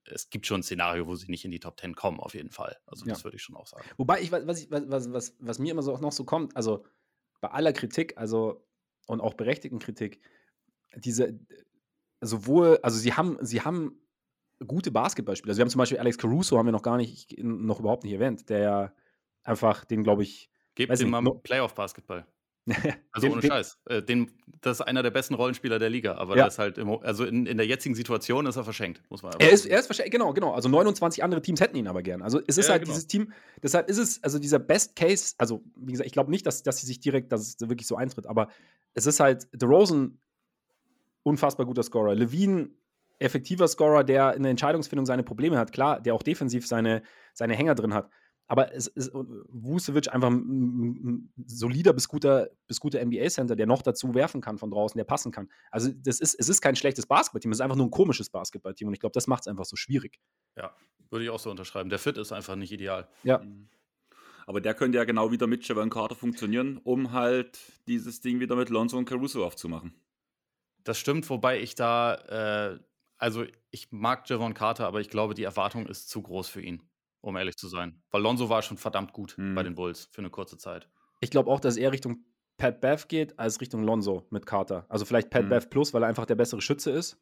es 0.09 0.31
gibt 0.31 0.47
schon 0.47 0.61
ein 0.61 0.63
Szenario, 0.63 1.07
wo 1.07 1.15
sie 1.15 1.29
nicht 1.29 1.45
in 1.45 1.51
die 1.51 1.61
Top 1.61 1.81
10 1.81 1.95
kommen, 1.95 2.21
auf 2.21 2.35
jeden 2.35 2.51
Fall. 2.51 2.77
Also, 2.87 3.05
das 3.07 3.25
würde 3.25 3.37
ich 3.37 3.43
schon 3.43 3.57
auch 3.57 3.67
sagen. 3.67 3.85
Wobei, 3.97 4.21
ich, 4.21 4.31
was, 4.31 4.63
ich, 4.63 4.71
was, 4.71 5.13
was, 5.13 5.35
was 5.41 5.59
mir 5.59 5.73
immer 5.73 5.83
so 5.83 5.93
auch 5.93 6.01
noch 6.01 6.13
so 6.13 6.25
kommt, 6.25 6.57
also 6.57 6.85
bei 7.41 7.51
aller 7.51 7.73
Kritik, 7.73 8.17
also 8.17 8.65
und 9.07 9.21
auch 9.21 9.35
berechtigten 9.35 9.79
Kritik, 9.79 10.21
diese 10.95 11.39
sowohl, 12.21 12.79
also 12.83 12.99
sie 12.99 13.13
haben, 13.13 13.39
sie 13.41 13.63
haben 13.63 14.01
gute 14.67 14.91
Basketballspieler. 14.91 15.51
Also 15.51 15.59
wir 15.59 15.65
haben 15.65 15.71
zum 15.71 15.79
Beispiel 15.81 15.99
Alex 15.99 16.19
Caruso, 16.19 16.59
haben 16.59 16.67
wir 16.67 16.73
noch 16.73 16.83
gar 16.83 16.97
nicht, 16.97 17.37
noch 17.43 17.81
überhaupt 17.81 18.05
nicht 18.05 18.15
erwähnt, 18.15 18.49
der 18.49 18.59
ja 18.59 18.95
einfach, 19.43 19.85
den 19.85 20.03
glaube 20.03 20.23
ich. 20.23 20.51
Gebt 20.75 20.99
ihm 21.01 21.11
mal 21.11 21.23
Playoff-Basketball. 21.43 22.27
Also 23.13 23.29
ohne 23.29 23.43
Scheiß. 23.43 23.79
Äh, 23.87 24.03
den, 24.03 24.31
das 24.61 24.81
ist 24.81 24.87
einer 24.87 25.03
der 25.03 25.11
besten 25.11 25.35
Rollenspieler 25.35 25.79
der 25.79 25.89
Liga, 25.89 26.17
aber 26.17 26.37
ja. 26.37 26.45
das 26.45 26.59
halt 26.59 26.77
im, 26.79 26.91
also 26.91 27.25
in, 27.25 27.47
in 27.47 27.57
der 27.57 27.67
jetzigen 27.67 27.95
Situation 27.95 28.47
ist 28.47 28.57
er 28.57 28.65
verschenkt, 28.65 29.03
muss 29.09 29.23
man 29.23 29.33
er 29.39 29.51
ist, 29.51 29.67
er 29.67 29.79
ist 29.79 29.87
verschenkt, 29.87 30.13
genau, 30.13 30.33
genau. 30.33 30.53
Also 30.53 30.69
29 30.69 31.23
andere 31.25 31.41
Teams 31.41 31.61
hätten 31.61 31.77
ihn 31.77 31.87
aber 31.87 32.03
gern. 32.03 32.23
Also 32.23 32.41
es 32.47 32.59
ist 32.59 32.67
ja, 32.67 32.73
halt 32.73 32.83
genau. 32.83 32.93
dieses 32.93 33.07
Team, 33.07 33.33
deshalb 33.63 33.89
ist 33.89 33.99
es, 33.99 34.23
also 34.23 34.39
dieser 34.39 34.59
Best 34.59 34.97
Case, 34.97 35.35
also 35.39 35.63
wie 35.77 35.93
gesagt, 35.93 36.07
ich 36.07 36.13
glaube 36.13 36.31
nicht, 36.31 36.45
dass, 36.45 36.63
dass 36.63 36.79
sie 36.79 36.87
sich 36.87 37.01
direkt, 37.01 37.33
dass 37.33 37.41
es 37.41 37.61
wirklich 37.61 37.87
so 37.87 37.97
eintritt, 37.97 38.27
aber 38.27 38.49
es 38.95 39.07
ist 39.07 39.21
halt 39.21 39.47
DeRozan 39.53 40.19
unfassbar 41.23 41.67
guter 41.67 41.83
Scorer. 41.83 42.15
Levine 42.15 42.71
effektiver 43.19 43.67
Scorer, 43.69 44.05
der 44.05 44.35
in 44.35 44.43
der 44.43 44.51
Entscheidungsfindung 44.51 45.07
seine 45.07 45.23
Probleme 45.23 45.59
hat, 45.59 45.73
klar, 45.73 46.01
der 46.01 46.15
auch 46.15 46.23
defensiv 46.23 46.67
seine, 46.67 47.03
seine 47.33 47.55
Hänger 47.55 47.75
drin 47.75 47.95
hat. 47.95 48.11
Aber 48.49 48.73
es 48.73 48.87
ist 48.87 49.11
Vucevic 49.13 50.13
einfach 50.13 50.31
ein, 50.31 51.33
solider 51.47 51.93
bis 51.93 52.09
guter, 52.09 52.49
bis 52.69 52.79
guter 52.79 53.05
NBA-Center, 53.05 53.57
der 53.57 53.67
noch 53.67 53.83
dazu 53.83 54.15
werfen 54.15 54.41
kann 54.41 54.59
von 54.59 54.71
draußen, 54.71 54.97
der 54.97 55.05
passen 55.05 55.33
kann. 55.33 55.51
Also 55.71 55.91
das 55.93 56.21
ist, 56.21 56.35
es 56.39 56.49
ist 56.49 56.61
kein 56.61 56.77
schlechtes 56.77 57.07
Basketballteam, 57.07 57.51
es 57.51 57.59
ist 57.59 57.63
einfach 57.63 57.77
nur 57.77 57.87
ein 57.87 57.91
komisches 57.91 58.31
Basketballteam 58.31 58.89
und 58.89 58.95
ich 58.95 59.01
glaube, 59.01 59.15
das 59.15 59.27
macht 59.27 59.43
es 59.43 59.49
einfach 59.49 59.65
so 59.65 59.75
schwierig. 59.75 60.21
Ja, 60.57 60.75
würde 61.11 61.25
ich 61.25 61.31
auch 61.31 61.41
so 61.41 61.51
unterschreiben. 61.51 61.91
Der 61.91 61.99
Fit 61.99 62.19
ist 62.19 62.33
einfach 62.33 62.55
nicht 62.55 62.73
ideal. 62.73 63.09
Ja. 63.25 63.39
Mhm. 63.39 63.69
Aber 64.47 64.61
der 64.61 64.75
könnte 64.75 64.99
ja 64.99 65.05
genau 65.05 65.33
wieder 65.33 65.49
mit 65.49 65.67
Javon 65.67 65.91
Carter 65.91 66.15
funktionieren, 66.15 66.79
um 66.85 67.11
halt 67.11 67.59
dieses 67.89 68.21
Ding 68.21 68.39
wieder 68.39 68.55
mit 68.55 68.71
Lonzo 68.71 68.97
und 68.97 69.07
Caruso 69.07 69.45
aufzumachen. 69.45 69.93
Das 70.85 70.99
stimmt, 70.99 71.29
wobei 71.31 71.61
ich 71.61 71.75
da, 71.75 72.75
äh, 72.75 72.79
also 73.19 73.45
ich 73.73 73.91
mag 73.91 74.31
Javon 74.31 74.55
Carter, 74.55 74.87
aber 74.87 75.01
ich 75.01 75.11
glaube, 75.11 75.35
die 75.35 75.43
Erwartung 75.43 75.87
ist 75.87 76.09
zu 76.09 76.23
groß 76.23 76.47
für 76.47 76.63
ihn 76.63 76.81
um 77.27 77.37
ehrlich 77.37 77.57
zu 77.57 77.69
sein. 77.69 78.01
Weil 78.11 78.23
Lonzo 78.23 78.49
war 78.49 78.63
schon 78.63 78.77
verdammt 78.77 79.13
gut 79.13 79.35
mhm. 79.37 79.55
bei 79.55 79.63
den 79.63 79.75
Bulls 79.75 80.09
für 80.13 80.21
eine 80.21 80.31
kurze 80.31 80.57
Zeit. 80.59 80.89
Ich 81.21 81.31
glaube 81.31 81.51
auch, 81.51 81.61
dass 81.61 81.77
er 81.77 81.93
Richtung 81.93 82.25
Pat 82.57 82.81
Bev 82.81 83.09
geht, 83.09 83.39
als 83.39 83.61
Richtung 83.61 83.83
Lonzo 83.83 84.27
mit 84.31 84.47
Carter. 84.47 84.87
Also 84.89 85.05
vielleicht 85.05 85.31
Pat 85.31 85.45
mhm. 85.45 85.51
Bev 85.51 85.69
Plus, 85.69 85.93
weil 85.93 86.03
er 86.03 86.09
einfach 86.09 86.27
der 86.27 86.37
bessere 86.37 86.61
Schütze 86.61 86.91
ist, 86.91 87.19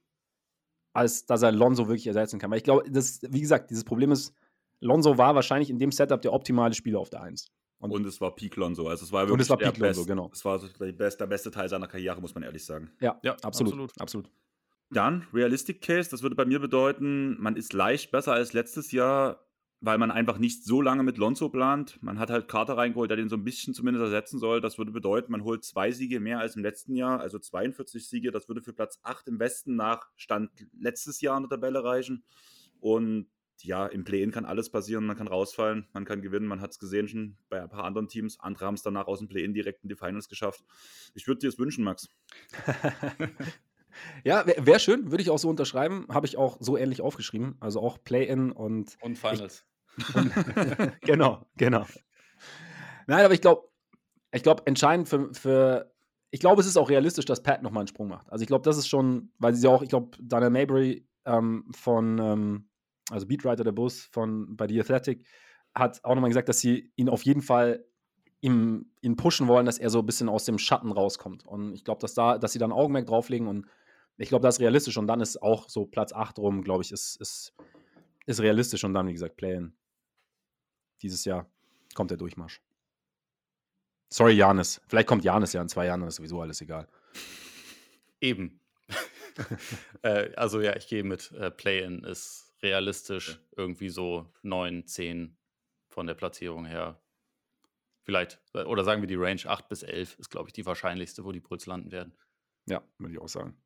als 0.93 1.27
dass 1.27 1.43
er 1.43 1.53
Lonzo 1.53 1.89
wirklich 1.89 2.07
ersetzen 2.07 2.39
kann. 2.39 2.51
Weil 2.51 2.59
ich 2.59 2.65
glaube, 2.65 2.85
wie 2.87 3.41
gesagt, 3.41 3.71
dieses 3.71 3.85
Problem 3.85 4.13
ist, 4.13 4.35
Lonzo 4.81 5.17
war 5.17 5.35
wahrscheinlich 5.35 5.71
in 5.71 5.79
dem 5.79 5.91
Setup 5.91 6.21
der 6.21 6.33
optimale 6.33 6.75
Spieler 6.75 7.01
auf 7.01 7.11
der 7.11 7.23
Eins. 7.23 7.51
Und, 7.79 7.91
und, 7.91 8.07
es 8.07 8.21
war 8.21 8.35
Peak 8.35 8.57
Lonzo. 8.57 8.89
Also 8.89 9.05
es 9.05 9.13
war 9.13 9.23
wirklich 9.23 9.33
und 9.33 9.41
es 9.41 9.51
war 9.51 9.57
Peak 9.59 9.77
Lonzo, 9.79 10.05
genau. 10.05 10.31
Es 10.33 10.45
war 10.45 10.59
der 10.59 10.93
beste, 10.93 11.19
der 11.19 11.27
beste 11.27 11.51
Teil 11.51 11.69
seiner 11.69 11.87
Karriere, 11.87 12.21
muss 12.21 12.35
man 12.35 12.43
ehrlich 12.43 12.65
sagen. 12.65 12.91
Ja, 13.01 13.19
ja 13.23 13.33
absolut, 13.43 13.73
absolut. 13.73 14.01
absolut. 14.01 14.31
Dann 14.91 15.27
Realistic 15.33 15.81
Case, 15.81 16.11
das 16.11 16.23
würde 16.23 16.37
bei 16.37 16.45
mir 16.45 16.61
bedeuten, 16.61 17.37
man 17.41 17.57
ist 17.57 17.73
leicht 17.73 18.11
besser 18.11 18.33
als 18.33 18.53
letztes 18.53 18.93
Jahr 18.93 19.45
weil 19.85 19.99
man 19.99 20.11
einfach 20.11 20.39
nicht 20.39 20.65
so 20.65 20.81
lange 20.81 21.03
mit 21.03 21.19
Lonzo 21.19 21.51
plant. 21.51 22.03
Man 22.03 22.19
hat 22.19 22.31
halt 22.31 22.49
Carter 22.49 22.77
reingeholt, 22.77 23.11
der 23.11 23.19
den 23.19 23.29
so 23.29 23.37
ein 23.37 23.45
bisschen 23.45 23.75
zumindest 23.75 24.05
ersetzen 24.05 24.39
soll. 24.39 24.63
Das 24.63 24.79
würde 24.79 24.93
bedeuten, 24.93 25.31
man 25.31 25.45
holt 25.45 25.63
zwei 25.63 25.91
Siege 25.91 26.21
mehr 26.21 26.39
als 26.39 26.57
im 26.57 26.63
letzten 26.63 26.97
Jahr, 26.97 27.21
also 27.21 27.39
42 27.39 28.09
Siege. 28.09 28.31
Das 28.31 28.49
würde 28.49 28.63
für 28.63 28.73
Platz 28.73 28.99
8 29.03 29.29
im 29.29 29.39
Westen 29.39 29.77
nach 29.77 30.09
Stand 30.17 30.51
letztes 30.79 31.21
Jahr 31.21 31.37
in 31.37 31.43
der 31.43 31.51
Tabelle 31.51 31.85
reichen. 31.85 32.25
Und 32.81 33.27
ja, 33.61 33.87
im 33.87 34.05
Play-In 34.05 34.31
kann 34.31 34.47
alles 34.47 34.71
passieren. 34.71 35.05
Man 35.05 35.17
kann 35.17 35.29
rausfallen, 35.29 35.87
man 35.93 36.07
kann 36.07 36.23
gewinnen. 36.23 36.47
Man 36.47 36.63
hat 36.63 36.71
es 36.71 36.79
gesehen 36.79 37.07
schon 37.07 37.37
bei 37.51 37.63
ein 37.63 37.69
paar 37.69 37.85
anderen 37.85 38.09
Teams. 38.09 38.41
Andere 38.41 38.65
haben 38.65 38.75
es 38.75 38.83
danach 38.83 39.07
aus 39.07 39.19
dem 39.19 39.29
Play-In 39.29 39.53
direkt 39.53 39.83
in 39.83 39.91
die 39.91 39.97
Finals 39.97 40.29
geschafft. 40.29 40.65
Ich 41.15 41.27
würde 41.27 41.41
dir 41.41 41.49
es 41.49 41.59
wünschen, 41.59 41.85
Max. 41.85 42.09
Ja, 44.25 44.45
wäre 44.45 44.67
wär 44.67 44.81
schön, 44.81 45.13
würde 45.13 45.23
ich 45.23 45.31
auch 45.31 45.39
so 45.39 45.49
unterschreiben. 45.49 46.07
Habe 46.09 46.27
ich 46.27 46.37
auch 46.37 46.57
so 46.59 46.77
ähnlich 46.77 47.01
aufgeschrieben. 47.01 47.57
Also 47.61 47.81
auch 47.81 48.03
Play-In 48.03 48.51
und. 48.51 48.97
Und 49.01 49.17
Finals. 49.17 49.65
genau, 51.03 51.47
genau. 51.57 51.87
Nein, 53.07 53.25
aber 53.25 53.35
ich 53.35 53.41
glaube, 53.41 53.69
ich 54.33 54.43
glaube, 54.43 54.67
entscheidend 54.67 55.09
für, 55.09 55.33
für 55.33 55.93
ich 56.31 56.41
glaube, 56.41 56.61
es 56.61 56.67
ist 56.67 56.77
auch 56.77 56.91
realistisch, 56.91 57.27
dass 57.27 57.43
Pat 57.43 57.63
nochmal 57.63 57.83
einen 57.83 57.89
Sprung 57.89 58.09
macht. 58.09 58.31
Also 58.33 58.43
ich 58.43 58.49
glaube, 58.49 58.65
das 58.65 58.77
ist 58.77 58.89
schon, 58.89 59.31
weil 59.39 59.55
sie 59.55 59.69
auch, 59.69 59.83
ich 59.83 59.89
glaube, 59.89 60.17
Daniel 60.21 60.51
Mabry 60.51 61.07
ähm, 61.25 61.67
von, 61.73 62.19
ähm, 62.19 62.69
also 63.11 63.27
Beatwriter 63.27 63.63
der 63.63 63.73
Bus 63.73 64.09
von 64.11 64.57
bei 64.57 64.67
The 64.67 64.81
Athletic, 64.81 65.25
hat 65.75 66.05
auch 66.05 66.15
nochmal 66.15 66.31
gesagt, 66.31 66.49
dass 66.49 66.59
sie 66.59 66.93
ihn 66.97 67.09
auf 67.09 67.23
jeden 67.23 67.43
Fall 67.43 67.85
ihm, 68.41 68.91
ihn 69.01 69.17
pushen 69.17 69.47
wollen, 69.49 69.67
dass 69.67 69.79
er 69.79 69.91
so 69.91 70.01
ein 70.01 70.07
bisschen 70.07 70.29
aus 70.29 70.45
dem 70.45 70.59
Schatten 70.59 70.91
rauskommt. 70.91 71.47
Und 71.47 71.73
ich 71.73 71.85
glaube, 71.85 72.01
dass 72.01 72.15
da, 72.15 72.39
dass 72.39 72.53
sie 72.53 72.59
da 72.59 72.67
ein 72.67 72.73
Augenmerk 72.73 73.07
drauflegen 73.07 73.47
und 73.47 73.67
ich 74.17 74.29
glaube, 74.29 74.43
das 74.43 74.57
ist 74.57 74.61
realistisch 74.61 74.97
und 74.97 75.07
dann 75.07 75.21
ist 75.21 75.43
auch 75.43 75.69
so 75.69 75.87
Platz 75.87 76.13
8 76.13 76.39
rum, 76.39 76.63
glaube 76.63 76.83
ich, 76.83 76.93
ist, 76.93 77.21
ist, 77.21 77.55
ist 78.27 78.41
realistisch 78.41 78.85
und 78.85 78.95
dann, 78.95 79.07
wie 79.09 79.13
gesagt, 79.13 79.37
Play-In 79.37 79.75
dieses 81.05 81.25
Jahr 81.27 81.47
kommt 81.95 82.11
der 82.11 82.19
Durchmarsch. 82.19 82.61
Sorry, 84.09 84.33
Janis. 84.33 84.81
Vielleicht 84.89 85.07
kommt 85.07 85.23
Janis 85.23 85.53
ja 85.53 85.61
in 85.61 85.69
zwei 85.69 85.87
Jahren, 85.87 86.03
ist 86.03 86.17
sowieso 86.17 86.41
alles 86.41 86.61
egal. 86.61 86.89
Eben. 88.21 88.61
äh, 90.03 90.35
also 90.35 90.61
ja, 90.61 90.75
ich 90.77 90.89
gehe 90.89 91.05
mit 91.05 91.31
äh, 91.33 91.51
Play-In 91.51 92.05
ist 92.05 92.55
realistisch 92.63 93.31
ja. 93.31 93.39
irgendwie 93.57 93.91
so 93.91 94.33
9, 94.43 94.87
10 94.87 95.37
von 95.89 96.07
der 96.07 96.15
Platzierung 96.15 96.65
her. 96.65 97.01
Vielleicht, 98.03 98.41
äh, 98.55 98.63
oder 98.63 98.85
sagen 98.85 99.03
wir 99.03 99.09
die 99.09 99.17
Range 99.17 99.43
8 99.45 99.69
bis 99.69 99.83
11 99.83 100.19
ist, 100.19 100.31
glaube 100.31 100.49
ich, 100.49 100.53
die 100.53 100.65
wahrscheinlichste, 100.65 101.25
wo 101.25 101.33
die 101.33 101.41
Bulls 101.41 101.67
landen 101.67 101.93
werden. 101.93 102.15
Ja, 102.67 102.83
würde 102.99 103.13
ich 103.13 103.21
auch 103.21 103.29
sagen. 103.29 103.57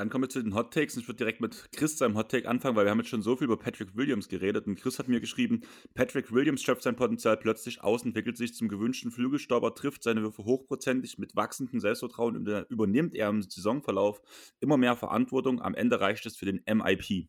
Dann 0.00 0.08
kommen 0.08 0.24
wir 0.24 0.30
zu 0.30 0.42
den 0.42 0.54
Hot 0.54 0.72
Takes. 0.72 0.96
Ich 0.96 1.06
würde 1.08 1.18
direkt 1.18 1.42
mit 1.42 1.70
Chris 1.72 1.98
seinem 1.98 2.16
Hot 2.16 2.30
Take 2.30 2.48
anfangen, 2.48 2.74
weil 2.74 2.86
wir 2.86 2.90
haben 2.90 3.00
jetzt 3.00 3.10
schon 3.10 3.20
so 3.20 3.36
viel 3.36 3.44
über 3.44 3.58
Patrick 3.58 3.94
Williams 3.94 4.28
geredet. 4.28 4.66
Und 4.66 4.76
Chris 4.76 4.98
hat 4.98 5.08
mir 5.08 5.20
geschrieben, 5.20 5.60
Patrick 5.92 6.32
Williams 6.32 6.62
schöpft 6.62 6.84
sein 6.84 6.96
Potenzial 6.96 7.36
plötzlich 7.36 7.82
aus, 7.82 8.02
entwickelt 8.02 8.38
sich 8.38 8.54
zum 8.54 8.68
gewünschten 8.68 9.10
Flügelstauber, 9.10 9.74
trifft 9.74 10.02
seine 10.02 10.22
Würfe 10.22 10.46
hochprozentig, 10.46 11.18
mit 11.18 11.36
wachsendem 11.36 11.80
Selbstvertrauen 11.80 12.46
übernimmt 12.70 13.14
er 13.14 13.28
im 13.28 13.42
Saisonverlauf 13.42 14.22
immer 14.60 14.78
mehr 14.78 14.96
Verantwortung. 14.96 15.60
Am 15.60 15.74
Ende 15.74 16.00
reicht 16.00 16.24
es 16.24 16.34
für 16.34 16.46
den 16.46 16.62
MIP. 16.66 17.28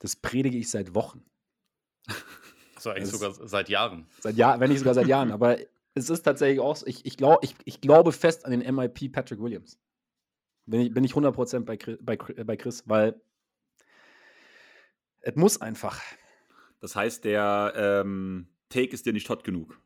Das 0.00 0.16
predige 0.16 0.58
ich 0.58 0.68
seit 0.68 0.94
Wochen. 0.94 1.24
Also 2.76 2.90
eigentlich 2.90 3.12
das 3.12 3.18
sogar 3.18 3.48
seit 3.48 3.70
Jahren. 3.70 4.06
Seit 4.20 4.36
Jahren, 4.36 4.60
wenn 4.60 4.68
nicht 4.68 4.80
sogar 4.80 4.92
seit 4.92 5.06
Jahren. 5.06 5.30
Aber 5.30 5.56
es 5.94 6.10
ist 6.10 6.22
tatsächlich 6.22 6.60
auch, 6.60 6.82
ich, 6.84 7.06
ich, 7.06 7.16
glaub, 7.16 7.42
ich, 7.42 7.54
ich 7.64 7.80
glaube 7.80 8.12
fest 8.12 8.44
an 8.44 8.50
den 8.50 8.74
MIP 8.74 9.10
Patrick 9.10 9.40
Williams. 9.40 9.78
Bin 10.66 10.80
ich, 10.80 10.94
bin 10.94 11.04
ich 11.04 11.12
100% 11.12 11.60
bei, 11.60 11.76
bei, 12.00 12.16
bei 12.16 12.56
Chris, 12.56 12.82
weil 12.86 13.20
es 15.20 15.36
muss 15.36 15.60
einfach. 15.60 16.00
Das 16.80 16.96
heißt, 16.96 17.24
der 17.24 17.72
ähm, 17.76 18.48
Take 18.68 18.92
ist 18.92 19.06
dir 19.06 19.12
nicht 19.12 19.28
hot 19.28 19.44
genug. 19.44 19.78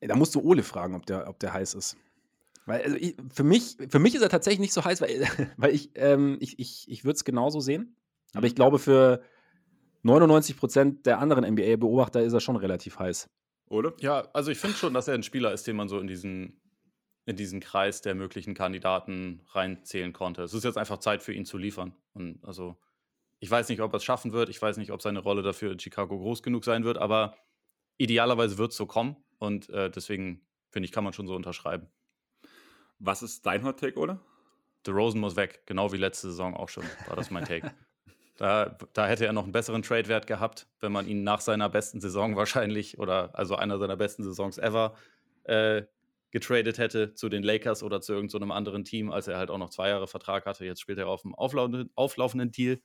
Da 0.00 0.14
musst 0.16 0.34
du 0.34 0.40
Ole 0.40 0.62
fragen, 0.62 0.94
ob 0.94 1.06
der, 1.06 1.28
ob 1.28 1.38
der 1.40 1.52
heiß 1.52 1.74
ist. 1.74 1.96
Weil 2.66 2.82
also 2.82 2.96
ich, 2.96 3.16
für, 3.32 3.44
mich, 3.44 3.76
für 3.88 3.98
mich 3.98 4.14
ist 4.14 4.22
er 4.22 4.28
tatsächlich 4.28 4.60
nicht 4.60 4.72
so 4.72 4.84
heiß, 4.84 5.00
weil, 5.00 5.26
weil 5.56 5.74
ich, 5.74 5.90
ähm, 5.94 6.36
ich, 6.40 6.58
ich, 6.58 6.86
ich 6.88 7.04
würde 7.04 7.16
es 7.16 7.24
genauso 7.24 7.60
sehen. 7.60 7.96
Aber 8.34 8.46
ich 8.46 8.52
mhm. 8.52 8.56
glaube, 8.56 8.78
für 8.78 9.22
99% 10.04 11.02
der 11.02 11.18
anderen 11.18 11.44
NBA-Beobachter 11.44 12.22
ist 12.22 12.32
er 12.32 12.40
schon 12.40 12.56
relativ 12.56 12.98
heiß. 12.98 13.28
Oder? 13.68 13.94
Ja, 14.00 14.28
also 14.32 14.50
ich 14.50 14.58
finde 14.58 14.76
schon, 14.76 14.94
dass 14.94 15.08
er 15.08 15.14
ein 15.14 15.22
Spieler 15.22 15.52
ist, 15.52 15.66
den 15.66 15.76
man 15.76 15.88
so 15.88 15.98
in 15.98 16.06
diesen 16.06 16.60
in 17.28 17.36
diesen 17.36 17.60
Kreis 17.60 18.00
der 18.00 18.14
möglichen 18.14 18.54
Kandidaten 18.54 19.42
reinzählen 19.52 20.14
konnte. 20.14 20.42
Es 20.42 20.54
ist 20.54 20.64
jetzt 20.64 20.78
einfach 20.78 20.96
Zeit 20.96 21.22
für 21.22 21.34
ihn 21.34 21.44
zu 21.44 21.58
liefern. 21.58 21.94
Und 22.14 22.42
also, 22.42 22.80
ich 23.38 23.50
weiß 23.50 23.68
nicht, 23.68 23.82
ob 23.82 23.92
er 23.92 23.98
es 23.98 24.04
schaffen 24.04 24.32
wird. 24.32 24.48
Ich 24.48 24.62
weiß 24.62 24.78
nicht, 24.78 24.92
ob 24.92 25.02
seine 25.02 25.18
Rolle 25.18 25.42
dafür 25.42 25.70
in 25.70 25.78
Chicago 25.78 26.18
groß 26.18 26.42
genug 26.42 26.64
sein 26.64 26.84
wird, 26.84 26.96
aber 26.96 27.36
idealerweise 27.98 28.56
wird 28.56 28.70
es 28.70 28.78
so 28.78 28.86
kommen. 28.86 29.14
Und 29.38 29.68
äh, 29.68 29.90
deswegen, 29.90 30.40
finde 30.70 30.86
ich, 30.86 30.92
kann 30.92 31.04
man 31.04 31.12
schon 31.12 31.26
so 31.26 31.36
unterschreiben. 31.36 31.88
Was 32.98 33.22
ist 33.22 33.44
dein 33.44 33.62
Hot 33.62 33.78
Take, 33.78 33.98
oder? 33.98 34.20
The 34.86 34.92
Rosen 34.92 35.20
muss 35.20 35.36
weg, 35.36 35.64
genau 35.66 35.92
wie 35.92 35.98
letzte 35.98 36.28
Saison 36.28 36.56
auch 36.56 36.70
schon, 36.70 36.84
war 37.08 37.16
das 37.16 37.30
mein 37.30 37.44
Take. 37.44 37.74
da, 38.38 38.78
da 38.94 39.06
hätte 39.06 39.26
er 39.26 39.34
noch 39.34 39.42
einen 39.42 39.52
besseren 39.52 39.82
Trade-Wert 39.82 40.26
gehabt, 40.26 40.66
wenn 40.80 40.92
man 40.92 41.06
ihn 41.06 41.24
nach 41.24 41.42
seiner 41.42 41.68
besten 41.68 42.00
Saison 42.00 42.36
wahrscheinlich 42.36 42.98
oder 42.98 43.38
also 43.38 43.54
einer 43.54 43.78
seiner 43.78 43.98
besten 43.98 44.24
Saisons 44.24 44.56
ever 44.56 44.94
äh, 45.44 45.82
getradet 46.30 46.78
hätte 46.78 47.14
zu 47.14 47.28
den 47.28 47.42
Lakers 47.42 47.82
oder 47.82 48.00
zu 48.00 48.12
irgendeinem 48.12 48.48
so 48.48 48.54
anderen 48.54 48.84
Team, 48.84 49.10
als 49.10 49.28
er 49.28 49.38
halt 49.38 49.50
auch 49.50 49.58
noch 49.58 49.70
zwei 49.70 49.88
Jahre 49.88 50.06
Vertrag 50.06 50.46
hatte. 50.46 50.64
Jetzt 50.64 50.80
spielt 50.80 50.98
er 50.98 51.08
auf 51.08 51.24
einem 51.24 51.34
auflaufenden, 51.34 51.90
auflaufenden 51.94 52.50
Deal, 52.50 52.80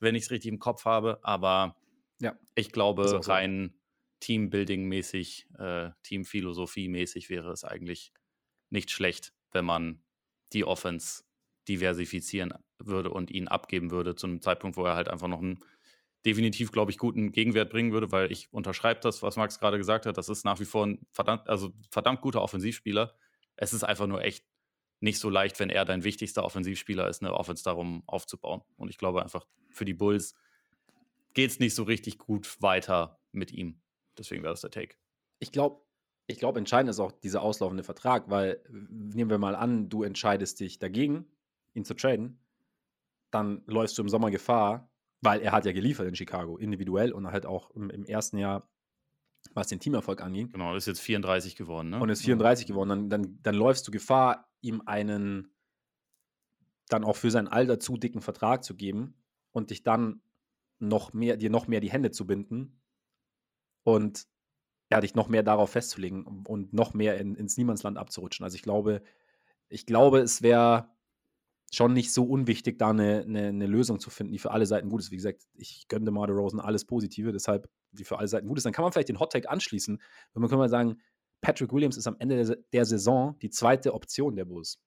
wenn 0.00 0.14
ich 0.14 0.24
es 0.24 0.30
richtig 0.30 0.50
im 0.50 0.58
Kopf 0.58 0.84
habe. 0.84 1.18
Aber 1.22 1.76
ja, 2.20 2.34
ich 2.54 2.72
glaube, 2.72 3.08
so. 3.08 3.18
rein 3.18 3.74
Teambuilding-mäßig, 4.22 5.46
äh, 5.58 5.90
Teamphilosophie-mäßig 6.02 7.28
wäre 7.28 7.52
es 7.52 7.64
eigentlich 7.64 8.12
nicht 8.70 8.90
schlecht, 8.90 9.34
wenn 9.52 9.64
man 9.64 10.02
die 10.52 10.64
Offense 10.64 11.24
diversifizieren 11.68 12.54
würde 12.78 13.10
und 13.10 13.30
ihn 13.30 13.48
abgeben 13.48 13.90
würde 13.90 14.14
zu 14.14 14.26
einem 14.26 14.40
Zeitpunkt, 14.40 14.76
wo 14.76 14.84
er 14.84 14.94
halt 14.94 15.08
einfach 15.08 15.28
noch 15.28 15.42
ein 15.42 15.58
definitiv, 16.26 16.72
glaube 16.72 16.90
ich, 16.90 16.98
guten 16.98 17.32
Gegenwert 17.32 17.70
bringen 17.70 17.92
würde, 17.92 18.10
weil 18.12 18.30
ich 18.32 18.52
unterschreibe 18.52 19.00
das, 19.00 19.22
was 19.22 19.36
Max 19.36 19.60
gerade 19.60 19.78
gesagt 19.78 20.06
hat. 20.06 20.18
Das 20.18 20.28
ist 20.28 20.44
nach 20.44 20.60
wie 20.60 20.64
vor 20.64 20.84
ein 20.86 21.06
verdammt, 21.12 21.48
also 21.48 21.72
verdammt 21.90 22.20
guter 22.20 22.42
Offensivspieler. 22.42 23.14
Es 23.54 23.72
ist 23.72 23.84
einfach 23.84 24.06
nur 24.06 24.22
echt 24.22 24.44
nicht 25.00 25.18
so 25.18 25.30
leicht, 25.30 25.58
wenn 25.60 25.70
er 25.70 25.84
dein 25.84 26.04
wichtigster 26.04 26.44
Offensivspieler 26.44 27.08
ist, 27.08 27.22
eine 27.22 27.32
Offense 27.32 27.62
darum 27.62 28.02
aufzubauen. 28.06 28.62
Und 28.76 28.88
ich 28.88 28.98
glaube 28.98 29.22
einfach, 29.22 29.46
für 29.70 29.84
die 29.84 29.94
Bulls 29.94 30.34
geht 31.34 31.50
es 31.50 31.60
nicht 31.60 31.74
so 31.74 31.84
richtig 31.84 32.18
gut 32.18 32.60
weiter 32.60 33.20
mit 33.32 33.52
ihm. 33.52 33.80
Deswegen 34.18 34.42
wäre 34.42 34.52
das 34.52 34.62
der 34.62 34.70
Take. 34.70 34.96
Ich 35.38 35.52
glaube, 35.52 35.82
ich 36.26 36.38
glaube, 36.38 36.58
entscheidend 36.58 36.90
ist 36.90 36.98
auch 36.98 37.12
dieser 37.12 37.42
auslaufende 37.42 37.84
Vertrag, 37.84 38.28
weil 38.30 38.60
nehmen 38.68 39.30
wir 39.30 39.38
mal 39.38 39.54
an, 39.54 39.88
du 39.88 40.02
entscheidest 40.02 40.58
dich 40.58 40.78
dagegen, 40.78 41.26
ihn 41.74 41.84
zu 41.84 41.94
traden, 41.94 42.40
dann 43.30 43.62
läufst 43.66 43.96
du 43.98 44.02
im 44.02 44.08
Sommer 44.08 44.30
Gefahr, 44.30 44.90
weil 45.20 45.40
er 45.40 45.52
hat 45.52 45.64
ja 45.64 45.72
geliefert 45.72 46.06
in 46.06 46.14
Chicago, 46.14 46.56
individuell 46.56 47.12
und 47.12 47.30
halt 47.30 47.46
auch 47.46 47.70
im, 47.70 47.90
im 47.90 48.04
ersten 48.04 48.38
Jahr, 48.38 48.68
was 49.54 49.68
den 49.68 49.80
Teamerfolg 49.80 50.20
anging. 50.20 50.50
Genau, 50.50 50.74
ist 50.74 50.86
jetzt 50.86 51.00
34 51.00 51.56
geworden, 51.56 51.90
ne? 51.90 52.00
Und 52.00 52.08
ist 52.08 52.22
34 52.22 52.66
geworden. 52.66 52.88
Dann, 52.88 53.10
dann, 53.10 53.38
dann 53.42 53.54
läufst 53.54 53.86
du 53.86 53.90
Gefahr, 53.92 54.50
ihm 54.60 54.82
einen 54.86 55.52
dann 56.88 57.04
auch 57.04 57.16
für 57.16 57.30
sein 57.30 57.48
Alter 57.48 57.80
zu 57.80 57.96
dicken 57.96 58.20
Vertrag 58.20 58.64
zu 58.64 58.76
geben 58.76 59.14
und 59.52 59.70
dich 59.70 59.82
dann 59.82 60.22
noch 60.78 61.12
mehr, 61.12 61.36
dir 61.36 61.50
noch 61.50 61.66
mehr 61.66 61.80
die 61.80 61.90
Hände 61.90 62.10
zu 62.10 62.26
binden 62.26 62.80
und 63.82 64.26
ja, 64.90 65.00
dich 65.00 65.14
noch 65.14 65.28
mehr 65.28 65.42
darauf 65.42 65.70
festzulegen 65.70 66.24
und 66.24 66.72
noch 66.72 66.94
mehr 66.94 67.18
in, 67.18 67.34
ins 67.34 67.56
Niemandsland 67.56 67.98
abzurutschen. 67.98 68.44
Also 68.44 68.54
ich 68.54 68.62
glaube, 68.62 69.02
ich 69.68 69.84
glaube, 69.86 70.20
es 70.20 70.42
wäre 70.42 70.95
schon 71.72 71.92
nicht 71.92 72.12
so 72.12 72.24
unwichtig, 72.24 72.78
da 72.78 72.90
eine, 72.90 73.22
eine, 73.22 73.48
eine, 73.48 73.66
Lösung 73.66 73.98
zu 73.98 74.10
finden, 74.10 74.32
die 74.32 74.38
für 74.38 74.50
alle 74.50 74.66
Seiten 74.66 74.88
gut 74.88 75.00
ist. 75.00 75.10
Wie 75.10 75.16
gesagt, 75.16 75.42
ich 75.54 75.88
gönne 75.88 76.04
DeMar 76.04 76.28
Rosen 76.28 76.60
alles 76.60 76.84
Positive, 76.84 77.32
deshalb 77.32 77.68
die 77.90 78.04
für 78.04 78.18
alle 78.18 78.28
Seiten 78.28 78.46
gut 78.46 78.58
ist. 78.58 78.64
Dann 78.64 78.72
kann 78.72 78.82
man 78.82 78.92
vielleicht 78.92 79.08
den 79.08 79.18
Hottag 79.18 79.48
anschließen, 79.48 80.00
wenn 80.32 80.40
man 80.40 80.48
kann 80.48 80.58
mal 80.58 80.68
sagen, 80.68 81.00
Patrick 81.40 81.72
Williams 81.72 81.96
ist 81.96 82.06
am 82.06 82.16
Ende 82.18 82.44
der, 82.44 82.56
der, 82.72 82.84
Saison 82.84 83.38
die 83.40 83.50
zweite 83.50 83.94
Option 83.94 84.36
der 84.36 84.44
Bulls. 84.44 84.80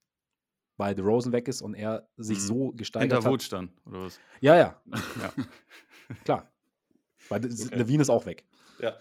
Weil 0.78 0.96
The 0.96 1.02
Rosen 1.02 1.34
weg 1.34 1.48
ist 1.48 1.62
und 1.62 1.74
er 1.74 2.08
sich 2.16 2.38
mhm. 2.40 2.44
so 2.44 2.72
gesteigert 2.72 3.24
Hinter 3.24 3.34
hat. 3.34 3.42
Hinter 3.42 3.70
oder 3.86 4.06
was? 4.06 4.20
Ja, 4.40 4.56
ja. 4.56 4.82
ja. 4.86 5.46
Klar. 6.24 6.52
Weil 7.28 7.46
okay. 7.46 7.76
Levine 7.76 8.02
ist 8.02 8.10
auch 8.10 8.26
weg. 8.26 8.46
Ja. 8.80 8.96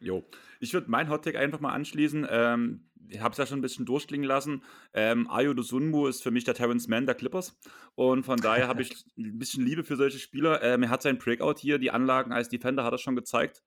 Jo. 0.00 0.22
Ich 0.60 0.72
würde 0.74 0.90
mein 0.90 1.08
Hottag 1.08 1.36
einfach 1.36 1.60
mal 1.60 1.72
anschließen. 1.72 2.26
Ähm, 2.30 2.88
habe 3.18 3.32
es 3.32 3.38
ja 3.38 3.46
schon 3.46 3.58
ein 3.58 3.62
bisschen 3.62 3.86
durchklingen 3.86 4.26
lassen. 4.26 4.62
Ähm, 4.92 5.28
Ayo 5.30 5.54
Dosunmu 5.54 6.06
ist 6.06 6.22
für 6.22 6.30
mich 6.30 6.44
der 6.44 6.54
Terrence 6.54 6.88
Mann 6.88 7.06
der 7.06 7.14
Clippers. 7.14 7.58
Und 7.94 8.24
von 8.24 8.38
daher 8.38 8.68
habe 8.68 8.82
ich 8.82 9.04
ein 9.16 9.38
bisschen 9.38 9.64
Liebe 9.64 9.84
für 9.84 9.96
solche 9.96 10.18
Spieler. 10.18 10.62
Ähm, 10.62 10.82
er 10.84 10.90
hat 10.90 11.02
sein 11.02 11.18
Breakout 11.18 11.56
hier, 11.58 11.78
die 11.78 11.90
Anlagen 11.90 12.32
als 12.32 12.48
Defender 12.48 12.84
hat 12.84 12.92
er 12.92 12.98
schon 12.98 13.16
gezeigt. 13.16 13.62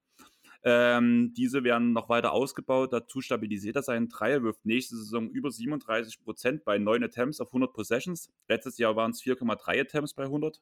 Ähm, 0.64 1.34
diese 1.36 1.64
werden 1.64 1.94
noch 1.94 2.10
weiter 2.10 2.32
ausgebaut. 2.32 2.92
Dazu 2.92 3.22
stabilisiert 3.22 3.76
er 3.76 3.84
seinen 3.84 4.10
Dreier, 4.10 4.44
wirft 4.44 4.66
nächste 4.66 4.98
Saison 4.98 5.30
über 5.30 5.52
37 5.52 6.22
Prozent 6.22 6.66
bei 6.66 6.78
9 6.78 7.04
Attempts 7.04 7.40
auf 7.40 7.50
100 7.50 7.74
Possessions. 7.74 8.30
Letztes 8.48 8.78
Jahr 8.78 8.96
waren 8.96 9.12
es 9.12 9.22
4,3 9.22 9.80
Attempts 9.80 10.14
bei 10.14 10.24
100, 10.24 10.62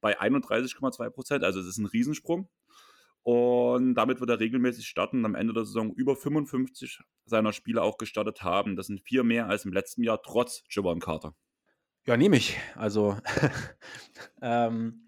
bei 0.00 0.20
31,2 0.20 1.10
Prozent. 1.10 1.44
Also, 1.44 1.60
es 1.60 1.66
ist 1.66 1.78
ein 1.78 1.86
Riesensprung. 1.86 2.48
Und 3.22 3.94
damit 3.94 4.20
wird 4.20 4.30
er 4.30 4.40
regelmäßig 4.40 4.86
starten 4.86 5.18
und 5.18 5.24
am 5.26 5.34
Ende 5.34 5.52
der 5.52 5.64
Saison 5.64 5.92
über 5.92 6.16
55 6.16 7.00
seiner 7.26 7.52
Spiele 7.52 7.82
auch 7.82 7.98
gestartet 7.98 8.42
haben. 8.42 8.76
Das 8.76 8.86
sind 8.86 9.00
vier 9.00 9.24
mehr 9.24 9.46
als 9.46 9.64
im 9.64 9.72
letzten 9.72 10.02
Jahr, 10.02 10.22
trotz 10.22 10.64
Javon 10.70 11.00
Carter. 11.00 11.34
Ja, 12.06 12.16
nehme 12.16 12.36
ich. 12.36 12.58
Also, 12.76 13.18
ähm, 14.42 15.06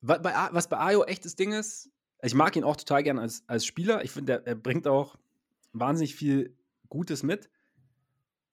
was 0.00 0.68
bei 0.68 0.78
Ayo 0.78 1.04
echt 1.04 1.24
das 1.24 1.36
Ding 1.36 1.52
ist, 1.52 1.90
ich 2.22 2.34
mag 2.34 2.54
ihn 2.56 2.64
auch 2.64 2.76
total 2.76 3.02
gern 3.02 3.18
als, 3.18 3.44
als 3.46 3.64
Spieler. 3.64 4.04
Ich 4.04 4.10
finde, 4.10 4.32
er, 4.32 4.46
er 4.46 4.54
bringt 4.54 4.86
auch 4.86 5.16
wahnsinnig 5.72 6.14
viel 6.14 6.56
Gutes 6.88 7.22
mit 7.22 7.50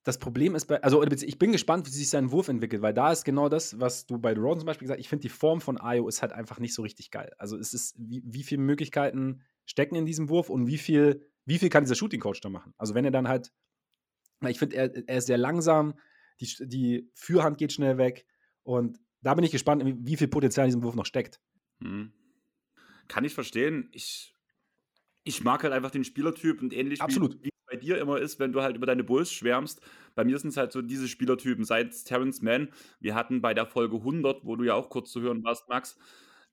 das 0.04 0.18
Problem 0.18 0.56
ist 0.56 0.66
bei, 0.66 0.82
also 0.82 1.04
ich 1.04 1.38
bin 1.38 1.52
gespannt, 1.52 1.86
wie 1.86 1.92
sich 1.92 2.10
sein 2.10 2.32
Wurf 2.32 2.48
entwickelt, 2.48 2.82
weil 2.82 2.94
da 2.94 3.12
ist 3.12 3.24
genau 3.24 3.50
das, 3.50 3.80
was 3.80 4.08
du 4.08 4.18
bei 4.18 4.34
Roden 4.34 4.60
zum 4.60 4.66
Beispiel 4.66 4.86
gesagt 4.86 4.98
hast. 4.98 5.04
Ich 5.04 5.10
finde, 5.10 5.22
die 5.22 5.30
Form 5.30 5.62
von 5.62 5.80
Ayo 5.80 6.08
ist 6.08 6.22
halt 6.22 6.34
einfach 6.34 6.60
nicht 6.60 6.74
so 6.74 6.82
richtig 6.82 7.12
geil. 7.12 7.32
Also 7.38 7.58
es 7.58 7.74
ist, 7.74 7.96
wie, 8.00 8.24
wie 8.26 8.44
viele 8.44 8.62
Möglichkeiten 8.62 9.44
stecken 9.66 9.96
in 9.96 10.06
diesem 10.06 10.30
Wurf 10.30 10.50
und 10.50 10.66
wie 10.66 10.80
viel, 10.80 11.30
wie 11.46 11.60
viel 11.60 11.70
kann 11.70 11.84
dieser 11.84 11.96
Shooting 11.96 12.20
Coach 12.20 12.42
da 12.42 12.50
machen? 12.50 12.74
Also 12.78 12.96
wenn 12.96 13.06
er 13.06 13.12
dann 13.12 13.28
halt, 13.28 13.54
ich 14.48 14.58
finde, 14.58 14.76
er, 14.76 15.08
er 15.08 15.18
ist 15.18 15.28
sehr 15.28 15.38
langsam, 15.38 15.94
die, 16.40 16.48
die 16.62 17.12
Fürhand 17.14 17.60
geht 17.60 17.72
schnell 17.72 18.00
weg 18.00 18.26
und 18.64 19.00
da 19.22 19.36
bin 19.36 19.46
ich 19.46 19.52
gespannt, 19.52 19.84
wie 19.86 20.18
viel 20.18 20.28
Potenzial 20.28 20.66
in 20.66 20.70
diesem 20.70 20.84
Wurf 20.84 20.96
noch 20.96 21.06
steckt. 21.06 21.40
Hm. 21.80 22.12
Kann 23.08 23.24
ich 23.24 23.36
verstehen. 23.36 23.90
Ich, 23.92 24.36
ich 25.24 25.44
mag 25.44 25.64
halt 25.64 25.74
einfach 25.74 25.92
den 25.92 26.04
Spielertyp 26.04 26.62
und 26.62 26.74
ähnlich 26.74 27.02
Absolut. 27.02 27.36
wie, 27.40 27.46
wie 27.46 27.52
bei 27.68 27.76
dir 27.78 28.00
immer 28.00 28.20
ist, 28.20 28.40
wenn 28.40 28.52
du 28.52 28.62
halt 28.62 28.76
über 28.76 28.86
deine 28.86 29.04
Bulls 29.04 29.32
schwärmst. 29.32 29.82
Bei 30.16 30.24
mir 30.24 30.38
sind 30.40 30.50
es 30.50 30.58
halt 30.58 30.72
so 30.72 30.82
diese 30.82 31.08
Spielertypen, 31.08 31.64
seit 31.64 31.94
Terrence 32.06 32.42
Mann. 32.42 32.70
Wir 33.00 33.16
hatten 33.16 33.42
bei 33.42 33.54
der 33.54 33.66
Folge 33.66 33.98
100, 33.98 34.46
wo 34.46 34.56
du 34.56 34.64
ja 34.64 34.74
auch 34.74 34.90
kurz 34.90 35.12
zu 35.12 35.22
hören 35.22 35.44
warst, 35.44 35.70
Max, 35.70 35.98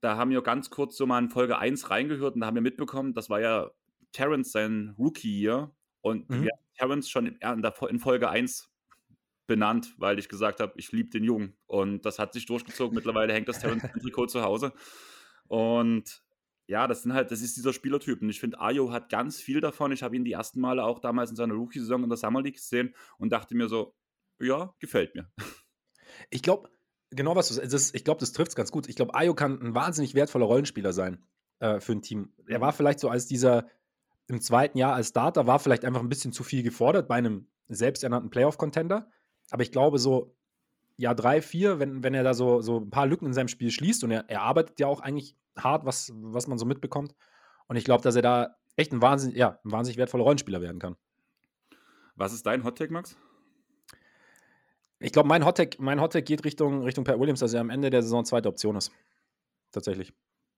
da 0.00 0.16
haben 0.16 0.30
wir 0.30 0.42
ganz 0.42 0.70
kurz 0.70 0.96
so 0.96 1.06
mal 1.06 1.18
in 1.18 1.30
Folge 1.30 1.58
1 1.58 1.90
reingehört 1.90 2.34
und 2.34 2.40
da 2.40 2.46
haben 2.46 2.54
wir 2.54 2.62
mitbekommen, 2.62 3.14
das 3.14 3.28
war 3.30 3.40
ja 3.40 3.70
Terrence 4.12 4.52
sein 4.52 4.94
Rookie-Year 4.96 5.72
und 6.00 6.30
mhm. 6.30 6.42
wir 6.42 6.50
haben 6.52 6.76
Terrence 6.78 7.10
schon 7.10 7.26
in, 7.26 7.98
Folge 7.98 8.30
1 8.30 8.70
benannt, 9.46 9.94
weil 9.96 10.18
ich 10.18 10.28
gesagt 10.28 10.60
habe, 10.60 10.74
ich 10.76 10.92
liebe 10.92 11.10
den 11.10 11.24
Jungen. 11.24 11.56
Und 11.66 12.04
das 12.04 12.18
hat 12.18 12.34
sich 12.34 12.46
durchgezogen. 12.46 12.94
Mittlerweile 12.94 13.32
hängt 13.32 13.48
das 13.48 13.58
Terrence-Trikot 13.60 14.26
zu 14.26 14.42
Hause. 14.42 14.72
Und 15.48 16.22
ja, 16.68 16.86
das 16.86 17.02
sind 17.02 17.14
halt, 17.14 17.30
das 17.30 17.40
ist 17.40 17.56
dieser 17.56 17.72
Spielertyp. 17.72 18.20
Und 18.20 18.28
ich 18.28 18.40
finde, 18.40 18.60
Ayo 18.60 18.92
hat 18.92 19.08
ganz 19.08 19.40
viel 19.40 19.60
davon. 19.60 19.90
Ich 19.90 20.02
habe 20.02 20.14
ihn 20.14 20.24
die 20.24 20.32
ersten 20.32 20.60
Male 20.60 20.84
auch 20.84 20.98
damals 20.98 21.30
in 21.30 21.36
seiner 21.36 21.54
Rookie-Saison 21.54 22.04
in 22.04 22.10
der 22.10 22.18
Summer 22.18 22.42
League 22.42 22.56
gesehen 22.56 22.94
und 23.18 23.32
dachte 23.32 23.56
mir 23.56 23.68
so, 23.68 23.94
ja, 24.38 24.74
gefällt 24.78 25.14
mir. 25.14 25.30
Ich 26.30 26.42
glaube, 26.42 26.70
genau 27.10 27.36
was 27.36 27.48
du 27.48 27.54
sagst, 27.54 27.94
ich 27.94 28.02
glaube, 28.02 28.18
das 28.18 28.32
trifft 28.32 28.48
es 28.48 28.56
ganz 28.56 28.72
gut. 28.72 28.88
Ich 28.88 28.96
glaube, 28.96 29.14
Ayo 29.14 29.34
kann 29.34 29.60
ein 29.60 29.74
wahnsinnig 29.74 30.14
wertvoller 30.14 30.46
Rollenspieler 30.46 30.92
sein 30.92 31.22
äh, 31.60 31.80
für 31.80 31.92
ein 31.92 32.02
Team. 32.02 32.32
Er 32.48 32.60
war 32.60 32.72
vielleicht 32.72 32.98
so 32.98 33.08
als 33.08 33.26
dieser 33.26 33.68
im 34.26 34.40
zweiten 34.40 34.78
Jahr 34.78 34.94
als 34.94 35.08
Starter, 35.08 35.46
war 35.46 35.58
vielleicht 35.58 35.84
einfach 35.84 36.00
ein 36.00 36.08
bisschen 36.08 36.32
zu 36.32 36.42
viel 36.42 36.62
gefordert 36.62 37.06
bei 37.06 37.16
einem 37.16 37.46
selbsternannten 37.68 38.30
Playoff-Contender. 38.30 39.10
Aber 39.50 39.62
ich 39.62 39.70
glaube, 39.70 39.98
so 39.98 40.34
Jahr 40.96 41.14
drei, 41.14 41.40
vier, 41.40 41.78
wenn, 41.78 42.02
wenn 42.02 42.14
er 42.14 42.24
da 42.24 42.34
so, 42.34 42.62
so 42.62 42.78
ein 42.78 42.90
paar 42.90 43.06
Lücken 43.06 43.26
in 43.26 43.32
seinem 43.32 43.48
Spiel 43.48 43.70
schließt 43.70 44.02
und 44.02 44.10
er, 44.10 44.28
er 44.28 44.42
arbeitet 44.42 44.80
ja 44.80 44.88
auch 44.88 45.00
eigentlich 45.00 45.36
hart, 45.58 45.84
was, 45.84 46.12
was 46.14 46.46
man 46.46 46.58
so 46.58 46.66
mitbekommt. 46.66 47.14
Und 47.66 47.76
ich 47.76 47.84
glaube, 47.84 48.02
dass 48.02 48.16
er 48.16 48.22
da 48.22 48.56
echt 48.76 48.92
ein 48.92 49.02
wahnsinnig, 49.02 49.36
ja, 49.36 49.58
ein 49.64 49.72
wahnsinnig 49.72 49.98
wertvoller 49.98 50.24
Rollenspieler 50.24 50.60
werden 50.60 50.78
kann. 50.78 50.96
Was 52.16 52.32
ist 52.32 52.46
dein 52.46 52.64
Hottake, 52.64 52.92
Max? 52.92 53.16
Ich 55.00 55.12
glaube, 55.12 55.28
mein 55.28 55.44
Hottake, 55.44 55.80
mein 55.80 56.00
Hottake 56.00 56.24
geht 56.24 56.44
Richtung, 56.44 56.82
Richtung 56.82 57.04
Pat 57.04 57.20
Williams, 57.20 57.40
dass 57.40 57.54
er 57.54 57.60
am 57.60 57.70
Ende 57.70 57.90
der 57.90 58.02
Saison 58.02 58.24
zweite 58.24 58.48
Option 58.48 58.76
ist. 58.76 58.90
Tatsächlich. 59.70 60.12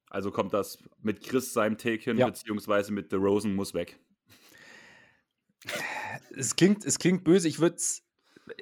Also 0.08 0.30
kommt 0.30 0.54
das 0.54 0.78
mit 1.02 1.22
Chris 1.22 1.52
seinem 1.52 1.76
Take 1.76 2.02
hin, 2.02 2.16
ja. 2.16 2.26
beziehungsweise 2.26 2.92
mit 2.92 3.10
The 3.10 3.16
Rosen 3.16 3.54
muss 3.54 3.74
weg. 3.74 3.98
Es 6.34 6.56
klingt, 6.56 6.84
es 6.84 6.98
klingt 6.98 7.22
böse. 7.22 7.48
Ich 7.48 7.60
würde 7.60 7.76
es 7.76 8.02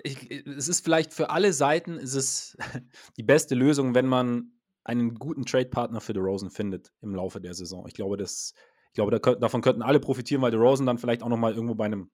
es 0.04 0.68
ist 0.68 0.84
vielleicht 0.84 1.12
für 1.12 1.30
alle 1.30 1.52
Seiten 1.52 1.96
ist 1.98 2.14
es 2.14 2.56
die 3.16 3.22
beste 3.22 3.54
Lösung, 3.54 3.94
wenn 3.94 4.06
man 4.06 4.52
einen 4.88 5.14
guten 5.16 5.44
Trade-Partner 5.44 6.00
für 6.00 6.14
DeRozan 6.14 6.50
findet 6.50 6.92
im 7.02 7.14
Laufe 7.14 7.40
der 7.40 7.52
Saison. 7.52 7.86
Ich 7.86 7.94
glaube, 7.94 8.16
das, 8.16 8.54
ich 8.88 8.94
glaube 8.94 9.18
da, 9.18 9.34
davon 9.34 9.60
könnten 9.60 9.82
alle 9.82 10.00
profitieren, 10.00 10.40
weil 10.40 10.50
DeRozan 10.50 10.86
dann 10.86 10.96
vielleicht 10.96 11.22
auch 11.22 11.28
nochmal 11.28 11.52
irgendwo 11.52 11.74
bei 11.74 11.84
einem, 11.84 12.10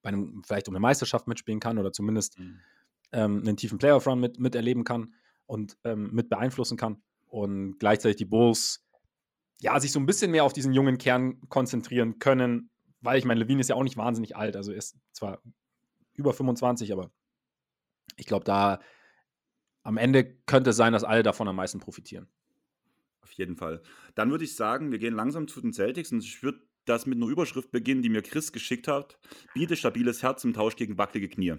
bei 0.00 0.08
einem, 0.08 0.42
vielleicht 0.46 0.68
um 0.68 0.74
eine 0.74 0.80
Meisterschaft 0.80 1.26
mitspielen 1.26 1.58
kann 1.58 1.78
oder 1.78 1.92
zumindest 1.92 2.38
mhm. 2.38 2.60
ähm, 3.10 3.40
einen 3.40 3.56
tiefen 3.56 3.78
Playoff-Run 3.78 4.20
mit, 4.20 4.38
miterleben 4.38 4.84
kann 4.84 5.14
und 5.46 5.76
ähm, 5.82 6.10
mit 6.12 6.28
beeinflussen 6.28 6.76
kann. 6.76 7.02
Und 7.26 7.78
gleichzeitig 7.80 8.16
die 8.16 8.26
Bulls 8.26 8.86
ja, 9.58 9.78
sich 9.80 9.90
so 9.90 9.98
ein 9.98 10.06
bisschen 10.06 10.30
mehr 10.30 10.44
auf 10.44 10.52
diesen 10.52 10.72
jungen 10.72 10.98
Kern 10.98 11.40
konzentrieren 11.48 12.20
können, 12.20 12.70
weil 13.00 13.18
ich 13.18 13.24
meine, 13.24 13.40
Levine 13.40 13.60
ist 13.60 13.68
ja 13.68 13.74
auch 13.74 13.82
nicht 13.82 13.96
wahnsinnig 13.96 14.36
alt, 14.36 14.56
also 14.56 14.70
er 14.70 14.78
ist 14.78 14.96
zwar 15.12 15.42
über 16.14 16.32
25, 16.32 16.92
aber 16.92 17.10
ich 18.16 18.26
glaube, 18.26 18.44
da 18.44 18.78
am 19.82 19.96
Ende 19.96 20.24
könnte 20.46 20.70
es 20.70 20.76
sein, 20.76 20.92
dass 20.92 21.04
alle 21.04 21.22
davon 21.22 21.48
am 21.48 21.56
meisten 21.56 21.80
profitieren. 21.80 22.28
Auf 23.22 23.32
jeden 23.32 23.56
Fall. 23.56 23.82
Dann 24.14 24.30
würde 24.30 24.44
ich 24.44 24.56
sagen, 24.56 24.92
wir 24.92 24.98
gehen 24.98 25.14
langsam 25.14 25.48
zu 25.48 25.60
den 25.60 25.72
Celtics 25.72 26.12
und 26.12 26.22
ich 26.22 26.42
würde 26.42 26.60
das 26.84 27.06
mit 27.06 27.16
einer 27.16 27.28
Überschrift 27.28 27.70
beginnen, 27.70 28.02
die 28.02 28.08
mir 28.08 28.22
Chris 28.22 28.52
geschickt 28.52 28.88
hat. 28.88 29.18
Biete 29.54 29.76
stabiles 29.76 30.22
Herz 30.22 30.44
im 30.44 30.52
Tausch 30.52 30.76
gegen 30.76 30.98
wackelige 30.98 31.28
Knie. 31.28 31.54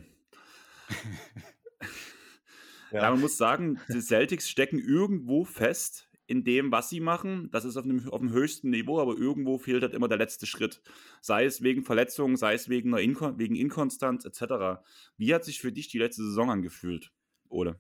ja. 2.91 3.01
ja, 3.01 3.09
man 3.09 3.21
muss 3.21 3.37
sagen, 3.37 3.79
die 3.89 4.01
Celtics 4.01 4.49
stecken 4.49 4.79
irgendwo 4.79 5.45
fest 5.45 6.09
in 6.27 6.43
dem, 6.43 6.71
was 6.71 6.89
sie 6.89 6.99
machen. 6.99 7.49
Das 7.51 7.65
ist 7.65 7.77
auf 7.77 7.83
dem, 7.83 8.09
auf 8.09 8.19
dem 8.19 8.31
höchsten 8.31 8.69
Niveau, 8.69 8.99
aber 8.99 9.15
irgendwo 9.17 9.57
fehlt 9.57 9.83
halt 9.83 9.93
immer 9.93 10.07
der 10.07 10.17
letzte 10.17 10.45
Schritt. 10.45 10.81
Sei 11.21 11.45
es 11.45 11.61
wegen 11.61 11.83
Verletzungen, 11.83 12.37
sei 12.37 12.53
es 12.53 12.69
wegen, 12.69 12.95
Inkon 12.95 13.37
wegen 13.39 13.55
Inkonstanz 13.55 14.25
etc. 14.25 14.83
Wie 15.17 15.33
hat 15.33 15.43
sich 15.45 15.59
für 15.59 15.71
dich 15.71 15.87
die 15.87 15.99
letzte 15.99 16.23
Saison 16.23 16.49
angefühlt, 16.51 17.11
Ole? 17.49 17.79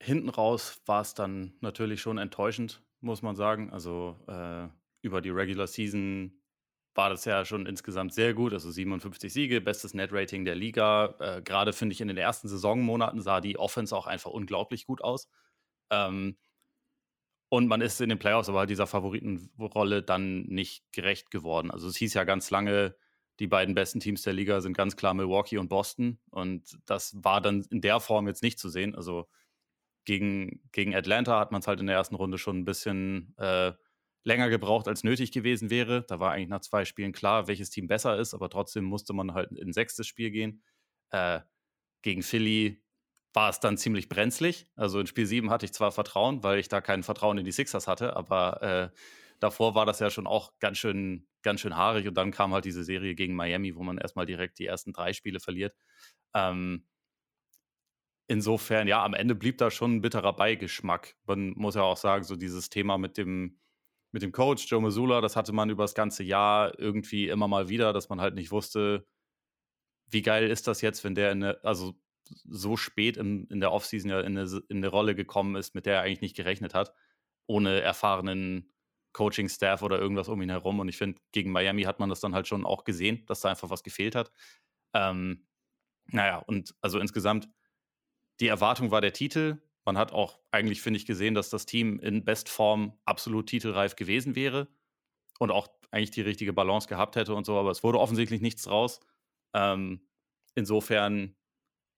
Hinten 0.00 0.28
raus 0.28 0.80
war 0.86 1.00
es 1.00 1.14
dann 1.14 1.54
natürlich 1.60 2.00
schon 2.00 2.18
enttäuschend, 2.18 2.82
muss 3.00 3.22
man 3.22 3.36
sagen. 3.36 3.70
Also 3.70 4.18
äh, 4.28 4.68
über 5.02 5.20
die 5.20 5.30
Regular 5.30 5.66
Season 5.66 6.40
war 6.94 7.10
das 7.10 7.24
ja 7.24 7.44
schon 7.44 7.66
insgesamt 7.66 8.12
sehr 8.14 8.34
gut. 8.34 8.52
Also 8.52 8.70
57 8.70 9.32
Siege, 9.32 9.60
bestes 9.60 9.94
Net-Rating 9.94 10.44
der 10.44 10.54
Liga. 10.54 11.14
Äh, 11.20 11.42
Gerade 11.42 11.72
finde 11.72 11.92
ich 11.92 12.00
in 12.00 12.08
den 12.08 12.16
ersten 12.16 12.48
Saisonmonaten 12.48 13.20
sah 13.20 13.40
die 13.40 13.58
Offense 13.58 13.96
auch 13.96 14.06
einfach 14.06 14.30
unglaublich 14.30 14.86
gut 14.86 15.02
aus. 15.02 15.28
Ähm, 15.90 16.36
und 17.48 17.68
man 17.68 17.80
ist 17.80 18.00
in 18.00 18.08
den 18.08 18.18
Playoffs 18.18 18.48
aber 18.48 18.60
halt 18.60 18.70
dieser 18.70 18.86
Favoritenrolle 18.86 20.02
dann 20.02 20.42
nicht 20.46 20.84
gerecht 20.92 21.30
geworden. 21.30 21.70
Also 21.70 21.88
es 21.88 21.96
hieß 21.96 22.14
ja 22.14 22.24
ganz 22.24 22.50
lange, 22.50 22.96
die 23.38 23.46
beiden 23.46 23.74
besten 23.74 24.00
Teams 24.00 24.22
der 24.22 24.32
Liga 24.32 24.60
sind 24.60 24.76
ganz 24.76 24.96
klar 24.96 25.14
Milwaukee 25.14 25.58
und 25.58 25.68
Boston. 25.68 26.18
Und 26.30 26.78
das 26.86 27.14
war 27.22 27.40
dann 27.40 27.62
in 27.70 27.80
der 27.80 28.00
Form 28.00 28.26
jetzt 28.26 28.42
nicht 28.42 28.58
zu 28.58 28.68
sehen. 28.68 28.94
Also 28.94 29.28
gegen, 30.06 30.62
gegen 30.72 30.94
Atlanta 30.94 31.38
hat 31.38 31.52
man 31.52 31.60
es 31.60 31.66
halt 31.66 31.80
in 31.80 31.86
der 31.86 31.96
ersten 31.96 32.14
Runde 32.14 32.38
schon 32.38 32.58
ein 32.60 32.64
bisschen 32.64 33.34
äh, 33.36 33.72
länger 34.24 34.48
gebraucht, 34.48 34.88
als 34.88 35.04
nötig 35.04 35.32
gewesen 35.32 35.68
wäre. 35.68 36.04
Da 36.06 36.18
war 36.18 36.32
eigentlich 36.32 36.48
nach 36.48 36.60
zwei 36.60 36.84
Spielen 36.84 37.12
klar, 37.12 37.48
welches 37.48 37.70
Team 37.70 37.86
besser 37.86 38.18
ist, 38.18 38.32
aber 38.32 38.48
trotzdem 38.48 38.84
musste 38.84 39.12
man 39.12 39.34
halt 39.34 39.52
in 39.52 39.72
sechstes 39.72 40.06
Spiel 40.06 40.30
gehen. 40.30 40.62
Äh, 41.10 41.40
gegen 42.02 42.22
Philly 42.22 42.82
war 43.34 43.50
es 43.50 43.60
dann 43.60 43.76
ziemlich 43.76 44.08
brenzlig. 44.08 44.66
Also 44.76 44.98
in 45.00 45.06
Spiel 45.06 45.26
7 45.26 45.50
hatte 45.50 45.66
ich 45.66 45.74
zwar 45.74 45.92
Vertrauen, 45.92 46.42
weil 46.42 46.58
ich 46.58 46.68
da 46.68 46.80
kein 46.80 47.02
Vertrauen 47.02 47.38
in 47.38 47.44
die 47.44 47.52
Sixers 47.52 47.86
hatte, 47.86 48.16
aber 48.16 48.62
äh, 48.62 48.96
davor 49.40 49.74
war 49.74 49.86
das 49.86 50.00
ja 50.00 50.08
schon 50.08 50.26
auch 50.26 50.58
ganz 50.58 50.78
schön, 50.78 51.26
ganz 51.42 51.60
schön 51.60 51.76
haarig 51.76 52.08
und 52.08 52.14
dann 52.14 52.30
kam 52.30 52.54
halt 52.54 52.64
diese 52.64 52.84
Serie 52.84 53.14
gegen 53.14 53.34
Miami, 53.34 53.76
wo 53.76 53.82
man 53.82 53.98
erstmal 53.98 54.26
direkt 54.26 54.58
die 54.58 54.66
ersten 54.66 54.92
drei 54.92 55.12
Spiele 55.12 55.40
verliert. 55.40 55.76
Ähm, 56.34 56.86
insofern, 58.28 58.88
ja, 58.88 59.04
am 59.04 59.14
Ende 59.14 59.34
blieb 59.34 59.58
da 59.58 59.70
schon 59.70 59.96
ein 59.96 60.00
bitterer 60.00 60.34
Beigeschmack. 60.34 61.16
Man 61.26 61.50
muss 61.56 61.74
ja 61.74 61.82
auch 61.82 61.96
sagen, 61.96 62.24
so 62.24 62.36
dieses 62.36 62.70
Thema 62.70 62.98
mit 62.98 63.16
dem, 63.16 63.58
mit 64.12 64.22
dem 64.22 64.32
Coach 64.32 64.66
Joe 64.68 64.82
Missoula, 64.82 65.20
das 65.20 65.36
hatte 65.36 65.52
man 65.52 65.70
über 65.70 65.84
das 65.84 65.94
ganze 65.94 66.22
Jahr 66.22 66.78
irgendwie 66.78 67.28
immer 67.28 67.48
mal 67.48 67.68
wieder, 67.68 67.92
dass 67.92 68.08
man 68.08 68.20
halt 68.20 68.34
nicht 68.34 68.50
wusste, 68.50 69.06
wie 70.08 70.22
geil 70.22 70.48
ist 70.50 70.66
das 70.68 70.80
jetzt, 70.80 71.04
wenn 71.04 71.14
der 71.14 71.32
in 71.32 71.42
eine, 71.42 71.64
also 71.64 71.94
so 72.44 72.76
spät 72.76 73.16
in, 73.16 73.46
in 73.48 73.60
der 73.60 73.72
Offseason 73.72 74.10
ja 74.10 74.20
in 74.20 74.36
eine, 74.36 74.62
in 74.68 74.78
eine 74.78 74.88
Rolle 74.88 75.14
gekommen 75.14 75.56
ist, 75.56 75.74
mit 75.74 75.86
der 75.86 75.96
er 75.96 76.02
eigentlich 76.02 76.20
nicht 76.20 76.36
gerechnet 76.36 76.74
hat, 76.74 76.92
ohne 77.46 77.80
erfahrenen 77.80 78.72
Coaching-Staff 79.12 79.82
oder 79.82 79.98
irgendwas 79.98 80.28
um 80.28 80.42
ihn 80.42 80.50
herum. 80.50 80.80
Und 80.80 80.88
ich 80.88 80.96
finde, 80.96 81.20
gegen 81.32 81.52
Miami 81.52 81.82
hat 81.82 82.00
man 82.00 82.08
das 82.08 82.20
dann 82.20 82.34
halt 82.34 82.48
schon 82.48 82.66
auch 82.66 82.84
gesehen, 82.84 83.24
dass 83.26 83.40
da 83.40 83.50
einfach 83.50 83.70
was 83.70 83.82
gefehlt 83.82 84.14
hat. 84.14 84.32
Ähm, 84.92 85.46
naja, 86.08 86.38
und 86.38 86.74
also 86.80 86.98
insgesamt, 86.98 87.48
die 88.40 88.48
Erwartung 88.48 88.90
war 88.90 89.00
der 89.00 89.12
Titel. 89.12 89.58
Man 89.84 89.96
hat 89.96 90.12
auch 90.12 90.38
eigentlich, 90.50 90.82
finde 90.82 90.98
ich, 90.98 91.06
gesehen, 91.06 91.34
dass 91.34 91.50
das 91.50 91.66
Team 91.66 91.98
in 92.00 92.24
Bestform 92.24 92.98
absolut 93.04 93.46
titelreif 93.46 93.96
gewesen 93.96 94.34
wäre 94.34 94.68
und 95.38 95.50
auch 95.50 95.68
eigentlich 95.90 96.10
die 96.10 96.22
richtige 96.22 96.52
Balance 96.52 96.88
gehabt 96.88 97.16
hätte 97.16 97.34
und 97.34 97.46
so, 97.46 97.58
aber 97.58 97.70
es 97.70 97.82
wurde 97.82 98.00
offensichtlich 98.00 98.40
nichts 98.40 98.62
draus. 98.62 99.00
Ähm, 99.54 100.00
insofern 100.54 101.34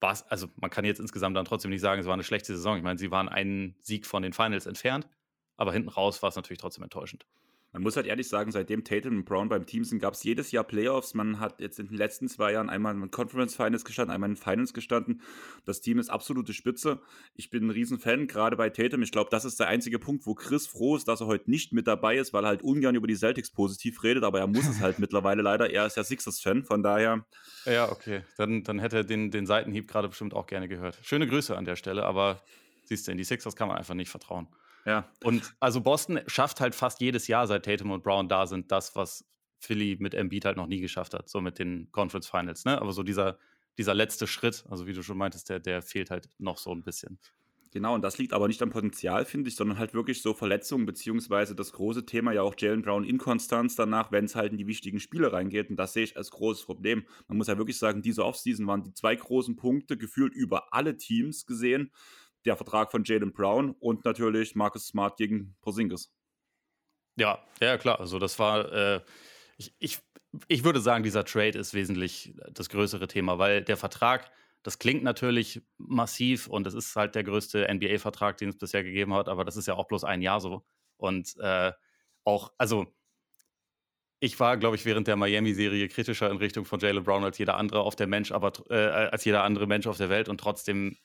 war 0.01 0.13
es, 0.13 0.23
also 0.25 0.49
man 0.57 0.71
kann 0.71 0.85
jetzt 0.85 1.01
insgesamt 1.01 1.37
dann 1.37 1.45
trotzdem 1.45 1.71
nicht 1.71 1.81
sagen, 1.81 2.01
es 2.01 2.07
war 2.07 2.15
eine 2.15 2.25
schlechte 2.25 2.55
Saison. 2.55 2.77
Ich 2.77 2.83
meine, 2.83 2.99
sie 2.99 3.11
waren 3.11 3.29
einen 3.29 3.77
Sieg 3.81 4.07
von 4.07 4.23
den 4.23 4.33
Finals 4.33 4.67
entfernt, 4.67 5.09
aber 5.57 5.73
hinten 5.73 5.89
raus 5.89 6.23
war 6.23 6.29
es 6.29 6.37
natürlich 6.37 6.61
trotzdem 6.61 6.85
enttäuschend. 6.85 7.27
Man 7.73 7.83
muss 7.83 7.97
halt 7.97 8.07
ehrlich 8.07 8.29
sagen, 8.29 8.51
seitdem 8.51 8.83
Tatum 8.83 9.19
und 9.19 9.25
Brown 9.27 9.51
beim 9.51 9.67
Team 9.67 9.85
sind, 9.85 9.99
gab 9.99 10.15
es 10.15 10.25
jedes 10.25 10.53
Jahr 10.53 10.65
Playoffs. 10.65 11.13
Man 11.13 11.39
hat 11.39 11.61
jetzt 11.61 11.79
in 11.79 11.89
den 11.89 11.99
letzten 11.99 12.27
zwei 12.27 12.53
Jahren 12.53 12.71
einmal 12.71 12.95
in 12.95 13.11
Conference 13.11 13.55
Finals 13.55 13.85
gestanden, 13.85 14.15
einmal 14.15 14.31
in 14.31 14.37
Finals 14.37 14.73
gestanden. 14.73 15.21
Das 15.67 15.83
Team 15.83 15.99
ist 15.99 16.09
absolute 16.09 16.55
Spitze. 16.55 17.01
Ich 17.35 17.51
bin 17.51 17.67
ein 17.67 17.71
Riesenfan, 17.71 18.27
gerade 18.27 18.57
bei 18.57 18.71
Tatum. 18.71 19.03
Ich 19.03 19.13
glaube, 19.13 19.29
das 19.31 19.45
ist 19.45 19.61
der 19.61 19.69
einzige 19.69 19.99
Punkt, 19.99 20.25
wo 20.25 20.35
Chris 20.35 20.67
froh 20.67 20.97
ist, 20.97 21.09
dass 21.09 21.21
er 21.21 21.27
heute 21.27 21.51
nicht 21.51 21.75
mit 21.75 21.87
dabei 21.87 22.17
ist, 22.17 22.33
weil 22.33 22.45
er 22.45 22.49
halt 22.49 22.63
ungern 22.63 22.95
über 22.95 23.07
die 23.07 23.17
Celtics 23.17 23.51
positiv 23.51 24.03
redet, 24.03 24.25
aber 24.25 24.41
er 24.41 24.47
muss 24.47 24.67
es 24.67 24.81
halt 24.81 24.99
mittlerweile 24.99 25.43
leider. 25.43 25.71
Er 25.71 25.85
ist 25.85 25.99
ja 25.99 26.05
Sixers-Fan, 26.05 26.65
von 26.65 26.83
daher. 26.83 27.27
Ja, 27.67 27.93
okay. 27.93 28.23
Dann, 28.39 28.65
dann 28.65 28.79
hätte 28.79 28.97
er 28.97 29.05
den, 29.05 29.31
den 29.31 29.47
Seitenhieb 29.47 29.89
gerade 29.89 30.09
bestimmt 30.09 30.33
auch 30.33 30.47
gerne 30.47 30.69
gehört. 30.69 30.99
Schöne 31.03 31.27
Grüße 31.27 31.55
an 31.55 31.67
der 31.67 31.77
Stelle, 31.77 32.05
aber 32.05 32.43
siehst 32.85 33.07
du, 33.07 33.13
in 33.13 33.19
die 33.19 33.25
Sixers 33.25 33.57
kann 33.57 33.69
man 33.69 33.77
einfach 33.77 33.95
nicht 33.95 34.09
vertrauen. 34.09 34.49
Ja. 34.85 35.11
Und 35.25 35.55
also 35.61 35.81
Boston 35.81 36.21
schafft 36.27 36.61
halt 36.61 36.75
fast 36.75 37.01
jedes 37.01 37.27
Jahr, 37.29 37.47
seit 37.47 37.65
Tatum 37.65 37.91
und 37.91 38.03
Brown 38.03 38.29
da 38.29 38.47
sind, 38.47 38.73
das, 38.73 38.97
was 38.97 39.25
Philly 39.59 39.97
mit 39.99 40.15
Embiid 40.15 40.45
halt 40.45 40.57
noch 40.57 40.67
nie 40.67 40.81
geschafft 40.81 41.15
hat, 41.15 41.29
so 41.29 41.41
mit 41.41 41.59
den 41.59 41.91
Conference 41.93 42.29
Finals, 42.29 42.65
ne? 42.65 42.81
Aber 42.81 42.93
so 42.93 43.03
dieser, 43.03 43.39
dieser 43.77 43.95
letzte 43.95 44.27
Schritt, 44.27 44.65
also 44.71 44.87
wie 44.87 44.93
du 44.93 45.03
schon 45.03 45.19
meintest, 45.19 45.49
der, 45.49 45.61
der 45.61 45.83
fehlt 45.83 46.11
halt 46.11 46.29
noch 46.39 46.59
so 46.59 46.73
ein 46.73 46.83
bisschen. 46.83 47.19
Genau, 47.71 47.95
und 47.95 48.03
das 48.03 48.17
liegt 48.17 48.33
aber 48.33 48.49
nicht 48.49 48.63
am 48.63 48.71
Potenzial, 48.71 49.27
finde 49.27 49.49
ich, 49.49 49.57
sondern 49.57 49.79
halt 49.79 49.93
wirklich 49.93 50.23
so 50.23 50.33
Verletzungen, 50.33 50.87
beziehungsweise 50.87 51.55
das 51.55 51.73
große 51.73 52.07
Thema 52.07 52.33
ja 52.33 52.43
auch 52.43 52.55
Jalen 52.57 52.81
Brown 52.81 53.05
Inkonstanz 53.05 53.77
danach, 53.77 54.11
wenn 54.11 54.25
es 54.25 54.35
halt 54.35 54.53
in 54.53 54.59
die 54.59 54.67
wichtigen 54.67 55.01
Spiele 55.01 55.33
reingeht. 55.33 55.69
Und 55.69 55.77
das 55.77 55.93
sehe 55.93 56.05
ich 56.05 56.17
als 56.17 56.31
großes 56.31 56.65
Problem. 56.65 57.05
Man 57.27 57.37
muss 57.37 57.49
ja 57.49 57.59
wirklich 57.59 57.79
sagen, 57.79 58.01
diese 58.01 58.25
Offseason 58.25 58.67
waren 58.67 58.85
die 58.85 58.95
zwei 58.95 59.15
großen 59.15 59.57
Punkte 59.57 59.99
gefühlt 59.99 60.35
über 60.35 60.73
alle 60.73 60.97
Teams 60.97 61.45
gesehen 61.45 61.93
der 62.49 62.57
Vertrag 62.57 62.91
von 62.91 63.05
Jalen 63.05 63.33
Brown 63.33 63.73
und 63.79 64.05
natürlich 64.05 64.55
Marcus 64.55 64.89
Smart 64.89 65.17
gegen 65.17 65.57
Porzingis. 65.61 66.13
Ja, 67.17 67.45
ja, 67.61 67.77
klar. 67.79 68.01
Also 68.01 68.19
das 68.19 68.39
war, 68.39 68.73
äh, 68.73 69.01
ich, 69.57 69.75
ich, 69.79 69.99
ich 70.47 70.65
würde 70.65 70.81
sagen, 70.81 71.03
dieser 71.03 71.25
Trade 71.25 71.59
ist 71.59 71.75
wesentlich 71.75 72.35
das 72.53 72.69
größere 72.69 73.09
Thema, 73.09 73.39
weil 73.39 73.63
der 73.63 73.77
Vertrag, 73.77 74.31
das 74.63 74.79
klingt 74.79 75.03
natürlich 75.03 75.63
massiv 75.79 76.47
und 76.47 76.67
es 76.67 76.75
ist 76.75 76.97
halt 76.97 77.15
der 77.15 77.25
größte 77.25 77.67
NBA-Vertrag, 77.73 78.37
den 78.39 78.51
es 78.51 78.59
bisher 78.59 78.85
gegeben 78.85 79.15
hat, 79.15 79.29
aber 79.29 79.45
das 79.45 79.57
ist 79.57 79.67
ja 79.67 79.75
auch 79.75 79.89
bloß 79.89 80.05
ein 80.05 80.23
Jahr 80.23 80.41
so. 80.41 80.65
Und 80.97 81.37
äh, 81.39 81.73
auch, 82.25 82.53
also 82.57 82.87
ich 84.21 84.39
war, 84.41 84.57
glaube 84.57 84.77
ich, 84.77 84.85
während 84.85 85.07
der 85.07 85.17
Miami-Serie 85.17 85.89
kritischer 85.89 86.31
in 86.31 86.39
Richtung 86.39 86.65
von 86.65 86.81
Jalen 86.81 87.05
Brown 87.05 87.25
als 87.25 87.39
jeder 87.39 87.57
andere 87.57 87.81
auf 87.81 87.97
der 87.97 88.07
Mensch, 88.07 88.33
aber 88.33 88.53
äh, 88.71 88.75
als 88.75 89.25
jeder 89.25 89.45
andere 89.45 89.67
Mensch 89.67 89.87
auf 89.87 89.97
der 89.97 90.09
Welt 90.09 90.29
und 90.29 90.41
trotzdem 90.41 90.97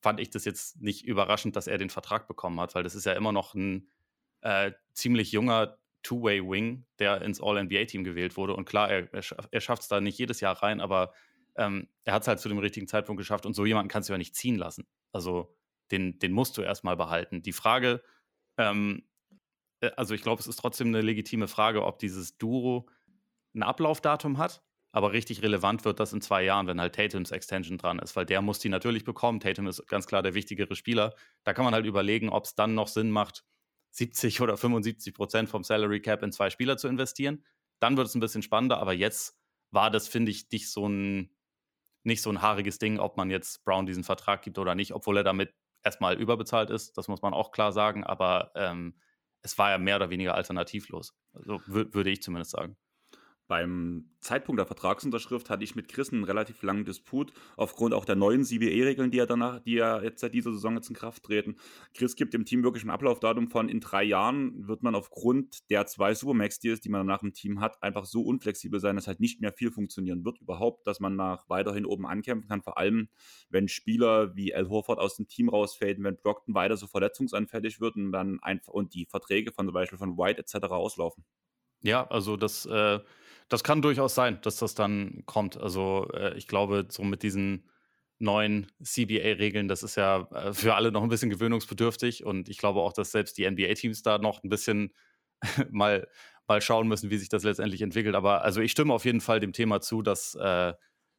fand 0.00 0.20
ich 0.20 0.30
das 0.30 0.44
jetzt 0.44 0.80
nicht 0.80 1.04
überraschend, 1.04 1.56
dass 1.56 1.66
er 1.66 1.78
den 1.78 1.90
Vertrag 1.90 2.26
bekommen 2.26 2.58
hat, 2.60 2.74
weil 2.74 2.82
das 2.82 2.94
ist 2.94 3.06
ja 3.06 3.12
immer 3.12 3.32
noch 3.32 3.54
ein 3.54 3.88
äh, 4.40 4.72
ziemlich 4.92 5.32
junger 5.32 5.78
Two-Way-Wing, 6.02 6.84
der 6.98 7.22
ins 7.22 7.42
All-NBA-Team 7.42 8.04
gewählt 8.04 8.36
wurde. 8.36 8.54
Und 8.54 8.64
klar, 8.64 8.90
er, 8.90 9.08
er 9.12 9.60
schafft 9.60 9.82
es 9.82 9.88
da 9.88 10.00
nicht 10.00 10.18
jedes 10.18 10.40
Jahr 10.40 10.62
rein, 10.62 10.80
aber 10.80 11.12
ähm, 11.56 11.88
er 12.04 12.14
hat 12.14 12.22
es 12.22 12.28
halt 12.28 12.40
zu 12.40 12.48
dem 12.48 12.58
richtigen 12.58 12.88
Zeitpunkt 12.88 13.18
geschafft 13.18 13.44
und 13.44 13.54
so 13.54 13.66
jemanden 13.66 13.88
kannst 13.88 14.08
du 14.08 14.14
ja 14.14 14.18
nicht 14.18 14.34
ziehen 14.34 14.56
lassen. 14.56 14.86
Also 15.12 15.54
den, 15.90 16.18
den 16.18 16.32
musst 16.32 16.56
du 16.56 16.62
erstmal 16.62 16.96
behalten. 16.96 17.42
Die 17.42 17.52
Frage, 17.52 18.02
ähm, 18.56 19.02
äh, 19.80 19.90
also 19.96 20.14
ich 20.14 20.22
glaube, 20.22 20.40
es 20.40 20.46
ist 20.46 20.56
trotzdem 20.56 20.88
eine 20.88 21.02
legitime 21.02 21.48
Frage, 21.48 21.84
ob 21.84 21.98
dieses 21.98 22.38
Duo 22.38 22.88
ein 23.54 23.62
Ablaufdatum 23.62 24.38
hat. 24.38 24.62
Aber 24.92 25.12
richtig 25.12 25.42
relevant 25.42 25.84
wird 25.84 26.00
das 26.00 26.12
in 26.12 26.20
zwei 26.20 26.42
Jahren, 26.42 26.66
wenn 26.66 26.80
halt 26.80 26.96
Tatums 26.96 27.30
Extension 27.30 27.78
dran 27.78 28.00
ist, 28.00 28.16
weil 28.16 28.26
der 28.26 28.42
muss 28.42 28.58
die 28.58 28.68
natürlich 28.68 29.04
bekommen. 29.04 29.38
Tatum 29.38 29.68
ist 29.68 29.86
ganz 29.86 30.06
klar 30.06 30.22
der 30.22 30.34
wichtigere 30.34 30.74
Spieler. 30.74 31.14
Da 31.44 31.52
kann 31.52 31.64
man 31.64 31.74
halt 31.74 31.86
überlegen, 31.86 32.28
ob 32.28 32.44
es 32.44 32.54
dann 32.54 32.74
noch 32.74 32.88
Sinn 32.88 33.10
macht, 33.10 33.44
70 33.92 34.40
oder 34.40 34.56
75 34.56 35.14
Prozent 35.14 35.48
vom 35.48 35.62
Salary 35.62 36.00
Cap 36.00 36.22
in 36.22 36.32
zwei 36.32 36.50
Spieler 36.50 36.76
zu 36.76 36.88
investieren. 36.88 37.44
Dann 37.78 37.96
wird 37.96 38.08
es 38.08 38.14
ein 38.14 38.20
bisschen 38.20 38.42
spannender, 38.42 38.78
aber 38.78 38.92
jetzt 38.92 39.38
war 39.70 39.90
das, 39.90 40.08
finde 40.08 40.30
ich, 40.32 40.50
nicht 40.50 40.70
so 40.70 40.88
ein, 40.88 41.30
nicht 42.02 42.22
so 42.22 42.30
ein 42.30 42.42
haariges 42.42 42.78
Ding, 42.78 42.98
ob 42.98 43.16
man 43.16 43.30
jetzt 43.30 43.64
Brown 43.64 43.86
diesen 43.86 44.04
Vertrag 44.04 44.42
gibt 44.42 44.58
oder 44.58 44.74
nicht, 44.74 44.92
obwohl 44.92 45.16
er 45.16 45.24
damit 45.24 45.54
erstmal 45.82 46.18
überbezahlt 46.18 46.70
ist. 46.70 46.96
Das 46.98 47.08
muss 47.08 47.22
man 47.22 47.32
auch 47.32 47.52
klar 47.52 47.72
sagen, 47.72 48.04
aber 48.04 48.50
ähm, 48.54 48.98
es 49.42 49.56
war 49.56 49.70
ja 49.70 49.78
mehr 49.78 49.96
oder 49.96 50.10
weniger 50.10 50.34
alternativlos. 50.34 51.14
Also 51.32 51.60
würde 51.66 52.10
ich 52.10 52.22
zumindest 52.22 52.50
sagen. 52.50 52.76
Beim 53.50 54.04
Zeitpunkt 54.20 54.60
der 54.60 54.66
Vertragsunterschrift 54.66 55.50
hatte 55.50 55.64
ich 55.64 55.74
mit 55.74 55.88
Chris 55.88 56.12
einen 56.12 56.22
relativ 56.22 56.62
langen 56.62 56.84
Disput, 56.84 57.32
aufgrund 57.56 57.94
auch 57.94 58.04
der 58.04 58.14
neuen 58.14 58.44
CBA-Regeln, 58.44 59.10
die 59.10 59.16
ja 59.16 59.26
danach, 59.26 59.58
die 59.58 59.72
ja 59.72 60.00
jetzt 60.00 60.20
seit 60.20 60.34
dieser 60.34 60.52
Saison 60.52 60.76
jetzt 60.76 60.88
in 60.88 60.94
Kraft 60.94 61.24
treten. 61.24 61.56
Chris 61.92 62.14
gibt 62.14 62.32
dem 62.32 62.44
Team 62.44 62.62
wirklich 62.62 62.84
ein 62.84 62.90
Ablaufdatum 62.90 63.48
von 63.48 63.68
in 63.68 63.80
drei 63.80 64.04
Jahren 64.04 64.68
wird 64.68 64.84
man 64.84 64.94
aufgrund 64.94 65.68
der 65.68 65.84
zwei 65.86 66.14
Supermax-Deals, 66.14 66.80
die 66.80 66.90
man 66.90 67.04
danach 67.04 67.24
im 67.24 67.32
Team 67.32 67.60
hat, 67.60 67.82
einfach 67.82 68.04
so 68.04 68.22
unflexibel 68.22 68.78
sein, 68.78 68.94
dass 68.94 69.08
halt 69.08 69.18
nicht 69.18 69.40
mehr 69.40 69.52
viel 69.52 69.72
funktionieren 69.72 70.24
wird 70.24 70.40
überhaupt, 70.40 70.86
dass 70.86 71.00
man 71.00 71.16
nach 71.16 71.48
weiterhin 71.48 71.86
oben 71.86 72.06
ankämpfen 72.06 72.48
kann, 72.48 72.62
vor 72.62 72.78
allem 72.78 73.08
wenn 73.48 73.66
Spieler 73.66 74.36
wie 74.36 74.54
Al 74.54 74.68
Horford 74.68 75.00
aus 75.00 75.16
dem 75.16 75.26
Team 75.26 75.48
rausfaden, 75.48 76.04
wenn 76.04 76.16
Brockton 76.18 76.54
weiter 76.54 76.76
so 76.76 76.86
verletzungsanfällig 76.86 77.80
wird 77.80 77.96
und 77.96 78.12
dann 78.12 78.38
einfach 78.42 78.72
und 78.72 78.94
die 78.94 79.06
Verträge 79.06 79.50
von 79.50 79.66
zum 79.66 79.74
Beispiel 79.74 79.98
von 79.98 80.16
White 80.16 80.38
etc. 80.40 80.66
auslaufen. 80.66 81.24
Ja, 81.82 82.06
also 82.06 82.36
das 82.36 82.64
äh 82.66 83.00
das 83.50 83.64
kann 83.64 83.82
durchaus 83.82 84.14
sein, 84.14 84.38
dass 84.42 84.56
das 84.56 84.74
dann 84.74 85.24
kommt. 85.26 85.58
Also 85.58 86.08
äh, 86.14 86.36
ich 86.38 86.46
glaube, 86.46 86.86
so 86.88 87.02
mit 87.02 87.22
diesen 87.22 87.68
neuen 88.20 88.70
CBA-Regeln, 88.82 89.66
das 89.66 89.82
ist 89.82 89.96
ja 89.96 90.28
äh, 90.32 90.54
für 90.54 90.76
alle 90.76 90.92
noch 90.92 91.02
ein 91.02 91.08
bisschen 91.08 91.30
gewöhnungsbedürftig. 91.30 92.24
Und 92.24 92.48
ich 92.48 92.58
glaube 92.58 92.80
auch, 92.80 92.92
dass 92.92 93.10
selbst 93.10 93.36
die 93.36 93.50
NBA-Teams 93.50 94.02
da 94.02 94.18
noch 94.18 94.42
ein 94.44 94.48
bisschen 94.48 94.94
mal, 95.70 96.06
mal 96.46 96.62
schauen 96.62 96.86
müssen, 96.86 97.10
wie 97.10 97.18
sich 97.18 97.28
das 97.28 97.42
letztendlich 97.42 97.82
entwickelt. 97.82 98.14
Aber 98.14 98.42
also 98.42 98.60
ich 98.60 98.70
stimme 98.70 98.94
auf 98.94 99.04
jeden 99.04 99.20
Fall 99.20 99.40
dem 99.40 99.52
Thema 99.52 99.80
zu, 99.80 100.00
dass, 100.00 100.36
äh, 100.36 100.72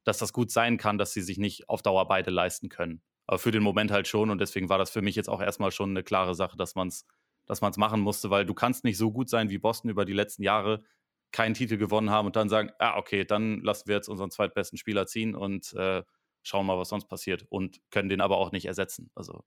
dass 0.06 0.18
das 0.18 0.32
gut 0.32 0.52
sein 0.52 0.78
kann, 0.78 0.98
dass 0.98 1.12
sie 1.14 1.22
sich 1.22 1.38
nicht 1.38 1.68
auf 1.68 1.82
Dauer 1.82 2.08
beide 2.08 2.32
leisten 2.32 2.70
können. 2.70 3.02
Aber 3.28 3.40
für 3.40 3.52
den 3.52 3.62
Moment 3.62 3.92
halt 3.92 4.08
schon. 4.08 4.30
Und 4.30 4.40
deswegen 4.40 4.70
war 4.70 4.78
das 4.78 4.90
für 4.90 5.02
mich 5.02 5.16
jetzt 5.16 5.30
auch 5.30 5.42
erstmal 5.42 5.72
schon 5.72 5.90
eine 5.90 6.04
klare 6.04 6.34
Sache, 6.34 6.56
dass 6.56 6.76
man 6.76 6.88
es 6.88 7.06
dass 7.48 7.60
man's 7.60 7.76
machen 7.76 8.00
musste, 8.00 8.30
weil 8.30 8.46
du 8.46 8.54
kannst 8.54 8.86
nicht 8.86 8.98
so 8.98 9.12
gut 9.12 9.28
sein 9.28 9.50
wie 9.50 9.58
Boston 9.58 9.90
über 9.90 10.06
die 10.06 10.14
letzten 10.14 10.44
Jahre 10.44 10.84
keinen 11.32 11.54
Titel 11.54 11.78
gewonnen 11.78 12.10
haben 12.10 12.26
und 12.26 12.36
dann 12.36 12.50
sagen, 12.50 12.72
ah, 12.80 12.98
okay, 12.98 13.26
dann 13.26 13.62
lassen 13.62 13.88
wir 13.88 13.96
jetzt 13.96 14.10
unseren 14.10 14.32
zweitbesten 14.32 14.78
Spieler 14.78 15.08
ziehen 15.08 15.36
und 15.36 15.74
äh, 15.74 16.04
schauen 16.44 16.66
mal, 16.66 16.78
was 16.78 16.90
sonst 16.90 17.08
passiert 17.08 17.46
und 17.50 17.80
können 17.92 18.10
den 18.10 18.22
aber 18.22 18.38
auch 18.38 18.52
nicht 18.52 18.66
ersetzen. 18.66 19.12
Also 19.16 19.44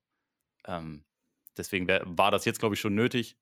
ähm, 0.65 1.05
deswegen 1.57 1.87
wär, 1.87 2.03
war 2.05 2.31
das 2.31 2.45
jetzt, 2.45 2.59
glaube 2.59 2.75
ich, 2.75 2.81
schon 2.81 2.95
nötig. 2.95 3.37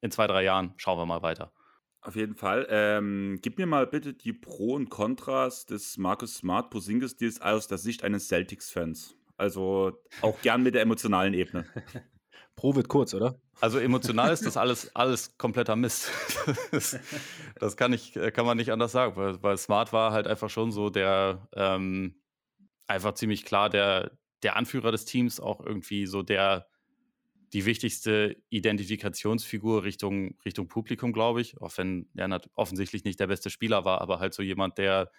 In 0.00 0.10
zwei, 0.10 0.26
drei 0.26 0.44
Jahren 0.44 0.74
schauen 0.76 0.98
wir 0.98 1.06
mal 1.06 1.22
weiter. 1.22 1.52
Auf 2.00 2.14
jeden 2.14 2.36
Fall. 2.36 2.66
Ähm, 2.70 3.38
gib 3.42 3.58
mir 3.58 3.66
mal 3.66 3.86
bitte 3.86 4.14
die 4.14 4.32
Pro 4.32 4.74
und 4.74 4.88
Kontras 4.88 5.66
des 5.66 5.98
Marcus 5.98 6.36
Smart 6.36 6.70
Posingis 6.70 7.16
Deals 7.16 7.40
aus 7.40 7.66
der 7.66 7.78
Sicht 7.78 8.04
eines 8.04 8.28
Celtics-Fans. 8.28 9.16
Also 9.36 10.00
auch 10.22 10.40
gern 10.40 10.62
mit 10.62 10.74
der 10.74 10.82
emotionalen 10.82 11.34
Ebene. 11.34 11.66
Pro 12.58 12.74
wird 12.74 12.88
kurz, 12.88 13.14
oder? 13.14 13.40
Also 13.60 13.78
emotional 13.78 14.32
ist 14.32 14.44
das 14.44 14.56
alles, 14.56 14.90
alles 14.96 15.38
kompletter 15.38 15.76
Mist. 15.76 16.10
das, 16.72 16.98
das 17.54 17.76
kann, 17.76 17.92
ich, 17.92 18.14
kann 18.32 18.44
man 18.44 18.56
nicht 18.56 18.72
anders 18.72 18.90
sagen, 18.90 19.14
weil, 19.14 19.40
weil 19.44 19.56
Smart 19.56 19.92
war 19.92 20.10
halt 20.10 20.26
einfach 20.26 20.50
schon 20.50 20.72
so 20.72 20.90
der, 20.90 21.46
ähm, 21.54 22.20
einfach 22.88 23.14
ziemlich 23.14 23.44
klar 23.44 23.70
der, 23.70 24.10
der 24.42 24.56
Anführer 24.56 24.90
des 24.90 25.04
Teams, 25.04 25.38
auch 25.38 25.64
irgendwie 25.64 26.06
so 26.06 26.24
der, 26.24 26.66
die 27.52 27.64
wichtigste 27.64 28.34
Identifikationsfigur 28.48 29.84
Richtung, 29.84 30.36
Richtung 30.44 30.66
Publikum, 30.66 31.12
glaube 31.12 31.40
ich. 31.40 31.60
Auch 31.60 31.78
wenn 31.78 32.08
er 32.16 32.40
offensichtlich 32.54 33.04
nicht 33.04 33.20
der 33.20 33.28
beste 33.28 33.50
Spieler 33.50 33.84
war, 33.84 34.00
aber 34.00 34.18
halt 34.18 34.34
so 34.34 34.42
jemand, 34.42 34.78
der, 34.78 35.12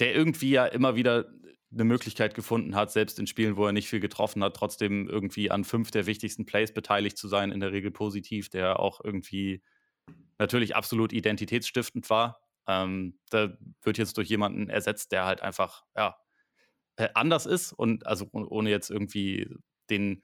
der 0.00 0.14
irgendwie 0.14 0.50
ja 0.50 0.66
immer 0.66 0.96
wieder 0.96 1.26
eine 1.72 1.84
Möglichkeit 1.84 2.34
gefunden 2.34 2.74
hat, 2.74 2.92
selbst 2.92 3.18
in 3.18 3.26
Spielen, 3.26 3.56
wo 3.56 3.66
er 3.66 3.72
nicht 3.72 3.88
viel 3.88 4.00
getroffen 4.00 4.42
hat, 4.44 4.56
trotzdem 4.56 5.08
irgendwie 5.08 5.50
an 5.50 5.64
fünf 5.64 5.90
der 5.90 6.06
wichtigsten 6.06 6.46
Plays 6.46 6.72
beteiligt 6.72 7.18
zu 7.18 7.28
sein, 7.28 7.50
in 7.50 7.60
der 7.60 7.72
Regel 7.72 7.90
positiv, 7.90 8.48
der 8.48 8.78
auch 8.78 9.00
irgendwie 9.02 9.62
natürlich 10.38 10.76
absolut 10.76 11.12
identitätsstiftend 11.12 12.08
war. 12.10 12.40
Ähm, 12.66 13.18
da 13.30 13.56
wird 13.82 13.98
jetzt 13.98 14.16
durch 14.16 14.28
jemanden 14.28 14.68
ersetzt, 14.70 15.12
der 15.12 15.26
halt 15.26 15.42
einfach, 15.42 15.84
ja, 15.96 16.16
äh, 16.96 17.08
anders 17.14 17.46
ist 17.46 17.72
und 17.72 18.06
also 18.06 18.28
ohne 18.32 18.70
jetzt 18.70 18.90
irgendwie 18.90 19.48
den 19.90 20.22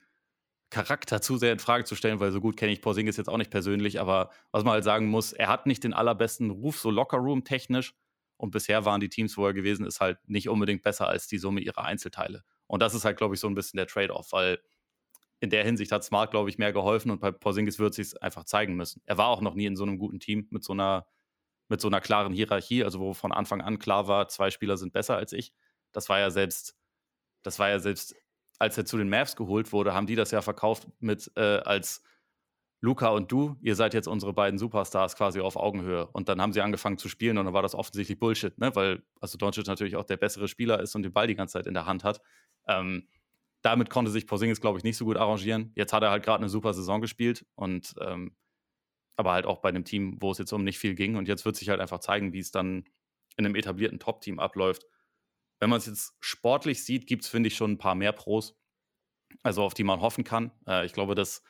Charakter 0.69 1.21
zu 1.21 1.37
sehr 1.37 1.51
in 1.51 1.59
Frage 1.59 1.83
zu 1.83 1.95
stellen, 1.95 2.21
weil 2.21 2.31
so 2.31 2.39
gut 2.39 2.55
kenne 2.55 2.71
ich 2.71 2.81
Porzingis 2.81 3.17
jetzt 3.17 3.27
auch 3.27 3.37
nicht 3.37 3.51
persönlich, 3.51 3.99
aber 3.99 4.31
was 4.51 4.63
man 4.63 4.73
halt 4.73 4.85
sagen 4.85 5.07
muss, 5.07 5.33
er 5.33 5.49
hat 5.49 5.67
nicht 5.67 5.83
den 5.83 5.93
allerbesten 5.93 6.49
Ruf, 6.49 6.79
so 6.79 6.89
Lockerroom 6.89 7.43
technisch, 7.43 7.93
und 8.41 8.49
bisher 8.49 8.85
waren 8.85 8.99
die 8.99 9.09
Teams, 9.09 9.37
wo 9.37 9.45
er 9.45 9.53
gewesen 9.53 9.85
ist, 9.85 10.01
halt 10.01 10.17
nicht 10.27 10.49
unbedingt 10.49 10.81
besser 10.81 11.07
als 11.07 11.27
die 11.27 11.37
Summe 11.37 11.61
ihrer 11.61 11.85
Einzelteile. 11.85 12.43
Und 12.65 12.81
das 12.81 12.95
ist 12.95 13.05
halt, 13.05 13.17
glaube 13.17 13.35
ich, 13.35 13.39
so 13.39 13.47
ein 13.47 13.53
bisschen 13.53 13.77
der 13.77 13.85
Trade-off, 13.85 14.31
weil 14.31 14.59
in 15.41 15.51
der 15.51 15.63
Hinsicht 15.63 15.91
hat 15.91 16.03
Smart, 16.03 16.31
glaube 16.31 16.49
ich, 16.49 16.57
mehr 16.57 16.73
geholfen 16.73 17.11
und 17.11 17.21
bei 17.21 17.31
Porzingis 17.31 17.77
wird 17.77 17.93
sich 17.93 18.19
einfach 18.23 18.43
zeigen 18.45 18.73
müssen. 18.75 19.03
Er 19.05 19.19
war 19.19 19.27
auch 19.27 19.41
noch 19.41 19.53
nie 19.53 19.67
in 19.67 19.75
so 19.75 19.83
einem 19.83 19.99
guten 19.99 20.19
Team 20.19 20.47
mit 20.49 20.63
so 20.63 20.73
einer, 20.73 21.05
mit 21.67 21.81
so 21.81 21.87
einer 21.87 22.01
klaren 22.01 22.33
Hierarchie, 22.33 22.83
also 22.83 22.99
wo 22.99 23.13
von 23.13 23.31
Anfang 23.31 23.61
an 23.61 23.77
klar 23.77 24.07
war, 24.07 24.27
zwei 24.27 24.49
Spieler 24.49 24.75
sind 24.75 24.91
besser 24.91 25.17
als 25.17 25.33
ich. 25.33 25.53
Das 25.91 26.09
war 26.09 26.19
ja 26.19 26.31
selbst, 26.31 26.75
das 27.43 27.59
war 27.59 27.69
ja 27.69 27.77
selbst, 27.77 28.15
als 28.57 28.75
er 28.75 28.85
zu 28.85 28.97
den 28.97 29.09
Mavs 29.09 29.35
geholt 29.35 29.71
wurde, 29.71 29.93
haben 29.93 30.07
die 30.07 30.15
das 30.15 30.31
ja 30.31 30.41
verkauft 30.41 30.87
mit 30.99 31.31
äh, 31.35 31.57
als 31.59 32.01
Luca 32.81 33.09
und 33.09 33.31
du, 33.31 33.57
ihr 33.61 33.75
seid 33.75 33.93
jetzt 33.93 34.07
unsere 34.07 34.33
beiden 34.33 34.57
Superstars 34.57 35.15
quasi 35.15 35.39
auf 35.39 35.55
Augenhöhe. 35.55 36.07
Und 36.07 36.29
dann 36.29 36.41
haben 36.41 36.51
sie 36.51 36.61
angefangen 36.61 36.97
zu 36.97 37.09
spielen 37.09 37.37
und 37.37 37.45
dann 37.45 37.53
war 37.53 37.61
das 37.61 37.75
offensichtlich 37.75 38.19
Bullshit, 38.19 38.57
ne? 38.57 38.75
weil 38.75 39.03
also 39.19 39.37
Doncic 39.37 39.67
natürlich 39.67 39.95
auch 39.95 40.03
der 40.03 40.17
bessere 40.17 40.47
Spieler 40.47 40.79
ist 40.79 40.95
und 40.95 41.03
den 41.03 41.13
Ball 41.13 41.27
die 41.27 41.35
ganze 41.35 41.53
Zeit 41.53 41.67
in 41.67 41.75
der 41.75 41.85
Hand 41.85 42.03
hat. 42.03 42.21
Ähm, 42.67 43.07
damit 43.61 43.91
konnte 43.91 44.09
sich 44.09 44.25
Porzingis, 44.25 44.61
glaube 44.61 44.79
ich, 44.79 44.83
nicht 44.83 44.97
so 44.97 45.05
gut 45.05 45.17
arrangieren. 45.17 45.71
Jetzt 45.75 45.93
hat 45.93 46.01
er 46.01 46.09
halt 46.09 46.23
gerade 46.23 46.39
eine 46.39 46.49
super 46.49 46.73
Saison 46.73 47.01
gespielt 47.01 47.45
und 47.53 47.93
ähm, 48.01 48.35
aber 49.15 49.33
halt 49.33 49.45
auch 49.45 49.59
bei 49.59 49.69
einem 49.69 49.85
Team, 49.85 50.17
wo 50.19 50.31
es 50.31 50.39
jetzt 50.39 50.51
um 50.51 50.63
nicht 50.63 50.79
viel 50.79 50.95
ging. 50.95 51.15
Und 51.15 51.27
jetzt 51.27 51.45
wird 51.45 51.55
sich 51.55 51.69
halt 51.69 51.79
einfach 51.79 51.99
zeigen, 51.99 52.33
wie 52.33 52.39
es 52.39 52.49
dann 52.49 52.85
in 53.37 53.45
einem 53.45 53.53
etablierten 53.55 53.99
Top-Team 53.99 54.39
abläuft. 54.39 54.87
Wenn 55.59 55.69
man 55.69 55.77
es 55.77 55.85
jetzt 55.85 56.15
sportlich 56.19 56.83
sieht, 56.83 57.05
gibt 57.05 57.23
es, 57.23 57.29
finde 57.29 57.47
ich, 57.47 57.55
schon 57.55 57.73
ein 57.73 57.77
paar 57.77 57.93
mehr 57.93 58.13
Pros, 58.13 58.57
also 59.43 59.61
auf 59.61 59.75
die 59.75 59.83
man 59.83 60.01
hoffen 60.01 60.23
kann. 60.23 60.51
Äh, 60.65 60.87
ich 60.87 60.93
glaube, 60.93 61.13
dass 61.13 61.43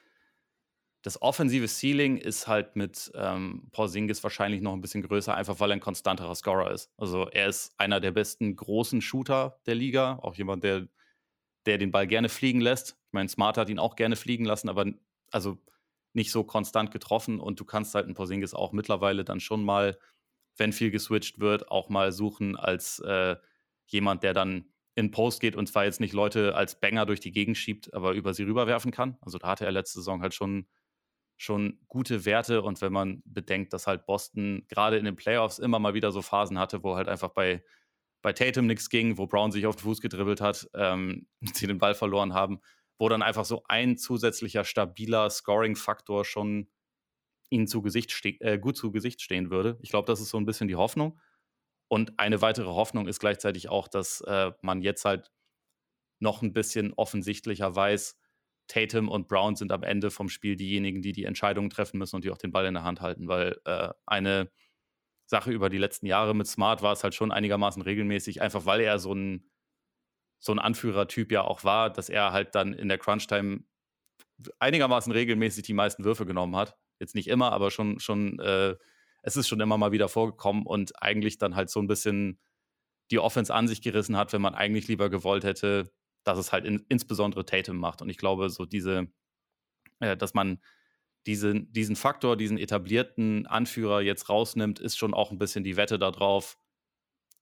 das 1.04 1.22
offensive 1.22 1.68
Ceiling 1.68 2.18
ist 2.18 2.48
halt 2.48 2.76
mit 2.76 3.12
ähm, 3.16 3.68
Porzingis 3.72 4.24
wahrscheinlich 4.24 4.62
noch 4.62 4.74
ein 4.74 4.82
bisschen 4.82 5.02
größer, 5.02 5.34
einfach 5.34 5.60
weil 5.60 5.72
er 5.72 5.78
ein 5.78 5.82
konstanterer 5.82 6.36
Scorer 6.36 6.72
ist. 6.72 6.92
Also 6.98 7.28
er 7.30 7.48
ist 7.48 7.74
einer 7.78 8.00
der 8.00 8.12
besten 8.12 8.56
großen 8.56 9.02
Shooter 9.02 9.60
der 9.66 9.76
Liga, 9.76 10.20
auch 10.22 10.36
jemand, 10.36 10.64
der, 10.64 10.88
der 11.66 11.80
den 11.80 11.92
Ball 11.92 12.06
gerne 12.06 12.30
fliegen 12.30 12.62
lässt. 12.62 12.98
Ich 13.08 13.14
meine, 13.14 13.30
Smart 13.30 13.58
hat 13.58 13.70
ihn 13.70 13.80
auch 13.80 13.96
gerne 13.96 14.16
fliegen 14.16 14.46
lassen, 14.46 14.70
aber 14.70 14.86
also 15.32 15.58
nicht 16.14 16.32
so 16.32 16.44
konstant 16.44 16.92
getroffen 16.92 17.40
und 17.40 17.60
du 17.60 17.66
kannst 17.66 17.96
halt 17.96 18.06
einen 18.06 18.16
Porzingis 18.16 18.54
auch 18.54 18.72
mittlerweile 18.72 19.24
dann 19.24 19.40
schon 19.40 19.64
mal, 19.64 19.98
wenn 20.58 20.74
viel 20.74 20.92
geswitcht 20.92 21.40
wird, 21.40 21.72
auch 21.72 21.90
mal 21.90 22.12
suchen 22.12 22.58
als 22.58 23.00
äh, 23.00 23.38
jemand, 23.88 24.22
der 24.22 24.34
dann 24.34 24.66
in 24.96 25.10
Post 25.10 25.40
geht 25.40 25.56
und 25.56 25.68
zwar 25.68 25.86
jetzt 25.86 26.00
nicht 26.00 26.14
Leute 26.14 26.54
als 26.54 26.80
Banger 26.80 27.06
durch 27.06 27.22
die 27.22 27.32
Gegend 27.32 27.58
schiebt, 27.58 27.94
aber 27.94 28.12
über 28.12 28.34
sie 28.34 28.44
rüberwerfen 28.44 28.92
kann. 28.92 29.18
Also 29.22 29.38
da 29.38 29.48
hatte 29.48 29.66
er 29.66 29.72
letzte 29.72 30.00
Saison 30.00 30.22
halt 30.22 30.34
schon, 30.34 30.68
schon 31.42 31.80
gute 31.88 32.26
Werte 32.26 32.62
und 32.62 32.82
wenn 32.82 32.94
man 32.94 33.24
bedenkt, 33.26 33.74
dass 33.74 33.88
halt 33.88 34.06
Boston 34.06 34.64
gerade 34.68 34.98
in 34.98 35.06
den 35.06 35.16
Playoffs 35.16 35.58
immer 35.58 35.80
mal 35.80 35.96
wieder 35.96 36.12
so 36.12 36.22
Phasen 36.22 36.60
hatte, 36.60 36.84
wo 36.84 36.96
halt 36.96 37.08
einfach 37.08 37.30
bei, 37.30 37.64
bei 38.22 38.32
Tatum 38.32 38.68
nichts 38.68 38.90
ging, 38.90 39.18
wo 39.18 39.26
Brown 39.26 39.52
sich 39.52 39.66
auf 39.66 39.76
den 39.76 39.82
Fuß 39.82 40.02
gedribbelt 40.02 40.40
hat, 40.40 40.70
ähm, 40.76 41.26
sie 41.54 41.66
den 41.66 41.80
Ball 41.80 41.96
verloren 41.96 42.36
haben, 42.36 42.62
wo 43.00 43.10
dann 43.10 43.24
einfach 43.24 43.46
so 43.46 43.64
ein 43.68 43.98
zusätzlicher 43.98 44.64
stabiler 44.64 45.32
Scoring-Faktor 45.32 46.26
schon 46.26 46.70
ihnen 47.50 47.66
zu 47.66 47.82
Gesicht 47.82 48.24
äh, 48.24 48.60
gut 48.60 48.78
zu 48.78 48.92
Gesicht 48.92 49.20
stehen 49.20 49.50
würde. 49.50 49.80
Ich 49.82 49.90
glaube, 49.90 50.06
das 50.06 50.22
ist 50.22 50.30
so 50.30 50.38
ein 50.38 50.46
bisschen 50.46 50.68
die 50.68 50.76
Hoffnung. 50.76 51.20
Und 51.88 52.20
eine 52.20 52.44
weitere 52.44 52.68
Hoffnung 52.68 53.08
ist 53.08 53.20
gleichzeitig 53.20 53.68
auch, 53.68 53.88
dass 53.88 54.22
äh, 54.22 54.52
man 54.62 54.84
jetzt 54.84 55.06
halt 55.06 55.32
noch 56.20 56.44
ein 56.44 56.54
bisschen 56.54 56.94
offensichtlicher 56.94 57.76
weiß, 57.76 58.21
Tatum 58.72 59.10
und 59.10 59.28
Brown 59.28 59.56
sind 59.56 59.72
am 59.72 59.84
Ende 59.84 60.12
vom 60.12 60.30
Spiel 60.30 60.56
diejenigen, 60.56 61.02
die 61.02 61.12
die 61.12 61.26
Entscheidungen 61.26 61.70
treffen 61.70 61.98
müssen 61.98 62.16
und 62.16 62.24
die 62.24 62.32
auch 62.32 62.38
den 62.38 62.54
Ball 62.54 62.66
in 62.66 62.74
der 62.74 62.84
Hand 62.84 63.02
halten, 63.02 63.28
weil 63.28 63.60
äh, 63.66 63.90
eine 64.06 64.50
Sache 65.26 65.52
über 65.52 65.70
die 65.70 65.78
letzten 65.78 66.06
Jahre 66.06 66.34
mit 66.34 66.48
Smart 66.48 66.82
war 66.82 66.94
es 66.94 67.04
halt 67.04 67.14
schon 67.14 67.32
einigermaßen 67.32 67.82
regelmäßig, 67.82 68.42
einfach 68.42 68.66
weil 68.66 68.80
er 68.80 68.98
so 68.98 69.14
ein, 69.14 69.50
so 70.40 70.54
ein 70.54 70.60
Anführertyp 70.60 71.32
ja 71.32 71.44
auch 71.44 71.66
war, 71.66 71.90
dass 71.90 72.08
er 72.08 72.32
halt 72.32 72.56
dann 72.56 72.74
in 72.74 72.88
der 72.88 72.98
Crunch-Time 72.98 73.66
einigermaßen 74.60 75.12
regelmäßig 75.12 75.64
die 75.64 75.74
meisten 75.74 76.06
Würfe 76.06 76.26
genommen 76.26 76.56
hat. 76.56 76.78
Jetzt 77.00 77.16
nicht 77.16 77.28
immer, 77.28 77.52
aber 77.52 77.72
schon, 77.72 78.00
schon 78.00 78.40
äh, 78.40 78.76
es 79.22 79.36
ist 79.36 79.50
schon 79.50 79.60
immer 79.60 79.78
mal 79.78 79.92
wieder 79.92 80.08
vorgekommen 80.08 80.66
und 80.66 81.02
eigentlich 81.02 81.38
dann 81.38 81.56
halt 81.56 81.70
so 81.70 81.82
ein 81.82 81.88
bisschen 81.88 82.40
die 83.12 83.20
Offense 83.20 83.54
an 83.54 83.68
sich 83.68 83.82
gerissen 83.82 84.16
hat, 84.16 84.32
wenn 84.32 84.42
man 84.42 84.56
eigentlich 84.56 84.88
lieber 84.88 85.10
gewollt 85.10 85.44
hätte, 85.44 85.92
dass 86.24 86.38
es 86.38 86.52
halt 86.52 86.66
in, 86.66 86.86
insbesondere 86.90 87.46
Tatum 87.46 87.78
macht. 87.78 88.02
Und 88.02 88.10
ich 88.10 88.18
glaube, 88.18 88.50
so 88.50 88.66
diese, 88.66 89.08
äh, 90.00 90.18
dass 90.18 90.34
man 90.34 90.62
diese, 91.28 91.54
diesen 91.54 91.96
Faktor, 91.96 92.38
diesen 92.38 92.58
etablierten 92.58 93.46
Anführer 93.48 94.02
jetzt 94.02 94.30
rausnimmt, 94.30 94.80
ist 94.80 94.98
schon 94.98 95.14
auch 95.14 95.32
ein 95.32 95.38
bisschen 95.38 95.64
die 95.64 95.78
Wette 95.78 96.00
darauf. 96.00 96.58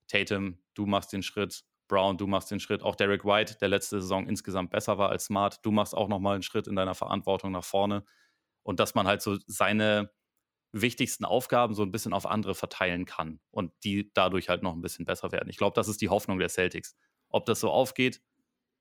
Tatum, 0.07 0.60
du 0.73 0.85
machst 0.85 1.14
den 1.14 1.23
Schritt, 1.23 1.64
Brown, 1.88 2.18
du 2.18 2.27
machst 2.27 2.51
den 2.51 2.60
Schritt. 2.60 2.84
Auch 2.84 2.95
Derek 2.95 3.26
White, 3.26 3.57
der 3.61 3.69
letzte 3.69 4.01
Saison 4.01 4.27
insgesamt 4.27 4.72
besser 4.72 4.97
war 4.97 5.10
als 5.10 5.26
Smart, 5.26 5.65
du 5.65 5.72
machst 5.72 5.95
auch 5.95 6.07
nochmal 6.07 6.34
einen 6.35 6.43
Schritt 6.43 6.68
in 6.68 6.76
deiner 6.76 6.95
Verantwortung 6.95 7.51
nach 7.51 7.64
vorne. 7.64 8.03
Und 8.64 8.80
dass 8.80 8.95
man 8.95 9.07
halt 9.07 9.22
so 9.22 9.38
seine, 9.47 10.11
wichtigsten 10.72 11.26
Aufgaben 11.26 11.73
so 11.73 11.84
ein 11.84 11.91
bisschen 11.91 12.14
auf 12.14 12.26
andere 12.26 12.56
verteilen 12.56 13.06
kann 13.06 13.39
und 13.51 13.72
die 13.84 14.11
dadurch 14.14 14.49
halt 14.49 14.64
noch 14.64 14.73
ein 14.73 14.81
bisschen 14.81 15.06
besser 15.06 15.31
werden. 15.31 15.49
Ich 15.49 15.57
glaube, 15.57 15.76
das 15.76 15.88
ist 15.88 16.01
die 16.01 16.10
Hoffnung 16.10 16.39
der 16.39 16.49
Celtics. 16.49 16.95
Ob 17.30 17.45
das 17.45 17.60
so 17.60 17.72
aufgeht, 17.72 18.22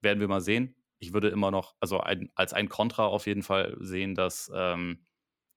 werden 0.01 0.21
wir 0.21 0.29
mal 0.29 0.41
sehen. 0.41 0.75
Ich 0.99 1.13
würde 1.13 1.29
immer 1.29 1.51
noch, 1.51 1.77
also 1.81 2.01
ein, 2.01 2.31
als 2.35 2.53
ein 2.53 2.69
Kontra 2.69 3.07
auf 3.07 3.27
jeden 3.27 3.43
Fall 3.43 3.77
sehen, 3.81 4.15
dass 4.15 4.51
ähm, 4.55 5.07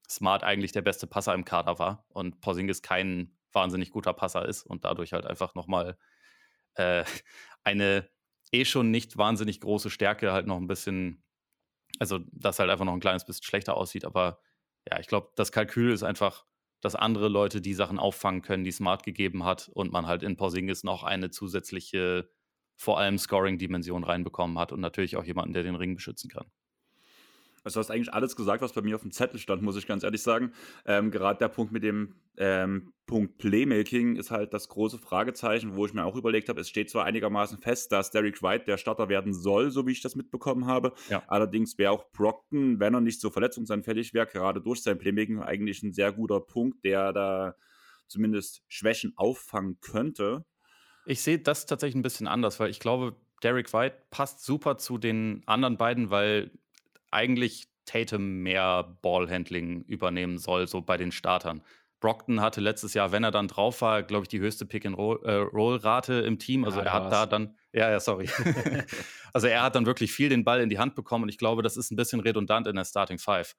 Smart 0.10 0.44
eigentlich 0.44 0.72
der 0.72 0.82
beste 0.82 1.08
Passer 1.08 1.34
im 1.34 1.46
Kader 1.46 1.80
war 1.80 2.06
und 2.10 2.42
Porzingis 2.42 2.82
kein 2.82 3.38
wahnsinnig 3.54 3.92
guter 3.92 4.14
Passer 4.14 4.46
ist 4.48 4.64
und 4.64 4.86
dadurch 4.86 5.14
halt 5.14 5.26
einfach 5.26 5.56
nochmal 5.56 5.98
äh, 6.76 7.04
eine 7.64 8.10
eh 8.52 8.66
schon 8.66 8.92
nicht 8.92 9.18
wahnsinnig 9.18 9.62
große 9.62 9.90
Stärke 9.90 10.34
halt 10.34 10.48
noch 10.48 10.58
ein 10.58 10.68
bisschen, 10.68 11.24
also 12.00 12.20
das 12.32 12.60
halt 12.60 12.70
einfach 12.70 12.86
noch 12.86 12.94
ein 12.94 13.00
kleines 13.00 13.26
bisschen 13.26 13.44
schlechter 13.44 13.78
aussieht, 13.78 14.06
aber 14.06 14.42
ja, 14.90 15.00
ich 15.00 15.08
glaube, 15.08 15.32
das 15.36 15.52
Kalkül 15.52 15.92
ist 15.94 16.04
einfach, 16.04 16.46
dass 16.82 16.96
andere 16.96 17.30
Leute 17.30 17.62
die 17.62 17.76
Sachen 17.76 18.00
auffangen 18.00 18.42
können, 18.42 18.64
die 18.64 18.72
Smart 18.72 19.04
gegeben 19.04 19.46
hat 19.46 19.70
und 19.70 19.92
man 19.92 20.08
halt 20.08 20.24
in 20.24 20.36
Porzingis 20.36 20.84
noch 20.84 21.04
eine 21.04 21.30
zusätzliche, 21.30 22.30
vor 22.82 22.98
allem 22.98 23.20
Scoring-Dimension 23.20 24.04
reinbekommen 24.04 24.58
hat 24.58 24.72
und 24.72 24.80
natürlich 24.80 25.16
auch 25.16 25.24
jemanden, 25.24 25.54
der 25.54 25.62
den 25.62 25.76
Ring 25.76 25.94
beschützen 25.94 26.32
kann. 26.32 26.48
Also 27.64 27.76
du 27.76 27.82
hast 27.82 27.92
eigentlich 27.92 28.12
alles 28.12 28.36
gesagt, 28.36 28.64
was 28.64 28.74
bei 28.74 28.82
mir 28.82 28.96
auf 28.96 29.04
dem 29.04 29.12
Zettel 29.12 29.40
stand, 29.40 29.62
muss 29.62 29.78
ich 29.78 29.86
ganz 29.86 30.04
ehrlich 30.04 30.24
sagen. 30.24 30.52
Ähm, 30.88 31.12
Gerade 31.12 31.38
der 31.38 31.50
Punkt 31.50 31.72
mit 31.72 31.84
dem 31.84 32.16
ähm, 32.38 32.92
Punkt 33.06 33.38
Playmaking 33.38 34.16
ist 34.16 34.32
halt 34.32 34.52
das 34.56 34.68
große 34.68 34.98
Fragezeichen, 34.98 35.76
wo 35.76 35.86
ich 35.86 35.94
mir 35.94 36.06
auch 36.06 36.16
überlegt 36.16 36.50
habe, 36.50 36.60
es 36.60 36.70
steht 36.70 36.90
zwar 36.90 37.06
einigermaßen 37.06 37.60
fest, 37.60 37.92
dass 37.92 38.10
Derek 38.10 38.42
White 38.42 38.66
der 38.66 38.78
Starter 38.78 39.10
werden 39.10 39.36
soll, 39.36 39.70
so 39.70 39.86
wie 39.86 39.92
ich 39.92 40.02
das 40.02 40.16
mitbekommen 40.16 40.66
habe. 40.66 40.94
Ja. 41.08 41.22
Allerdings 41.28 41.78
wäre 41.78 41.92
auch 41.92 42.12
Brockton, 42.14 42.80
wenn 42.80 42.96
er 42.96 43.02
nicht 43.02 43.22
so 43.22 43.30
verletzungsanfällig 43.30 44.16
wäre, 44.16 44.26
gerade 44.26 44.60
durch 44.60 44.82
sein 44.82 44.98
Playmaking 44.98 45.40
eigentlich 45.40 45.84
ein 45.84 45.94
sehr 45.94 46.12
guter 46.12 46.40
Punkt, 46.40 46.84
der 46.84 47.14
da 47.14 47.56
zumindest 48.08 48.64
Schwächen 48.68 49.14
auffangen 49.18 49.78
könnte. 49.82 50.46
Ich 51.06 51.22
sehe 51.22 51.40
das 51.40 51.66
tatsächlich 51.66 51.96
ein 51.96 52.04
bisschen 52.04 52.28
anders, 52.28 52.60
weil 52.60 52.70
ich 52.70 52.80
glaube, 52.80 53.16
Derek 53.44 53.74
White 53.74 53.98
passt 54.12 54.44
super 54.46 54.78
zu 54.78 54.98
den 54.98 55.44
anderen 55.46 55.78
beiden, 55.78 56.10
weil 56.10 56.52
eigentlich 57.10 57.68
Tatum 57.86 58.42
mehr 58.44 58.98
Ballhandling 59.02 59.84
übernehmen 59.84 60.38
soll, 60.38 60.68
so 60.68 60.82
bei 60.82 60.98
den 60.98 61.12
Startern. 61.12 61.64
Brockton 62.00 62.42
hatte 62.42 62.62
letztes 62.62 62.94
Jahr, 62.94 63.12
wenn 63.12 63.24
er 63.24 63.32
dann 63.32 63.48
drauf 63.48 63.82
war, 63.82 64.02
glaube 64.04 64.24
ich, 64.24 64.28
die 64.28 64.40
höchste 64.40 64.66
Pick-and-Roll-Rate 64.66 66.24
äh, 66.24 66.28
im 66.28 66.40
Team. 66.40 66.66
Also 66.66 66.80
ja, 66.80 66.86
er 66.86 66.94
hat 66.94 67.12
da 67.12 67.26
dann, 67.28 67.56
ja, 67.74 67.92
ja, 67.92 68.00
sorry. 68.00 68.28
also 69.34 69.48
er 69.48 69.62
hat 69.62 69.76
dann 69.76 69.86
wirklich 69.86 70.12
viel 70.12 70.30
den 70.30 70.44
Ball 70.44 70.62
in 70.62 70.70
die 70.70 70.80
Hand 70.80 70.96
bekommen 70.96 71.24
und 71.24 71.30
ich 71.30 71.38
glaube, 71.38 71.62
das 71.62 71.78
ist 71.78 71.92
ein 71.92 71.96
bisschen 71.96 72.20
redundant 72.20 72.68
in 72.68 72.76
der 72.76 72.86
Starting 72.86 73.20
Five. 73.20 73.56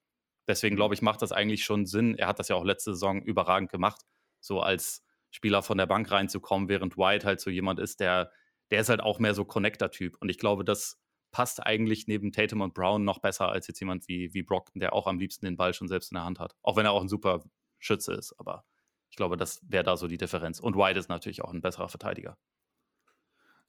Deswegen 0.49 0.75
glaube 0.75 0.95
ich, 0.95 1.03
macht 1.03 1.23
das 1.23 1.31
eigentlich 1.31 1.65
schon 1.65 1.87
Sinn. 1.87 2.17
Er 2.17 2.27
hat 2.27 2.41
das 2.41 2.49
ja 2.49 2.57
auch 2.57 2.65
letzte 2.65 2.95
Saison 2.95 3.23
überragend 3.23 3.71
gemacht, 3.71 4.01
so 4.41 4.61
als 4.61 5.05
Spieler 5.33 5.63
von 5.63 5.79
der 5.79 5.87
Bank 5.87 6.11
reinzukommen, 6.11 6.69
während 6.69 6.97
White 6.97 7.27
halt 7.27 7.41
so 7.41 7.51
jemand 7.51 7.81
ist, 7.81 7.99
der, 7.99 8.31
der 8.71 8.81
ist 8.81 8.89
halt 8.89 9.01
auch 9.01 9.19
mehr 9.19 9.35
so 9.35 9.45
Connector-Typ. 9.45 10.17
Und 10.21 10.29
ich 10.29 10.39
glaube, 10.39 10.65
das 10.65 11.01
passt 11.33 11.65
eigentlich 11.65 12.07
neben 12.07 12.31
Tatum 12.31 12.61
und 12.61 12.75
Brown 12.75 13.05
noch 13.05 13.19
besser 13.19 13.49
als 13.49 13.67
jetzt 13.67 13.81
jemand 13.81 14.07
wie, 14.07 14.33
wie 14.35 14.43
Brockton, 14.43 14.79
der 14.79 14.93
auch 14.93 15.07
am 15.07 15.19
liebsten 15.19 15.47
den 15.47 15.57
Ball 15.57 15.75
schon 15.75 15.89
selbst 15.89 16.13
in 16.13 16.17
der 16.17 16.25
Hand 16.25 16.39
hat. 16.39 16.55
Auch 16.63 16.77
wenn 16.77 16.87
er 16.87 16.93
auch 16.93 17.01
ein 17.01 17.09
super 17.09 17.43
Schütze 17.79 18.13
ist, 18.13 18.39
aber 18.39 18.65
ich 19.11 19.17
glaube, 19.17 19.37
das 19.37 19.61
wäre 19.67 19.85
da 19.85 19.97
so 19.97 20.07
die 20.07 20.19
Differenz. 20.19 20.61
Und 20.61 20.77
White 20.77 20.99
ist 20.99 21.09
natürlich 21.09 21.43
auch 21.43 21.53
ein 21.53 21.63
besserer 21.63 21.89
Verteidiger. 21.89 22.39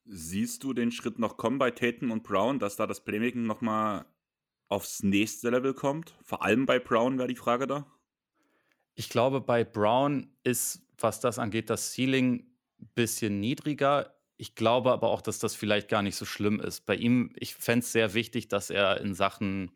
Siehst 0.05 0.63
du 0.63 0.73
den 0.73 0.91
Schritt 0.91 1.17
noch 1.17 1.37
kommen 1.37 1.57
bei 1.57 1.71
Tatum 1.71 2.11
und 2.11 2.23
Brown, 2.23 2.59
dass 2.59 2.75
da 2.75 2.85
das 2.85 3.03
Playmaking 3.03 3.43
nochmal 3.43 4.05
aufs 4.67 5.01
nächste 5.01 5.49
Level 5.49 5.73
kommt? 5.73 6.13
Vor 6.23 6.43
allem 6.43 6.65
bei 6.65 6.79
Brown 6.79 7.17
wäre 7.17 7.29
die 7.29 7.35
Frage 7.35 7.67
da. 7.67 7.92
Ich 8.95 9.09
glaube, 9.09 9.41
bei 9.41 9.63
Brown 9.63 10.27
ist, 10.43 10.81
was 10.97 11.19
das 11.19 11.39
angeht, 11.39 11.69
das 11.69 11.93
Ceiling 11.93 12.45
ein 12.79 12.89
bisschen 12.95 13.39
niedriger. 13.39 14.15
Ich 14.37 14.55
glaube 14.55 14.91
aber 14.91 15.09
auch, 15.09 15.21
dass 15.21 15.39
das 15.39 15.55
vielleicht 15.55 15.89
gar 15.89 16.01
nicht 16.01 16.15
so 16.15 16.25
schlimm 16.25 16.59
ist. 16.59 16.85
Bei 16.85 16.95
ihm, 16.95 17.31
ich 17.35 17.55
fände 17.55 17.83
es 17.83 17.91
sehr 17.91 18.13
wichtig, 18.13 18.47
dass 18.47 18.69
er 18.69 19.01
in 19.01 19.13
Sachen, 19.13 19.71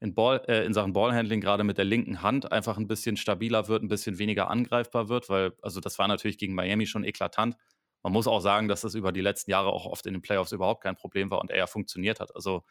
in, 0.00 0.14
Ball, 0.14 0.42
äh, 0.48 0.64
in 0.64 0.74
Sachen 0.74 0.92
Ballhandling 0.92 1.40
gerade 1.40 1.64
mit 1.64 1.78
der 1.78 1.84
linken 1.84 2.22
Hand 2.22 2.52
einfach 2.52 2.76
ein 2.76 2.88
bisschen 2.88 3.16
stabiler 3.16 3.68
wird, 3.68 3.82
ein 3.82 3.88
bisschen 3.88 4.18
weniger 4.18 4.50
angreifbar 4.50 5.08
wird, 5.08 5.28
weil, 5.28 5.52
also 5.62 5.80
das 5.80 5.98
war 5.98 6.08
natürlich 6.08 6.38
gegen 6.38 6.54
Miami 6.54 6.86
schon 6.86 7.04
eklatant. 7.04 7.56
Man 8.02 8.12
muss 8.12 8.26
auch 8.26 8.40
sagen, 8.40 8.68
dass 8.68 8.80
das 8.80 8.94
über 8.94 9.12
die 9.12 9.20
letzten 9.20 9.50
Jahre 9.50 9.70
auch 9.70 9.86
oft 9.86 10.06
in 10.06 10.14
den 10.14 10.22
Playoffs 10.22 10.52
überhaupt 10.52 10.82
kein 10.82 10.96
Problem 10.96 11.30
war 11.30 11.40
und 11.40 11.50
er 11.50 11.58
ja 11.58 11.66
funktioniert 11.66 12.20
hat. 12.20 12.34
Also 12.34 12.64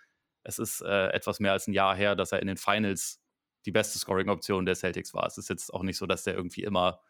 es 0.43 0.59
ist 0.59 0.81
äh, 0.81 1.07
etwas 1.09 1.39
mehr 1.39 1.53
als 1.53 1.67
ein 1.67 1.73
Jahr 1.73 1.95
her, 1.95 2.15
dass 2.15 2.31
er 2.31 2.41
in 2.41 2.47
den 2.47 2.57
Finals 2.57 3.20
die 3.65 3.71
beste 3.71 3.99
Scoring-Option 3.99 4.65
der 4.65 4.75
Celtics 4.75 5.13
war. 5.13 5.25
Es 5.25 5.37
ist 5.37 5.49
jetzt 5.49 5.73
auch 5.73 5.83
nicht 5.83 5.97
so, 5.97 6.05
dass 6.05 6.23
der 6.23 6.35
irgendwie 6.35 6.63
immer 6.63 7.01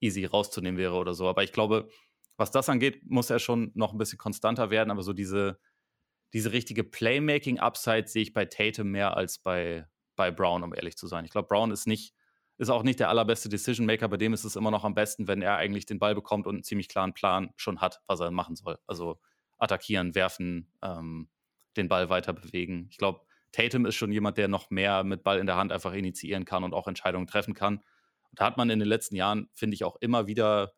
easy 0.00 0.24
rauszunehmen 0.24 0.78
wäre 0.78 0.94
oder 0.94 1.14
so. 1.14 1.28
Aber 1.28 1.42
ich 1.42 1.52
glaube, 1.52 1.88
was 2.36 2.50
das 2.50 2.68
angeht, 2.68 3.02
muss 3.04 3.30
er 3.30 3.38
schon 3.38 3.72
noch 3.74 3.92
ein 3.92 3.98
bisschen 3.98 4.18
konstanter 4.18 4.70
werden, 4.70 4.90
aber 4.90 5.02
so 5.02 5.12
diese, 5.12 5.58
diese 6.32 6.52
richtige 6.52 6.84
Playmaking-Upside 6.84 8.06
sehe 8.06 8.22
ich 8.22 8.32
bei 8.32 8.44
Tatum 8.44 8.90
mehr 8.90 9.16
als 9.16 9.38
bei, 9.38 9.86
bei 10.14 10.30
Brown, 10.30 10.62
um 10.62 10.74
ehrlich 10.74 10.96
zu 10.96 11.06
sein. 11.06 11.24
Ich 11.24 11.32
glaube, 11.32 11.48
Brown 11.48 11.70
ist 11.72 11.86
nicht, 11.86 12.14
ist 12.56 12.70
auch 12.70 12.82
nicht 12.82 13.00
der 13.00 13.08
allerbeste 13.08 13.48
Decision 13.48 13.86
Maker. 13.86 14.08
Bei 14.08 14.16
dem 14.16 14.32
ist 14.32 14.44
es 14.44 14.56
immer 14.56 14.70
noch 14.70 14.84
am 14.84 14.94
besten, 14.94 15.26
wenn 15.26 15.42
er 15.42 15.56
eigentlich 15.56 15.86
den 15.86 15.98
Ball 15.98 16.14
bekommt 16.14 16.46
und 16.46 16.56
einen 16.56 16.64
ziemlich 16.64 16.88
klaren 16.88 17.12
Plan 17.12 17.50
schon 17.56 17.80
hat, 17.80 18.00
was 18.06 18.20
er 18.20 18.30
machen 18.30 18.56
soll. 18.56 18.78
Also 18.86 19.20
attackieren, 19.58 20.14
werfen, 20.14 20.72
ähm, 20.82 21.28
den 21.76 21.88
Ball 21.88 22.08
weiter 22.08 22.32
bewegen. 22.32 22.86
Ich 22.90 22.98
glaube, 22.98 23.20
Tatum 23.52 23.86
ist 23.86 23.94
schon 23.94 24.12
jemand, 24.12 24.36
der 24.38 24.48
noch 24.48 24.70
mehr 24.70 25.04
mit 25.04 25.22
Ball 25.22 25.38
in 25.38 25.46
der 25.46 25.56
Hand 25.56 25.72
einfach 25.72 25.92
initiieren 25.92 26.44
kann 26.44 26.64
und 26.64 26.74
auch 26.74 26.86
Entscheidungen 26.86 27.26
treffen 27.26 27.54
kann. 27.54 27.78
Und 27.78 28.40
da 28.40 28.44
hat 28.44 28.56
man 28.56 28.70
in 28.70 28.78
den 28.78 28.88
letzten 28.88 29.16
Jahren, 29.16 29.48
finde 29.54 29.74
ich, 29.74 29.84
auch 29.84 29.96
immer 29.96 30.26
wieder 30.26 30.74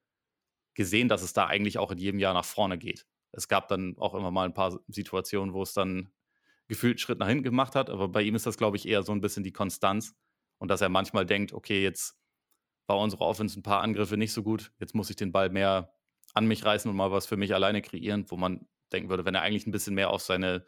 gesehen, 0.74 1.08
dass 1.08 1.22
es 1.22 1.32
da 1.32 1.46
eigentlich 1.46 1.78
auch 1.78 1.90
in 1.90 1.98
jedem 1.98 2.20
Jahr 2.20 2.34
nach 2.34 2.44
vorne 2.44 2.78
geht. 2.78 3.06
Es 3.32 3.48
gab 3.48 3.68
dann 3.68 3.96
auch 3.98 4.14
immer 4.14 4.30
mal 4.30 4.44
ein 4.44 4.54
paar 4.54 4.78
Situationen, 4.88 5.54
wo 5.54 5.62
es 5.62 5.72
dann 5.72 6.12
gefühlt 6.68 6.92
einen 6.92 6.98
Schritt 6.98 7.18
nach 7.18 7.28
hinten 7.28 7.42
gemacht 7.42 7.74
hat, 7.74 7.90
aber 7.90 8.08
bei 8.08 8.22
ihm 8.22 8.34
ist 8.34 8.46
das, 8.46 8.56
glaube 8.56 8.76
ich, 8.76 8.86
eher 8.86 9.02
so 9.02 9.12
ein 9.12 9.20
bisschen 9.20 9.42
die 9.42 9.52
Konstanz 9.52 10.14
und 10.58 10.68
dass 10.68 10.80
er 10.80 10.88
manchmal 10.88 11.26
denkt, 11.26 11.52
okay, 11.52 11.82
jetzt 11.82 12.16
war 12.86 12.98
unsere 12.98 13.24
Offense 13.24 13.58
ein 13.58 13.62
paar 13.62 13.82
Angriffe 13.82 14.16
nicht 14.16 14.32
so 14.32 14.42
gut, 14.42 14.72
jetzt 14.78 14.94
muss 14.94 15.10
ich 15.10 15.16
den 15.16 15.32
Ball 15.32 15.50
mehr 15.50 15.92
an 16.32 16.46
mich 16.46 16.64
reißen 16.64 16.88
und 16.88 16.96
mal 16.96 17.10
was 17.10 17.26
für 17.26 17.36
mich 17.36 17.54
alleine 17.54 17.82
kreieren, 17.82 18.24
wo 18.28 18.36
man 18.36 18.68
denken 18.92 19.10
würde, 19.10 19.24
wenn 19.24 19.34
er 19.34 19.42
eigentlich 19.42 19.66
ein 19.66 19.72
bisschen 19.72 19.94
mehr 19.94 20.10
auf 20.10 20.22
seine 20.22 20.64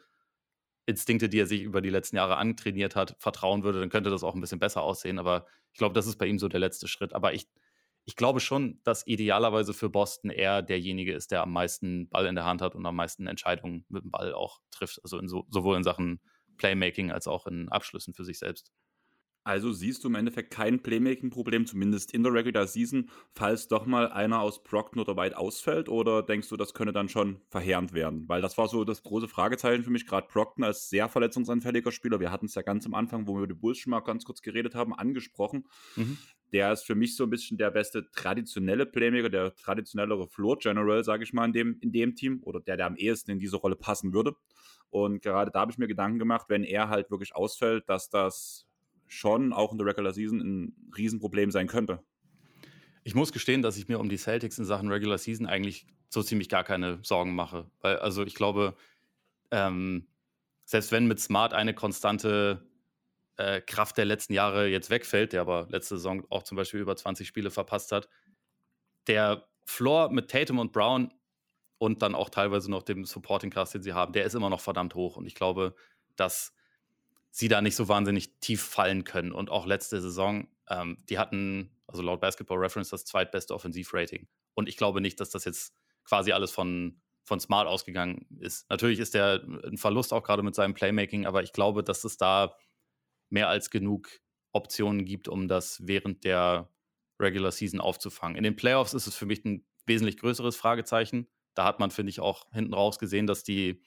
Instinkte, 0.85 1.29
die 1.29 1.39
er 1.39 1.45
sich 1.45 1.61
über 1.61 1.81
die 1.81 1.89
letzten 1.89 2.17
Jahre 2.17 2.37
antrainiert 2.37 2.95
hat, 2.95 3.15
vertrauen 3.19 3.63
würde, 3.63 3.79
dann 3.79 3.89
könnte 3.89 4.09
das 4.09 4.23
auch 4.23 4.35
ein 4.35 4.41
bisschen 4.41 4.59
besser 4.59 4.81
aussehen. 4.81 5.19
Aber 5.19 5.45
ich 5.71 5.77
glaube, 5.77 5.93
das 5.93 6.07
ist 6.07 6.17
bei 6.17 6.25
ihm 6.25 6.39
so 6.39 6.47
der 6.47 6.59
letzte 6.59 6.87
Schritt. 6.87 7.13
Aber 7.13 7.33
ich, 7.33 7.47
ich 8.05 8.15
glaube 8.15 8.41
schon, 8.41 8.81
dass 8.83 9.07
idealerweise 9.07 9.73
für 9.73 9.89
Boston 9.89 10.29
er 10.29 10.61
derjenige 10.61 11.13
ist, 11.13 11.31
der 11.31 11.41
am 11.41 11.53
meisten 11.53 12.09
Ball 12.09 12.25
in 12.25 12.35
der 12.35 12.45
Hand 12.45 12.61
hat 12.61 12.75
und 12.75 12.85
am 12.85 12.95
meisten 12.95 13.27
Entscheidungen 13.27 13.85
mit 13.87 14.03
dem 14.03 14.11
Ball 14.11 14.33
auch 14.33 14.59
trifft. 14.71 14.99
Also 15.03 15.19
in 15.19 15.29
so, 15.29 15.45
sowohl 15.49 15.77
in 15.77 15.83
Sachen 15.83 16.19
Playmaking 16.57 17.11
als 17.11 17.27
auch 17.27 17.47
in 17.47 17.69
Abschlüssen 17.69 18.13
für 18.13 18.25
sich 18.25 18.39
selbst. 18.39 18.71
Also 19.43 19.73
siehst 19.73 20.03
du 20.03 20.07
im 20.07 20.15
Endeffekt 20.15 20.51
kein 20.51 20.81
Playmaking-Problem, 20.81 21.65
zumindest 21.65 22.13
in 22.13 22.23
der 22.23 22.33
Regular 22.33 22.65
Season, 22.65 23.09
falls 23.33 23.67
doch 23.67 23.85
mal 23.85 24.09
einer 24.09 24.39
aus 24.39 24.63
Brockton 24.63 25.01
oder 25.01 25.17
weit 25.17 25.35
ausfällt? 25.35 25.89
Oder 25.89 26.23
denkst 26.23 26.47
du, 26.47 26.55
das 26.55 26.73
könne 26.73 26.93
dann 26.93 27.09
schon 27.09 27.41
verheerend 27.49 27.93
werden? 27.93 28.27
Weil 28.29 28.41
das 28.41 28.57
war 28.57 28.69
so 28.69 28.85
das 28.85 29.03
große 29.03 29.27
Fragezeichen 29.27 29.83
für 29.83 29.89
mich, 29.89 30.07
gerade 30.07 30.27
Brockton 30.31 30.63
als 30.63 30.89
sehr 30.89 31.09
verletzungsanfälliger 31.09 31.91
Spieler. 31.91 32.21
Wir 32.21 32.31
hatten 32.31 32.45
es 32.45 32.55
ja 32.55 32.61
ganz 32.61 32.85
am 32.85 32.93
Anfang, 32.93 33.27
wo 33.27 33.33
wir 33.33 33.39
über 33.39 33.47
die 33.47 33.59
Bulls 33.59 33.79
schon 33.79 33.91
mal 33.91 33.99
ganz 33.99 34.23
kurz 34.23 34.41
geredet 34.41 34.75
haben, 34.75 34.93
angesprochen. 34.93 35.65
Mhm. 35.97 36.17
Der 36.53 36.71
ist 36.71 36.83
für 36.83 36.95
mich 36.95 37.15
so 37.15 37.23
ein 37.23 37.29
bisschen 37.29 37.57
der 37.57 37.71
beste 37.71 38.09
traditionelle 38.11 38.85
Playmaker, 38.85 39.29
der 39.29 39.55
traditionellere 39.55 40.27
Floor 40.27 40.57
General, 40.59 41.03
sage 41.03 41.23
ich 41.23 41.33
mal, 41.33 41.45
in 41.45 41.53
dem, 41.53 41.77
in 41.81 41.91
dem 41.91 42.15
Team. 42.15 42.41
Oder 42.43 42.61
der, 42.61 42.77
der 42.77 42.85
am 42.85 42.95
ehesten 42.95 43.31
in 43.31 43.39
diese 43.39 43.57
Rolle 43.57 43.75
passen 43.75 44.13
würde. 44.13 44.35
Und 44.91 45.23
gerade 45.23 45.49
da 45.49 45.61
habe 45.61 45.71
ich 45.71 45.79
mir 45.79 45.87
Gedanken 45.87 46.19
gemacht, 46.19 46.45
wenn 46.49 46.63
er 46.63 46.89
halt 46.89 47.09
wirklich 47.09 47.35
ausfällt, 47.35 47.89
dass 47.89 48.09
das 48.11 48.67
schon 49.13 49.53
auch 49.53 49.71
in 49.71 49.77
der 49.77 49.87
Regular 49.87 50.13
Season 50.13 50.39
ein 50.39 50.91
Riesenproblem 50.97 51.51
sein 51.51 51.67
könnte. 51.67 52.03
Ich 53.03 53.15
muss 53.15 53.31
gestehen, 53.31 53.61
dass 53.61 53.77
ich 53.77 53.87
mir 53.87 53.99
um 53.99 54.09
die 54.09 54.17
Celtics 54.17 54.57
in 54.57 54.65
Sachen 54.65 54.89
Regular 54.89 55.17
Season 55.17 55.45
eigentlich 55.45 55.87
so 56.09 56.23
ziemlich 56.23 56.49
gar 56.49 56.63
keine 56.63 56.99
Sorgen 57.03 57.35
mache. 57.35 57.69
Weil, 57.81 57.97
also 57.97 58.23
ich 58.23 58.35
glaube, 58.35 58.75
ähm, 59.51 60.07
selbst 60.65 60.91
wenn 60.91 61.07
mit 61.07 61.19
Smart 61.19 61.53
eine 61.53 61.73
konstante 61.73 62.65
äh, 63.37 63.61
Kraft 63.61 63.97
der 63.97 64.05
letzten 64.05 64.33
Jahre 64.33 64.67
jetzt 64.67 64.89
wegfällt, 64.89 65.33
der 65.33 65.41
aber 65.41 65.67
letzte 65.69 65.97
Saison 65.97 66.25
auch 66.29 66.43
zum 66.43 66.55
Beispiel 66.55 66.79
über 66.79 66.95
20 66.95 67.27
Spiele 67.27 67.51
verpasst 67.51 67.91
hat, 67.91 68.07
der 69.07 69.47
Floor 69.65 70.09
mit 70.09 70.29
Tatum 70.29 70.59
und 70.59 70.71
Brown 70.71 71.13
und 71.77 72.01
dann 72.01 72.15
auch 72.15 72.29
teilweise 72.29 72.71
noch 72.71 72.83
dem 72.83 73.05
Supporting 73.05 73.49
Cast, 73.49 73.73
den 73.73 73.83
sie 73.83 73.93
haben, 73.93 74.13
der 74.13 74.25
ist 74.25 74.35
immer 74.35 74.49
noch 74.49 74.61
verdammt 74.61 74.95
hoch. 74.95 75.17
Und 75.17 75.25
ich 75.25 75.35
glaube, 75.35 75.75
dass 76.15 76.53
sie 77.33 77.47
da 77.47 77.61
nicht 77.61 77.75
so 77.75 77.87
wahnsinnig 77.87 78.39
tief 78.39 78.61
fallen 78.61 79.03
können. 79.03 79.31
Und 79.31 79.49
auch 79.49 79.65
letzte 79.65 79.99
Saison, 79.99 80.47
ähm, 80.69 81.03
die 81.09 81.17
hatten, 81.17 81.71
also 81.87 82.03
laut 82.03 82.21
Basketball 82.21 82.59
Reference, 82.59 82.89
das 82.89 83.05
zweitbeste 83.05 83.55
Offensivrating. 83.55 84.27
Und 84.53 84.69
ich 84.69 84.77
glaube 84.77 85.01
nicht, 85.01 85.19
dass 85.19 85.31
das 85.31 85.43
jetzt 85.43 85.73
quasi 86.05 86.31
alles 86.31 86.51
von, 86.51 87.01
von 87.23 87.39
Smart 87.39 87.67
ausgegangen 87.67 88.27
ist. 88.39 88.69
Natürlich 88.69 88.99
ist 88.99 89.15
der 89.15 89.43
ein 89.65 89.77
Verlust 89.79 90.13
auch 90.13 90.21
gerade 90.21 90.43
mit 90.43 90.53
seinem 90.53 90.75
Playmaking, 90.75 91.25
aber 91.25 91.41
ich 91.41 91.53
glaube, 91.53 91.83
dass 91.83 92.03
es 92.03 92.17
da 92.17 92.55
mehr 93.29 93.49
als 93.49 93.71
genug 93.71 94.09
Optionen 94.51 95.03
gibt, 95.03 95.27
um 95.27 95.47
das 95.47 95.79
während 95.87 96.23
der 96.25 96.69
Regular 97.19 97.51
Season 97.51 97.81
aufzufangen. 97.81 98.37
In 98.37 98.43
den 98.43 98.55
Playoffs 98.55 98.93
ist 98.93 99.07
es 99.07 99.15
für 99.15 99.25
mich 99.25 99.43
ein 99.43 99.65
wesentlich 99.87 100.17
größeres 100.17 100.55
Fragezeichen. 100.55 101.27
Da 101.55 101.65
hat 101.65 101.79
man, 101.79 101.89
finde 101.89 102.11
ich, 102.11 102.19
auch 102.19 102.51
hinten 102.51 102.75
raus 102.75 102.99
gesehen, 102.99 103.25
dass 103.25 103.43
die 103.43 103.81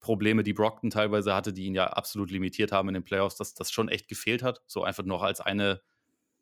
Probleme, 0.00 0.42
die 0.42 0.52
Brockton 0.52 0.90
teilweise 0.90 1.34
hatte, 1.34 1.52
die 1.52 1.64
ihn 1.64 1.74
ja 1.74 1.86
absolut 1.88 2.30
limitiert 2.30 2.72
haben 2.72 2.88
in 2.88 2.94
den 2.94 3.04
Playoffs, 3.04 3.36
dass 3.36 3.54
das 3.54 3.70
schon 3.70 3.88
echt 3.88 4.08
gefehlt 4.08 4.42
hat. 4.42 4.62
So 4.66 4.84
einfach 4.84 5.04
noch 5.04 5.22
als 5.22 5.40
eine 5.40 5.80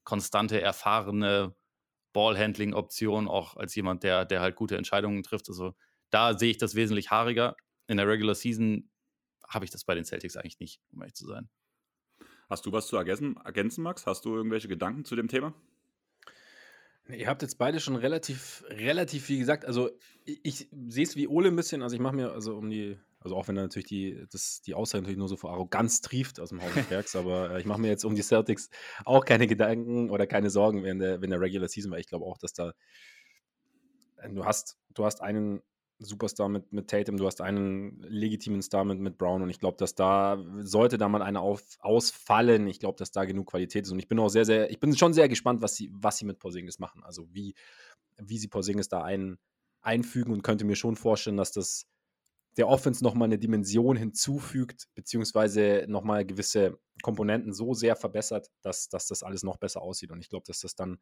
konstante, 0.04 0.60
erfahrene 0.60 1.54
Ballhandling-Option, 2.12 3.28
auch 3.28 3.56
als 3.56 3.74
jemand, 3.74 4.02
der, 4.02 4.24
der 4.24 4.40
halt 4.40 4.56
gute 4.56 4.76
Entscheidungen 4.76 5.22
trifft. 5.22 5.48
Also 5.48 5.74
da 6.10 6.38
sehe 6.38 6.50
ich 6.50 6.58
das 6.58 6.74
wesentlich 6.74 7.10
haariger. 7.10 7.56
In 7.86 7.96
der 7.96 8.08
Regular 8.08 8.34
Season 8.34 8.90
habe 9.46 9.64
ich 9.64 9.70
das 9.70 9.84
bei 9.84 9.94
den 9.94 10.04
Celtics 10.04 10.36
eigentlich 10.36 10.60
nicht, 10.60 10.80
um 10.92 11.02
ehrlich 11.02 11.14
zu 11.14 11.26
sein. 11.26 11.48
Hast 12.48 12.66
du 12.66 12.72
was 12.72 12.86
zu 12.86 12.96
ergänzen, 12.96 13.36
ergänzen 13.44 13.82
Max? 13.82 14.06
Hast 14.06 14.24
du 14.24 14.36
irgendwelche 14.36 14.68
Gedanken 14.68 15.04
zu 15.04 15.16
dem 15.16 15.28
Thema? 15.28 15.54
Ihr 17.08 17.28
habt 17.28 17.42
jetzt 17.42 17.58
beide 17.58 17.80
schon 17.80 17.96
relativ, 17.96 18.64
relativ 18.68 19.24
viel 19.24 19.38
gesagt. 19.38 19.64
Also 19.66 19.90
ich, 20.24 20.40
ich 20.42 20.68
sehe 20.88 21.04
es 21.04 21.16
wie 21.16 21.28
Ole 21.28 21.48
ein 21.48 21.56
bisschen. 21.56 21.82
Also 21.82 21.96
ich 21.96 22.00
mache 22.00 22.16
mir, 22.16 22.32
also 22.32 22.56
um 22.56 22.70
die 22.70 22.98
also 23.24 23.36
auch 23.36 23.48
wenn 23.48 23.54
natürlich 23.54 23.88
die, 23.88 24.26
das, 24.30 24.60
die 24.60 24.74
Aussage 24.74 25.02
natürlich 25.02 25.18
nur 25.18 25.28
so 25.28 25.36
vor 25.36 25.50
Arroganz 25.50 26.02
trieft 26.02 26.38
aus 26.38 26.50
dem 26.50 26.62
Haus 26.62 26.74
des 26.74 26.86
Bergs, 26.86 27.16
aber 27.16 27.52
äh, 27.52 27.60
ich 27.60 27.66
mache 27.66 27.80
mir 27.80 27.88
jetzt 27.88 28.04
um 28.04 28.14
die 28.14 28.22
Celtics 28.22 28.68
auch 29.04 29.24
keine 29.24 29.46
Gedanken 29.46 30.10
oder 30.10 30.26
keine 30.26 30.50
Sorgen 30.50 30.84
während 30.84 31.00
der, 31.00 31.20
während 31.20 31.32
der 31.32 31.40
Regular 31.40 31.68
Season, 31.68 31.90
weil 31.90 32.00
ich 32.00 32.06
glaube 32.06 32.26
auch, 32.26 32.36
dass 32.36 32.52
da 32.52 32.74
äh, 34.18 34.30
du 34.30 34.44
hast, 34.44 34.78
du 34.92 35.04
hast 35.06 35.22
einen 35.22 35.62
Superstar 35.98 36.48
mit, 36.48 36.72
mit 36.72 36.90
Tatum, 36.90 37.16
du 37.16 37.26
hast 37.26 37.40
einen 37.40 38.00
legitimen 38.00 38.60
Star 38.60 38.84
mit, 38.84 38.98
mit 38.98 39.16
Brown 39.16 39.42
und 39.42 39.48
ich 39.48 39.60
glaube, 39.60 39.76
dass 39.78 39.94
da 39.94 40.44
sollte 40.58 40.98
da 40.98 41.08
mal 41.08 41.22
einer 41.22 41.40
auf, 41.40 41.62
ausfallen. 41.80 42.66
Ich 42.66 42.80
glaube, 42.80 42.98
dass 42.98 43.10
da 43.10 43.24
genug 43.24 43.48
Qualität 43.48 43.86
ist 43.86 43.92
und 43.92 44.00
ich 44.00 44.08
bin 44.08 44.18
auch 44.18 44.28
sehr, 44.28 44.44
sehr, 44.44 44.70
ich 44.70 44.80
bin 44.80 44.94
schon 44.96 45.14
sehr 45.14 45.28
gespannt, 45.28 45.62
was 45.62 45.76
sie, 45.76 45.90
was 45.92 46.18
sie 46.18 46.26
mit 46.26 46.40
Porzingis 46.40 46.78
machen. 46.78 47.02
Also 47.04 47.26
wie, 47.32 47.54
wie 48.18 48.38
sie 48.38 48.48
Porzingis 48.48 48.88
da 48.88 49.02
ein, 49.02 49.38
einfügen 49.80 50.32
und 50.32 50.42
könnte 50.42 50.64
mir 50.64 50.76
schon 50.76 50.96
vorstellen, 50.96 51.36
dass 51.36 51.52
das 51.52 51.86
der 52.56 52.68
Offense 52.68 53.02
nochmal 53.02 53.26
eine 53.26 53.38
Dimension 53.38 53.96
hinzufügt, 53.96 54.88
beziehungsweise 54.94 55.86
nochmal 55.88 56.24
gewisse 56.24 56.78
Komponenten 57.02 57.52
so 57.52 57.74
sehr 57.74 57.96
verbessert, 57.96 58.50
dass, 58.62 58.88
dass 58.88 59.08
das 59.08 59.22
alles 59.22 59.42
noch 59.42 59.56
besser 59.56 59.82
aussieht. 59.82 60.10
Und 60.10 60.20
ich 60.20 60.28
glaube, 60.28 60.44
dass 60.46 60.60
das 60.60 60.74
dann, 60.74 60.98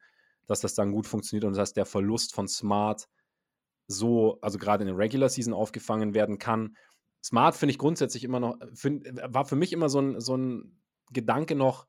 dass 0.47 0.61
das 0.61 0.73
dann 0.73 0.91
gut 0.91 1.07
funktioniert 1.07 1.45
und 1.45 1.55
dass 1.55 1.73
der 1.73 1.85
Verlust 1.85 2.33
von 2.33 2.47
Smart 2.47 3.07
so, 3.87 4.39
also 4.41 4.57
gerade 4.57 4.83
in 4.83 4.87
der 4.87 4.97
Regular 4.97 5.29
Season 5.29 5.53
aufgefangen 5.53 6.13
werden 6.13 6.39
kann. 6.39 6.75
Smart 7.23 7.55
finde 7.55 7.71
ich 7.71 7.77
grundsätzlich 7.77 8.23
immer 8.23 8.39
noch, 8.39 8.57
find, 8.73 9.07
war 9.23 9.45
für 9.45 9.55
mich 9.55 9.73
immer 9.73 9.89
so 9.89 9.99
ein, 9.99 10.19
so 10.19 10.35
ein 10.35 10.81
Gedanke 11.11 11.55
noch, 11.55 11.87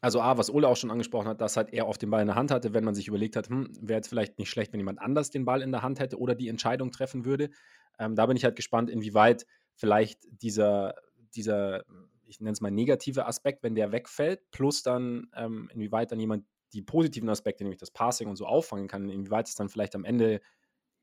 also 0.00 0.20
A, 0.20 0.38
was 0.38 0.50
Ole 0.50 0.68
auch 0.68 0.76
schon 0.76 0.90
angesprochen 0.90 1.28
hat, 1.28 1.40
dass 1.40 1.56
halt 1.56 1.72
er 1.72 1.88
oft 1.88 2.00
den 2.00 2.10
Ball 2.10 2.20
in 2.20 2.28
der 2.28 2.36
Hand 2.36 2.50
hatte, 2.50 2.72
wenn 2.72 2.84
man 2.84 2.94
sich 2.94 3.08
überlegt 3.08 3.36
hat, 3.36 3.48
hm, 3.48 3.68
wäre 3.80 3.98
jetzt 3.98 4.08
vielleicht 4.08 4.38
nicht 4.38 4.50
schlecht, 4.50 4.72
wenn 4.72 4.80
jemand 4.80 5.00
anders 5.00 5.30
den 5.30 5.44
Ball 5.44 5.60
in 5.60 5.72
der 5.72 5.82
Hand 5.82 5.98
hätte 5.98 6.18
oder 6.18 6.34
die 6.34 6.48
Entscheidung 6.48 6.92
treffen 6.92 7.24
würde. 7.24 7.50
Ähm, 7.98 8.14
da 8.14 8.26
bin 8.26 8.36
ich 8.36 8.44
halt 8.44 8.56
gespannt, 8.56 8.90
inwieweit 8.90 9.46
vielleicht 9.74 10.26
dieser, 10.30 10.94
dieser 11.34 11.84
ich 12.28 12.40
nenne 12.40 12.52
es 12.52 12.60
mal 12.60 12.70
negative 12.70 13.26
Aspekt, 13.26 13.62
wenn 13.62 13.74
der 13.74 13.92
wegfällt, 13.92 14.50
plus 14.50 14.82
dann, 14.82 15.30
ähm, 15.34 15.70
inwieweit 15.72 16.12
dann 16.12 16.20
jemand 16.20 16.44
die 16.72 16.82
positiven 16.82 17.28
Aspekte, 17.28 17.64
nämlich 17.64 17.78
das 17.80 17.90
Passing 17.90 18.28
und 18.28 18.36
so 18.36 18.46
auffangen 18.46 18.88
kann, 18.88 19.08
inwieweit 19.08 19.48
es 19.48 19.54
dann 19.54 19.70
vielleicht 19.70 19.94
am 19.94 20.04
Ende 20.04 20.40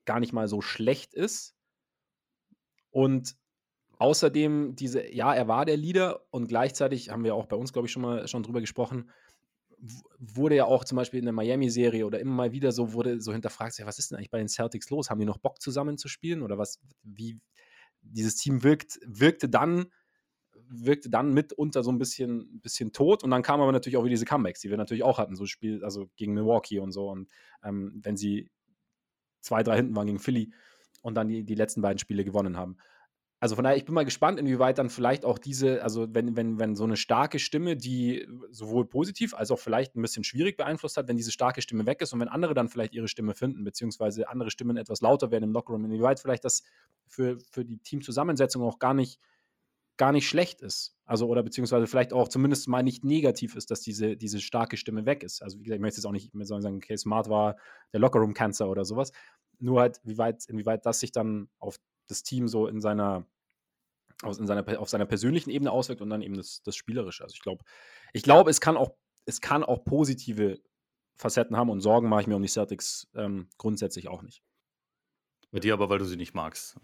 gar 0.06 0.20
nicht 0.20 0.34
mal 0.34 0.48
so 0.48 0.62
schlecht 0.62 1.14
ist. 1.14 1.56
Und 2.92 3.36
außerdem 3.98 4.76
diese, 4.76 5.12
ja, 5.12 5.34
er 5.34 5.48
war 5.48 5.66
der 5.66 5.78
Leader 5.78 6.26
und 6.30 6.48
gleichzeitig 6.48 7.10
haben 7.10 7.24
wir 7.24 7.36
auch 7.36 7.48
bei 7.48 7.56
uns, 7.56 7.74
glaube 7.74 7.88
ich, 7.88 7.92
schon 7.92 8.04
mal 8.04 8.28
schon 8.28 8.44
drüber 8.44 8.62
gesprochen, 8.62 9.10
wurde 10.20 10.56
ja 10.56 10.66
auch 10.66 10.84
zum 10.84 10.96
Beispiel 10.96 11.20
in 11.20 11.26
der 11.26 11.34
Miami-Serie 11.34 12.06
oder 12.06 12.20
immer 12.20 12.34
mal 12.34 12.52
wieder 12.52 12.72
so 12.72 12.94
wurde 12.94 13.22
so 13.22 13.34
hinterfragt, 13.34 13.78
ja, 13.78 13.86
was 13.86 14.00
ist 14.00 14.12
denn 14.12 14.18
eigentlich 14.18 14.32
bei 14.32 14.38
den 14.38 14.48
Celtics 14.48 14.90
los? 14.90 15.10
Haben 15.10 15.20
die 15.20 15.26
noch 15.26 15.38
Bock 15.38 15.62
zusammen 15.62 15.98
zu 15.98 16.08
spielen 16.08 16.42
oder 16.42 16.58
was? 16.58 16.80
Wie 17.04 17.40
dieses 18.02 18.36
Team 18.36 18.64
wirkt, 18.64 19.00
wirkte 19.06 19.50
dann 19.50 19.88
wirkte 20.68 21.10
dann 21.10 21.34
mitunter 21.34 21.84
so 21.84 21.92
ein 21.92 21.98
bisschen, 21.98 22.60
bisschen 22.62 22.92
tot 22.92 23.24
und 23.24 23.32
dann 23.32 23.44
kamen 23.44 23.62
aber 23.62 23.72
natürlich 23.72 23.98
auch 23.98 24.04
wieder 24.04 24.14
diese 24.14 24.26
Comebacks, 24.26 24.62
die 24.62 24.70
wir 24.70 24.78
natürlich 24.78 25.04
auch 25.04 25.18
hatten, 25.18 25.36
so 25.36 25.46
Spiel, 25.46 25.84
also 25.84 26.10
gegen 26.16 26.34
Milwaukee 26.34 26.80
und 26.80 26.92
so 26.92 27.10
und 27.10 27.30
ähm, 27.64 28.00
wenn 28.04 28.18
sie 28.18 28.50
zwei, 29.42 29.64
drei 29.64 29.78
hinten 29.78 29.96
waren 29.96 30.08
gegen 30.08 30.20
Philly 30.20 30.54
und 31.02 31.16
dann 31.16 31.28
die, 31.28 31.44
die 31.44 31.56
letzten 31.56 31.82
beiden 31.82 32.00
Spiele 32.00 32.24
gewonnen 32.24 32.58
haben. 32.58 32.78
Also 33.46 33.54
von 33.54 33.64
daher, 33.64 33.78
ich 33.78 33.86
bin 33.86 33.94
mal 33.94 34.06
gespannt, 34.06 34.40
inwieweit 34.40 34.80
dann 34.80 34.90
vielleicht 34.90 35.24
auch 35.24 35.38
diese, 35.38 35.84
also 35.84 36.08
wenn, 36.10 36.36
wenn, 36.36 36.58
wenn 36.58 36.76
so 36.76 36.84
eine 36.84 36.98
starke 36.98 37.38
Stimme, 37.38 37.78
die 37.78 38.28
sowohl 38.50 38.88
positiv 38.88 39.36
als 39.36 39.52
auch 39.52 39.60
vielleicht 39.60 39.96
ein 39.96 40.02
bisschen 40.02 40.24
schwierig 40.24 40.58
beeinflusst 40.58 40.98
hat, 40.98 41.08
wenn 41.08 41.16
diese 41.16 41.32
starke 41.32 41.62
Stimme 41.62 41.86
weg 41.86 42.02
ist 42.02 42.12
und 42.12 42.20
wenn 42.22 42.28
andere 42.28 42.56
dann 42.56 42.70
vielleicht 42.70 42.96
ihre 42.96 43.08
Stimme 43.08 43.36
finden, 43.36 43.64
beziehungsweise 43.64 44.30
andere 44.30 44.50
Stimmen 44.50 44.78
etwas 44.78 45.02
lauter 45.02 45.30
werden 45.30 45.44
im 45.44 45.52
Lockerroom, 45.52 45.86
inwieweit 45.86 46.20
vielleicht 46.20 46.44
das 46.44 46.64
für, 47.06 47.38
für 47.52 47.64
die 47.64 47.78
Teamzusammensetzung 47.78 48.64
auch 48.64 48.80
gar 48.80 48.96
nicht, 48.96 49.20
gar 49.98 50.12
nicht 50.12 50.28
schlecht 50.28 50.64
ist. 50.64 50.98
Also, 51.06 51.28
oder 51.28 51.44
beziehungsweise 51.44 51.86
vielleicht 51.86 52.14
auch 52.14 52.30
zumindest 52.30 52.68
mal 52.68 52.82
nicht 52.82 53.06
negativ 53.06 53.56
ist, 53.56 53.70
dass 53.70 53.82
diese, 53.82 54.18
diese 54.18 54.42
starke 54.42 54.76
Stimme 54.76 55.06
weg 55.06 55.22
ist. 55.22 55.44
Also, 55.44 55.60
wie 55.60 55.66
gesagt, 55.66 55.76
ich 55.76 55.82
möchte 55.84 56.00
jetzt 56.00 56.08
auch 56.08 56.12
nicht 56.12 56.34
mehr 56.34 56.48
sagen, 56.48 56.78
okay, 56.78 56.98
Smart 56.98 57.30
war 57.30 57.58
der 57.94 58.00
Lockerroom-Cancer 58.00 58.68
oder 58.68 58.86
sowas. 58.86 59.12
Nur 59.60 59.82
halt, 59.82 60.02
wie 60.04 60.18
weit, 60.18 60.46
inwieweit 60.48 60.84
das 60.88 61.00
sich 61.00 61.12
dann 61.12 61.48
auf 61.60 61.78
das 62.08 62.24
Team 62.24 62.48
so 62.48 62.68
in 62.68 62.82
seiner, 62.82 63.26
in 64.24 64.48
seiner, 64.48 64.80
auf 64.80 64.90
seiner 64.90 65.06
persönlichen 65.06 65.50
Ebene 65.50 65.72
auswirkt 65.72 66.02
und 66.02 66.10
dann 66.10 66.22
eben 66.22 66.36
das, 66.36 66.62
das 66.64 66.76
Spielerische. 66.76 67.24
Also 67.24 67.34
ich 67.34 67.42
glaube, 67.42 67.64
ich 68.14 68.24
glaube, 68.24 68.50
es 68.50 68.62
kann 68.62 68.78
auch, 68.78 68.96
es 69.26 69.42
kann 69.42 69.64
auch 69.64 69.84
positive 69.84 70.60
Facetten 71.16 71.56
haben 71.56 71.70
und 71.70 71.82
Sorgen 71.82 72.10
mache 72.10 72.22
ich 72.22 72.28
mir 72.28 72.36
um 72.36 72.42
die 72.42 72.48
Celtics 72.48 73.08
ähm, 73.16 73.50
grundsätzlich 73.58 74.08
auch 74.08 74.22
nicht. 74.22 74.44
Bei 75.52 75.60
dir 75.60 75.74
aber, 75.74 75.90
weil 75.90 76.00
du 76.00 76.06
sie 76.06 76.18
nicht 76.18 76.34
magst. 76.34 76.78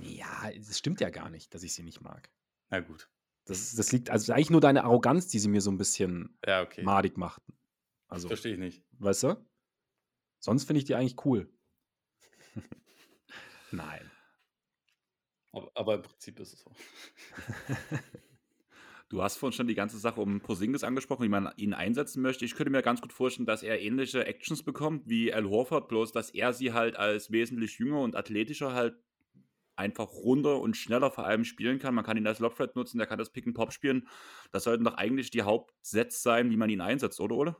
Ja, 0.00 0.50
es 0.50 0.78
stimmt 0.78 1.00
ja 1.00 1.10
gar 1.10 1.30
nicht, 1.30 1.54
dass 1.54 1.62
ich 1.62 1.74
sie 1.74 1.82
nicht 1.82 2.00
mag. 2.00 2.30
Na 2.70 2.80
gut. 2.80 3.08
Das, 3.44 3.74
das 3.74 3.92
liegt, 3.92 4.08
also 4.08 4.32
eigentlich 4.32 4.50
nur 4.50 4.60
deine 4.60 4.84
Arroganz, 4.84 5.28
die 5.28 5.38
sie 5.38 5.48
mir 5.48 5.60
so 5.60 5.70
ein 5.70 5.76
bisschen 5.76 6.38
ja, 6.46 6.62
okay. 6.62 6.82
madig 6.82 7.18
machten. 7.18 7.52
Also, 8.08 8.28
Verstehe 8.28 8.54
ich 8.54 8.58
nicht. 8.58 8.82
Weißt 8.92 9.24
du? 9.24 9.46
Sonst 10.38 10.64
finde 10.64 10.78
ich 10.78 10.84
die 10.84 10.94
eigentlich 10.94 11.24
cool. 11.26 11.52
Nein. 13.70 14.10
Aber, 15.54 15.70
aber, 15.74 15.94
im 15.94 16.02
Prinzip 16.02 16.40
ist 16.40 16.54
es 16.54 16.60
so. 16.60 16.70
Du 19.10 19.22
hast 19.22 19.36
vorhin 19.36 19.54
schon 19.54 19.68
die 19.68 19.74
ganze 19.74 19.98
Sache 19.98 20.20
um 20.20 20.40
Porzingis 20.40 20.82
angesprochen, 20.82 21.22
wie 21.24 21.28
man 21.28 21.52
ihn 21.56 21.72
einsetzen 21.72 22.20
möchte. 22.20 22.44
Ich 22.46 22.56
könnte 22.56 22.72
mir 22.72 22.82
ganz 22.82 23.00
gut 23.00 23.12
vorstellen, 23.12 23.46
dass 23.46 23.62
er 23.62 23.80
ähnliche 23.80 24.26
Actions 24.26 24.64
bekommt 24.64 25.08
wie 25.08 25.32
Al 25.32 25.48
Horford, 25.48 25.88
bloß 25.88 26.10
dass 26.10 26.30
er 26.30 26.52
sie 26.52 26.72
halt 26.72 26.96
als 26.96 27.30
wesentlich 27.30 27.78
jünger 27.78 28.00
und 28.00 28.16
athletischer 28.16 28.72
halt 28.72 28.96
einfach 29.76 30.10
runder 30.10 30.60
und 30.60 30.76
schneller 30.76 31.12
vor 31.12 31.26
allem 31.26 31.44
spielen 31.44 31.78
kann. 31.78 31.94
Man 31.94 32.04
kann 32.04 32.16
ihn 32.16 32.26
als 32.26 32.38
Lobthread 32.40 32.74
nutzen, 32.74 32.98
der 32.98 33.06
kann 33.06 33.18
das 33.18 33.30
Pick 33.30 33.46
and 33.46 33.54
Pop 33.54 33.72
spielen. 33.72 34.08
Das 34.50 34.64
sollten 34.64 34.84
doch 34.84 34.94
eigentlich 34.94 35.30
die 35.30 35.42
Hauptsätze 35.42 36.20
sein, 36.20 36.50
wie 36.50 36.56
man 36.56 36.70
ihn 36.70 36.80
einsetzt, 36.80 37.20
oder, 37.20 37.36
Ole? 37.36 37.56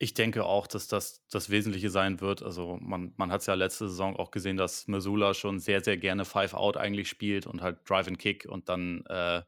Ich 0.00 0.14
denke 0.14 0.44
auch, 0.44 0.66
dass 0.68 0.86
das 0.86 1.26
das 1.28 1.50
Wesentliche 1.50 1.90
sein 1.90 2.20
wird. 2.20 2.42
Also 2.42 2.78
man, 2.80 3.12
man 3.16 3.32
hat 3.32 3.40
es 3.40 3.46
ja 3.46 3.54
letzte 3.54 3.88
Saison 3.88 4.16
auch 4.16 4.30
gesehen, 4.30 4.56
dass 4.56 4.86
Missoula 4.86 5.34
schon 5.34 5.58
sehr, 5.58 5.82
sehr 5.82 5.96
gerne 5.96 6.24
Five-Out 6.24 6.76
eigentlich 6.76 7.08
spielt 7.08 7.46
und 7.46 7.62
halt 7.62 7.78
Drive 7.88 8.06
and 8.06 8.18
Kick 8.18 8.46
und 8.48 8.68
dann 8.68 9.04
äh, 9.06 9.42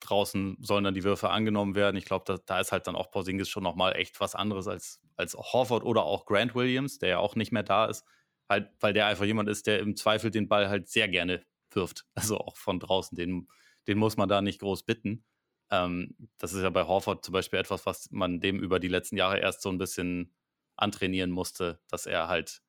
draußen 0.00 0.56
sollen 0.60 0.84
dann 0.84 0.94
die 0.94 1.04
Würfe 1.04 1.30
angenommen 1.30 1.74
werden. 1.74 1.96
Ich 1.96 2.04
glaube, 2.04 2.24
da, 2.26 2.38
da, 2.44 2.60
ist 2.60 2.72
halt 2.72 2.86
dann 2.86 2.96
auch 2.96 3.10
Porzingis 3.10 3.48
schon 3.48 3.62
nochmal 3.62 3.96
echt 3.96 4.20
was 4.20 4.34
anderes 4.34 4.68
als, 4.68 5.00
als 5.16 5.34
Horford 5.34 5.84
oder 5.84 6.04
auch 6.04 6.26
Grant 6.26 6.54
Williams, 6.54 6.98
der 6.98 7.08
ja 7.08 7.18
auch 7.18 7.34
nicht 7.36 7.52
mehr 7.52 7.62
da 7.62 7.86
ist. 7.86 8.04
Halt, 8.48 8.70
weil 8.80 8.92
der 8.92 9.06
einfach 9.06 9.24
jemand 9.24 9.48
ist, 9.48 9.66
der 9.66 9.80
im 9.80 9.96
Zweifel 9.96 10.30
den 10.30 10.48
Ball 10.48 10.68
halt 10.68 10.88
sehr 10.88 11.08
gerne 11.08 11.44
wirft. 11.70 12.04
Also 12.14 12.38
auch 12.38 12.56
von 12.56 12.78
draußen, 12.78 13.16
den, 13.16 13.48
den 13.88 13.98
muss 13.98 14.16
man 14.16 14.28
da 14.28 14.40
nicht 14.42 14.60
groß 14.60 14.84
bitten. 14.84 15.24
Ähm, 15.70 16.14
das 16.38 16.52
ist 16.52 16.62
ja 16.62 16.70
bei 16.70 16.86
Horford 16.86 17.24
zum 17.24 17.32
Beispiel 17.32 17.58
etwas, 17.58 17.86
was 17.86 18.10
man 18.10 18.40
dem 18.40 18.60
über 18.60 18.78
die 18.78 18.88
letzten 18.88 19.16
Jahre 19.16 19.38
erst 19.38 19.62
so 19.62 19.68
ein 19.68 19.78
bisschen 19.78 20.32
antrainieren 20.76 21.30
musste, 21.30 21.80
dass 21.88 22.06
er 22.06 22.28
halt 22.28 22.62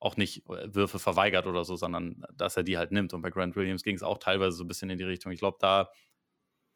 auch 0.00 0.16
nicht 0.16 0.48
äh, 0.48 0.74
Würfe 0.74 0.98
verweigert 0.98 1.46
oder 1.46 1.64
so, 1.64 1.76
sondern 1.76 2.24
dass 2.34 2.56
er 2.56 2.62
die 2.62 2.78
halt 2.78 2.90
nimmt. 2.90 3.12
Und 3.12 3.22
bei 3.22 3.30
Grant 3.30 3.54
Williams 3.54 3.82
ging 3.82 3.96
es 3.96 4.02
auch 4.02 4.18
teilweise 4.18 4.56
so 4.56 4.64
ein 4.64 4.68
bisschen 4.68 4.90
in 4.90 4.98
die 4.98 5.04
Richtung. 5.04 5.30
Ich 5.30 5.40
glaube, 5.40 5.58
da 5.60 5.90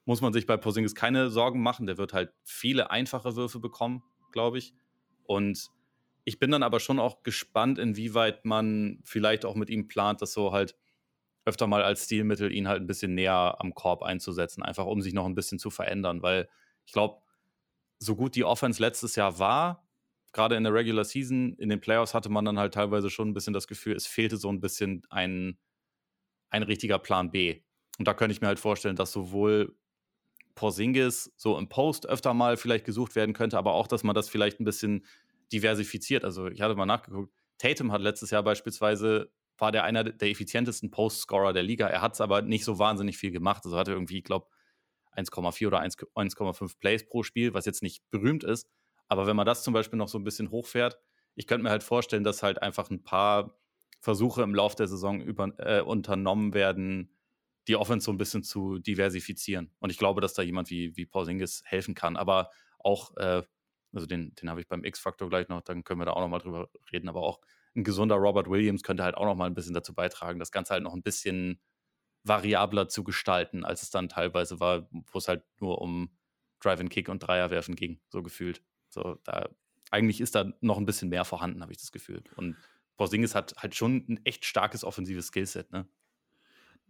muss 0.05 0.21
man 0.21 0.33
sich 0.33 0.47
bei 0.47 0.57
Porzingis 0.57 0.95
keine 0.95 1.31
Sorgen 1.31 1.63
machen. 1.63 1.87
Der 1.87 1.97
wird 1.97 2.13
halt 2.13 2.33
viele 2.45 2.91
einfache 2.91 3.37
Würfe 3.37 3.59
bekommen, 3.59 4.03
glaube 4.33 4.59
ich. 4.59 4.75
Und 5.25 5.71
ich 6.25 6.39
bin 6.39 6.51
dann 6.51 6.63
aber 6.63 6.81
schon 6.81 6.99
auch 6.99 7.23
gespannt, 7.23 7.79
inwieweit 7.79 8.45
man 8.45 9.01
vielleicht 9.05 9.45
auch 9.45 9.55
mit 9.55 9.71
ihm 9.71 9.89
plant, 9.89 10.23
das 10.23 10.33
so 10.33 10.53
halt 10.53 10.77
öfter 11.45 11.67
mal 11.67 11.83
als 11.83 12.05
Stilmittel 12.05 12.53
ihn 12.53 12.69
halt 12.69 12.81
ein 12.81 12.87
bisschen 12.87 13.15
näher 13.15 13.57
am 13.59 13.75
Korb 13.75 14.03
einzusetzen, 14.03 14.63
einfach 14.63 14.87
um 14.87 15.03
sich 15.03 15.13
noch 15.13 15.27
ein 15.27 15.35
bisschen 15.35 15.59
zu 15.59 15.71
verändern, 15.71 16.23
weil 16.23 16.49
ich 16.87 16.93
glaube, 16.93 17.21
so 17.99 18.17
gut 18.17 18.35
die 18.35 18.45
Offense 18.45 18.81
letztes 18.81 19.17
Jahr 19.17 19.39
war, 19.39 19.87
gerade 20.33 20.57
in 20.57 20.65
der 20.65 20.75
Regular 20.75 21.05
Season, 21.05 21.55
in 21.55 21.69
den 21.69 21.81
Playoffs 21.81 22.15
hatte 22.15 22.29
man 22.29 22.45
dann 22.45 22.59
halt 22.59 22.75
teilweise 22.75 23.11
schon 23.11 23.29
ein 23.29 23.35
bisschen 23.35 23.55
das 23.55 23.67
Gefühl, 23.67 23.95
es 23.95 24.07
fehlte 24.07 24.37
so 24.37 24.51
ein 24.51 24.61
bisschen 24.61 25.03
ein, 25.11 25.59
ein 26.51 26.63
richtiger 26.63 26.99
Plan 26.99 27.31
B. 27.31 27.63
Und 27.99 28.09
da 28.09 28.15
könnte 28.15 28.33
ich 28.33 28.41
mir 28.41 28.49
halt 28.49 28.59
vorstellen, 28.59 28.97
dass 28.97 29.13
sowohl 29.13 29.77
Porzingis 30.55 31.33
so 31.37 31.59
im 31.59 31.69
Post 31.69 32.07
öfter 32.07 32.35
mal 32.35 32.57
vielleicht 32.57 32.85
gesucht 32.85 33.15
werden 33.17 33.33
könnte, 33.35 33.59
aber 33.59 33.73
auch, 33.73 33.87
dass 33.87 34.03
man 34.03 34.15
das 34.15 34.29
vielleicht 34.29 34.61
ein 34.61 34.65
bisschen 34.65 35.05
diversifiziert. 35.53 36.25
Also 36.25 36.49
ich 36.49 36.61
hatte 36.61 36.75
mal 36.75 36.87
nachgeguckt, 36.87 37.33
Tatum 37.59 37.93
hat 37.93 38.01
letztes 38.01 38.31
Jahr 38.31 38.43
beispielsweise 38.43 39.31
war 39.59 39.73
der 39.73 39.85
einer 39.85 40.05
der 40.05 40.31
effizientesten 40.31 40.91
Post-Scorer 40.91 41.53
der 41.53 41.63
Liga. 41.63 41.87
Er 41.87 42.03
hat 42.03 42.15
es 42.15 42.21
aber 42.21 42.43
nicht 42.43 42.65
so 42.65 42.79
wahnsinnig 42.79 43.17
viel 43.17 43.31
gemacht. 43.31 43.63
Also 43.65 43.77
hatte 43.77 43.93
irgendwie, 43.93 44.19
ich 44.19 44.25
glaube, 44.25 44.47
1,4 45.17 45.67
oder 45.67 45.81
1,5 45.81 46.79
Plays 46.79 47.07
pro 47.07 47.23
Spiel, 47.23 47.55
was 47.55 47.67
jetzt 47.67 47.83
nicht 47.83 48.09
berühmt 48.11 48.45
ist. 48.45 48.69
Aber 49.09 49.27
wenn 49.27 49.37
man 49.37 49.47
das 49.47 49.63
zum 49.63 49.75
Beispiel 49.75 49.99
noch 49.99 50.09
so 50.09 50.19
ein 50.19 50.25
bisschen 50.25 50.51
hochfährt, 50.51 50.99
ich 51.37 51.47
könnte 51.47 51.65
mir 51.65 51.71
halt 51.71 51.83
vorstellen, 51.83 52.25
dass 52.25 52.43
halt 52.43 52.63
einfach 52.63 52.91
ein 52.91 53.03
paar 53.03 53.59
Versuche 54.01 54.43
im 54.43 54.55
Laufe 54.55 54.77
der 54.77 54.89
Saison 54.89 55.21
über, 55.21 55.53
äh, 55.59 55.81
unternommen 55.81 56.55
werden, 56.55 57.15
die 57.69 57.77
Offense 57.77 58.05
so 58.05 58.13
ein 58.13 58.19
bisschen 58.19 58.43
zu 58.43 58.79
diversifizieren. 58.79 59.71
Und 59.79 59.91
ich 59.91 59.99
glaube, 59.99 60.21
dass 60.21 60.35
da 60.35 60.43
jemand 60.43 60.71
wie, 60.71 60.97
wie 60.97 61.07
Pausingis 61.07 61.63
helfen 61.65 61.95
kann. 61.95 62.17
Aber 62.17 62.51
auch, 62.79 63.17
äh, 63.17 63.43
also 63.93 64.07
den, 64.07 64.35
den 64.35 64.51
habe 64.51 64.61
ich 64.61 64.69
beim 64.69 64.85
X-Faktor 64.85 65.29
gleich 65.29 65.49
noch, 65.49 65.63
dann 65.63 65.85
können 65.85 66.01
wir 66.01 66.05
da 66.05 66.13
auch 66.13 66.21
noch 66.21 66.29
mal 66.29 66.39
drüber 66.39 66.69
reden, 66.93 67.09
aber 67.09 67.23
auch 67.23 67.41
ein 67.77 67.85
gesunder 67.85 68.17
Robert 68.17 68.49
Williams 68.49 68.83
könnte 68.83 69.05
halt 69.05 69.17
auch 69.17 69.25
noch 69.25 69.35
mal 69.35 69.47
ein 69.47 69.55
bisschen 69.55 69.75
dazu 69.75 69.95
beitragen, 69.95 70.39
das 70.39 70.53
Ganze 70.53 70.75
halt 70.75 70.83
noch 70.83 70.95
ein 70.95 71.03
bisschen 71.03 71.61
variabler 72.23 72.89
zu 72.89 73.05
gestalten, 73.05 73.65
als 73.65 73.83
es 73.83 73.91
dann 73.91 74.09
teilweise 74.09 74.61
war, 74.61 74.89
wo 74.91 75.19
es 75.19 75.29
halt 75.29 75.45
nur 75.61 75.81
um 75.81 76.17
Drive 76.61 76.81
and 76.81 76.91
Kick 76.91 77.09
und 77.09 77.21
Dreier 77.21 77.51
werfen 77.51 77.77
ging, 77.77 78.01
so 78.09 78.23
gefühlt. 78.23 78.63
So, 78.89 79.19
da 79.25 79.49
eigentlich 79.91 80.21
ist 80.21 80.35
da 80.35 80.53
noch 80.61 80.79
ein 80.79 80.87
bisschen 80.87 81.11
mehr 81.11 81.25
vorhanden, 81.25 81.63
habe 81.63 81.73
ich 81.73 81.79
das 81.79 81.93
Gefühl. 81.93 82.23
Und 82.37 82.57
Porzingis 82.97 83.35
hat 83.35 83.55
halt 83.59 83.75
schon 83.75 84.05
ein 84.09 84.25
echt 84.25 84.45
starkes 84.45 84.85
offensives 84.85 85.27
Skillset, 85.27 85.71
ne? 85.73 85.87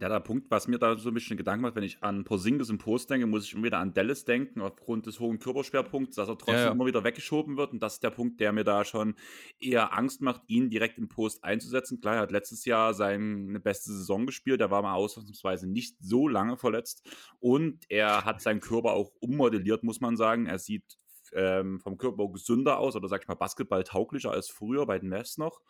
Ja, 0.00 0.08
der 0.08 0.18
Punkt, 0.18 0.50
was 0.50 0.66
mir 0.66 0.78
da 0.78 0.98
so 0.98 1.08
ein 1.08 1.14
bisschen 1.14 1.36
Gedanken 1.36 1.62
macht, 1.62 1.76
wenn 1.76 1.84
ich 1.84 2.02
an 2.02 2.24
Porzingis 2.24 2.68
im 2.68 2.78
Post 2.78 3.10
denke, 3.10 3.28
muss 3.28 3.44
ich 3.44 3.54
immer 3.54 3.64
wieder 3.64 3.78
an 3.78 3.94
Dallas 3.94 4.24
denken, 4.24 4.60
aufgrund 4.60 5.06
des 5.06 5.20
hohen 5.20 5.38
Körperschwerpunkts, 5.38 6.16
dass 6.16 6.28
er 6.28 6.36
trotzdem 6.36 6.54
ja, 6.56 6.64
ja. 6.64 6.72
immer 6.72 6.86
wieder 6.86 7.04
weggeschoben 7.04 7.56
wird. 7.56 7.72
Und 7.72 7.80
das 7.80 7.94
ist 7.94 8.02
der 8.02 8.10
Punkt, 8.10 8.40
der 8.40 8.52
mir 8.52 8.64
da 8.64 8.84
schon 8.84 9.14
eher 9.60 9.96
Angst 9.96 10.20
macht, 10.20 10.42
ihn 10.48 10.68
direkt 10.68 10.98
im 10.98 11.08
Post 11.08 11.44
einzusetzen. 11.44 12.00
Klar, 12.00 12.16
er 12.16 12.20
hat 12.22 12.32
letztes 12.32 12.64
Jahr 12.64 12.92
seine 12.92 13.60
beste 13.60 13.92
Saison 13.92 14.26
gespielt, 14.26 14.60
er 14.60 14.72
war 14.72 14.82
mal 14.82 14.94
ausnahmsweise 14.94 15.68
nicht 15.68 15.96
so 16.00 16.26
lange 16.26 16.56
verletzt. 16.56 17.08
Und 17.38 17.84
er 17.88 18.24
hat 18.24 18.40
seinen 18.42 18.60
Körper 18.60 18.94
auch 18.94 19.12
ummodelliert, 19.20 19.84
muss 19.84 20.00
man 20.00 20.16
sagen. 20.16 20.46
Er 20.46 20.58
sieht 20.58 20.98
ähm, 21.34 21.78
vom 21.80 21.98
Körper 21.98 22.28
gesünder 22.32 22.78
aus 22.78 22.96
oder 22.96 23.08
sag 23.08 23.22
ich 23.22 23.28
mal 23.28 23.34
basketballtauglicher 23.34 24.32
als 24.32 24.48
früher 24.48 24.86
bei 24.86 24.98
den 24.98 25.08
Mavs 25.08 25.38
noch. 25.38 25.60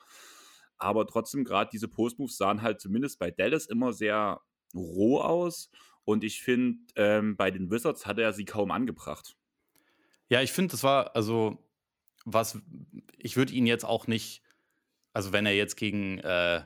Aber 0.79 1.07
trotzdem, 1.07 1.45
gerade 1.45 1.71
diese 1.73 1.89
Post-Moves 1.89 2.37
sahen 2.37 2.63
halt 2.63 2.81
zumindest 2.81 3.19
bei 3.19 3.31
Dallas 3.31 3.67
immer 3.67 3.93
sehr 3.93 4.41
roh 4.75 5.21
aus. 5.21 5.71
Und 6.05 6.25
ich 6.25 6.43
finde, 6.43 6.79
ähm, 6.97 7.37
bei 7.37 7.51
den 7.51 7.71
Wizards 7.71 8.07
hat 8.07 8.19
er 8.19 8.33
sie 8.33 8.45
kaum 8.45 8.71
angebracht. 8.71 9.37
Ja, 10.29 10.43
ich 10.43 10.53
finde, 10.53 10.73
das 10.73 10.83
war, 10.83 11.15
also, 11.17 11.65
was, 12.25 12.59
ich 13.19 13.37
würde 13.37 13.53
ihn 13.53 13.67
jetzt 13.67 13.85
auch 13.85 14.07
nicht, 14.07 14.43
also 15.13 15.33
wenn 15.33 15.47
er 15.47 15.55
jetzt 15.55 15.77
gegen, 15.77 16.19
äh, 16.19 16.65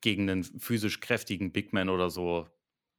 gegen 0.00 0.28
einen 0.28 0.44
physisch 0.44 1.00
kräftigen 1.00 1.52
Big 1.52 1.72
Man 1.72 1.88
oder 1.88 2.10
so 2.10 2.48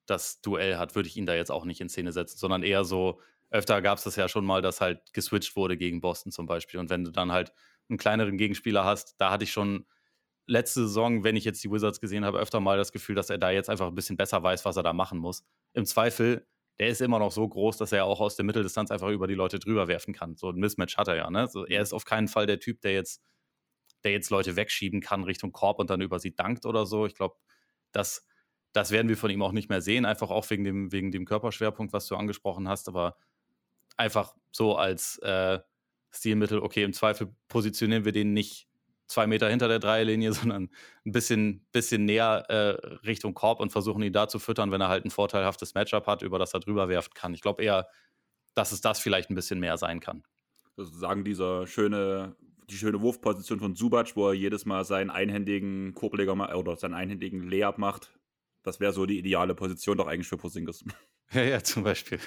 das 0.06 0.42
Duell 0.42 0.78
hat, 0.78 0.96
würde 0.96 1.10
ich 1.10 1.18
ihn 1.18 1.26
da 1.26 1.36
jetzt 1.36 1.52
auch 1.52 1.66
nicht 1.66 1.82
in 1.82 1.90
Szene 1.90 2.12
setzen, 2.12 2.38
sondern 2.38 2.64
eher 2.64 2.84
so, 2.84 3.20
öfter 3.52 3.82
gab 3.82 3.98
es 3.98 4.06
das 4.06 4.16
ja 4.16 4.30
schon 4.30 4.46
mal, 4.46 4.62
dass 4.62 4.82
halt 4.82 5.14
geswitcht 5.14 5.56
wurde 5.56 5.78
gegen 5.78 6.02
Boston 6.02 6.32
zum 6.32 6.46
Beispiel. 6.46 6.80
Und 6.80 6.90
wenn 6.90 7.04
du 7.04 7.12
dann 7.12 7.32
halt 7.32 7.54
einen 7.90 7.98
kleineren 7.98 8.38
Gegenspieler 8.38 8.86
hast, 8.86 9.20
da 9.20 9.30
hatte 9.30 9.44
ich 9.44 9.52
schon 9.52 9.86
letzte 10.48 10.82
Saison, 10.82 11.24
wenn 11.24 11.36
ich 11.36 11.46
jetzt 11.46 11.64
die 11.64 11.72
Wizards 11.72 12.00
gesehen 12.00 12.26
habe, 12.26 12.40
öfter 12.40 12.60
mal 12.60 12.78
das 12.78 12.92
Gefühl, 12.92 13.16
dass 13.16 13.30
er 13.30 13.38
da 13.38 13.52
jetzt 13.52 13.70
einfach 13.70 13.88
ein 13.88 13.96
bisschen 13.96 14.18
besser 14.18 14.42
weiß, 14.42 14.66
was 14.66 14.78
er 14.78 14.84
da 14.84 14.94
machen 14.94 15.20
muss. 15.20 15.44
Im 15.74 15.86
Zweifel, 15.86 16.46
der 16.80 16.90
ist 16.90 17.02
immer 17.02 17.20
noch 17.20 17.32
so 17.32 17.48
groß, 17.48 17.78
dass 17.78 17.92
er 17.92 18.06
auch 18.06 18.20
aus 18.20 18.36
der 18.36 18.46
Mitteldistanz 18.46 18.92
einfach 18.92 19.10
über 19.10 19.28
die 19.28 19.36
Leute 19.36 19.60
drüber 19.60 19.88
werfen 19.88 20.14
kann. 20.14 20.36
So 20.36 20.50
ein 20.50 20.56
Mismatch 20.56 20.98
hat 20.98 21.08
er 21.08 21.16
ja. 21.16 21.30
Ne? 21.30 21.48
So, 21.48 21.66
er 21.66 21.82
ist 21.82 21.94
auf 21.94 22.06
keinen 22.06 22.28
Fall 22.28 22.48
der 22.48 22.60
Typ, 22.60 22.82
der 22.82 22.94
jetzt, 22.94 23.22
der 24.04 24.12
jetzt 24.12 24.30
Leute 24.30 24.56
wegschieben 24.56 25.00
kann 25.02 25.24
Richtung 25.24 25.52
Korb 25.52 25.80
und 25.80 25.90
dann 25.90 26.02
über 26.02 26.20
sie 26.20 26.36
dankt 26.36 26.66
oder 26.66 26.86
so. 26.86 27.06
Ich 27.06 27.16
glaube, 27.16 27.36
das, 27.92 28.26
das 28.74 28.92
werden 28.92 29.10
wir 29.10 29.18
von 29.18 29.30
ihm 29.30 29.42
auch 29.44 29.52
nicht 29.52 29.70
mehr 29.70 29.82
sehen, 29.82 30.06
einfach 30.06 30.32
auch 30.32 30.50
wegen 30.50 30.64
dem, 30.64 30.92
wegen 30.92 31.12
dem 31.12 31.26
Körperschwerpunkt, 31.26 31.94
was 31.94 32.08
du 32.08 32.16
angesprochen 32.16 32.68
hast, 32.68 32.88
aber 32.88 33.16
einfach 33.98 34.36
so 34.52 34.76
als 34.76 35.18
äh, 35.20 35.60
Stilmittel, 36.10 36.60
okay, 36.60 36.84
im 36.84 36.94
Zweifel 36.94 37.34
positionieren 37.48 38.06
wir 38.06 38.12
den 38.12 38.34
nicht 38.34 38.68
zwei 39.12 39.28
Meter 39.28 39.50
hinter 39.50 39.68
der 39.68 39.80
Dreierlinie, 39.80 40.34
sondern 40.34 40.70
ein 41.06 41.12
bisschen, 41.12 41.66
bisschen 41.72 42.06
näher 42.06 42.46
äh, 42.50 42.88
Richtung 43.06 43.34
Korb 43.34 43.60
und 43.60 43.72
versuchen 43.72 44.02
ihn 44.02 44.14
da 44.14 44.28
zu 44.28 44.40
füttern, 44.40 44.72
wenn 44.72 44.82
er 44.82 44.90
halt 44.90 45.06
ein 45.06 45.12
vorteilhaftes 45.12 45.74
Matchup 45.74 46.08
hat, 46.08 46.22
über 46.22 46.40
das 46.40 46.54
er 46.54 46.60
drüber 46.60 46.90
werfen 46.90 47.14
kann. 47.14 47.34
Ich 47.34 47.42
glaube 47.42 47.64
eher, 47.64 47.88
dass 48.54 48.72
es 48.72 48.82
das 48.82 49.00
vielleicht 49.00 49.30
ein 49.30 49.36
bisschen 49.36 49.60
mehr 49.60 49.78
sein 49.78 50.00
kann. 50.00 50.24
Sozusagen 50.76 51.24
dieser 51.24 51.68
schöne, 51.68 52.36
die 52.70 52.76
schöne 52.78 53.02
Wurfposition 53.02 53.60
von 53.60 53.76
Subac, 53.76 54.16
wo 54.16 54.30
er 54.30 54.34
jedes 54.34 54.66
Mal 54.66 54.86
seinen 54.86 55.10
einhändigen 55.10 55.94
Korbleger 55.94 56.58
oder 56.58 56.76
seinen 56.76 56.94
einhändigen 56.94 57.50
Layup 57.50 57.78
macht. 57.78 58.12
Das 58.64 58.80
wäre 58.80 58.94
so 58.94 59.06
die 59.06 59.18
ideale 59.18 59.56
Position 59.56 59.98
doch 59.98 60.08
eigentlich 60.08 60.28
für 60.28 60.38
Posingis. 60.38 60.84
Ja, 61.34 61.44
ja, 61.44 61.64
zum 61.64 61.86
Beispiel. 61.86 62.20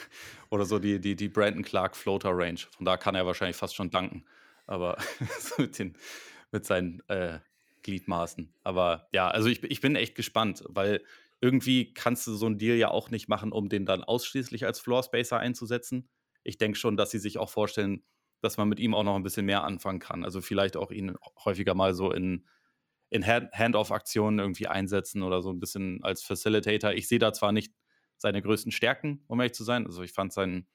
Oder 0.48 0.64
so 0.64 0.78
die, 0.78 0.98
die, 0.98 1.14
die 1.14 1.28
Brandon 1.28 1.62
Clark 1.62 1.94
Floater 1.94 2.30
Range. 2.32 2.60
Von 2.70 2.86
da 2.86 2.96
kann 2.96 3.14
er 3.14 3.26
wahrscheinlich 3.26 3.54
fast 3.54 3.74
schon 3.74 3.90
danken. 3.90 4.24
Aber 4.66 4.96
so 5.38 5.60
mit 5.60 5.78
den, 5.78 5.94
mit 6.54 6.64
seinen 6.64 7.02
äh, 7.08 7.40
Gliedmaßen. 7.82 8.54
Aber 8.62 9.08
ja, 9.12 9.28
also 9.28 9.48
ich, 9.48 9.62
ich 9.64 9.80
bin 9.80 9.96
echt 9.96 10.14
gespannt, 10.14 10.64
weil 10.68 11.02
irgendwie 11.40 11.92
kannst 11.92 12.26
du 12.28 12.34
so 12.34 12.46
einen 12.46 12.58
Deal 12.58 12.76
ja 12.76 12.88
auch 12.88 13.10
nicht 13.10 13.28
machen, 13.28 13.52
um 13.52 13.68
den 13.68 13.84
dann 13.84 14.04
ausschließlich 14.04 14.64
als 14.64 14.78
Floor 14.80 15.02
Spacer 15.02 15.38
einzusetzen. 15.38 16.08
Ich 16.44 16.56
denke 16.56 16.78
schon, 16.78 16.96
dass 16.96 17.10
sie 17.10 17.18
sich 17.18 17.38
auch 17.38 17.50
vorstellen, 17.50 18.04
dass 18.40 18.56
man 18.56 18.68
mit 18.68 18.78
ihm 18.78 18.94
auch 18.94 19.02
noch 19.02 19.16
ein 19.16 19.24
bisschen 19.24 19.46
mehr 19.46 19.64
anfangen 19.64 19.98
kann. 19.98 20.24
Also 20.24 20.40
vielleicht 20.40 20.76
auch 20.76 20.92
ihn 20.92 21.16
häufiger 21.44 21.74
mal 21.74 21.92
so 21.92 22.12
in, 22.12 22.46
in 23.10 23.26
Hand-off-Aktionen 23.26 24.38
irgendwie 24.38 24.68
einsetzen 24.68 25.22
oder 25.24 25.42
so 25.42 25.50
ein 25.50 25.58
bisschen 25.58 26.04
als 26.04 26.22
Facilitator. 26.22 26.92
Ich 26.92 27.08
sehe 27.08 27.18
da 27.18 27.32
zwar 27.32 27.50
nicht 27.50 27.74
seine 28.16 28.40
größten 28.40 28.70
Stärken, 28.70 29.24
um 29.26 29.40
ehrlich 29.40 29.54
zu 29.54 29.64
sein. 29.64 29.86
Also 29.86 30.02
ich 30.04 30.12
fand 30.12 30.32
sein, 30.32 30.68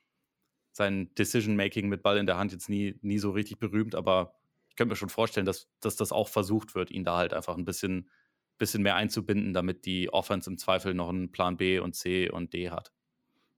sein 0.73 1.15
Decision-Making 1.15 1.87
mit 1.87 2.03
Ball 2.03 2.17
in 2.17 2.25
der 2.25 2.37
Hand 2.37 2.51
jetzt 2.51 2.67
nie, 2.67 2.99
nie 3.01 3.17
so 3.17 3.31
richtig 3.31 3.59
berühmt, 3.59 3.95
aber 3.95 4.38
könnte 4.79 4.93
mir 4.93 4.95
schon 4.95 5.09
vorstellen, 5.09 5.45
dass, 5.45 5.67
dass 5.81 5.97
das 5.97 6.13
auch 6.13 6.29
versucht 6.29 6.73
wird, 6.73 6.89
ihn 6.89 7.03
da 7.03 7.17
halt 7.17 7.33
einfach 7.33 7.57
ein 7.57 7.65
bisschen, 7.65 8.09
bisschen 8.57 8.81
mehr 8.81 8.95
einzubinden, 8.95 9.53
damit 9.53 9.85
die 9.85 10.11
Offense 10.11 10.49
im 10.49 10.57
Zweifel 10.57 10.93
noch 10.93 11.09
einen 11.09 11.31
Plan 11.31 11.57
B 11.57 11.79
und 11.79 11.95
C 11.95 12.29
und 12.29 12.53
D 12.53 12.69
hat. 12.69 12.93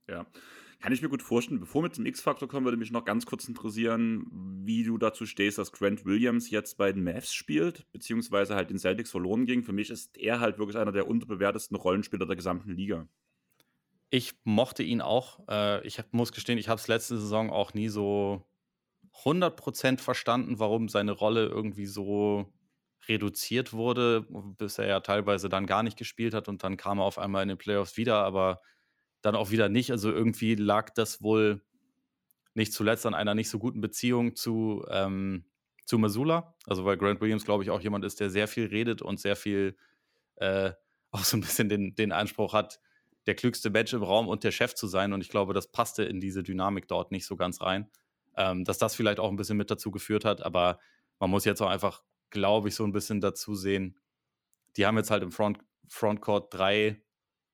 Ja. 0.10 0.26
Kann 0.80 0.93
ich 0.93 1.03
mir 1.03 1.10
gut 1.10 1.22
vorstellen. 1.22 1.60
Bevor 1.60 1.84
wir 1.84 1.91
zum 1.91 2.07
X-Faktor 2.07 2.48
kommen, 2.48 2.65
würde 2.65 2.77
mich 2.77 2.89
noch 2.89 3.06
ganz 3.06 3.27
kurz 3.27 3.48
interessieren, 3.48 4.26
wie 4.65 4.84
du 4.84 4.98
dazu 4.98 5.27
stehst, 5.27 5.60
dass 5.60 5.72
Grant 5.72 6.06
Williams 6.06 6.49
jetzt 6.49 6.80
bei 6.80 6.91
den 6.91 7.03
Mavs 7.03 7.35
spielt, 7.35 7.85
beziehungsweise 7.91 8.56
halt 8.56 8.72
den 8.72 8.80
Celtics 8.80 9.11
verloren 9.11 9.45
ging. 9.45 9.61
Für 9.61 9.73
mich 9.73 9.91
ist 9.91 10.18
er 10.18 10.39
halt 10.39 10.57
wirklich 10.57 10.77
einer 10.77 10.91
der 10.91 11.07
unterbewertesten 11.07 11.77
Rollenspieler 11.77 12.26
der 12.26 12.35
gesamten 12.35 12.72
Liga. 12.72 13.07
Ich 14.10 14.34
mochte 14.43 14.81
ihn 14.81 15.02
auch. 15.02 15.48
Äh, 15.48 15.85
ich 15.85 16.02
muss 16.10 16.31
gestehen, 16.31 16.57
ich 16.57 16.68
habe 16.68 16.81
es 16.81 16.88
letzte 16.88 17.19
Saison 17.19 17.52
auch 17.52 17.76
nie 17.76 17.89
so 17.89 18.43
100% 19.24 20.00
verstanden, 20.00 20.60
warum 20.60 20.90
seine 20.90 21.12
Rolle 21.12 21.46
irgendwie 21.46 21.86
so 21.86 22.52
reduziert 23.08 23.74
wurde, 23.74 24.26
bis 24.58 24.78
er 24.78 24.88
ja 24.88 25.00
teilweise 25.00 25.50
dann 25.50 25.66
gar 25.66 25.84
nicht 25.84 25.98
gespielt 25.98 26.34
hat 26.34 26.48
und 26.48 26.64
dann 26.64 26.78
kam 26.78 27.00
er 27.00 27.06
auf 27.06 27.18
einmal 27.18 27.44
in 27.44 27.50
den 27.50 27.58
Playoffs 27.58 27.98
wieder, 27.98 28.24
aber 28.24 28.62
dann 29.22 29.36
auch 29.36 29.52
wieder 29.52 29.70
nicht. 29.70 29.92
Also 29.92 30.12
irgendwie 30.12 30.56
lag 30.56 30.92
das 30.92 31.22
wohl 31.22 31.62
nicht 32.54 32.74
zuletzt 32.74 33.06
an 33.06 33.14
einer 33.14 33.36
nicht 33.36 33.50
so 33.50 33.60
guten 33.60 33.82
Beziehung 33.82 34.36
zu, 34.36 34.86
ähm, 34.90 35.46
zu 35.86 35.98
Missoula. 35.98 36.56
Also 36.66 36.86
weil 36.86 36.98
Grant 36.98 37.22
Williams, 37.22 37.46
glaube 37.46 37.64
ich, 37.64 37.70
auch 37.70 37.82
jemand 37.82 38.06
ist, 38.06 38.20
der 38.20 38.30
sehr 38.30 38.48
viel 38.48 38.68
redet 38.68 39.02
und 39.02 39.20
sehr 39.20 39.36
viel 39.36 39.78
äh, 40.36 40.72
auch 41.12 41.24
so 41.24 41.38
ein 41.38 41.42
bisschen 41.42 41.70
den, 41.70 41.96
den 41.96 42.12
Anspruch 42.12 42.54
hat, 42.54 42.80
der 43.28 43.36
klügste 43.36 43.70
Mensch 43.70 43.94
im 43.94 44.04
Raum 44.04 44.28
und 44.28 44.44
der 44.44 44.52
Chef 44.52 44.74
zu 44.74 44.88
sein. 44.88 45.14
Und 45.14 45.22
ich 45.22 45.30
glaube, 45.30 45.54
das 45.54 45.72
passte 45.72 46.04
in 46.04 46.20
diese 46.20 46.44
Dynamik 46.44 46.88
dort 46.88 47.12
nicht 47.12 47.26
so 47.26 47.36
ganz 47.36 47.62
rein. 47.62 47.90
Ähm, 48.38 48.64
dass 48.64 48.78
das 48.78 48.95
vielleicht 48.95 49.20
auch 49.20 49.30
ein 49.30 49.36
bisschen 49.36 49.58
mit 49.58 49.72
dazu 49.72 49.91
geführt 49.91 50.26
hat, 50.26 50.41
aber 50.41 50.80
man 51.20 51.30
muss 51.30 51.45
jetzt 51.45 51.62
auch 51.62 51.70
einfach, 51.70 52.03
glaube 52.30 52.70
ich, 52.70 52.76
so 52.76 52.84
ein 52.84 52.94
bisschen 52.94 53.22
dazu 53.22 53.56
sehen. 53.56 53.99
Die 54.78 54.86
haben 54.86 54.98
jetzt 54.98 55.12
halt 55.12 55.24
im 55.24 55.32
Front, 55.32 55.60
Frontcourt 55.88 56.53
drei 56.53 57.02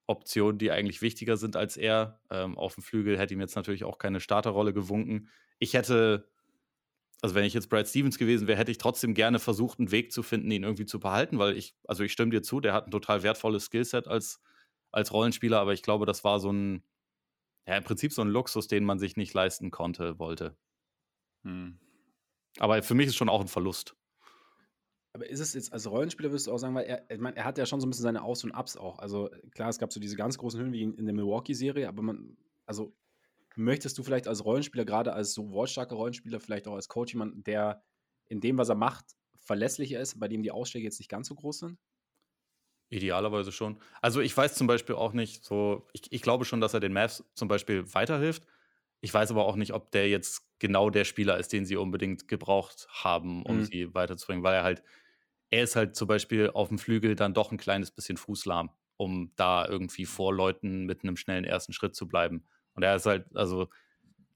Optionen, 0.08 0.58
die 0.58 0.72
eigentlich 0.72 1.02
wichtiger 1.02 1.38
sind 1.38 1.56
als 1.56 1.78
er. 1.78 2.22
Ähm, 2.30 2.58
auf 2.58 2.76
dem 2.76 2.84
Flügel 2.84 3.18
hätte 3.20 3.34
ihm 3.34 3.41
jetzt 3.41 3.56
natürlich 3.56 3.84
auch 3.84 3.98
keine 3.98 4.20
Starterrolle 4.20 4.74
gewunken. 4.74 5.30
Ich 5.60 5.74
hätte, 5.74 6.30
also 7.22 7.36
wenn 7.36 7.44
ich 7.44 7.54
jetzt 7.54 7.70
Brad 7.70 7.88
Stevens 7.88 8.18
gewesen 8.18 8.48
wäre, 8.48 8.58
hätte 8.58 8.72
ich 8.72 8.78
trotzdem 8.78 9.14
gerne 9.14 9.40
versucht, 9.40 9.80
einen 9.80 9.91
Weg 9.91 10.12
zu 10.14 10.24
finden, 10.24 10.49
ihn 10.52 10.64
irgendwie 10.64 10.86
zu 10.86 10.99
behalten, 10.99 11.40
weil 11.40 11.58
ich, 11.58 11.76
also 11.86 12.04
ich 12.04 12.14
stimme 12.14 12.32
dir 12.32 12.41
zu, 12.41 12.62
der 12.62 12.74
hat 12.74 12.88
ein 12.88 12.91
total 12.91 13.24
wertvolles 13.24 13.66
Skillset 13.66 14.08
als, 14.08 14.41
als 14.91 15.12
Rollenspieler, 15.12 15.60
aber 15.60 15.74
ich 15.74 15.84
glaube, 15.84 16.06
das 16.06 16.24
war 16.24 16.40
so 16.40 16.52
ein, 16.52 16.84
ja, 17.68 17.76
im 17.76 17.84
Prinzip 17.84 18.14
so 18.14 18.22
ein 18.22 18.30
Luxus, 18.30 18.68
den 18.68 18.86
man 18.86 18.99
sich 18.99 19.18
nicht 19.18 19.34
leisten 19.34 19.72
konnte, 19.72 20.20
wollte. 20.20 20.56
Hm. 21.44 21.80
Aber 22.60 22.82
für 22.84 22.96
mich 22.96 23.08
ist 23.08 23.16
schon 23.16 23.30
auch 23.30 23.42
ein 23.42 23.48
Verlust. 23.48 23.96
Aber 25.14 25.28
ist 25.28 25.40
es 25.40 25.54
jetzt 25.54 25.74
als 25.74 25.90
Rollenspieler, 25.90 26.30
würdest 26.30 26.48
du 26.48 26.52
auch 26.52 26.58
sagen, 26.58 26.76
weil 26.76 26.86
er, 26.86 27.10
ich 27.10 27.20
meine, 27.20 27.36
er 27.36 27.46
hat 27.46 27.58
ja 27.58 27.66
schon 27.66 27.82
so 27.82 27.88
ein 27.88 27.90
bisschen 27.90 28.04
seine 28.04 28.24
Aus- 28.24 28.44
und 28.44 28.52
Ups 28.52 28.78
auch. 28.78 29.00
Also 29.00 29.30
klar, 29.52 29.70
es 29.70 29.80
gab 29.80 29.92
so 29.92 30.00
diese 30.00 30.16
ganz 30.16 30.38
großen 30.38 30.60
Höhen 30.60 30.74
wie 30.74 30.84
in 30.84 31.06
der 31.06 31.16
Milwaukee-Serie, 31.16 31.88
aber 31.88 32.04
man, 32.04 32.38
also 32.66 32.96
möchtest 33.56 33.98
du 33.98 34.04
vielleicht 34.04 34.28
als 34.28 34.46
Rollenspieler, 34.46 34.86
gerade 34.86 35.14
als 35.14 35.34
so 35.34 35.50
wortstarker 35.52 35.96
Rollenspieler, 35.96 36.40
vielleicht 36.40 36.68
auch 36.68 36.76
als 36.76 36.88
Coach, 36.88 37.14
jemanden, 37.14 37.44
der 37.44 37.84
in 38.26 38.42
dem, 38.42 38.58
was 38.58 38.70
er 38.70 38.76
macht, 38.76 39.06
verlässlicher 39.40 40.00
ist, 40.00 40.20
bei 40.20 40.28
dem 40.28 40.44
die 40.44 40.52
Ausschläge 40.52 40.86
jetzt 40.86 41.00
nicht 41.00 41.10
ganz 41.10 41.28
so 41.28 41.36
groß 41.36 41.60
sind? 41.60 41.80
Idealerweise 42.90 43.52
schon. 43.52 43.82
Also 44.02 44.22
ich 44.22 44.36
weiß 44.36 44.56
zum 44.56 44.68
Beispiel 44.68 44.96
auch 44.96 45.14
nicht, 45.14 45.44
so, 45.44 45.88
ich, 45.94 46.04
ich 46.12 46.22
glaube 46.22 46.46
schon, 46.46 46.62
dass 46.62 46.74
er 46.74 46.80
den 46.80 46.94
Mavs 46.94 47.24
zum 47.34 47.48
Beispiel 47.48 47.94
weiterhilft. 47.94 48.46
Ich 49.02 49.14
weiß 49.14 49.32
aber 49.32 49.45
auch 49.45 49.56
nicht, 49.56 49.74
ob 49.74 49.91
der 49.91 50.10
jetzt 50.10 50.48
genau 50.60 50.90
der 50.90 51.06
Spieler 51.06 51.38
ist, 51.38 51.53
den 51.53 51.65
sie 51.65 51.78
unbedingt 51.78 52.28
gebraucht 52.28 52.88
haben, 52.90 53.44
um 53.44 53.57
mhm. 53.60 53.65
sie 53.65 53.94
weiterzubringen, 53.94 54.44
weil 54.44 54.56
er 54.56 54.64
halt 54.64 54.84
er 55.49 55.64
ist 55.64 55.76
halt 55.76 55.95
zum 55.95 56.07
Beispiel 56.07 56.49
auf 56.49 56.68
dem 56.69 56.78
Flügel 56.78 57.15
dann 57.15 57.34
doch 57.34 57.52
ein 57.52 57.57
kleines 57.57 57.91
bisschen 57.91 58.18
fußlahm, 58.18 58.69
um 58.98 59.32
da 59.36 59.68
irgendwie 59.68 60.06
vor 60.06 60.34
Leuten 60.34 60.86
mit 60.86 61.03
einem 61.03 61.18
schnellen 61.18 61.45
ersten 61.45 61.74
Schritt 61.74 61.95
zu 61.95 62.07
bleiben. 62.07 62.45
Und 62.74 62.84
er 62.84 62.95
ist 62.95 63.06
halt, 63.06 63.26
also 63.36 63.69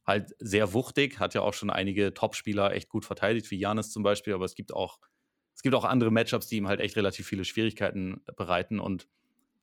halt 0.05 0.33
sehr 0.39 0.73
wuchtig, 0.73 1.19
hat 1.19 1.33
ja 1.33 1.41
auch 1.41 1.53
schon 1.53 1.69
einige 1.69 2.13
Topspieler 2.13 2.73
echt 2.73 2.89
gut 2.89 3.05
verteidigt, 3.05 3.51
wie 3.51 3.59
Janis 3.59 3.91
zum 3.91 4.03
Beispiel, 4.03 4.33
aber 4.33 4.45
es 4.45 4.55
gibt 4.55 4.73
auch, 4.73 4.99
es 5.53 5.61
gibt 5.61 5.75
auch 5.75 5.85
andere 5.85 6.11
Matchups, 6.11 6.47
die 6.47 6.57
ihm 6.57 6.67
halt 6.67 6.79
echt 6.79 6.95
relativ 6.95 7.27
viele 7.27 7.45
Schwierigkeiten 7.45 8.21
bereiten. 8.37 8.79
Und 8.79 9.07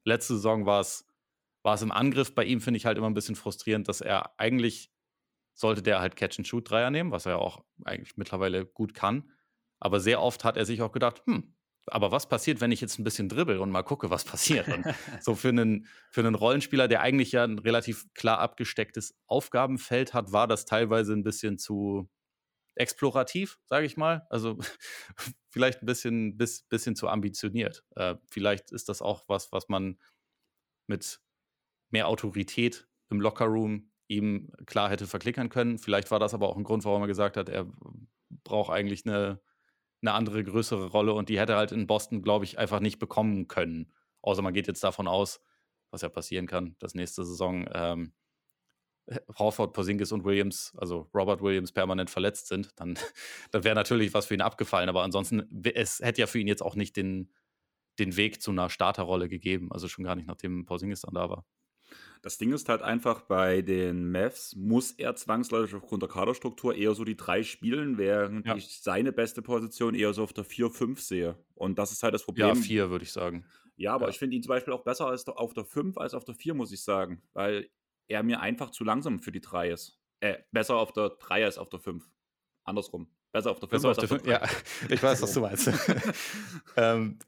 letzte 0.04 0.34
Saison 0.34 0.66
war 0.66 0.80
es, 0.80 1.06
war 1.68 1.74
es 1.74 1.82
im 1.82 1.92
Angriff 1.92 2.34
bei 2.34 2.46
ihm, 2.46 2.62
finde 2.62 2.78
ich 2.78 2.86
halt 2.86 2.96
immer 2.96 3.10
ein 3.10 3.14
bisschen 3.14 3.36
frustrierend, 3.36 3.88
dass 3.88 4.00
er 4.00 4.32
eigentlich 4.40 4.90
sollte 5.52 5.82
der 5.82 6.00
halt 6.00 6.16
Catch-and-Shoot-Dreier 6.16 6.90
nehmen, 6.90 7.10
was 7.10 7.26
er 7.26 7.40
auch 7.40 7.62
eigentlich 7.84 8.16
mittlerweile 8.16 8.64
gut 8.64 8.94
kann. 8.94 9.30
Aber 9.78 10.00
sehr 10.00 10.22
oft 10.22 10.44
hat 10.44 10.56
er 10.56 10.64
sich 10.64 10.80
auch 10.80 10.92
gedacht, 10.92 11.20
hm, 11.26 11.54
aber 11.84 12.10
was 12.10 12.26
passiert, 12.26 12.62
wenn 12.62 12.72
ich 12.72 12.80
jetzt 12.80 12.98
ein 12.98 13.04
bisschen 13.04 13.28
dribbel 13.28 13.58
und 13.58 13.70
mal 13.70 13.82
gucke, 13.82 14.08
was 14.08 14.24
passiert? 14.24 14.66
Und 14.68 14.86
so 15.20 15.34
für 15.34 15.50
einen, 15.50 15.86
für 16.10 16.22
einen 16.22 16.36
Rollenspieler, 16.36 16.88
der 16.88 17.02
eigentlich 17.02 17.32
ja 17.32 17.44
ein 17.44 17.58
relativ 17.58 18.06
klar 18.14 18.38
abgestecktes 18.38 19.14
Aufgabenfeld 19.26 20.14
hat, 20.14 20.32
war 20.32 20.46
das 20.46 20.64
teilweise 20.64 21.12
ein 21.12 21.22
bisschen 21.22 21.58
zu 21.58 22.08
explorativ, 22.76 23.58
sage 23.66 23.84
ich 23.84 23.98
mal. 23.98 24.26
Also 24.30 24.56
vielleicht 25.50 25.82
ein 25.82 25.86
bisschen, 25.86 26.38
bis, 26.38 26.62
bisschen 26.62 26.96
zu 26.96 27.08
ambitioniert. 27.08 27.84
Äh, 27.94 28.14
vielleicht 28.30 28.72
ist 28.72 28.88
das 28.88 29.02
auch 29.02 29.24
was, 29.28 29.52
was 29.52 29.68
man 29.68 29.98
mit 30.86 31.20
mehr 31.90 32.08
Autorität 32.08 32.88
im 33.10 33.20
Lockerroom 33.20 33.90
ihm 34.08 34.50
klar 34.66 34.90
hätte 34.90 35.06
verklickern 35.06 35.48
können. 35.48 35.78
Vielleicht 35.78 36.10
war 36.10 36.18
das 36.18 36.34
aber 36.34 36.48
auch 36.48 36.56
ein 36.56 36.64
Grund, 36.64 36.84
warum 36.84 37.02
er 37.02 37.08
gesagt 37.08 37.36
hat, 37.36 37.48
er 37.48 37.66
braucht 38.44 38.70
eigentlich 38.70 39.06
eine 39.06 39.40
eine 40.02 40.12
andere, 40.12 40.44
größere 40.44 40.86
Rolle 40.88 41.12
und 41.12 41.28
die 41.28 41.38
hätte 41.38 41.56
halt 41.56 41.72
in 41.72 41.86
Boston, 41.86 42.22
glaube 42.22 42.44
ich, 42.44 42.58
einfach 42.58 42.80
nicht 42.80 42.98
bekommen 42.98 43.48
können. 43.48 43.92
Außer 44.22 44.42
man 44.42 44.54
geht 44.54 44.68
jetzt 44.68 44.84
davon 44.84 45.08
aus, 45.08 45.40
was 45.90 46.02
ja 46.02 46.08
passieren 46.08 46.46
kann, 46.46 46.76
dass 46.78 46.94
nächste 46.94 47.24
Saison 47.24 47.68
ähm, 47.72 48.12
Horford, 49.38 49.72
Porzingis 49.72 50.12
und 50.12 50.24
Williams, 50.24 50.74
also 50.76 51.08
Robert 51.14 51.40
Williams, 51.40 51.72
permanent 51.72 52.10
verletzt 52.10 52.48
sind, 52.48 52.70
dann, 52.76 52.98
dann 53.50 53.64
wäre 53.64 53.74
natürlich 53.74 54.12
was 54.14 54.26
für 54.26 54.34
ihn 54.34 54.42
abgefallen. 54.42 54.88
Aber 54.88 55.02
ansonsten, 55.02 55.48
es 55.74 56.00
hätte 56.00 56.20
ja 56.20 56.26
für 56.26 56.38
ihn 56.38 56.48
jetzt 56.48 56.62
auch 56.62 56.74
nicht 56.74 56.96
den, 56.96 57.32
den 57.98 58.16
Weg 58.16 58.42
zu 58.42 58.50
einer 58.50 58.68
Starterrolle 58.68 59.28
gegeben. 59.28 59.72
Also 59.72 59.88
schon 59.88 60.04
gar 60.04 60.14
nicht, 60.14 60.28
nachdem 60.28 60.66
Porzingis 60.66 61.00
dann 61.00 61.14
da 61.14 61.30
war. 61.30 61.46
Das 62.22 62.38
Ding 62.38 62.52
ist 62.52 62.68
halt 62.68 62.82
einfach, 62.82 63.22
bei 63.22 63.62
den 63.62 64.10
Mavs 64.10 64.54
muss 64.56 64.92
er 64.92 65.14
zwangsläufig 65.14 65.74
aufgrund 65.74 66.02
der 66.02 66.08
Kaderstruktur 66.08 66.74
eher 66.74 66.94
so 66.94 67.04
die 67.04 67.16
drei 67.16 67.42
spielen, 67.42 67.98
während 67.98 68.46
ja. 68.46 68.56
ich 68.56 68.80
seine 68.82 69.12
beste 69.12 69.42
Position 69.42 69.94
eher 69.94 70.12
so 70.12 70.22
auf 70.22 70.32
der 70.32 70.44
4-5 70.44 71.00
sehe. 71.00 71.38
Und 71.54 71.78
das 71.78 71.92
ist 71.92 72.02
halt 72.02 72.14
das 72.14 72.24
Problem. 72.24 72.48
Ja, 72.48 72.54
4 72.54 72.90
würde 72.90 73.04
ich 73.04 73.12
sagen. 73.12 73.44
Ja, 73.76 73.94
aber 73.94 74.06
ja. 74.06 74.10
ich 74.10 74.18
finde 74.18 74.36
ihn 74.36 74.42
zum 74.42 74.50
Beispiel 74.50 74.72
auch 74.72 74.82
besser 74.82 75.06
als 75.06 75.26
auf 75.28 75.54
der 75.54 75.64
5 75.64 75.96
als 75.98 76.14
auf 76.14 76.24
der 76.24 76.34
4, 76.34 76.54
muss 76.54 76.72
ich 76.72 76.82
sagen. 76.82 77.22
Weil 77.32 77.70
er 78.08 78.22
mir 78.22 78.40
einfach 78.40 78.70
zu 78.70 78.84
langsam 78.84 79.20
für 79.20 79.32
die 79.32 79.40
3 79.40 79.70
ist. 79.70 80.00
Äh, 80.20 80.38
besser 80.50 80.76
auf 80.76 80.92
der 80.92 81.10
3 81.10 81.44
als 81.44 81.58
auf 81.58 81.68
der 81.68 81.78
5. 81.78 82.04
Andersrum. 82.64 83.08
Besser 83.30 83.50
auf 83.50 83.60
der 83.60 83.68
5 83.68 83.84
als 83.84 83.98
auf 83.98 84.08
der 84.08 84.20
5. 84.20 84.26
Ja, 84.26 84.42
ich 84.88 85.02
weiß, 85.02 85.22
was 85.22 85.32
du 85.32 85.40
meinst. 85.40 85.70
ähm, 86.76 87.18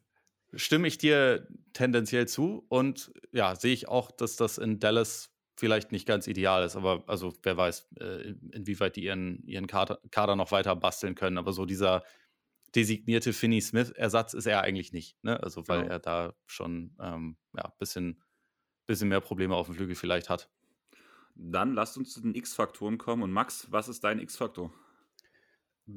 stimme 0.55 0.89
ich 0.89 0.99
dir 0.99 1.47
tendenziell 1.73 2.27
zu 2.27 2.65
und 2.69 3.13
ja, 3.33 3.55
sehe 3.55 3.73
ich 3.73 3.89
auch, 3.89 4.11
dass 4.11 4.37
das 4.37 4.59
in 4.59 4.81
Dallas 4.81 5.31
vielleicht 5.57 5.93
nicht 5.93 6.07
ganz 6.07 6.27
ideal 6.27 6.65
ist, 6.65 6.75
aber 6.75 7.05
also 7.07 7.35
wer 7.43 7.57
weiß, 7.57 7.89
äh, 8.01 8.35
inwieweit 8.53 8.97
die 8.97 9.05
ihren, 9.05 9.45
ihren 9.45 9.67
Kader, 9.67 10.01
Kader 10.11 10.35
noch 10.35 10.53
weiter 10.53 10.75
basteln 10.75 11.15
können. 11.15 11.37
Aber 11.37 11.53
so 11.53 11.67
dieser 11.67 12.03
designierte 12.75 13.33
Finney 13.33 13.61
Smith-Ersatz 13.61 14.33
ist 14.33 14.47
er 14.47 14.63
eigentlich 14.63 14.93
nicht, 14.93 15.23
ne? 15.23 15.41
Also 15.43 15.69
weil 15.69 15.83
genau. 15.83 15.93
er 15.93 15.99
da 15.99 16.35
schon 16.47 16.97
ähm, 17.01 17.37
ja, 17.55 17.69
bisschen, 17.79 18.23
bisschen 18.87 19.09
mehr 19.09 19.21
Probleme 19.21 19.55
auf 19.55 19.67
dem 19.67 19.75
Flügel 19.75 19.97
vielleicht 19.97 20.31
hat. 20.31 20.49
Dann 21.35 21.75
lasst 21.75 21.97
uns 21.99 22.13
zu 22.13 22.21
den 22.21 22.35
X-Faktoren 22.35 22.99
kommen. 22.99 23.23
Und 23.23 23.33
Max, 23.33 23.71
was 23.71 23.89
ist 23.89 24.05
dein 24.05 24.19
X-Faktor? 24.19 24.73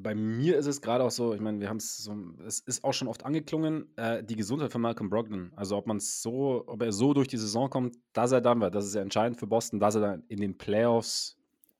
Bei 0.02 0.14
mir 0.14 0.56
ist 0.56 0.66
es 0.66 0.80
gerade 0.80 1.04
auch 1.04 1.10
so, 1.10 1.34
ich 1.34 1.40
meine, 1.40 1.60
wir 1.60 1.68
haben 1.68 1.76
es 1.76 1.98
so, 1.98 2.14
es 2.46 2.60
ist 2.60 2.84
auch 2.84 2.92
schon 2.92 3.08
oft 3.08 3.24
angeklungen, 3.24 3.86
äh, 3.96 4.24
die 4.24 4.36
Gesundheit 4.36 4.72
von 4.72 4.80
Malcolm 4.80 5.08
Brogdon. 5.08 5.52
Also 5.56 5.76
ob 5.76 5.86
man 5.86 6.00
so, 6.00 6.64
ob 6.66 6.82
er 6.82 6.92
so 6.92 7.14
durch 7.14 7.28
die 7.28 7.36
Saison 7.36 7.70
kommt, 7.70 7.96
dass 8.12 8.32
er 8.32 8.40
dann, 8.40 8.60
weil 8.60 8.70
das 8.70 8.86
ist 8.86 8.94
ja 8.94 9.02
entscheidend 9.02 9.38
für 9.38 9.46
Boston, 9.46 9.80
dass 9.80 9.94
er 9.94 10.00
dann 10.00 10.24
in 10.28 10.40
den 10.40 10.58
Playoffs 10.58 11.36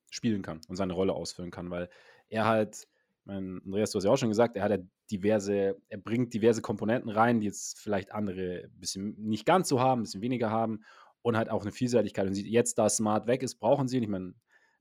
spielen 0.09 0.41
kann 0.41 0.61
und 0.67 0.75
seine 0.75 0.93
Rolle 0.93 1.13
ausfüllen 1.13 1.51
kann, 1.51 1.69
weil 1.69 1.89
er 2.29 2.45
halt, 2.45 2.87
ich 3.19 3.25
meine, 3.25 3.61
Andreas, 3.65 3.91
du 3.91 3.97
hast 3.97 4.05
ja 4.05 4.11
auch 4.11 4.17
schon 4.17 4.29
gesagt, 4.29 4.55
er 4.55 4.63
hat 4.63 4.71
ja 4.71 4.77
diverse, 5.11 5.77
er 5.89 5.97
bringt 5.97 6.33
diverse 6.33 6.61
Komponenten 6.61 7.09
rein, 7.09 7.39
die 7.39 7.47
jetzt 7.47 7.79
vielleicht 7.79 8.13
andere 8.13 8.63
ein 8.65 8.79
bisschen 8.79 9.15
nicht 9.19 9.45
ganz 9.45 9.67
so 9.67 9.79
haben, 9.79 10.01
ein 10.01 10.03
bisschen 10.03 10.21
weniger 10.21 10.49
haben 10.51 10.83
und 11.21 11.37
halt 11.37 11.49
auch 11.49 11.63
eine 11.63 11.71
Vielseitigkeit. 11.71 12.27
Und 12.27 12.37
jetzt, 12.37 12.77
da 12.77 12.87
Smart 12.89 13.27
weg 13.27 13.43
ist, 13.43 13.55
brauchen 13.55 13.87
sie 13.87 13.97
ihn. 13.97 14.03
Ich 14.03 14.09
meine, 14.09 14.33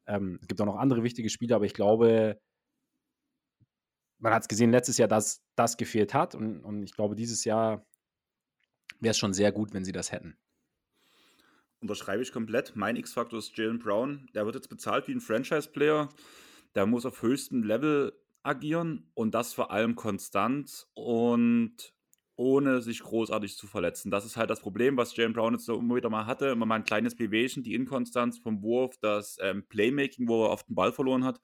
ähm, 0.06 0.39
es 0.40 0.47
gibt 0.47 0.61
auch 0.61 0.66
noch 0.66 0.77
andere 0.77 1.02
wichtige 1.02 1.31
Spiele, 1.31 1.55
aber 1.55 1.65
ich 1.65 1.74
glaube, 1.74 2.39
man 4.25 4.33
hat 4.33 4.43
es 4.43 4.49
gesehen 4.49 4.71
letztes 4.71 4.97
Jahr, 4.97 5.07
dass 5.07 5.45
das 5.55 5.77
gefehlt 5.77 6.15
hat. 6.15 6.35
Und, 6.35 6.61
und 6.61 6.83
ich 6.83 6.95
glaube, 6.95 7.15
dieses 7.15 7.45
Jahr 7.45 7.87
wäre 8.99 9.11
es 9.11 9.19
schon 9.19 9.35
sehr 9.35 9.53
gut, 9.53 9.75
wenn 9.75 9.85
sie 9.85 9.93
das 9.93 10.13
hätten. 10.13 10.39
Unterschreibe 11.81 12.23
ich 12.23 12.33
komplett. 12.33 12.75
Mein 12.75 12.97
X-Faktor 12.97 13.39
ist 13.39 13.57
Jalen 13.57 13.79
Brown. 13.79 14.27
Der 14.35 14.47
wird 14.47 14.55
jetzt 14.55 14.71
bezahlt 14.71 15.07
wie 15.09 15.13
ein 15.13 15.21
Franchise-Player. 15.21 16.09
Der 16.75 16.87
muss 16.87 17.05
auf 17.05 17.21
höchstem 17.21 17.63
Level 17.63 18.19
agieren 18.43 19.11
und 19.13 19.35
das 19.35 19.53
vor 19.53 19.71
allem 19.71 19.95
konstant. 19.95 20.87
Und 20.95 21.93
ohne 22.37 22.81
sich 22.81 23.01
großartig 23.01 23.59
zu 23.59 23.67
verletzen. 23.67 24.11
Das 24.11 24.25
ist 24.25 24.39
halt 24.39 24.49
das 24.49 24.61
Problem, 24.61 24.97
was 24.97 25.15
Jalen 25.15 25.35
Brown 25.35 25.53
jetzt 25.53 25.67
so 25.67 25.79
immer 25.79 25.97
wieder 25.97 26.09
mal 26.09 26.25
hatte. 26.25 26.47
Immer 26.47 26.65
mal 26.65 26.77
ein 26.77 26.85
kleines 26.85 27.15
Bewegen, 27.15 27.63
die 27.63 27.75
Inkonstanz 27.75 28.39
vom 28.39 28.63
Wurf, 28.63 28.97
das 29.03 29.37
ähm, 29.43 29.69
Playmaking, 29.69 30.27
wo 30.29 30.45
er 30.47 30.51
oft 30.51 30.67
den 30.67 30.75
Ball 30.75 30.93
verloren 30.93 31.25
hat. 31.25 31.43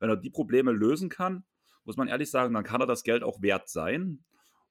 Wenn 0.00 0.08
er 0.08 0.16
die 0.16 0.30
Probleme 0.30 0.72
lösen 0.72 1.10
kann, 1.10 1.44
muss 1.84 1.96
man 1.96 2.08
ehrlich 2.08 2.30
sagen, 2.30 2.54
dann 2.54 2.64
kann 2.64 2.80
er 2.80 2.86
das 2.86 3.02
Geld 3.02 3.22
auch 3.22 3.42
wert 3.42 3.68
sein. 3.68 4.24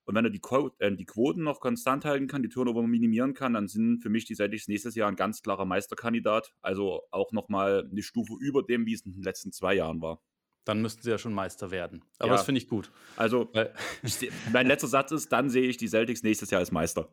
Und 0.04 0.16
wenn 0.16 0.24
er 0.24 0.30
die, 0.30 0.40
Qu 0.40 0.70
äh, 0.78 0.92
die 0.92 1.04
Quoten 1.04 1.42
noch 1.44 1.60
konstant 1.60 2.04
halten 2.04 2.26
kann, 2.26 2.42
die 2.42 2.48
Turnover 2.48 2.82
minimieren 2.82 3.34
kann, 3.34 3.52
dann 3.54 3.68
sind 3.68 4.00
für 4.00 4.08
mich 4.08 4.24
die 4.24 4.34
Celtics 4.34 4.66
nächstes 4.66 4.94
Jahr 4.94 5.08
ein 5.08 5.16
ganz 5.16 5.42
klarer 5.42 5.64
Meisterkandidat. 5.64 6.52
Also 6.60 7.02
auch 7.10 7.32
nochmal 7.32 7.88
eine 7.88 8.02
Stufe 8.02 8.34
über 8.40 8.62
dem, 8.62 8.84
wie 8.86 8.94
es 8.94 9.02
in 9.02 9.12
den 9.12 9.22
letzten 9.22 9.52
zwei 9.52 9.74
Jahren 9.74 10.02
war. 10.02 10.20
Dann 10.64 10.80
müssten 10.80 11.02
sie 11.02 11.10
ja 11.10 11.18
schon 11.18 11.34
Meister 11.34 11.70
werden. 11.70 12.04
Aber 12.18 12.28
ja. 12.28 12.34
das 12.34 12.44
finde 12.44 12.60
ich 12.60 12.68
gut. 12.68 12.90
Also, 13.16 13.52
ich, 14.02 14.30
mein 14.52 14.66
letzter 14.66 14.88
Satz 14.88 15.10
ist: 15.12 15.30
Dann 15.32 15.50
sehe 15.50 15.68
ich 15.68 15.76
die 15.76 15.88
Celtics 15.88 16.22
nächstes 16.22 16.50
Jahr 16.50 16.60
als 16.60 16.70
Meister. 16.70 17.12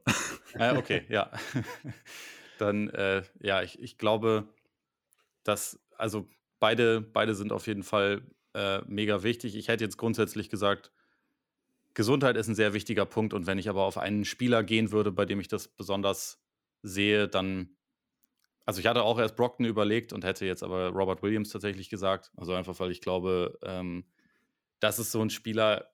Äh, 0.54 0.76
okay, 0.78 1.04
ja. 1.10 1.32
Dann, 2.60 2.90
äh, 2.90 3.24
ja, 3.40 3.64
ich, 3.64 3.80
ich 3.80 3.98
glaube, 3.98 4.48
dass, 5.44 5.80
also 5.98 6.28
beide, 6.60 7.02
beide 7.02 7.34
sind 7.34 7.52
auf 7.52 7.68
jeden 7.68 7.84
Fall 7.84 8.22
äh, 8.54 8.82
mega 8.86 9.24
wichtig. 9.24 9.56
Ich 9.56 9.68
hätte 9.68 9.84
jetzt 9.84 9.98
grundsätzlich 9.98 10.50
gesagt, 10.50 10.92
Gesundheit 11.94 12.38
ist 12.38 12.48
ein 12.48 12.56
sehr 12.56 12.74
wichtiger 12.74 13.06
Punkt. 13.06 13.34
Und 13.34 13.48
wenn 13.48 13.58
ich 13.58 13.70
aber 13.70 13.84
auf 13.84 13.98
einen 13.98 14.26
Spieler 14.26 14.64
gehen 14.64 14.92
würde, 14.92 15.12
bei 15.12 15.26
dem 15.26 15.40
ich 15.40 15.48
das 15.48 15.68
besonders 15.68 16.42
sehe, 16.82 17.28
dann 17.28 17.76
also 18.70 18.82
ich 18.82 18.86
hatte 18.86 19.02
auch 19.02 19.18
erst 19.18 19.36
Brockton 19.36 19.66
überlegt 19.66 20.14
und 20.14 20.24
hätte 20.24 20.46
jetzt 20.46 20.62
aber 20.62 20.90
Robert 20.90 21.24
Williams 21.24 21.50
tatsächlich 21.50 21.90
gesagt. 21.90 22.32
Also 22.38 22.54
einfach, 22.54 22.80
weil 22.80 22.92
ich 22.92 23.02
glaube, 23.02 23.58
ähm, 23.64 24.06
das 24.80 25.00
ist 25.00 25.12
so 25.12 25.24
ein 25.24 25.32
Spieler, 25.32 25.90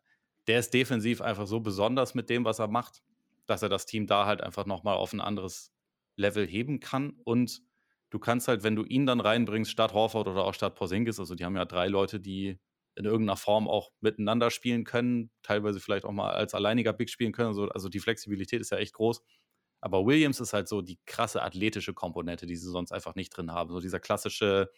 der 0.48 0.60
ist 0.60 0.74
defensiv 0.74 1.22
einfach 1.22 1.48
so 1.48 1.62
besonders 1.62 2.16
mit 2.16 2.30
dem, 2.30 2.44
was 2.44 2.60
er 2.60 2.68
macht, 2.68 3.02
dass 3.46 3.62
er 3.62 3.70
das 3.70 3.86
Team 3.86 4.08
da 4.08 4.26
halt 4.26 4.42
einfach 4.42 4.66
nochmal 4.66 4.98
auf 4.98 5.14
ein 5.14 5.22
anderes 5.22 5.72
Level 6.18 6.46
heben 6.46 6.82
kann. 6.82 7.14
Und 7.24 7.62
du 8.10 8.20
kannst 8.20 8.48
halt, 8.48 8.64
wenn 8.64 8.76
du 8.76 8.84
ihn 8.84 9.06
dann 9.06 9.20
reinbringst, 9.20 9.72
statt 9.72 9.94
Horford 9.94 10.28
oder 10.28 10.46
auch 10.46 10.54
statt 10.54 10.76
Porzingis, 10.76 11.20
also 11.20 11.36
die 11.36 11.46
haben 11.46 11.56
ja 11.56 11.66
drei 11.66 11.88
Leute, 11.88 12.20
die 12.20 12.60
in 12.96 13.06
irgendeiner 13.06 13.38
Form 13.38 13.68
auch 13.68 13.92
miteinander 14.00 14.52
spielen 14.52 14.86
können, 14.86 15.30
teilweise 15.44 15.80
vielleicht 15.80 16.06
auch 16.06 16.12
mal 16.12 16.32
als 16.32 16.54
alleiniger 16.54 16.94
Big 16.94 17.10
spielen 17.10 17.34
können. 17.34 17.50
Also, 17.50 17.68
also 17.70 17.90
die 17.90 18.00
Flexibilität 18.00 18.62
ist 18.62 18.72
ja 18.72 18.78
echt 18.78 18.94
groß. 18.94 19.22
Aber 19.82 20.06
Williams 20.06 20.40
ist 20.40 20.54
halt 20.54 20.68
so 20.68 20.82
die 20.82 20.98
krasse 21.06 21.44
athletische 21.44 21.94
Komponente, 21.94 22.46
die 22.46 22.56
sie 22.56 22.70
sonst 22.70 22.92
einfach 22.92 23.16
nicht 23.16 23.32
drin 23.36 23.52
haben. 23.52 23.70
So 23.72 23.82
dieser 23.82 24.00
klassische 24.00 24.72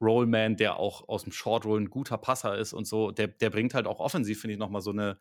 Rollman, 0.00 0.56
der 0.56 0.76
auch 0.76 1.08
aus 1.08 1.22
dem 1.22 1.32
Short 1.32 1.64
Roll 1.64 1.80
ein 1.80 1.90
guter 1.90 2.18
Passer 2.18 2.58
ist 2.58 2.72
und 2.72 2.86
so, 2.86 3.12
der, 3.12 3.28
der 3.28 3.50
bringt 3.50 3.72
halt 3.74 3.86
auch 3.86 4.00
offensiv, 4.00 4.40
finde 4.40 4.54
ich, 4.54 4.58
nochmal 4.58 4.82
so 4.82 4.90
eine 4.90 5.18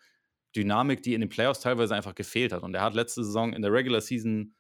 Dynamik, 0.56 1.04
die 1.04 1.14
in 1.14 1.22
den 1.22 1.30
Playoffs 1.30 1.62
teilweise 1.62 1.96
einfach 1.96 2.16
gefehlt 2.16 2.52
hat. 2.52 2.64
Und 2.64 2.74
er 2.74 2.82
hat 2.82 2.96
letzte 2.96 3.24
Saison 3.24 3.54
in 3.54 3.62
der 3.62 3.72
Regular 3.72 4.02
Season 4.02 4.56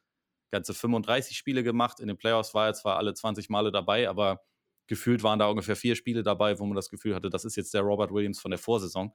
ganze 0.51 0.73
35 0.73 1.37
Spiele 1.37 1.63
gemacht. 1.63 1.99
In 1.99 2.07
den 2.07 2.17
Playoffs 2.17 2.53
war 2.53 2.67
er 2.67 2.73
zwar 2.73 2.97
alle 2.97 3.13
20 3.13 3.49
Male 3.49 3.71
dabei, 3.71 4.09
aber 4.09 4.41
gefühlt 4.87 5.23
waren 5.23 5.39
da 5.39 5.47
ungefähr 5.47 5.75
vier 5.75 5.95
Spiele 5.95 6.21
dabei, 6.21 6.59
wo 6.59 6.65
man 6.65 6.75
das 6.75 6.89
Gefühl 6.89 7.15
hatte, 7.15 7.29
das 7.29 7.45
ist 7.45 7.55
jetzt 7.55 7.73
der 7.73 7.81
Robert 7.81 8.11
Williams 8.11 8.39
von 8.39 8.51
der 8.51 8.59
Vorsaison. 8.59 9.13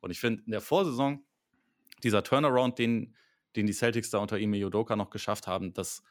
Und 0.00 0.10
ich 0.10 0.20
finde, 0.20 0.42
in 0.44 0.50
der 0.50 0.60
Vorsaison, 0.60 1.24
dieser 2.02 2.22
Turnaround, 2.22 2.78
den, 2.78 3.14
den 3.56 3.66
die 3.66 3.72
Celtics 3.72 4.10
da 4.10 4.18
unter 4.18 4.38
Ime 4.38 4.56
Yodoka 4.56 4.96
noch 4.96 5.10
geschafft 5.10 5.46
haben, 5.46 5.72
das, 5.72 6.02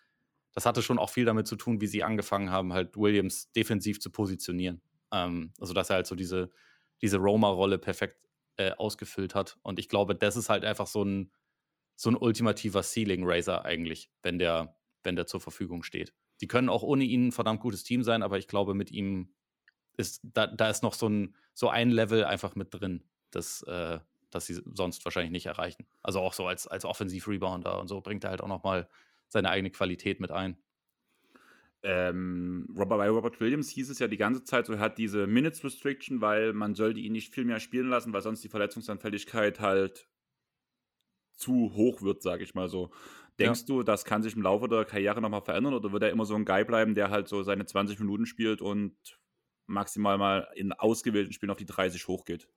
das 0.54 0.66
hatte 0.66 0.82
schon 0.82 1.00
auch 1.00 1.10
viel 1.10 1.26
damit 1.26 1.48
zu 1.48 1.56
tun, 1.56 1.82
wie 1.82 1.88
sie 1.88 2.04
angefangen 2.04 2.50
haben, 2.50 2.74
halt 2.74 2.96
Williams 2.96 3.52
defensiv 3.52 4.00
zu 4.00 4.10
positionieren. 4.10 4.82
Ähm, 5.12 5.54
also, 5.60 5.74
dass 5.74 5.90
er 5.90 5.98
halt 5.98 6.08
so 6.08 6.16
diese, 6.16 6.52
diese 7.02 7.18
Roma-Rolle 7.18 7.80
perfekt 7.80 8.18
äh, 8.58 8.72
ausgefüllt 8.72 9.36
hat. 9.36 9.58
Und 9.64 9.80
ich 9.80 9.90
glaube, 9.90 10.16
das 10.16 10.38
ist 10.38 10.50
halt 10.50 10.64
einfach 10.64 10.88
so 10.88 11.04
ein, 11.04 11.32
so 11.96 12.10
ein 12.10 12.16
ultimativer 12.16 12.84
Ceiling-Raiser 12.84 13.66
eigentlich, 13.66 14.10
wenn 14.22 14.40
der, 14.40 14.76
wenn 15.04 15.16
der 15.16 15.28
zur 15.28 15.42
Verfügung 15.42 15.84
steht. 15.84 16.14
Die 16.42 16.48
können 16.48 16.70
auch 16.70 16.84
ohne 16.84 17.04
ihn 17.04 17.28
ein 17.28 17.32
verdammt 17.32 17.62
gutes 17.62 17.84
Team 17.84 18.04
sein, 18.04 18.24
aber 18.24 18.38
ich 18.38 18.48
glaube, 18.48 18.74
mit 18.74 18.92
ihm 18.92 19.34
ist, 19.98 20.22
da, 20.24 20.48
da 20.48 20.70
ist 20.70 20.84
noch 20.84 20.94
so 20.94 21.08
ein, 21.08 21.36
so 21.54 21.70
ein 21.70 21.92
Level 21.92 22.26
einfach 22.26 22.56
mit 22.56 22.74
drin, 22.74 23.04
das, 23.32 23.62
äh, 23.64 24.00
das 24.32 24.48
sie 24.48 24.60
sonst 24.74 25.06
wahrscheinlich 25.06 25.32
nicht 25.32 25.46
erreichen. 25.46 25.86
Also 26.02 26.20
auch 26.20 26.34
so 26.34 26.48
als, 26.48 26.68
als 26.68 26.86
Offensiv-Rebounder 26.86 27.80
und 27.80 27.88
so 27.88 28.02
bringt 28.02 28.24
er 28.24 28.32
halt 28.32 28.42
auch 28.42 28.48
nochmal 28.48 28.90
seine 29.28 29.50
eigene 29.50 29.70
Qualität 29.70 30.20
mit 30.20 30.32
ein. 30.32 30.58
Ähm, 31.86 32.66
Robert, 32.78 32.98
bei 32.98 33.10
Robert 33.10 33.40
Williams 33.42 33.70
hieß 33.70 33.90
es 33.90 34.00
ja 34.00 34.08
die 34.08 34.18
ganze 34.18 34.44
Zeit, 34.46 34.66
so 34.66 34.74
er 34.74 34.80
hat 34.80 34.98
diese 34.98 35.28
Minutes 35.28 35.64
Restriction, 35.66 36.22
weil 36.22 36.54
man 36.54 36.76
sollte 36.76 37.02
ihn 37.02 37.12
nicht 37.12 37.34
viel 37.34 37.44
mehr 37.44 37.60
spielen 37.60 37.90
lassen, 37.90 38.14
weil 38.14 38.22
sonst 38.22 38.42
die 38.44 38.50
Verletzungsanfälligkeit 38.50 39.60
halt 39.60 40.08
zu 41.36 41.74
hoch 41.74 42.02
wird, 42.02 42.22
sage 42.22 42.44
ich 42.44 42.54
mal 42.54 42.70
so. 42.70 42.92
Denkst 43.40 43.62
ja. 43.62 43.66
du, 43.68 43.84
das 43.84 44.06
kann 44.06 44.22
sich 44.22 44.36
im 44.36 44.44
Laufe 44.44 44.68
der 44.68 44.86
Karriere 44.86 45.22
nochmal 45.22 45.42
verändern 45.42 45.74
oder 45.74 45.92
wird 45.92 46.04
er 46.04 46.12
immer 46.12 46.26
so 46.26 46.36
ein 46.36 46.46
Guy 46.46 46.64
bleiben, 46.66 46.94
der 46.94 47.10
halt 47.10 47.28
so 47.28 47.42
seine 47.44 47.66
20 47.66 48.00
Minuten 48.00 48.26
spielt 48.26 48.62
und 48.62 48.96
maximal 49.66 50.18
mal 50.18 50.48
in 50.56 50.72
ausgewählten 50.72 51.34
Spielen 51.34 51.50
auf 51.50 51.58
die 51.58 51.66
30 51.66 52.08
hochgeht? 52.08 52.48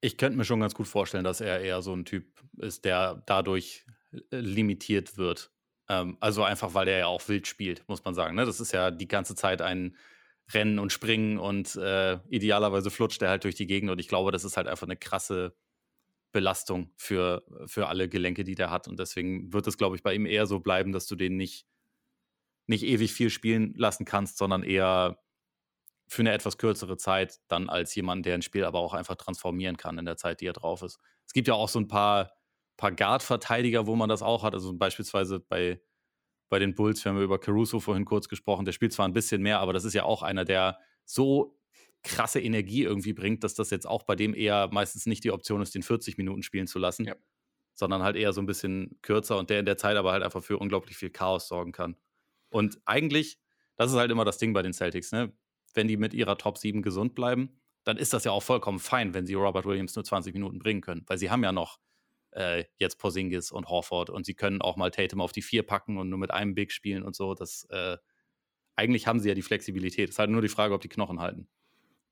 Ich 0.00 0.18
könnte 0.18 0.36
mir 0.36 0.44
schon 0.44 0.60
ganz 0.60 0.74
gut 0.74 0.88
vorstellen, 0.88 1.24
dass 1.24 1.40
er 1.40 1.60
eher 1.60 1.80
so 1.80 1.94
ein 1.94 2.04
Typ 2.04 2.26
ist, 2.58 2.84
der 2.84 3.22
dadurch 3.26 3.86
äh, 4.30 4.40
limitiert 4.40 5.16
wird. 5.16 5.52
Ähm, 5.88 6.16
also 6.20 6.42
einfach, 6.42 6.74
weil 6.74 6.88
er 6.88 6.98
ja 6.98 7.06
auch 7.06 7.26
wild 7.28 7.46
spielt, 7.46 7.88
muss 7.88 8.04
man 8.04 8.14
sagen. 8.14 8.34
Ne? 8.36 8.44
Das 8.44 8.60
ist 8.60 8.72
ja 8.72 8.90
die 8.90 9.08
ganze 9.08 9.34
Zeit 9.34 9.62
ein 9.62 9.96
Rennen 10.52 10.78
und 10.78 10.92
Springen 10.92 11.38
und 11.38 11.76
äh, 11.76 12.18
idealerweise 12.28 12.90
flutscht 12.90 13.22
er 13.22 13.30
halt 13.30 13.44
durch 13.44 13.54
die 13.54 13.66
Gegend. 13.66 13.90
Und 13.90 14.00
ich 14.00 14.08
glaube, 14.08 14.32
das 14.32 14.44
ist 14.44 14.56
halt 14.56 14.66
einfach 14.66 14.86
eine 14.86 14.96
krasse 14.96 15.54
Belastung 16.32 16.92
für, 16.96 17.44
für 17.66 17.88
alle 17.88 18.08
Gelenke, 18.08 18.44
die 18.44 18.54
der 18.54 18.70
hat. 18.70 18.88
Und 18.88 18.98
deswegen 18.98 19.52
wird 19.52 19.66
es, 19.66 19.76
glaube 19.76 19.96
ich, 19.96 20.02
bei 20.02 20.14
ihm 20.14 20.26
eher 20.26 20.46
so 20.46 20.60
bleiben, 20.60 20.92
dass 20.92 21.06
du 21.06 21.14
den 21.14 21.36
nicht, 21.36 21.66
nicht 22.66 22.84
ewig 22.84 23.12
viel 23.12 23.30
spielen 23.30 23.74
lassen 23.76 24.04
kannst, 24.04 24.38
sondern 24.38 24.62
eher 24.62 25.18
für 26.08 26.22
eine 26.22 26.32
etwas 26.32 26.58
kürzere 26.58 26.96
Zeit 26.96 27.40
dann 27.48 27.68
als 27.68 27.94
jemand, 27.94 28.26
der 28.26 28.34
ein 28.34 28.42
Spiel 28.42 28.64
aber 28.64 28.80
auch 28.80 28.94
einfach 28.94 29.16
transformieren 29.16 29.76
kann 29.76 29.98
in 29.98 30.04
der 30.04 30.16
Zeit, 30.16 30.40
die 30.40 30.46
er 30.46 30.52
drauf 30.52 30.82
ist. 30.82 30.98
Es 31.26 31.32
gibt 31.32 31.48
ja 31.48 31.54
auch 31.54 31.68
so 31.68 31.78
ein 31.78 31.88
paar, 31.88 32.32
paar 32.76 32.92
Guard-Verteidiger, 32.92 33.86
wo 33.86 33.96
man 33.96 34.08
das 34.08 34.22
auch 34.22 34.42
hat. 34.42 34.54
Also 34.54 34.76
beispielsweise 34.76 35.40
bei, 35.40 35.80
bei 36.50 36.58
den 36.58 36.74
Bulls, 36.74 37.04
wir 37.04 37.12
haben 37.12 37.22
über 37.22 37.40
Caruso 37.40 37.80
vorhin 37.80 38.04
kurz 38.04 38.28
gesprochen, 38.28 38.64
der 38.64 38.72
spielt 38.72 38.92
zwar 38.92 39.08
ein 39.08 39.14
bisschen 39.14 39.42
mehr, 39.42 39.60
aber 39.60 39.72
das 39.72 39.84
ist 39.84 39.94
ja 39.94 40.04
auch 40.04 40.22
einer, 40.22 40.44
der 40.44 40.78
so 41.04 41.58
krasse 42.02 42.40
Energie 42.40 42.82
irgendwie 42.82 43.12
bringt, 43.12 43.44
dass 43.44 43.54
das 43.54 43.70
jetzt 43.70 43.86
auch 43.86 44.02
bei 44.02 44.16
dem 44.16 44.34
eher 44.34 44.68
meistens 44.72 45.06
nicht 45.06 45.24
die 45.24 45.30
Option 45.30 45.62
ist, 45.62 45.74
den 45.74 45.82
40 45.82 46.18
Minuten 46.18 46.42
spielen 46.42 46.66
zu 46.66 46.78
lassen, 46.78 47.04
ja. 47.04 47.14
sondern 47.74 48.02
halt 48.02 48.16
eher 48.16 48.32
so 48.32 48.40
ein 48.40 48.46
bisschen 48.46 48.98
kürzer 49.02 49.38
und 49.38 49.50
der 49.50 49.60
in 49.60 49.66
der 49.66 49.76
Zeit 49.76 49.96
aber 49.96 50.12
halt 50.12 50.22
einfach 50.22 50.42
für 50.42 50.58
unglaublich 50.58 50.96
viel 50.96 51.10
Chaos 51.10 51.48
sorgen 51.48 51.72
kann. 51.72 51.96
Und 52.50 52.80
eigentlich, 52.84 53.38
das 53.76 53.92
ist 53.92 53.98
halt 53.98 54.10
immer 54.10 54.24
das 54.24 54.38
Ding 54.38 54.52
bei 54.52 54.62
den 54.62 54.72
Celtics, 54.72 55.12
ne? 55.12 55.32
wenn 55.74 55.88
die 55.88 55.96
mit 55.96 56.14
ihrer 56.14 56.36
Top 56.36 56.58
7 56.58 56.82
gesund 56.82 57.14
bleiben, 57.14 57.60
dann 57.84 57.96
ist 57.96 58.12
das 58.12 58.24
ja 58.24 58.32
auch 58.32 58.42
vollkommen 58.42 58.78
fein, 58.78 59.14
wenn 59.14 59.26
sie 59.26 59.34
Robert 59.34 59.64
Williams 59.64 59.94
nur 59.96 60.04
20 60.04 60.34
Minuten 60.34 60.58
bringen 60.58 60.80
können, 60.80 61.02
weil 61.06 61.18
sie 61.18 61.30
haben 61.30 61.42
ja 61.42 61.52
noch 61.52 61.78
äh, 62.32 62.64
jetzt 62.78 62.98
Porzingis 62.98 63.50
und 63.50 63.68
Horford 63.68 64.10
und 64.10 64.24
sie 64.26 64.34
können 64.34 64.60
auch 64.62 64.76
mal 64.76 64.90
Tatum 64.90 65.20
auf 65.20 65.32
die 65.32 65.42
4 65.42 65.64
packen 65.64 65.98
und 65.98 66.08
nur 66.08 66.18
mit 66.18 66.30
einem 66.30 66.54
Big 66.54 66.72
spielen 66.72 67.02
und 67.02 67.16
so. 67.16 67.34
Das, 67.34 67.64
äh, 67.70 67.96
eigentlich 68.76 69.06
haben 69.06 69.20
sie 69.20 69.28
ja 69.28 69.34
die 69.34 69.42
Flexibilität. 69.42 70.08
Es 70.08 70.14
ist 70.14 70.18
halt 70.18 70.30
nur 70.30 70.42
die 70.42 70.48
Frage, 70.48 70.74
ob 70.74 70.80
die 70.80 70.88
Knochen 70.88 71.20
halten. 71.20 71.48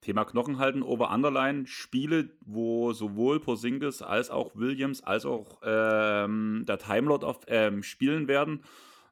Thema 0.00 0.24
Knochen 0.24 0.58
halten, 0.58 0.82
over 0.82 1.10
Underline, 1.10 1.66
Spiele, 1.66 2.30
wo 2.40 2.92
sowohl 2.92 3.38
Porzingis 3.38 4.00
als 4.02 4.30
auch 4.30 4.54
Williams 4.54 5.02
als 5.02 5.26
auch 5.26 5.60
ähm, 5.62 6.64
der 6.66 6.78
Timelot 6.78 7.22
auf, 7.22 7.40
ähm, 7.48 7.82
spielen 7.82 8.26
werden. 8.26 8.64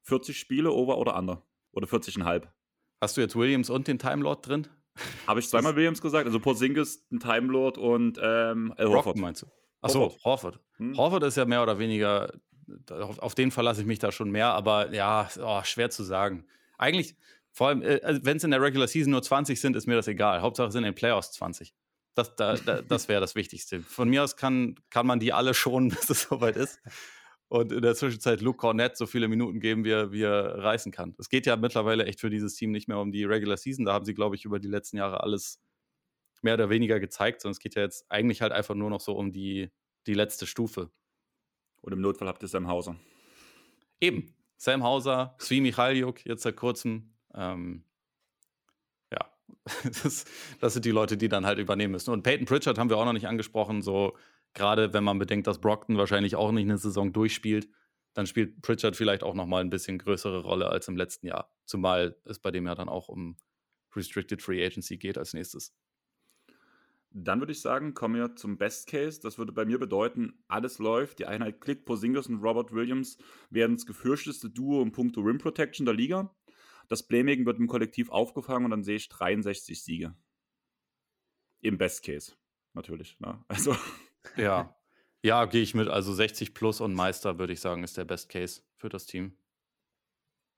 40 0.03 0.39
Spiele, 0.39 0.73
over 0.73 0.97
oder 0.99 1.17
under? 1.17 1.43
Oder 1.73 1.87
40,5? 1.87 2.45
Hast 3.01 3.17
du 3.17 3.21
jetzt 3.21 3.37
Williams 3.37 3.69
und 3.69 3.87
den 3.87 3.99
Time 3.99 4.23
Lord 4.23 4.49
drin? 4.49 4.67
Habe 5.27 5.41
ich 5.41 5.49
zweimal 5.49 5.77
Williams 5.77 6.01
gesagt? 6.01 6.27
Also 6.27 6.41
Porzingis, 6.41 7.07
ein 7.13 7.21
Time 7.21 7.53
Lord 7.53 7.79
und 7.79 8.19
ähm, 8.23 8.75
Horford. 8.79 9.17
meinst 9.17 9.43
du? 9.43 9.47
Achso, 9.81 10.17
Horford. 10.25 10.59
Hm? 10.79 10.97
Horford 10.97 11.23
ist 11.25 11.37
ja 11.37 11.45
mehr 11.45 11.63
oder 11.63 11.79
weniger, 11.79 12.33
auf, 12.91 13.19
auf 13.19 13.35
den 13.35 13.51
verlasse 13.51 13.83
ich 13.83 13.87
mich 13.87 13.99
da 13.99 14.11
schon 14.11 14.31
mehr, 14.31 14.49
aber 14.49 14.93
ja, 14.93 15.29
oh, 15.41 15.63
schwer 15.63 15.91
zu 15.91 16.03
sagen. 16.03 16.47
Eigentlich, 16.79 17.17
vor 17.59 17.69
allem, 17.69 17.83
äh, 17.83 18.01
also 18.05 18.25
wenn 18.25 18.37
es 18.37 18.45
in 18.45 18.53
der 18.53 18.63
Regular 18.63 18.87
Season 18.87 19.11
nur 19.11 19.23
20 19.23 19.61
sind, 19.61 19.75
ist 19.75 19.89
mir 19.89 19.97
das 19.97 20.07
egal. 20.07 20.43
Hauptsache 20.43 20.71
sind 20.71 20.85
in 20.85 20.93
den 20.93 20.95
Playoffs 20.95 21.33
20. 21.33 21.75
Das, 22.15 22.37
da, 22.37 22.55
da, 22.55 22.83
das 22.83 23.09
wäre 23.09 23.21
das 23.21 23.35
Wichtigste. 23.35 23.81
Von 23.81 24.09
mir 24.09 24.23
aus 24.23 24.37
kann, 24.37 24.77
kann 24.91 25.09
man 25.09 25.19
die 25.19 25.33
alle 25.33 25.55
schon, 25.55 25.89
bis 25.89 26.09
es 26.09 26.23
soweit 26.23 26.57
ist 26.57 26.81
und 27.49 27.73
in 27.73 27.83
der 27.83 27.97
Zwischenzeit 27.97 28.43
Luke 28.43 28.59
Cornett 28.59 28.97
so 28.97 29.07
viele 29.07 29.27
Minuten 29.27 29.59
geben, 29.59 29.85
wie 29.85 29.91
er, 29.91 30.13
wie 30.13 30.23
er 30.23 30.59
reißen 30.59 30.93
kann. 30.93 31.17
Es 31.19 31.29
geht 31.29 31.47
ja 31.47 31.57
mittlerweile 31.57 32.05
echt 32.05 32.21
für 32.21 32.31
dieses 32.31 32.55
Team 32.55 32.71
nicht 32.71 32.87
mehr 32.87 33.01
um 33.01 33.11
die 33.11 33.25
Regular 33.25 33.57
Season. 33.57 33.85
Da 33.85 33.93
haben 33.93 34.05
sie, 34.05 34.15
glaube 34.15 34.37
ich, 34.37 34.45
über 34.45 34.61
die 34.61 34.69
letzten 34.69 34.99
Jahre 34.99 35.25
alles 35.25 35.61
mehr 36.43 36.55
oder 36.55 36.71
weniger 36.71 37.01
gezeigt, 37.01 37.41
sondern 37.41 37.55
es 37.55 37.59
geht 37.59 37.75
ja 37.75 37.83
jetzt 37.83 38.09
eigentlich 38.09 38.41
halt 38.41 38.53
einfach 38.53 38.77
nur 38.77 38.91
noch 38.91 39.01
so 39.01 39.17
um 39.17 39.33
die, 39.33 39.73
die 40.07 40.15
letzte 40.15 40.47
Stufe. 40.47 40.93
Und 41.81 41.93
im 41.93 42.01
Notfall 42.01 42.29
habt 42.29 42.41
ihr 42.43 42.49
Sam 42.49 42.69
Hauser. 42.69 42.95
Eben. 44.01 44.33
Sam 44.59 44.85
Hauser, 44.85 45.35
Svi 45.41 45.61
Michaliuk, 45.61 46.25
jetzt 46.25 46.43
seit 46.43 46.57
kurzem. 46.57 47.15
Ähm, 47.35 47.85
ja, 49.13 49.19
das, 50.03 50.25
das, 50.61 50.73
sind 50.73 50.85
die 50.85 50.91
Leute, 50.91 51.17
die 51.17 51.29
dann 51.29 51.47
halt 51.47 51.59
übernehmen 51.59 51.93
müssen. 51.93 52.11
Und 52.13 52.23
Peyton 52.23 52.47
Pritchard 52.47 52.79
haben 52.79 52.91
wir 52.91 52.97
auch 52.97 53.05
noch 53.05 53.13
nicht 53.13 53.29
angesprochen. 53.29 53.83
So, 53.83 54.17
gerade 54.55 54.93
wenn 54.93 55.05
man 55.05 55.19
bedenkt, 55.19 55.47
dass 55.47 55.61
Brockton 55.61 55.99
wahrscheinlich 55.99 56.37
auch 56.37 56.53
nicht 56.53 56.65
eine 56.65 56.79
Saison 56.79 57.13
durchspielt, 57.13 57.69
dann 58.15 58.27
spielt 58.27 58.63
Pritchard 58.63 58.97
vielleicht 58.97 59.23
auch 59.23 59.35
nochmal 59.35 59.63
ein 59.63 59.71
bisschen 59.71 59.99
größere 59.99 60.43
Rolle 60.43 60.69
als 60.71 60.89
im 60.89 60.97
letzten 60.97 61.27
Jahr. 61.27 61.53
Zumal 61.67 62.17
es 62.25 62.39
bei 62.39 62.51
dem 62.51 62.67
ja 62.67 62.75
dann 62.75 62.89
auch 62.89 63.09
um 63.09 63.37
Restricted 63.95 64.43
Free 64.43 64.65
Agency 64.65 64.97
geht 64.97 65.19
als 65.19 65.35
nächstes. 65.35 65.75
Dann 67.11 67.41
würde 67.41 67.53
ich 67.53 67.61
sagen, 67.61 67.95
kommen 67.95 68.17
wir 68.17 68.37
zum 68.37 68.59
Best 68.59 68.87
Case. 68.87 69.21
Das 69.21 69.39
würde 69.39 69.53
bei 69.53 69.65
mir 69.65 69.79
bedeuten, 69.79 70.45
alles 70.47 70.79
läuft. 70.79 71.19
Die 71.19 71.27
Einheit 71.27 71.61
klickt. 71.61 71.87
Porzingis 71.87 72.27
und 72.27 72.43
Robert 72.43 72.73
Williams 72.73 73.17
werden 73.51 73.77
das 73.77 73.87
gefürchteste 73.87 74.51
Duo 74.51 74.83
im 74.83 74.93
Punkto 74.93 75.23
Rim 75.23 75.39
Protection 75.39 75.87
der 75.87 75.95
Liga. 75.95 76.35
Das 76.89 77.07
Playmaking 77.07 77.47
wird 77.47 77.59
im 77.59 77.69
Kollektiv 77.69 78.11
aufgefangen 78.11 78.65
und 78.65 78.71
dann 78.71 78.85
sehe 78.85 78.97
ich 78.97 79.09
63 79.09 79.83
Siege. 79.83 80.15
Im 81.61 81.79
Best 81.79 82.03
Case, 82.03 82.33
natürlich. 82.75 83.19
Ne? 83.21 83.45
Also. 83.49 83.77
Ja. 84.37 84.75
Ja, 85.23 85.47
gehe 85.47 85.63
ich 85.63 85.75
mit. 85.75 85.89
Also 85.89 86.13
60 86.13 86.55
plus 86.55 86.81
und 86.81 86.95
Meister, 86.95 87.39
würde 87.39 87.53
ich 87.53 87.61
sagen, 87.61 87.83
ist 87.83 87.97
der 87.97 88.05
Best 88.05 88.29
Case 88.29 88.63
für 88.77 88.89
das 88.89 89.07
Team. 89.07 89.37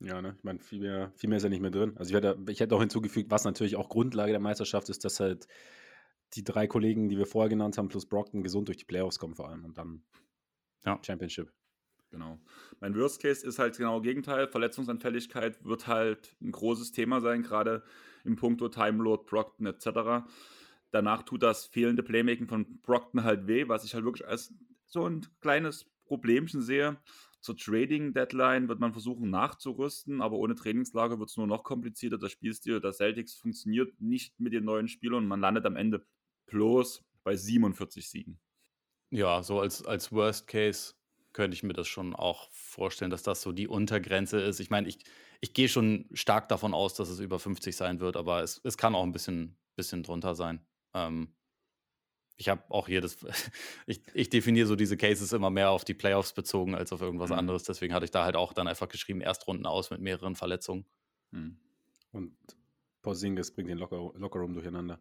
Ja, 0.01 0.20
ne? 0.23 0.35
Ich 0.36 0.44
meine, 0.44 0.59
viel 0.59 0.81
mehr, 0.81 1.12
viel 1.15 1.28
mehr 1.28 1.39
ist 1.39 1.43
ja 1.43 1.48
nicht 1.48 1.61
mehr 1.61 1.70
drin. 1.70 1.97
Also 1.97 2.11
ich 2.11 2.16
hätte, 2.16 2.39
ich 2.48 2.61
hätte 2.61 2.74
auch 2.74 2.81
hinzugefügt, 2.81 3.31
was 3.31 3.44
natürlich 3.44 3.77
auch 3.77 3.89
Grundlage 3.89 4.32
der 4.32 4.40
Meisterschaft 4.40 4.89
ist, 4.89 5.05
dass 5.05 5.20
halt 5.20 5.47
die 6.35 6.44
drei 6.44 6.66
Kollegen, 6.66 7.09
die 7.09 7.19
wir 7.19 7.27
vorher 7.27 7.48
genannt 7.48 7.77
haben, 7.77 7.89
plus 7.89 8.07
Brockton 8.07 8.43
gesund 8.43 8.69
durch 8.69 8.78
die 8.78 8.85
Playoffs 8.85 9.19
kommen 9.19 9.35
vor 9.35 9.48
allem 9.48 9.65
und 9.65 9.77
dann 9.77 10.02
ja. 10.85 10.98
Championship. 11.02 11.52
Genau. 12.11 12.41
Mein 12.81 12.97
Worst 12.97 13.23
Case 13.23 13.47
ist 13.47 13.59
halt 13.59 13.77
genau 13.77 14.01
Gegenteil. 14.01 14.49
Verletzungsanfälligkeit 14.49 15.65
wird 15.65 15.87
halt 15.87 16.37
ein 16.41 16.51
großes 16.51 16.93
Thema 16.93 17.20
sein, 17.20 17.43
gerade 17.43 17.85
im 18.24 18.37
Punkto 18.37 18.69
Time 18.69 19.03
Lord, 19.03 19.27
Brockton 19.27 19.66
etc. 19.66 20.27
Danach 20.91 21.23
tut 21.23 21.43
das 21.43 21.66
fehlende 21.66 22.03
Playmaking 22.03 22.49
von 22.49 22.81
Brockton 22.81 23.23
halt 23.23 23.47
weh, 23.47 23.69
was 23.69 23.85
ich 23.85 23.95
halt 23.95 24.05
wirklich 24.05 24.27
als 24.27 24.53
so 24.87 25.07
ein 25.07 25.24
kleines 25.41 25.87
Problemchen 26.05 26.62
sehe. 26.62 26.99
Zur 27.41 27.57
Trading 27.57 28.12
Deadline 28.12 28.69
wird 28.69 28.81
man 28.81 28.93
versuchen 28.93 29.31
nachzurüsten, 29.31 30.20
aber 30.20 30.37
ohne 30.37 30.57
Trainingslager 30.57 31.19
wird 31.19 31.31
es 31.31 31.37
nur 31.37 31.47
noch 31.47 31.62
komplizierter. 31.62 32.19
Das 32.19 32.32
Spielstil 32.32 32.81
der 32.81 32.93
Celtics 32.93 33.35
funktioniert 33.35 33.99
nicht 34.01 34.39
mit 34.41 34.53
den 34.53 34.65
neuen 34.65 34.89
Spielern 34.89 35.23
und 35.23 35.28
man 35.28 35.41
landet 35.41 35.65
am 35.65 35.77
Ende 35.77 36.05
bloß 36.47 37.03
bei 37.23 37.37
47 37.37 38.11
Siegen. 38.11 38.41
Ja, 39.11 39.43
so 39.43 39.61
als, 39.61 39.85
als 39.85 40.12
Worst 40.12 40.49
Case 40.49 40.95
könnte 41.32 41.55
ich 41.55 41.62
mir 41.62 41.73
das 41.73 41.89
schon 41.89 42.15
auch 42.15 42.51
vorstellen, 42.51 43.11
dass 43.11 43.23
das 43.23 43.43
so 43.43 43.52
die 43.52 43.69
Untergrenze 43.69 44.40
ist. 44.40 44.61
Ich 44.61 44.70
meine, 44.70 44.89
ich, 44.89 44.98
ich 45.40 45.52
gehe 45.55 45.69
schon 45.69 46.09
stark 46.12 46.48
davon 46.48 46.74
aus, 46.74 46.94
dass 46.94 47.09
es 47.09 47.20
über 47.20 47.39
50 47.39 47.77
sein 47.77 48.01
wird, 48.01 48.16
aber 48.16 48.43
es, 48.43 48.61
es 48.65 48.77
kann 48.77 48.94
auch 48.94 49.05
ein 49.05 49.12
bisschen, 49.12 49.57
bisschen 49.77 50.02
drunter 50.02 50.35
sein. 50.35 50.65
Ähm, 50.94 51.35
ich 52.36 52.48
habe 52.48 52.62
auch 52.70 52.89
hier 52.89 53.01
das, 53.01 53.19
ich, 53.86 54.02
ich 54.15 54.31
definiere 54.31 54.66
so 54.66 54.74
diese 54.74 54.97
Cases 54.97 55.32
immer 55.32 55.51
mehr 55.51 55.70
auf 55.70 55.85
die 55.85 55.94
Playoffs 55.94 56.32
bezogen 56.32 56.74
als 56.74 56.93
auf 56.93 57.01
irgendwas 57.01 57.31
mhm. 57.31 57.39
anderes. 57.39 57.65
Deswegen 57.65 57.94
hatte 57.94 58.05
ich 58.05 58.11
da 58.11 58.24
halt 58.24 58.36
auch 58.36 58.52
dann 58.52 58.66
einfach 58.66 58.89
geschrieben, 58.89 59.20
Erstrunden 59.20 59.66
aus 59.66 59.90
mit 59.90 60.01
mehreren 60.01 60.36
Verletzungen. 60.36 60.86
Mhm. 61.31 61.59
Und 62.12 62.35
Porzingis 63.02 63.52
bringt 63.52 63.69
den 63.69 63.78
Locker, 63.78 64.12
Lockerroom 64.15 64.55
durcheinander. 64.55 65.01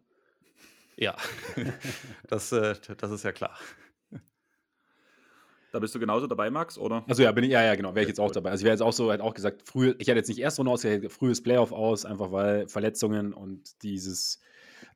Ja, 0.96 1.16
das, 2.28 2.52
äh, 2.52 2.76
das 2.98 3.10
ist 3.10 3.24
ja 3.24 3.32
klar. 3.32 3.58
Da 5.72 5.78
bist 5.78 5.94
du 5.94 5.98
genauso 5.98 6.26
dabei, 6.26 6.50
Max, 6.50 6.78
oder? 6.78 7.04
Also 7.08 7.22
ja, 7.22 7.32
bin 7.32 7.44
ich, 7.44 7.50
ja, 7.50 7.62
ja, 7.62 7.74
genau, 7.74 7.94
wäre 7.94 8.02
ich 8.02 8.08
jetzt 8.08 8.20
auch 8.20 8.32
dabei. 8.32 8.50
Also 8.50 8.62
ich 8.62 8.64
wäre 8.64 8.74
jetzt 8.74 8.82
auch 8.82 8.92
so, 8.92 9.10
halt 9.10 9.20
auch 9.20 9.34
gesagt, 9.34 9.62
früh, 9.62 9.94
ich 9.98 10.08
hätte 10.08 10.18
jetzt 10.18 10.28
nicht 10.28 10.40
erst 10.40 10.58
Runde 10.58 10.72
aus, 10.72 10.86
frühes 11.08 11.42
Playoff 11.42 11.72
aus, 11.72 12.04
einfach 12.04 12.32
weil 12.32 12.68
Verletzungen 12.68 13.32
und 13.32 13.82
dieses 13.82 14.40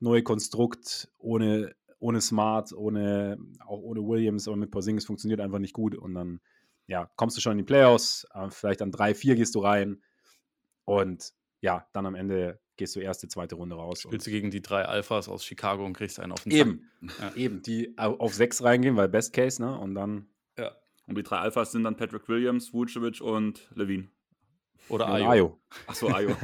neue 0.00 0.22
Konstrukt 0.22 1.08
ohne, 1.18 1.74
ohne 2.00 2.20
Smart, 2.20 2.72
ohne, 2.72 3.38
auch 3.66 3.80
ohne 3.80 4.00
Williams, 4.00 4.48
aber 4.48 4.56
mit 4.56 4.70
Porzingis 4.70 5.04
funktioniert 5.04 5.40
einfach 5.40 5.58
nicht 5.60 5.74
gut 5.74 5.94
und 5.94 6.14
dann, 6.14 6.40
ja, 6.86 7.08
kommst 7.16 7.36
du 7.36 7.40
schon 7.40 7.52
in 7.52 7.58
die 7.58 7.64
Playoffs, 7.64 8.26
äh, 8.34 8.50
vielleicht 8.50 8.82
an 8.82 8.90
3-4 8.90 9.36
gehst 9.36 9.54
du 9.54 9.60
rein 9.60 10.02
und 10.84 11.32
ja, 11.60 11.86
dann 11.92 12.06
am 12.06 12.14
Ende 12.14 12.60
gehst 12.76 12.96
du 12.96 13.00
erste, 13.00 13.28
zweite 13.28 13.54
Runde 13.54 13.76
raus. 13.76 14.02
Spielst 14.02 14.26
du 14.26 14.30
gegen 14.30 14.50
die 14.50 14.62
drei 14.62 14.84
Alphas 14.84 15.28
aus 15.28 15.44
Chicago 15.44 15.84
und 15.84 15.94
kriegst 15.94 16.20
einen 16.20 16.32
auf 16.32 16.42
den 16.42 16.52
Eben, 16.52 16.90
ja. 17.00 17.34
eben, 17.34 17.62
die 17.62 17.96
auf 17.96 18.34
sechs 18.34 18.62
reingehen, 18.62 18.96
weil 18.96 19.08
Best 19.08 19.32
Case, 19.32 19.62
ne? 19.62 19.78
Und 19.78 19.94
dann. 19.94 20.26
Und 21.06 21.18
die 21.18 21.22
drei 21.22 21.38
Alphas 21.38 21.72
sind 21.72 21.84
dann 21.84 21.96
Patrick 21.96 22.28
Williams, 22.28 22.72
Vucevic 22.72 23.20
und 23.20 23.70
Levine. 23.74 24.08
Oder 24.88 25.08
Ayo. 25.08 25.30
Ayo. 25.30 25.60
Achso, 25.86 26.08
Ayo. 26.08 26.36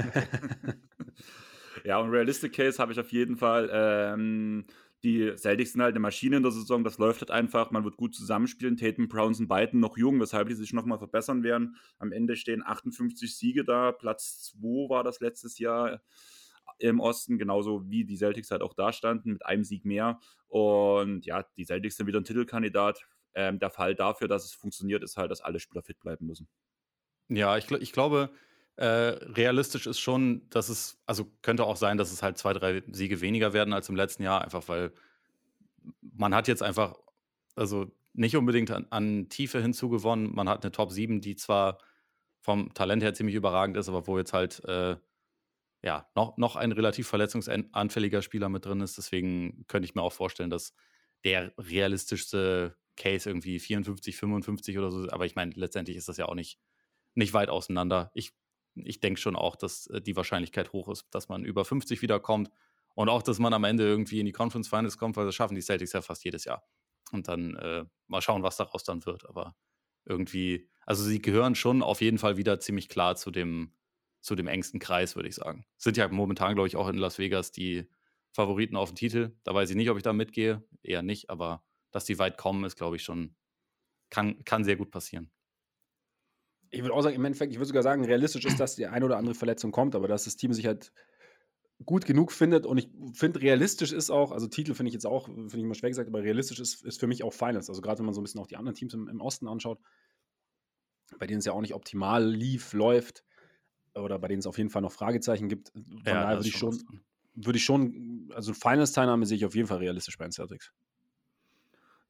ja, 1.85 1.99
und 1.99 2.11
Realistic 2.11 2.53
Case 2.55 2.79
habe 2.79 2.93
ich 2.93 3.01
auf 3.01 3.13
jeden 3.13 3.37
Fall. 3.37 3.71
Ähm, 3.73 4.67
die 5.03 5.35
Celtics 5.37 5.73
sind 5.73 5.83
halt 5.83 5.93
eine 5.93 6.01
Maschine 6.01 6.37
in 6.37 6.43
der 6.43 6.53
Saison, 6.53 6.85
das 6.85 6.99
läuft 6.99 7.23
halt 7.23 7.31
einfach, 7.31 7.71
man 7.71 7.85
wird 7.85 7.97
gut 7.97 8.15
zusammenspielen. 8.15 8.77
Tatum 8.77 9.09
Brown 9.09 9.33
sind 9.33 9.49
beiden 9.49 9.81
noch 9.81 9.97
jung, 9.97 10.21
weshalb 10.21 10.49
die 10.49 10.55
sich 10.55 10.75
nochmal 10.75 10.99
verbessern 10.99 11.43
werden. 11.43 11.77
Am 11.99 12.13
Ende 12.13 12.37
stehen 12.37 12.63
58 12.63 13.35
Siege 13.35 13.65
da, 13.65 13.93
Platz 13.93 14.53
2 14.61 14.91
war 14.91 15.03
das 15.03 15.21
letztes 15.21 15.59
Jahr 15.59 16.03
im 16.79 17.01
Osten, 17.01 17.39
genauso 17.39 17.89
wie 17.89 18.05
die 18.05 18.17
Celtics 18.17 18.51
halt 18.51 18.63
auch 18.63 18.75
da 18.75 18.93
standen, 18.93 19.33
mit 19.33 19.47
einem 19.47 19.65
Sieg 19.65 19.85
mehr. 19.85 20.21
Und 20.49 21.25
ja, 21.27 21.45
die 21.57 21.65
Celtics 21.65 21.97
sind 21.97 22.07
wieder 22.07 22.21
ein 22.21 22.25
Titelkandidat. 22.25 23.07
Ähm, 23.35 23.59
der 23.59 23.71
Fall 23.71 23.95
dafür, 23.95 24.29
dass 24.29 24.45
es 24.45 24.53
funktioniert, 24.53 25.03
ist 25.03 25.17
halt, 25.17 25.31
dass 25.31 25.41
alle 25.41 25.61
Spieler 25.61 25.83
fit 25.83 26.01
bleiben 26.01 26.27
müssen. 26.27 26.49
Ja, 27.29 27.57
ich, 27.57 27.71
ich 27.71 27.93
glaube, 27.93 28.31
äh, 28.77 28.87
realistisch 28.87 29.87
ist 29.87 30.01
schon, 30.01 30.49
dass 30.51 30.69
es, 30.69 31.01
also 31.07 31.27
könnte 31.43 31.65
auch 31.65 31.77
sein, 31.77 31.99
dass 31.99 32.13
es 32.13 32.23
halt 32.23 32.39
zwei, 32.39 32.53
drei 32.53 32.83
Siege 32.91 33.21
weniger 33.21 33.53
werden 33.53 33.73
als 33.73 33.89
im 33.89 33.97
letzten 33.97 34.23
Jahr, 34.23 34.43
einfach 34.43 34.69
weil 34.69 34.93
man 36.01 36.35
hat 36.35 36.49
jetzt 36.49 36.63
einfach, 36.63 36.99
also 37.55 37.91
nicht 38.13 38.37
unbedingt 38.37 38.71
an, 38.71 38.87
an 38.91 39.29
Tiefe 39.29 39.61
hinzugewonnen. 39.61 40.35
Man 40.35 40.49
hat 40.49 40.65
eine 40.65 40.73
Top 40.73 40.91
7, 40.91 41.21
die 41.21 41.37
zwar 41.37 41.79
vom 42.41 42.73
Talent 42.75 43.03
her 43.03 43.15
ziemlich 43.15 43.37
überragend 43.37 43.77
ist, 43.77 43.89
aber 43.89 44.07
wo 44.07 44.19
jetzt 44.19 44.33
halt 44.33 44.65
äh, 44.65 44.97
ja 45.83 46.09
noch, 46.15 46.37
noch 46.37 46.57
ein 46.57 46.73
relativ 46.73 47.09
verletzungsanfälliger 47.09 48.23
Spieler 48.23 48.49
mit 48.49 48.65
drin 48.65 48.81
ist. 48.81 48.99
Deswegen 48.99 49.65
könnte 49.69 49.85
ich 49.85 49.95
mir 49.95 50.03
auch 50.03 50.13
vorstellen, 50.13 50.51
dass 50.51 50.75
der 51.25 51.53
realistischste 51.59 52.77
Case 53.01 53.29
irgendwie 53.29 53.59
54, 53.59 54.17
55 54.17 54.79
oder 54.79 54.91
so, 54.91 55.09
aber 55.11 55.27
ich 55.27 55.35
meine, 55.35 55.53
letztendlich 55.55 55.97
ist 55.97 56.09
das 56.09 56.17
ja 56.19 56.27
auch 56.27 56.35
nicht, 56.35 56.59
nicht 57.15 57.33
weit 57.33 57.49
auseinander. 57.49 58.11
Ich 58.15 58.33
ich 58.75 59.01
denke 59.01 59.21
schon 59.21 59.37
auch, 59.37 59.57
dass 59.57 59.87
äh, 59.89 60.01
die 60.01 60.17
Wahrscheinlichkeit 60.17 60.73
hoch 60.73 60.89
ist, 60.89 61.07
dass 61.11 61.29
man 61.29 61.45
über 61.45 61.65
50 61.65 62.03
wiederkommt 62.03 62.51
und 62.95 63.09
auch, 63.09 63.23
dass 63.23 63.39
man 63.39 63.53
am 63.53 63.65
Ende 63.65 63.85
irgendwie 63.85 64.21
in 64.21 64.27
die 64.27 64.33
Conference 64.33 64.69
Finals 64.69 64.99
kommt, 64.99 65.17
weil 65.17 65.27
das 65.27 65.35
schaffen 65.35 65.55
die 65.55 65.63
Celtics 65.63 65.93
ja 65.93 66.03
fast 66.03 66.25
jedes 66.25 66.45
Jahr. 66.45 66.67
Und 67.13 67.29
dann 67.29 67.57
äh, 67.57 67.85
mal 68.07 68.21
schauen, 68.21 68.43
was 68.43 68.57
daraus 68.57 68.85
dann 68.85 69.05
wird. 69.05 69.29
Aber 69.29 69.57
irgendwie, 70.05 70.69
also 70.87 71.03
sie 71.03 71.21
gehören 71.21 71.55
schon 71.55 71.83
auf 71.83 72.01
jeden 72.01 72.19
Fall 72.19 72.37
wieder 72.37 72.61
ziemlich 72.61 72.89
klar 72.89 73.17
zu 73.17 73.31
dem, 73.31 73.73
zu 74.21 74.35
dem 74.35 74.47
engsten 74.47 74.79
Kreis, 74.81 75.17
würde 75.17 75.29
ich 75.29 75.35
sagen. 75.35 75.65
Sind 75.77 75.97
ja 75.97 76.07
momentan, 76.09 76.55
glaube 76.55 76.69
ich, 76.69 76.77
auch 76.77 76.89
in 76.89 76.99
Las 76.99 77.19
Vegas 77.19 77.53
die 77.53 77.89
Favoriten 78.33 78.77
auf 78.77 78.91
den 78.91 78.97
Titel. 78.97 79.37
Da 79.43 79.55
weiß 79.55 79.71
ich 79.71 79.77
nicht, 79.77 79.91
ob 79.91 79.97
ich 79.97 80.03
da 80.05 80.13
mitgehe. 80.13 80.63
Eher 80.83 81.03
nicht, 81.03 81.31
aber 81.31 81.65
dass 81.91 82.05
die 82.05 82.19
weit 82.19 82.39
kommen, 82.39 82.65
ist, 82.65 82.77
glaube 82.77 82.97
ich, 82.97 83.03
schon, 83.03 83.35
kann, 84.11 84.45
kann 84.45 84.65
sehr 84.65 84.77
gut 84.77 84.91
passieren. 84.91 85.31
Ich 86.71 86.83
würde 86.83 86.95
auch 86.95 87.03
sagen, 87.03 87.17
im 87.17 87.25
Endeffekt, 87.25 87.53
ich 87.53 87.59
würde 87.59 87.67
sogar 87.67 87.83
sagen, 87.83 88.05
realistisch 88.05 88.45
ist, 88.45 88.61
dass 88.61 88.77
die 88.77 88.87
eine 88.87 89.05
oder 89.05 89.17
andere 89.17 89.35
Verletzung 89.35 89.73
kommt, 89.73 89.95
aber 89.97 90.07
dass 90.07 90.25
das 90.25 90.37
Team 90.37 90.53
sich 90.53 90.67
halt 90.67 90.93
gut 91.85 92.05
genug 92.05 92.33
findet 92.33 92.67
und 92.67 92.79
ich 92.79 92.91
finde, 93.15 93.41
realistisch 93.41 93.93
ist 93.93 94.11
auch, 94.11 94.33
also 94.33 94.47
Titel 94.47 94.75
finde 94.75 94.89
ich 94.89 94.95
jetzt 94.95 95.07
auch, 95.07 95.27
finde 95.27 95.57
ich 95.57 95.63
immer 95.63 95.75
schwer 95.75 95.91
gesagt, 95.91 96.09
aber 96.09 96.23
realistisch 96.23 96.61
ist, 96.61 96.85
ist 96.85 97.01
für 97.01 97.07
mich 97.07 97.25
auch 97.25 97.33
Finals. 97.33 97.69
Also 97.69 97.81
gerade 97.81 97.99
wenn 97.99 98.05
man 98.05 98.15
so 98.15 98.21
ein 98.21 98.25
bisschen 98.25 98.41
auch 98.41 98.47
die 98.47 98.57
anderen 98.57 98.75
Teams 98.75 98.95
im, 98.95 99.09
im 99.09 99.21
Osten 99.21 99.49
anschaut, 99.49 99.81
bei 101.19 101.27
denen 101.27 101.39
es 101.39 101.45
ja 101.45 101.53
auch 101.53 101.61
nicht 101.61 101.75
optimal 101.75 102.29
lief, 102.29 102.73
läuft 102.73 103.25
oder 103.95 104.19
bei 104.19 104.29
denen 104.29 104.41
es 104.41 104.47
auf 104.47 104.59
jeden 104.59 104.71
Fall 104.71 104.83
noch 104.83 104.93
Fragezeichen 104.93 105.49
gibt. 105.49 105.71
Von 105.73 106.03
ja, 106.05 106.23
daher 106.23 106.37
würde 106.37 106.49
ich 106.49 106.57
schon, 106.57 106.79
würde 107.35 107.57
ich 107.57 107.65
schon, 107.65 108.31
also 108.35 108.53
Finals-Teilnahme 108.53 109.27
sehe 109.27 109.39
ich 109.39 109.45
auf 109.45 109.55
jeden 109.55 109.67
Fall 109.67 109.79
realistisch 109.79 110.19
bei 110.19 110.27
den 110.27 110.33
Celtics. 110.33 110.73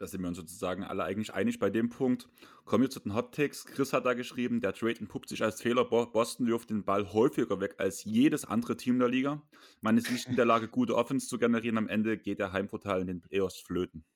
Da 0.01 0.07
sind 0.07 0.23
wir 0.23 0.29
uns 0.29 0.39
sozusagen 0.39 0.83
alle 0.83 1.05
eigentlich 1.05 1.35
einig 1.35 1.59
bei 1.59 1.69
dem 1.69 1.91
Punkt. 1.91 2.27
Kommen 2.65 2.85
wir 2.85 2.89
zu 2.89 3.01
den 3.01 3.15
Hot 3.15 3.35
Takes. 3.35 3.67
Chris 3.67 3.93
hat 3.93 4.07
da 4.07 4.15
geschrieben, 4.15 4.63
der 4.63 4.73
Trade 4.73 4.99
entpuppt 4.99 5.29
sich 5.29 5.43
als 5.43 5.61
Fehler. 5.61 5.85
Boston 5.85 6.47
wirft 6.47 6.71
den 6.71 6.85
Ball 6.85 7.13
häufiger 7.13 7.61
weg 7.61 7.75
als 7.77 8.05
jedes 8.05 8.47
andere 8.47 8.79
Team 8.79 8.99
der 8.99 9.09
Liga. 9.09 9.43
Man 9.83 9.99
ist 9.99 10.11
nicht 10.11 10.27
in 10.27 10.37
der 10.37 10.47
Lage, 10.47 10.69
gute 10.69 10.97
Offense 10.97 11.29
zu 11.29 11.37
generieren. 11.37 11.77
Am 11.77 11.87
Ende 11.87 12.17
geht 12.17 12.39
der 12.39 12.55
Heimvorteil 12.55 13.03
in 13.03 13.09
den 13.09 13.21
Playoffs 13.21 13.61
flöten. 13.61 14.07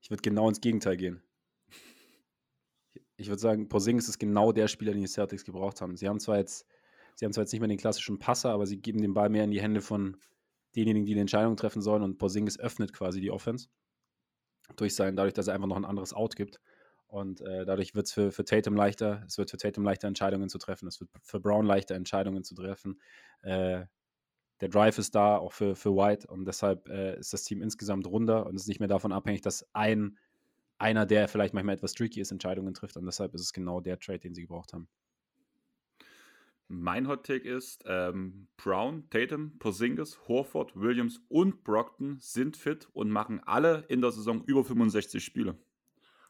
Ich 0.00 0.10
würde 0.10 0.22
genau 0.22 0.48
ins 0.48 0.60
Gegenteil 0.60 0.96
gehen. 0.96 1.24
Ich 3.16 3.26
würde 3.26 3.40
sagen, 3.40 3.68
Porzingis 3.68 4.08
ist 4.08 4.20
genau 4.20 4.52
der 4.52 4.68
Spieler, 4.68 4.92
den 4.92 5.00
die 5.00 5.08
Celtics 5.08 5.44
gebraucht 5.44 5.80
haben. 5.80 5.96
Sie 5.96 6.08
haben 6.08 6.20
zwar 6.20 6.38
jetzt, 6.38 6.68
sie 7.16 7.24
haben 7.24 7.32
zwar 7.32 7.42
jetzt 7.42 7.52
nicht 7.52 7.60
mehr 7.60 7.68
den 7.68 7.78
klassischen 7.78 8.20
Passer, 8.20 8.50
aber 8.50 8.66
sie 8.66 8.80
geben 8.80 9.02
den 9.02 9.12
Ball 9.12 9.28
mehr 9.28 9.42
in 9.42 9.50
die 9.50 9.60
Hände 9.60 9.80
von 9.80 10.18
denjenigen, 10.76 11.04
die 11.04 11.14
die 11.14 11.20
Entscheidung 11.20 11.56
treffen 11.56 11.82
sollen 11.82 12.04
und 12.04 12.18
Porzingis 12.18 12.60
öffnet 12.60 12.92
quasi 12.92 13.20
die 13.20 13.32
Offense 13.32 13.66
durch 14.76 14.94
sein, 14.94 15.16
dadurch, 15.16 15.34
dass 15.34 15.48
er 15.48 15.54
einfach 15.54 15.68
noch 15.68 15.76
ein 15.76 15.84
anderes 15.84 16.12
Out 16.12 16.36
gibt. 16.36 16.60
Und 17.06 17.42
äh, 17.42 17.66
dadurch 17.66 17.94
wird 17.94 18.06
es 18.06 18.12
für, 18.12 18.32
für 18.32 18.44
Tatum 18.44 18.74
leichter, 18.74 19.22
es 19.26 19.36
wird 19.36 19.50
für 19.50 19.58
Tatum 19.58 19.84
leichter, 19.84 20.08
Entscheidungen 20.08 20.48
zu 20.48 20.58
treffen, 20.58 20.88
es 20.88 20.98
wird 20.98 21.10
für 21.22 21.40
Brown 21.40 21.66
leichter, 21.66 21.94
Entscheidungen 21.94 22.42
zu 22.42 22.54
treffen. 22.54 23.00
Äh, 23.42 23.84
der 24.60 24.68
Drive 24.68 24.98
ist 24.98 25.14
da, 25.14 25.36
auch 25.36 25.52
für, 25.52 25.74
für 25.76 25.94
White, 25.94 26.26
und 26.28 26.46
deshalb 26.46 26.88
äh, 26.88 27.18
ist 27.18 27.32
das 27.32 27.42
Team 27.44 27.60
insgesamt 27.60 28.06
runder 28.06 28.46
und 28.46 28.54
ist 28.54 28.68
nicht 28.68 28.80
mehr 28.80 28.88
davon 28.88 29.12
abhängig, 29.12 29.42
dass 29.42 29.68
ein 29.74 30.16
einer, 30.78 31.06
der 31.06 31.28
vielleicht 31.28 31.54
manchmal 31.54 31.76
etwas 31.76 31.94
tricky 31.94 32.20
ist, 32.20 32.32
Entscheidungen 32.32 32.74
trifft. 32.74 32.96
Und 32.96 33.06
deshalb 33.06 33.34
ist 33.34 33.42
es 33.42 33.52
genau 33.52 33.80
der 33.80 33.98
Trade, 33.98 34.18
den 34.18 34.34
sie 34.34 34.42
gebraucht 34.42 34.72
haben. 34.72 34.88
Mein 36.74 37.06
Hot 37.06 37.26
Take 37.26 37.46
ist, 37.46 37.84
ähm, 37.86 38.48
Brown, 38.56 39.06
Tatum, 39.10 39.58
Porzingis, 39.58 40.18
Horford, 40.26 40.74
Williams 40.74 41.20
und 41.28 41.64
Brockton 41.64 42.16
sind 42.18 42.56
fit 42.56 42.88
und 42.94 43.10
machen 43.10 43.40
alle 43.44 43.84
in 43.88 44.00
der 44.00 44.10
Saison 44.10 44.42
über 44.46 44.64
65 44.64 45.22
Spiele. 45.22 45.58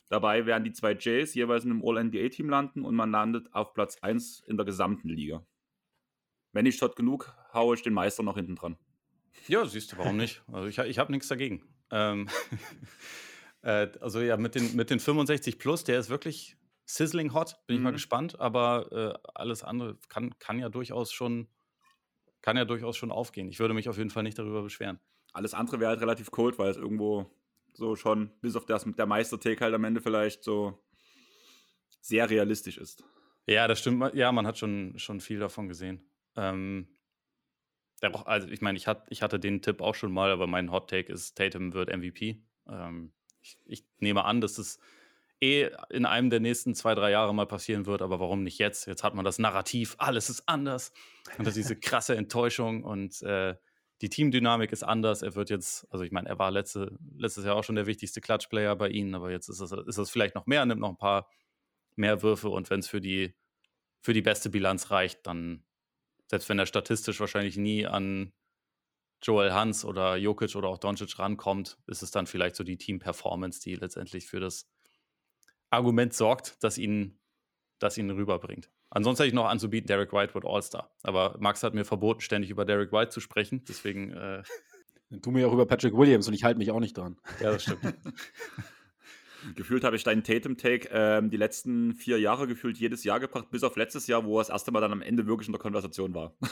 Dabei 0.08 0.44
werden 0.44 0.64
die 0.64 0.72
zwei 0.72 0.96
Jays 0.98 1.34
jeweils 1.34 1.64
in 1.64 1.70
einem 1.70 1.84
All-NBA-Team 1.84 2.48
landen 2.48 2.84
und 2.84 2.96
man 2.96 3.12
landet 3.12 3.54
auf 3.54 3.72
Platz 3.72 3.98
1 4.02 4.40
in 4.48 4.56
der 4.56 4.66
gesamten 4.66 5.08
Liga. 5.08 5.46
Wenn 6.50 6.66
ich 6.66 6.76
Shot 6.76 6.96
genug, 6.96 7.32
haue 7.54 7.76
ich 7.76 7.82
den 7.82 7.94
Meister 7.94 8.24
noch 8.24 8.34
hinten 8.34 8.56
dran. 8.56 8.76
Ja, 9.46 9.64
siehst 9.64 9.92
du, 9.92 9.98
warum 9.98 10.16
nicht? 10.16 10.42
Also 10.48 10.66
ich, 10.66 10.76
ich 10.76 10.98
habe 10.98 11.12
nichts 11.12 11.28
dagegen. 11.28 11.62
Ähm, 11.92 12.28
äh, 13.62 13.86
also 14.00 14.20
ja, 14.20 14.36
mit 14.36 14.56
den, 14.56 14.74
mit 14.74 14.90
den 14.90 14.98
65 14.98 15.60
plus, 15.60 15.84
der 15.84 16.00
ist 16.00 16.10
wirklich 16.10 16.56
sizzling 16.84 17.32
hot, 17.32 17.56
bin 17.66 17.76
ich 17.76 17.82
mal 17.82 17.90
mhm. 17.90 17.94
gespannt, 17.94 18.40
aber 18.40 18.92
äh, 18.92 19.30
alles 19.34 19.62
andere 19.62 19.98
kann, 20.08 20.38
kann 20.38 20.58
ja 20.58 20.68
durchaus 20.68 21.12
schon 21.12 21.48
kann 22.42 22.56
ja 22.56 22.64
durchaus 22.64 22.96
schon 22.96 23.12
aufgehen. 23.12 23.48
Ich 23.48 23.60
würde 23.60 23.72
mich 23.72 23.88
auf 23.88 23.96
jeden 23.96 24.10
Fall 24.10 24.24
nicht 24.24 24.38
darüber 24.38 24.62
beschweren. 24.62 24.98
Alles 25.32 25.54
andere 25.54 25.80
wäre 25.80 25.90
halt 25.90 26.00
relativ 26.00 26.30
cold, 26.30 26.58
weil 26.58 26.70
es 26.70 26.76
irgendwo 26.76 27.30
so 27.72 27.96
schon, 27.96 28.30
bis 28.40 28.56
auf 28.56 28.66
das 28.66 28.84
mit 28.84 28.98
der 28.98 29.06
Meister-Take 29.06 29.64
halt 29.64 29.74
am 29.74 29.84
Ende 29.84 30.00
vielleicht 30.00 30.44
so 30.44 30.84
sehr 32.00 32.28
realistisch 32.28 32.76
ist. 32.76 33.04
Ja, 33.46 33.66
das 33.66 33.78
stimmt. 33.78 34.14
Ja, 34.14 34.30
man 34.32 34.46
hat 34.46 34.58
schon, 34.58 34.98
schon 34.98 35.20
viel 35.20 35.38
davon 35.38 35.68
gesehen. 35.68 36.04
Ähm, 36.36 36.88
also 38.00 38.48
ich 38.48 38.60
meine, 38.60 38.76
ich, 38.76 38.86
hat, 38.86 39.06
ich 39.08 39.22
hatte 39.22 39.38
den 39.38 39.62
Tipp 39.62 39.80
auch 39.80 39.94
schon 39.94 40.12
mal, 40.12 40.30
aber 40.30 40.46
mein 40.46 40.70
Hot 40.72 40.90
Take 40.90 41.12
ist, 41.12 41.36
Tatum 41.36 41.72
wird 41.72 41.96
MVP. 41.96 42.42
Ähm, 42.68 43.12
ich, 43.40 43.58
ich, 43.64 43.84
nehme 44.00 44.24
an, 44.24 44.40
dass 44.40 44.58
es 44.58 44.78
eh 45.42 45.70
in 45.90 46.06
einem 46.06 46.30
der 46.30 46.40
nächsten 46.40 46.74
zwei, 46.74 46.94
drei 46.94 47.10
Jahre 47.10 47.34
mal 47.34 47.46
passieren 47.46 47.86
wird, 47.86 48.00
aber 48.00 48.20
warum 48.20 48.42
nicht 48.42 48.58
jetzt? 48.58 48.86
Jetzt 48.86 49.02
hat 49.02 49.14
man 49.14 49.24
das 49.24 49.38
Narrativ, 49.38 49.96
alles 49.98 50.30
ist 50.30 50.48
anders. 50.48 50.92
Und 51.36 51.46
das 51.46 51.56
ist 51.56 51.68
diese 51.68 51.80
krasse 51.80 52.16
Enttäuschung 52.16 52.84
und 52.84 53.20
äh, 53.22 53.56
die 54.00 54.08
Teamdynamik 54.08 54.72
ist 54.72 54.82
anders. 54.82 55.22
Er 55.22 55.34
wird 55.34 55.50
jetzt, 55.50 55.86
also 55.90 56.04
ich 56.04 56.12
meine, 56.12 56.28
er 56.28 56.38
war 56.38 56.50
letzte, 56.50 56.96
letztes 57.16 57.44
Jahr 57.44 57.56
auch 57.56 57.64
schon 57.64 57.76
der 57.76 57.86
wichtigste 57.86 58.20
Klatschplayer 58.20 58.74
bei 58.76 58.88
ihnen, 58.88 59.14
aber 59.14 59.30
jetzt 59.30 59.48
ist 59.48 59.60
es 59.60 59.72
ist 59.72 59.98
das 59.98 60.10
vielleicht 60.10 60.34
noch 60.34 60.46
mehr, 60.46 60.64
nimmt 60.64 60.80
noch 60.80 60.90
ein 60.90 60.96
paar 60.96 61.28
mehr 61.96 62.22
Würfe 62.22 62.48
und 62.48 62.70
wenn 62.70 62.80
es 62.80 62.88
für 62.88 63.00
die, 63.00 63.34
für 64.00 64.12
die 64.12 64.22
beste 64.22 64.50
Bilanz 64.50 64.90
reicht, 64.90 65.26
dann, 65.26 65.64
selbst 66.26 66.48
wenn 66.48 66.58
er 66.58 66.66
statistisch 66.66 67.20
wahrscheinlich 67.20 67.56
nie 67.56 67.86
an 67.86 68.32
Joel 69.22 69.52
Hans 69.52 69.84
oder 69.84 70.16
Jokic 70.16 70.56
oder 70.56 70.68
auch 70.68 70.78
Doncic 70.78 71.18
rankommt, 71.18 71.78
ist 71.86 72.02
es 72.02 72.10
dann 72.10 72.26
vielleicht 72.26 72.56
so 72.56 72.64
die 72.64 72.76
Team-Performance, 72.76 73.60
die 73.60 73.76
letztendlich 73.76 74.26
für 74.26 74.40
das 74.40 74.68
Argument 75.72 76.12
sorgt, 76.14 76.62
das 76.62 76.78
ihn, 76.78 77.18
das 77.78 77.98
ihn 77.98 78.10
rüberbringt. 78.10 78.70
Ansonsten 78.90 79.22
hätte 79.22 79.28
ich 79.28 79.34
noch 79.34 79.48
anzubieten, 79.48 79.86
Derek 79.86 80.12
White 80.12 80.34
wird 80.34 80.44
All-Star. 80.44 80.94
Aber 81.02 81.36
Max 81.40 81.62
hat 81.62 81.74
mir 81.74 81.84
verboten, 81.84 82.20
ständig 82.20 82.50
über 82.50 82.64
Derek 82.64 82.92
White 82.92 83.10
zu 83.10 83.20
sprechen. 83.20 83.64
Deswegen. 83.66 84.12
Äh 84.12 84.42
du 85.10 85.30
mir 85.30 85.48
auch 85.48 85.52
über 85.52 85.66
Patrick 85.66 85.96
Williams 85.96 86.28
und 86.28 86.34
ich 86.34 86.44
halte 86.44 86.58
mich 86.58 86.70
auch 86.70 86.80
nicht 86.80 86.96
dran. 86.96 87.16
Ja, 87.40 87.52
das 87.52 87.62
stimmt. 87.62 87.80
gefühlt 89.54 89.84
habe 89.84 89.96
ich 89.96 90.04
deinen 90.04 90.22
Tatum-Take 90.22 90.88
ähm, 90.92 91.30
die 91.30 91.36
letzten 91.36 91.94
vier 91.94 92.18
Jahre 92.18 92.46
gefühlt 92.46 92.78
jedes 92.78 93.04
Jahr 93.04 93.20
gebracht, 93.20 93.50
bis 93.50 93.64
auf 93.64 93.76
letztes 93.76 94.06
Jahr, 94.06 94.24
wo 94.24 94.38
er 94.38 94.42
das 94.42 94.50
erste 94.50 94.70
Mal 94.70 94.80
dann 94.80 94.92
am 94.92 95.02
Ende 95.02 95.26
wirklich 95.26 95.48
in 95.48 95.52
der 95.52 95.60
Konversation 95.60 96.14
war. 96.14 96.34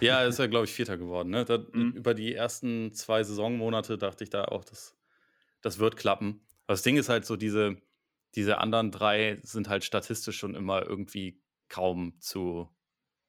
Ja, 0.00 0.24
ist 0.24 0.38
ja, 0.38 0.46
glaube 0.46 0.64
ich, 0.64 0.72
Vierter 0.72 0.96
geworden. 0.96 1.28
Ne? 1.28 1.44
Da, 1.44 1.58
mhm. 1.58 1.92
Über 1.92 2.14
die 2.14 2.34
ersten 2.34 2.92
zwei 2.92 3.22
Saisonmonate 3.22 3.98
dachte 3.98 4.24
ich 4.24 4.30
da 4.30 4.46
auch, 4.46 4.64
das, 4.64 4.96
das 5.60 5.78
wird 5.78 5.96
klappen. 5.96 6.40
Aber 6.66 6.72
das 6.72 6.82
Ding 6.82 6.96
ist 6.96 7.08
halt 7.08 7.24
so, 7.24 7.36
diese, 7.36 7.76
diese 8.34 8.58
anderen 8.58 8.90
drei 8.90 9.40
sind 9.42 9.68
halt 9.68 9.84
statistisch 9.84 10.38
schon 10.38 10.54
immer 10.54 10.82
irgendwie 10.82 11.40
kaum 11.68 12.18
zu 12.20 12.68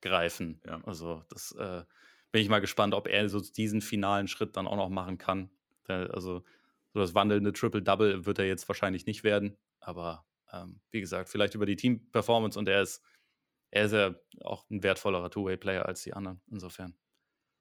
greifen. 0.01 0.61
Ja. 0.65 0.81
Also 0.85 1.23
das 1.29 1.51
äh, 1.53 1.83
bin 2.31 2.41
ich 2.41 2.49
mal 2.49 2.59
gespannt, 2.59 2.93
ob 2.93 3.07
er 3.07 3.29
so 3.29 3.39
diesen 3.39 3.81
finalen 3.81 4.27
Schritt 4.27 4.57
dann 4.57 4.67
auch 4.67 4.75
noch 4.75 4.89
machen 4.89 5.17
kann. 5.17 5.49
Also 5.87 6.43
so 6.93 6.99
das 6.99 7.15
wandelnde 7.15 7.53
Triple-Double 7.53 8.25
wird 8.25 8.39
er 8.39 8.45
jetzt 8.45 8.67
wahrscheinlich 8.67 9.05
nicht 9.05 9.23
werden, 9.23 9.57
aber 9.79 10.25
ähm, 10.51 10.79
wie 10.91 11.01
gesagt, 11.01 11.29
vielleicht 11.29 11.55
über 11.55 11.65
die 11.65 11.75
Team-Performance 11.75 12.57
und 12.57 12.69
er 12.69 12.81
ist, 12.81 13.03
er 13.71 13.85
ist 13.85 13.91
ja 13.91 14.15
auch 14.41 14.69
ein 14.69 14.83
wertvollerer 14.83 15.29
Two-Way-Player 15.29 15.85
als 15.85 16.03
die 16.03 16.13
anderen. 16.13 16.41
Insofern. 16.49 16.95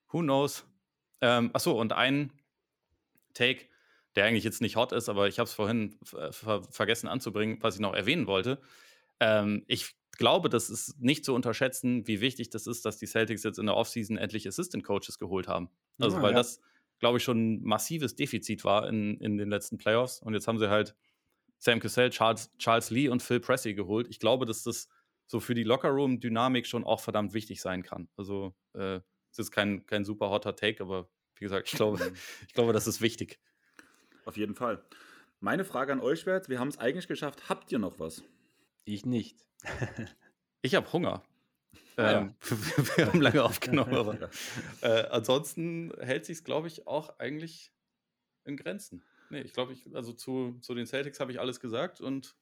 Who 0.09 0.21
knows? 0.21 0.67
Ähm, 1.21 1.51
achso, 1.55 1.81
und 1.81 1.93
ein 1.93 2.33
Take, 3.35 3.67
der 4.17 4.25
eigentlich 4.27 4.45
jetzt 4.45 4.61
nicht 4.61 4.77
hot 4.77 4.93
ist, 4.93 5.09
aber 5.09 5.29
ich 5.29 5.39
habe 5.39 5.47
es 5.47 5.55
vorhin 5.55 5.99
ver 6.03 6.63
vergessen 6.71 7.09
anzubringen, 7.09 7.59
was 7.61 7.77
ich 7.77 7.81
noch 7.81 7.95
erwähnen 7.95 8.27
wollte. 8.27 8.61
Ähm, 9.21 9.65
ich 9.67 9.95
glaube, 10.19 10.49
das 10.49 10.71
ist 10.71 11.01
nicht 11.01 11.25
zu 11.25 11.35
unterschätzen, 11.35 12.07
wie 12.07 12.21
wichtig 12.21 12.51
das 12.51 12.67
ist, 12.67 12.85
dass 12.85 12.99
die 12.99 13.07
Celtics 13.07 13.43
jetzt 13.43 13.59
in 13.59 13.67
der 13.67 13.77
Offseason 13.77 14.17
endlich 14.17 14.47
Assistant 14.47 14.85
Coaches 14.85 15.19
geholt 15.19 15.49
haben. 15.49 15.71
Also, 15.99 16.17
ja, 16.17 16.23
weil 16.23 16.33
ja. 16.33 16.39
das, 16.39 16.61
glaube 16.99 17.19
ich, 17.19 17.25
schon 17.25 17.55
ein 17.55 17.63
massives 17.63 18.15
Defizit 18.15 18.65
war 18.65 18.89
in, 18.89 19.19
in 19.19 19.39
den 19.39 19.49
letzten 19.49 19.79
Playoffs. 19.79 20.21
Und 20.21 20.35
jetzt 20.35 20.47
haben 20.47 20.59
sie 20.59 20.69
halt 20.69 20.95
Sam 21.59 21.81
Cassell, 21.81 22.11
Charles, 22.11 22.51
Charles 22.59 22.91
Lee 22.91 23.09
und 23.09 23.23
Phil 23.23 23.41
Pressey 23.41 23.75
geholt. 23.75 24.09
Ich 24.11 24.19
glaube, 24.19 24.47
dass 24.47 24.63
das 24.63 24.89
so 25.27 25.41
für 25.41 25.55
die 25.55 25.65
Lockerroom-Dynamik 25.65 26.67
schon 26.67 26.85
auch 26.85 27.01
verdammt 27.01 27.33
wichtig 27.33 27.63
sein 27.63 27.83
kann. 27.83 28.09
Also, 28.17 28.55
äh, 28.75 29.01
es 29.31 29.39
ist 29.39 29.51
kein, 29.51 29.87
kein 29.87 30.05
super 30.05 30.29
hotter 30.29 30.55
Take, 30.55 30.83
aber 30.83 31.09
wie 31.37 31.45
gesagt, 31.45 31.69
ich 31.69 31.75
glaube, 31.75 31.99
mhm. 31.99 32.15
ich 32.47 32.53
glaube, 32.53 32.73
das 32.73 32.87
ist 32.87 33.01
wichtig. 33.01 33.41
Auf 34.25 34.37
jeden 34.37 34.55
Fall. 34.55 34.85
Meine 35.41 35.65
Frage 35.65 35.93
an 35.93 36.01
euch 36.01 36.25
wäre 36.27 36.43
wir 36.49 36.59
haben 36.61 36.69
es 36.69 36.79
eigentlich 36.79 37.09
geschafft. 37.09 37.49
Habt 37.49 37.73
ihr 37.73 37.79
noch 37.79 37.99
was? 37.99 38.23
Ich 38.85 39.05
nicht. 39.05 39.45
ich 40.63 40.75
habe 40.75 40.93
Hunger. 40.93 41.23
Ah, 41.99 42.13
ähm, 42.13 42.35
ja. 42.49 42.57
wir 42.97 43.07
haben 43.07 43.21
lange 43.21 43.45
aufgenommen, 43.45 43.95
aber 43.95 44.31
äh, 44.81 45.09
ansonsten 45.11 45.93
hält 46.01 46.25
sich 46.25 46.39
es, 46.39 46.45
glaube 46.45 46.67
ich, 46.67 46.87
auch 46.87 47.19
eigentlich 47.19 47.71
in 48.45 48.57
Grenzen. 48.57 49.05
Nee, 49.29 49.43
ich 49.43 49.53
glaube, 49.53 49.75
ich, 49.75 49.95
also 49.95 50.15
zu, 50.15 50.57
zu 50.63 50.75
den 50.75 50.87
Celtics 50.87 51.21
habe 51.21 51.33
ich 51.33 51.39
alles 51.39 51.61
gesagt 51.61 52.01
und. 52.01 52.35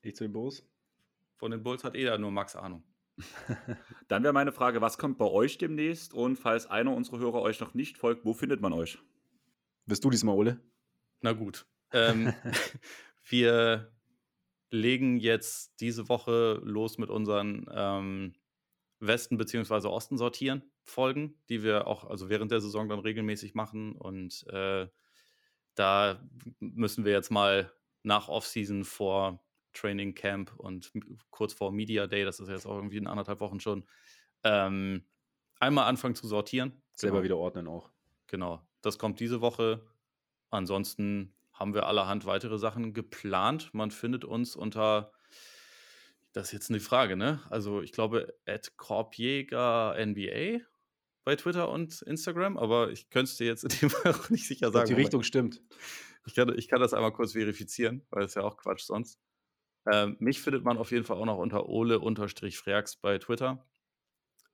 Ich 0.00 0.16
zu 0.16 0.24
den 0.24 0.32
Bulls? 0.32 0.66
Von 1.36 1.50
den 1.50 1.62
Bulls 1.62 1.84
hat 1.84 1.94
eh 1.94 2.16
nur 2.16 2.30
Max 2.30 2.56
Ahnung. 2.56 2.82
Dann 4.08 4.22
wäre 4.22 4.32
meine 4.32 4.52
Frage, 4.52 4.80
was 4.80 4.96
kommt 4.96 5.18
bei 5.18 5.26
euch 5.26 5.58
demnächst? 5.58 6.14
Und 6.14 6.36
falls 6.36 6.66
einer 6.66 6.94
unserer 6.94 7.18
Hörer 7.18 7.42
euch 7.42 7.60
noch 7.60 7.74
nicht 7.74 7.98
folgt, 7.98 8.24
wo 8.24 8.32
findet 8.32 8.60
man 8.60 8.72
euch? 8.72 8.98
Bist 9.86 10.04
du 10.04 10.10
diesmal, 10.10 10.34
Ole? 10.34 10.60
Na 11.22 11.32
gut. 11.32 11.66
Ähm, 11.92 12.34
wir 13.24 13.92
legen 14.70 15.18
jetzt 15.18 15.80
diese 15.80 16.08
Woche 16.08 16.60
los 16.64 16.98
mit 16.98 17.10
unseren 17.10 17.66
ähm, 17.72 18.34
Westen- 19.00 19.38
bzw. 19.38 19.88
Osten 19.88 20.16
sortieren 20.18 20.62
Folgen, 20.84 21.40
die 21.48 21.62
wir 21.62 21.86
auch 21.86 22.04
also 22.04 22.28
während 22.28 22.50
der 22.50 22.60
Saison 22.60 22.88
dann 22.88 22.98
regelmäßig 22.98 23.54
machen. 23.54 23.92
Und 23.92 24.46
äh, 24.48 24.88
da 25.74 26.28
müssen 26.58 27.04
wir 27.04 27.12
jetzt 27.12 27.30
mal 27.30 27.72
nach 28.02 28.28
Offseason 28.28 28.84
vor 28.84 29.44
Training 29.72 30.14
Camp 30.14 30.52
und 30.58 30.92
kurz 31.30 31.54
vor 31.54 31.72
Media 31.72 32.06
Day, 32.06 32.24
das 32.24 32.40
ist 32.40 32.48
jetzt 32.48 32.66
auch 32.66 32.76
irgendwie 32.76 32.98
in 32.98 33.06
anderthalb 33.06 33.40
Wochen 33.40 33.60
schon, 33.60 33.84
ähm, 34.44 35.04
einmal 35.60 35.86
anfangen 35.86 36.14
zu 36.14 36.26
sortieren. 36.26 36.82
Selber 36.94 37.18
genau. 37.18 37.24
wieder 37.24 37.36
ordnen 37.38 37.68
auch. 37.68 37.90
Genau. 38.26 38.66
Das 38.82 38.98
kommt 38.98 39.20
diese 39.20 39.40
Woche. 39.40 39.86
Ansonsten 40.52 41.34
haben 41.52 41.74
wir 41.74 41.86
allerhand 41.86 42.26
weitere 42.26 42.58
Sachen 42.58 42.92
geplant. 42.92 43.70
Man 43.72 43.90
findet 43.90 44.24
uns 44.24 44.54
unter, 44.54 45.12
das 46.32 46.48
ist 46.48 46.52
jetzt 46.52 46.70
eine 46.70 46.80
Frage, 46.80 47.16
ne? 47.16 47.40
Also 47.48 47.80
ich 47.80 47.92
glaube, 47.92 48.34
at 48.46 48.76
Korbjäger 48.76 49.96
NBA 49.98 50.60
bei 51.24 51.36
Twitter 51.36 51.70
und 51.70 52.02
Instagram, 52.02 52.58
aber 52.58 52.90
ich 52.90 53.08
könnte 53.08 53.30
es 53.30 53.36
dir 53.38 53.46
jetzt 53.46 53.64
in 53.64 53.70
dem 53.80 53.90
Fall 53.90 54.12
auch 54.12 54.28
nicht 54.28 54.46
sicher 54.46 54.70
sagen. 54.70 54.88
Die 54.88 54.94
Richtung 54.94 55.22
stimmt. 55.22 55.62
Ich 56.26 56.34
kann, 56.34 56.56
ich 56.56 56.68
kann 56.68 56.80
das 56.80 56.92
einmal 56.92 57.12
kurz 57.12 57.32
verifizieren, 57.32 58.04
weil 58.10 58.24
es 58.24 58.34
ja 58.34 58.42
auch 58.42 58.56
Quatsch 58.58 58.82
sonst. 58.82 59.18
Ähm, 59.90 60.16
mich 60.20 60.40
findet 60.40 60.64
man 60.64 60.76
auf 60.76 60.90
jeden 60.92 61.04
Fall 61.04 61.16
auch 61.16 61.24
noch 61.24 61.38
unter 61.38 61.66
ole-freaks 61.66 62.96
bei 62.96 63.18
Twitter. 63.18 63.66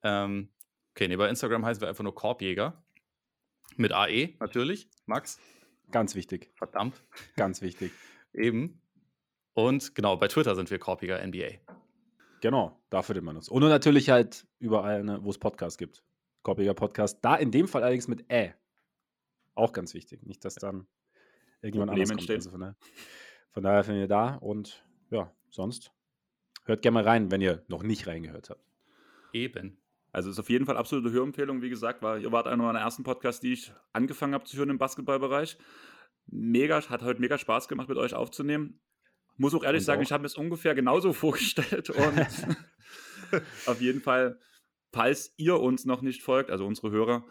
Ähm, 0.02 0.50
okay, 0.94 1.08
nee, 1.08 1.16
bei 1.16 1.28
Instagram 1.28 1.66
heißen 1.66 1.80
wir 1.80 1.88
einfach 1.88 2.04
nur 2.04 2.14
Korbjäger. 2.14 2.84
Mit 3.76 3.92
AE 3.92 4.36
natürlich, 4.38 4.88
Max. 5.04 5.38
Ganz 5.90 6.14
wichtig. 6.14 6.50
Verdammt. 6.54 7.02
Ganz 7.36 7.62
wichtig. 7.62 7.92
Eben. 8.32 8.80
Und 9.54 9.94
genau, 9.94 10.16
bei 10.16 10.28
Twitter 10.28 10.54
sind 10.54 10.70
wir 10.70 10.78
Korpiger 10.78 11.24
NBA. 11.26 11.58
Genau, 12.40 12.80
da 12.90 13.02
findet 13.02 13.24
man 13.24 13.36
uns. 13.36 13.48
Und 13.48 13.62
natürlich 13.62 14.10
halt 14.10 14.46
überall, 14.60 15.02
ne, 15.02 15.18
wo 15.22 15.30
es 15.30 15.38
Podcasts 15.38 15.78
gibt. 15.78 16.04
Korpiger 16.42 16.74
Podcast. 16.74 17.18
Da 17.22 17.34
in 17.34 17.50
dem 17.50 17.66
Fall 17.66 17.82
allerdings 17.82 18.06
mit 18.06 18.30
Ä. 18.30 18.54
Auch 19.54 19.72
ganz 19.72 19.94
wichtig. 19.94 20.22
Nicht, 20.24 20.44
dass 20.44 20.54
dann 20.54 20.86
irgendjemand 21.62 21.90
anders 21.90 22.10
kommt. 22.10 22.30
Also 22.30 22.50
von, 22.50 22.60
daher, 22.60 22.76
von 23.50 23.62
daher 23.62 23.82
sind 23.82 23.96
wir 23.96 24.06
da 24.06 24.36
und 24.36 24.84
ja, 25.10 25.34
sonst 25.50 25.92
hört 26.64 26.82
gerne 26.82 26.94
mal 26.94 27.04
rein, 27.04 27.30
wenn 27.32 27.40
ihr 27.40 27.64
noch 27.66 27.82
nicht 27.82 28.06
reingehört 28.06 28.50
habt. 28.50 28.64
Eben. 29.32 29.78
Also 30.12 30.30
ist 30.30 30.38
auf 30.38 30.48
jeden 30.48 30.66
Fall 30.66 30.76
absolute 30.76 31.10
Hörempfehlung. 31.10 31.62
Wie 31.62 31.68
gesagt, 31.68 32.02
war, 32.02 32.18
ihr 32.18 32.32
wart 32.32 32.46
einer 32.46 32.62
meiner 32.62 32.80
ersten 32.80 33.02
Podcasts, 33.04 33.40
die 33.40 33.52
ich 33.52 33.72
angefangen 33.92 34.34
habe 34.34 34.44
zu 34.44 34.56
hören 34.56 34.70
im 34.70 34.78
Basketballbereich. 34.78 35.58
mega, 36.26 36.80
hat 36.88 37.02
heute 37.02 37.20
mega 37.20 37.38
Spaß 37.38 37.68
gemacht, 37.68 37.88
mit 37.88 37.98
euch 37.98 38.14
aufzunehmen. 38.14 38.80
Muss 39.36 39.54
auch 39.54 39.62
ehrlich 39.62 39.82
und 39.82 39.86
sagen, 39.86 40.00
auch. 40.00 40.04
ich 40.04 40.12
habe 40.12 40.22
mir 40.22 40.26
es 40.26 40.36
ungefähr 40.36 40.74
genauso 40.74 41.12
vorgestellt 41.14 41.90
und 41.90 42.26
auf 43.66 43.80
jeden 43.80 44.00
Fall, 44.00 44.38
falls 44.92 45.32
ihr 45.36 45.60
uns 45.60 45.84
noch 45.84 46.02
nicht 46.02 46.22
folgt, 46.22 46.50
also 46.50 46.66
unsere 46.66 46.90
Hörer 46.90 47.24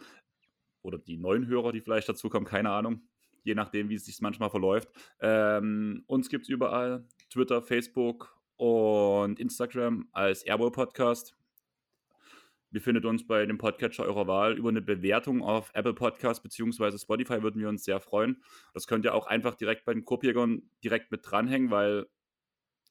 oder 0.82 0.98
die 0.98 1.18
neuen 1.18 1.48
Hörer, 1.48 1.72
die 1.72 1.82
vielleicht 1.82 2.08
dazu 2.08 2.30
kommen, 2.30 2.46
keine 2.46 2.70
Ahnung, 2.72 3.02
je 3.44 3.56
nachdem, 3.56 3.90
wie 3.90 3.96
es 3.96 4.06
sich 4.06 4.22
manchmal 4.22 4.50
verläuft. 4.50 4.90
Ähm, 5.20 6.04
uns 6.08 6.30
gibt 6.30 6.44
es 6.44 6.50
überall, 6.50 7.06
Twitter, 7.30 7.62
Facebook 7.62 8.38
und 8.56 9.40
Instagram 9.40 10.08
als 10.12 10.44
Airball 10.44 10.72
Podcast. 10.72 11.37
Ihr 12.78 12.82
findet 12.82 13.06
uns 13.06 13.26
bei 13.26 13.44
dem 13.44 13.58
Podcatcher 13.58 14.06
eurer 14.06 14.28
Wahl. 14.28 14.56
Über 14.56 14.70
eine 14.70 14.84
Bewertung 14.84 15.42
auf 15.42 15.72
Apple 15.74 15.96
Podcast 15.96 16.44
bzw. 16.44 16.96
Spotify 17.00 17.42
würden 17.42 17.60
wir 17.60 17.70
uns 17.70 17.84
sehr 17.84 18.00
freuen. 18.00 18.44
Das 18.76 18.86
könnt 18.86 19.04
ihr 19.04 19.16
auch 19.16 19.26
einfach 19.26 19.56
direkt 19.56 19.84
bei 19.84 19.96
den 19.96 20.06
Kopjägern 20.06 20.62
direkt 20.84 21.10
mit 21.10 21.22
dranhängen, 21.24 21.72
weil 21.72 22.06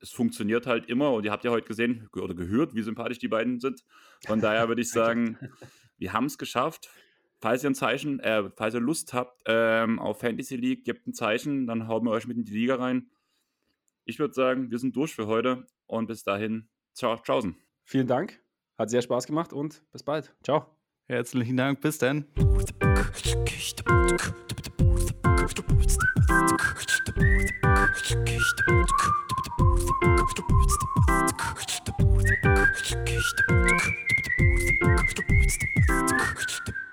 es 0.01 0.11
funktioniert 0.11 0.67
halt 0.67 0.87
immer 0.87 1.13
und 1.13 1.25
ihr 1.25 1.31
habt 1.31 1.45
ja 1.45 1.53
heute 1.53 1.69
gesehen 1.69 2.09
oder 2.13 2.35
gehört, 2.35 2.75
wie 2.75 2.83
sympathisch 2.83 3.21
die 3.21 3.29
beiden 3.29 3.61
sind. 3.61 3.85
Von 4.27 4.41
daher 4.41 4.67
würde 4.67 4.83
ich 4.83 4.91
sagen, 4.91 5.39
wir 5.99 6.13
haben 6.13 6.27
es 6.27 6.37
geschafft. 6.37 6.91
Falls 7.39 7.63
ihr 7.63 7.71
ein 7.71 7.77
Zeichen, 7.77 8.19
äh, 8.19 8.51
falls 8.57 8.75
ihr 8.75 8.81
Lust 8.81 9.15
habt 9.15 9.41
ähm, 9.47 10.01
auf 10.01 10.19
Fantasy 10.19 10.57
League, 10.57 10.83
gebt 10.85 11.07
ein 11.07 11.15
Zeichen, 11.15 11.69
dann 11.69 11.87
hauen 11.87 12.03
wir 12.03 12.11
euch 12.11 12.27
mit 12.27 12.37
in 12.37 12.45
die 12.45 12.55
Liga 12.55 12.75
rein. 12.75 13.09
Ich 14.05 14.19
würde 14.19 14.35
sagen, 14.35 14.69
wir 14.69 14.81
sind 14.81 14.97
durch 14.97 15.15
für 15.15 15.29
heute 15.29 15.65
und 15.87 16.09
bis 16.09 16.25
dahin, 16.25 16.71
ciao, 16.93 17.17
tschaußen. 17.23 17.55
Vielen 17.85 18.09
Dank. 18.09 18.45
Hat 18.79 18.91
sehr 18.91 19.03
Spaß 19.03 19.27
gemacht 19.27 19.53
und 19.53 19.83
bis 19.93 20.03
bald. 20.03 20.35
Ciao. 20.43 20.67
Herzlichen 21.07 21.57
Dank. 21.57 21.81
Bis 21.81 21.99
dann. 21.99 22.27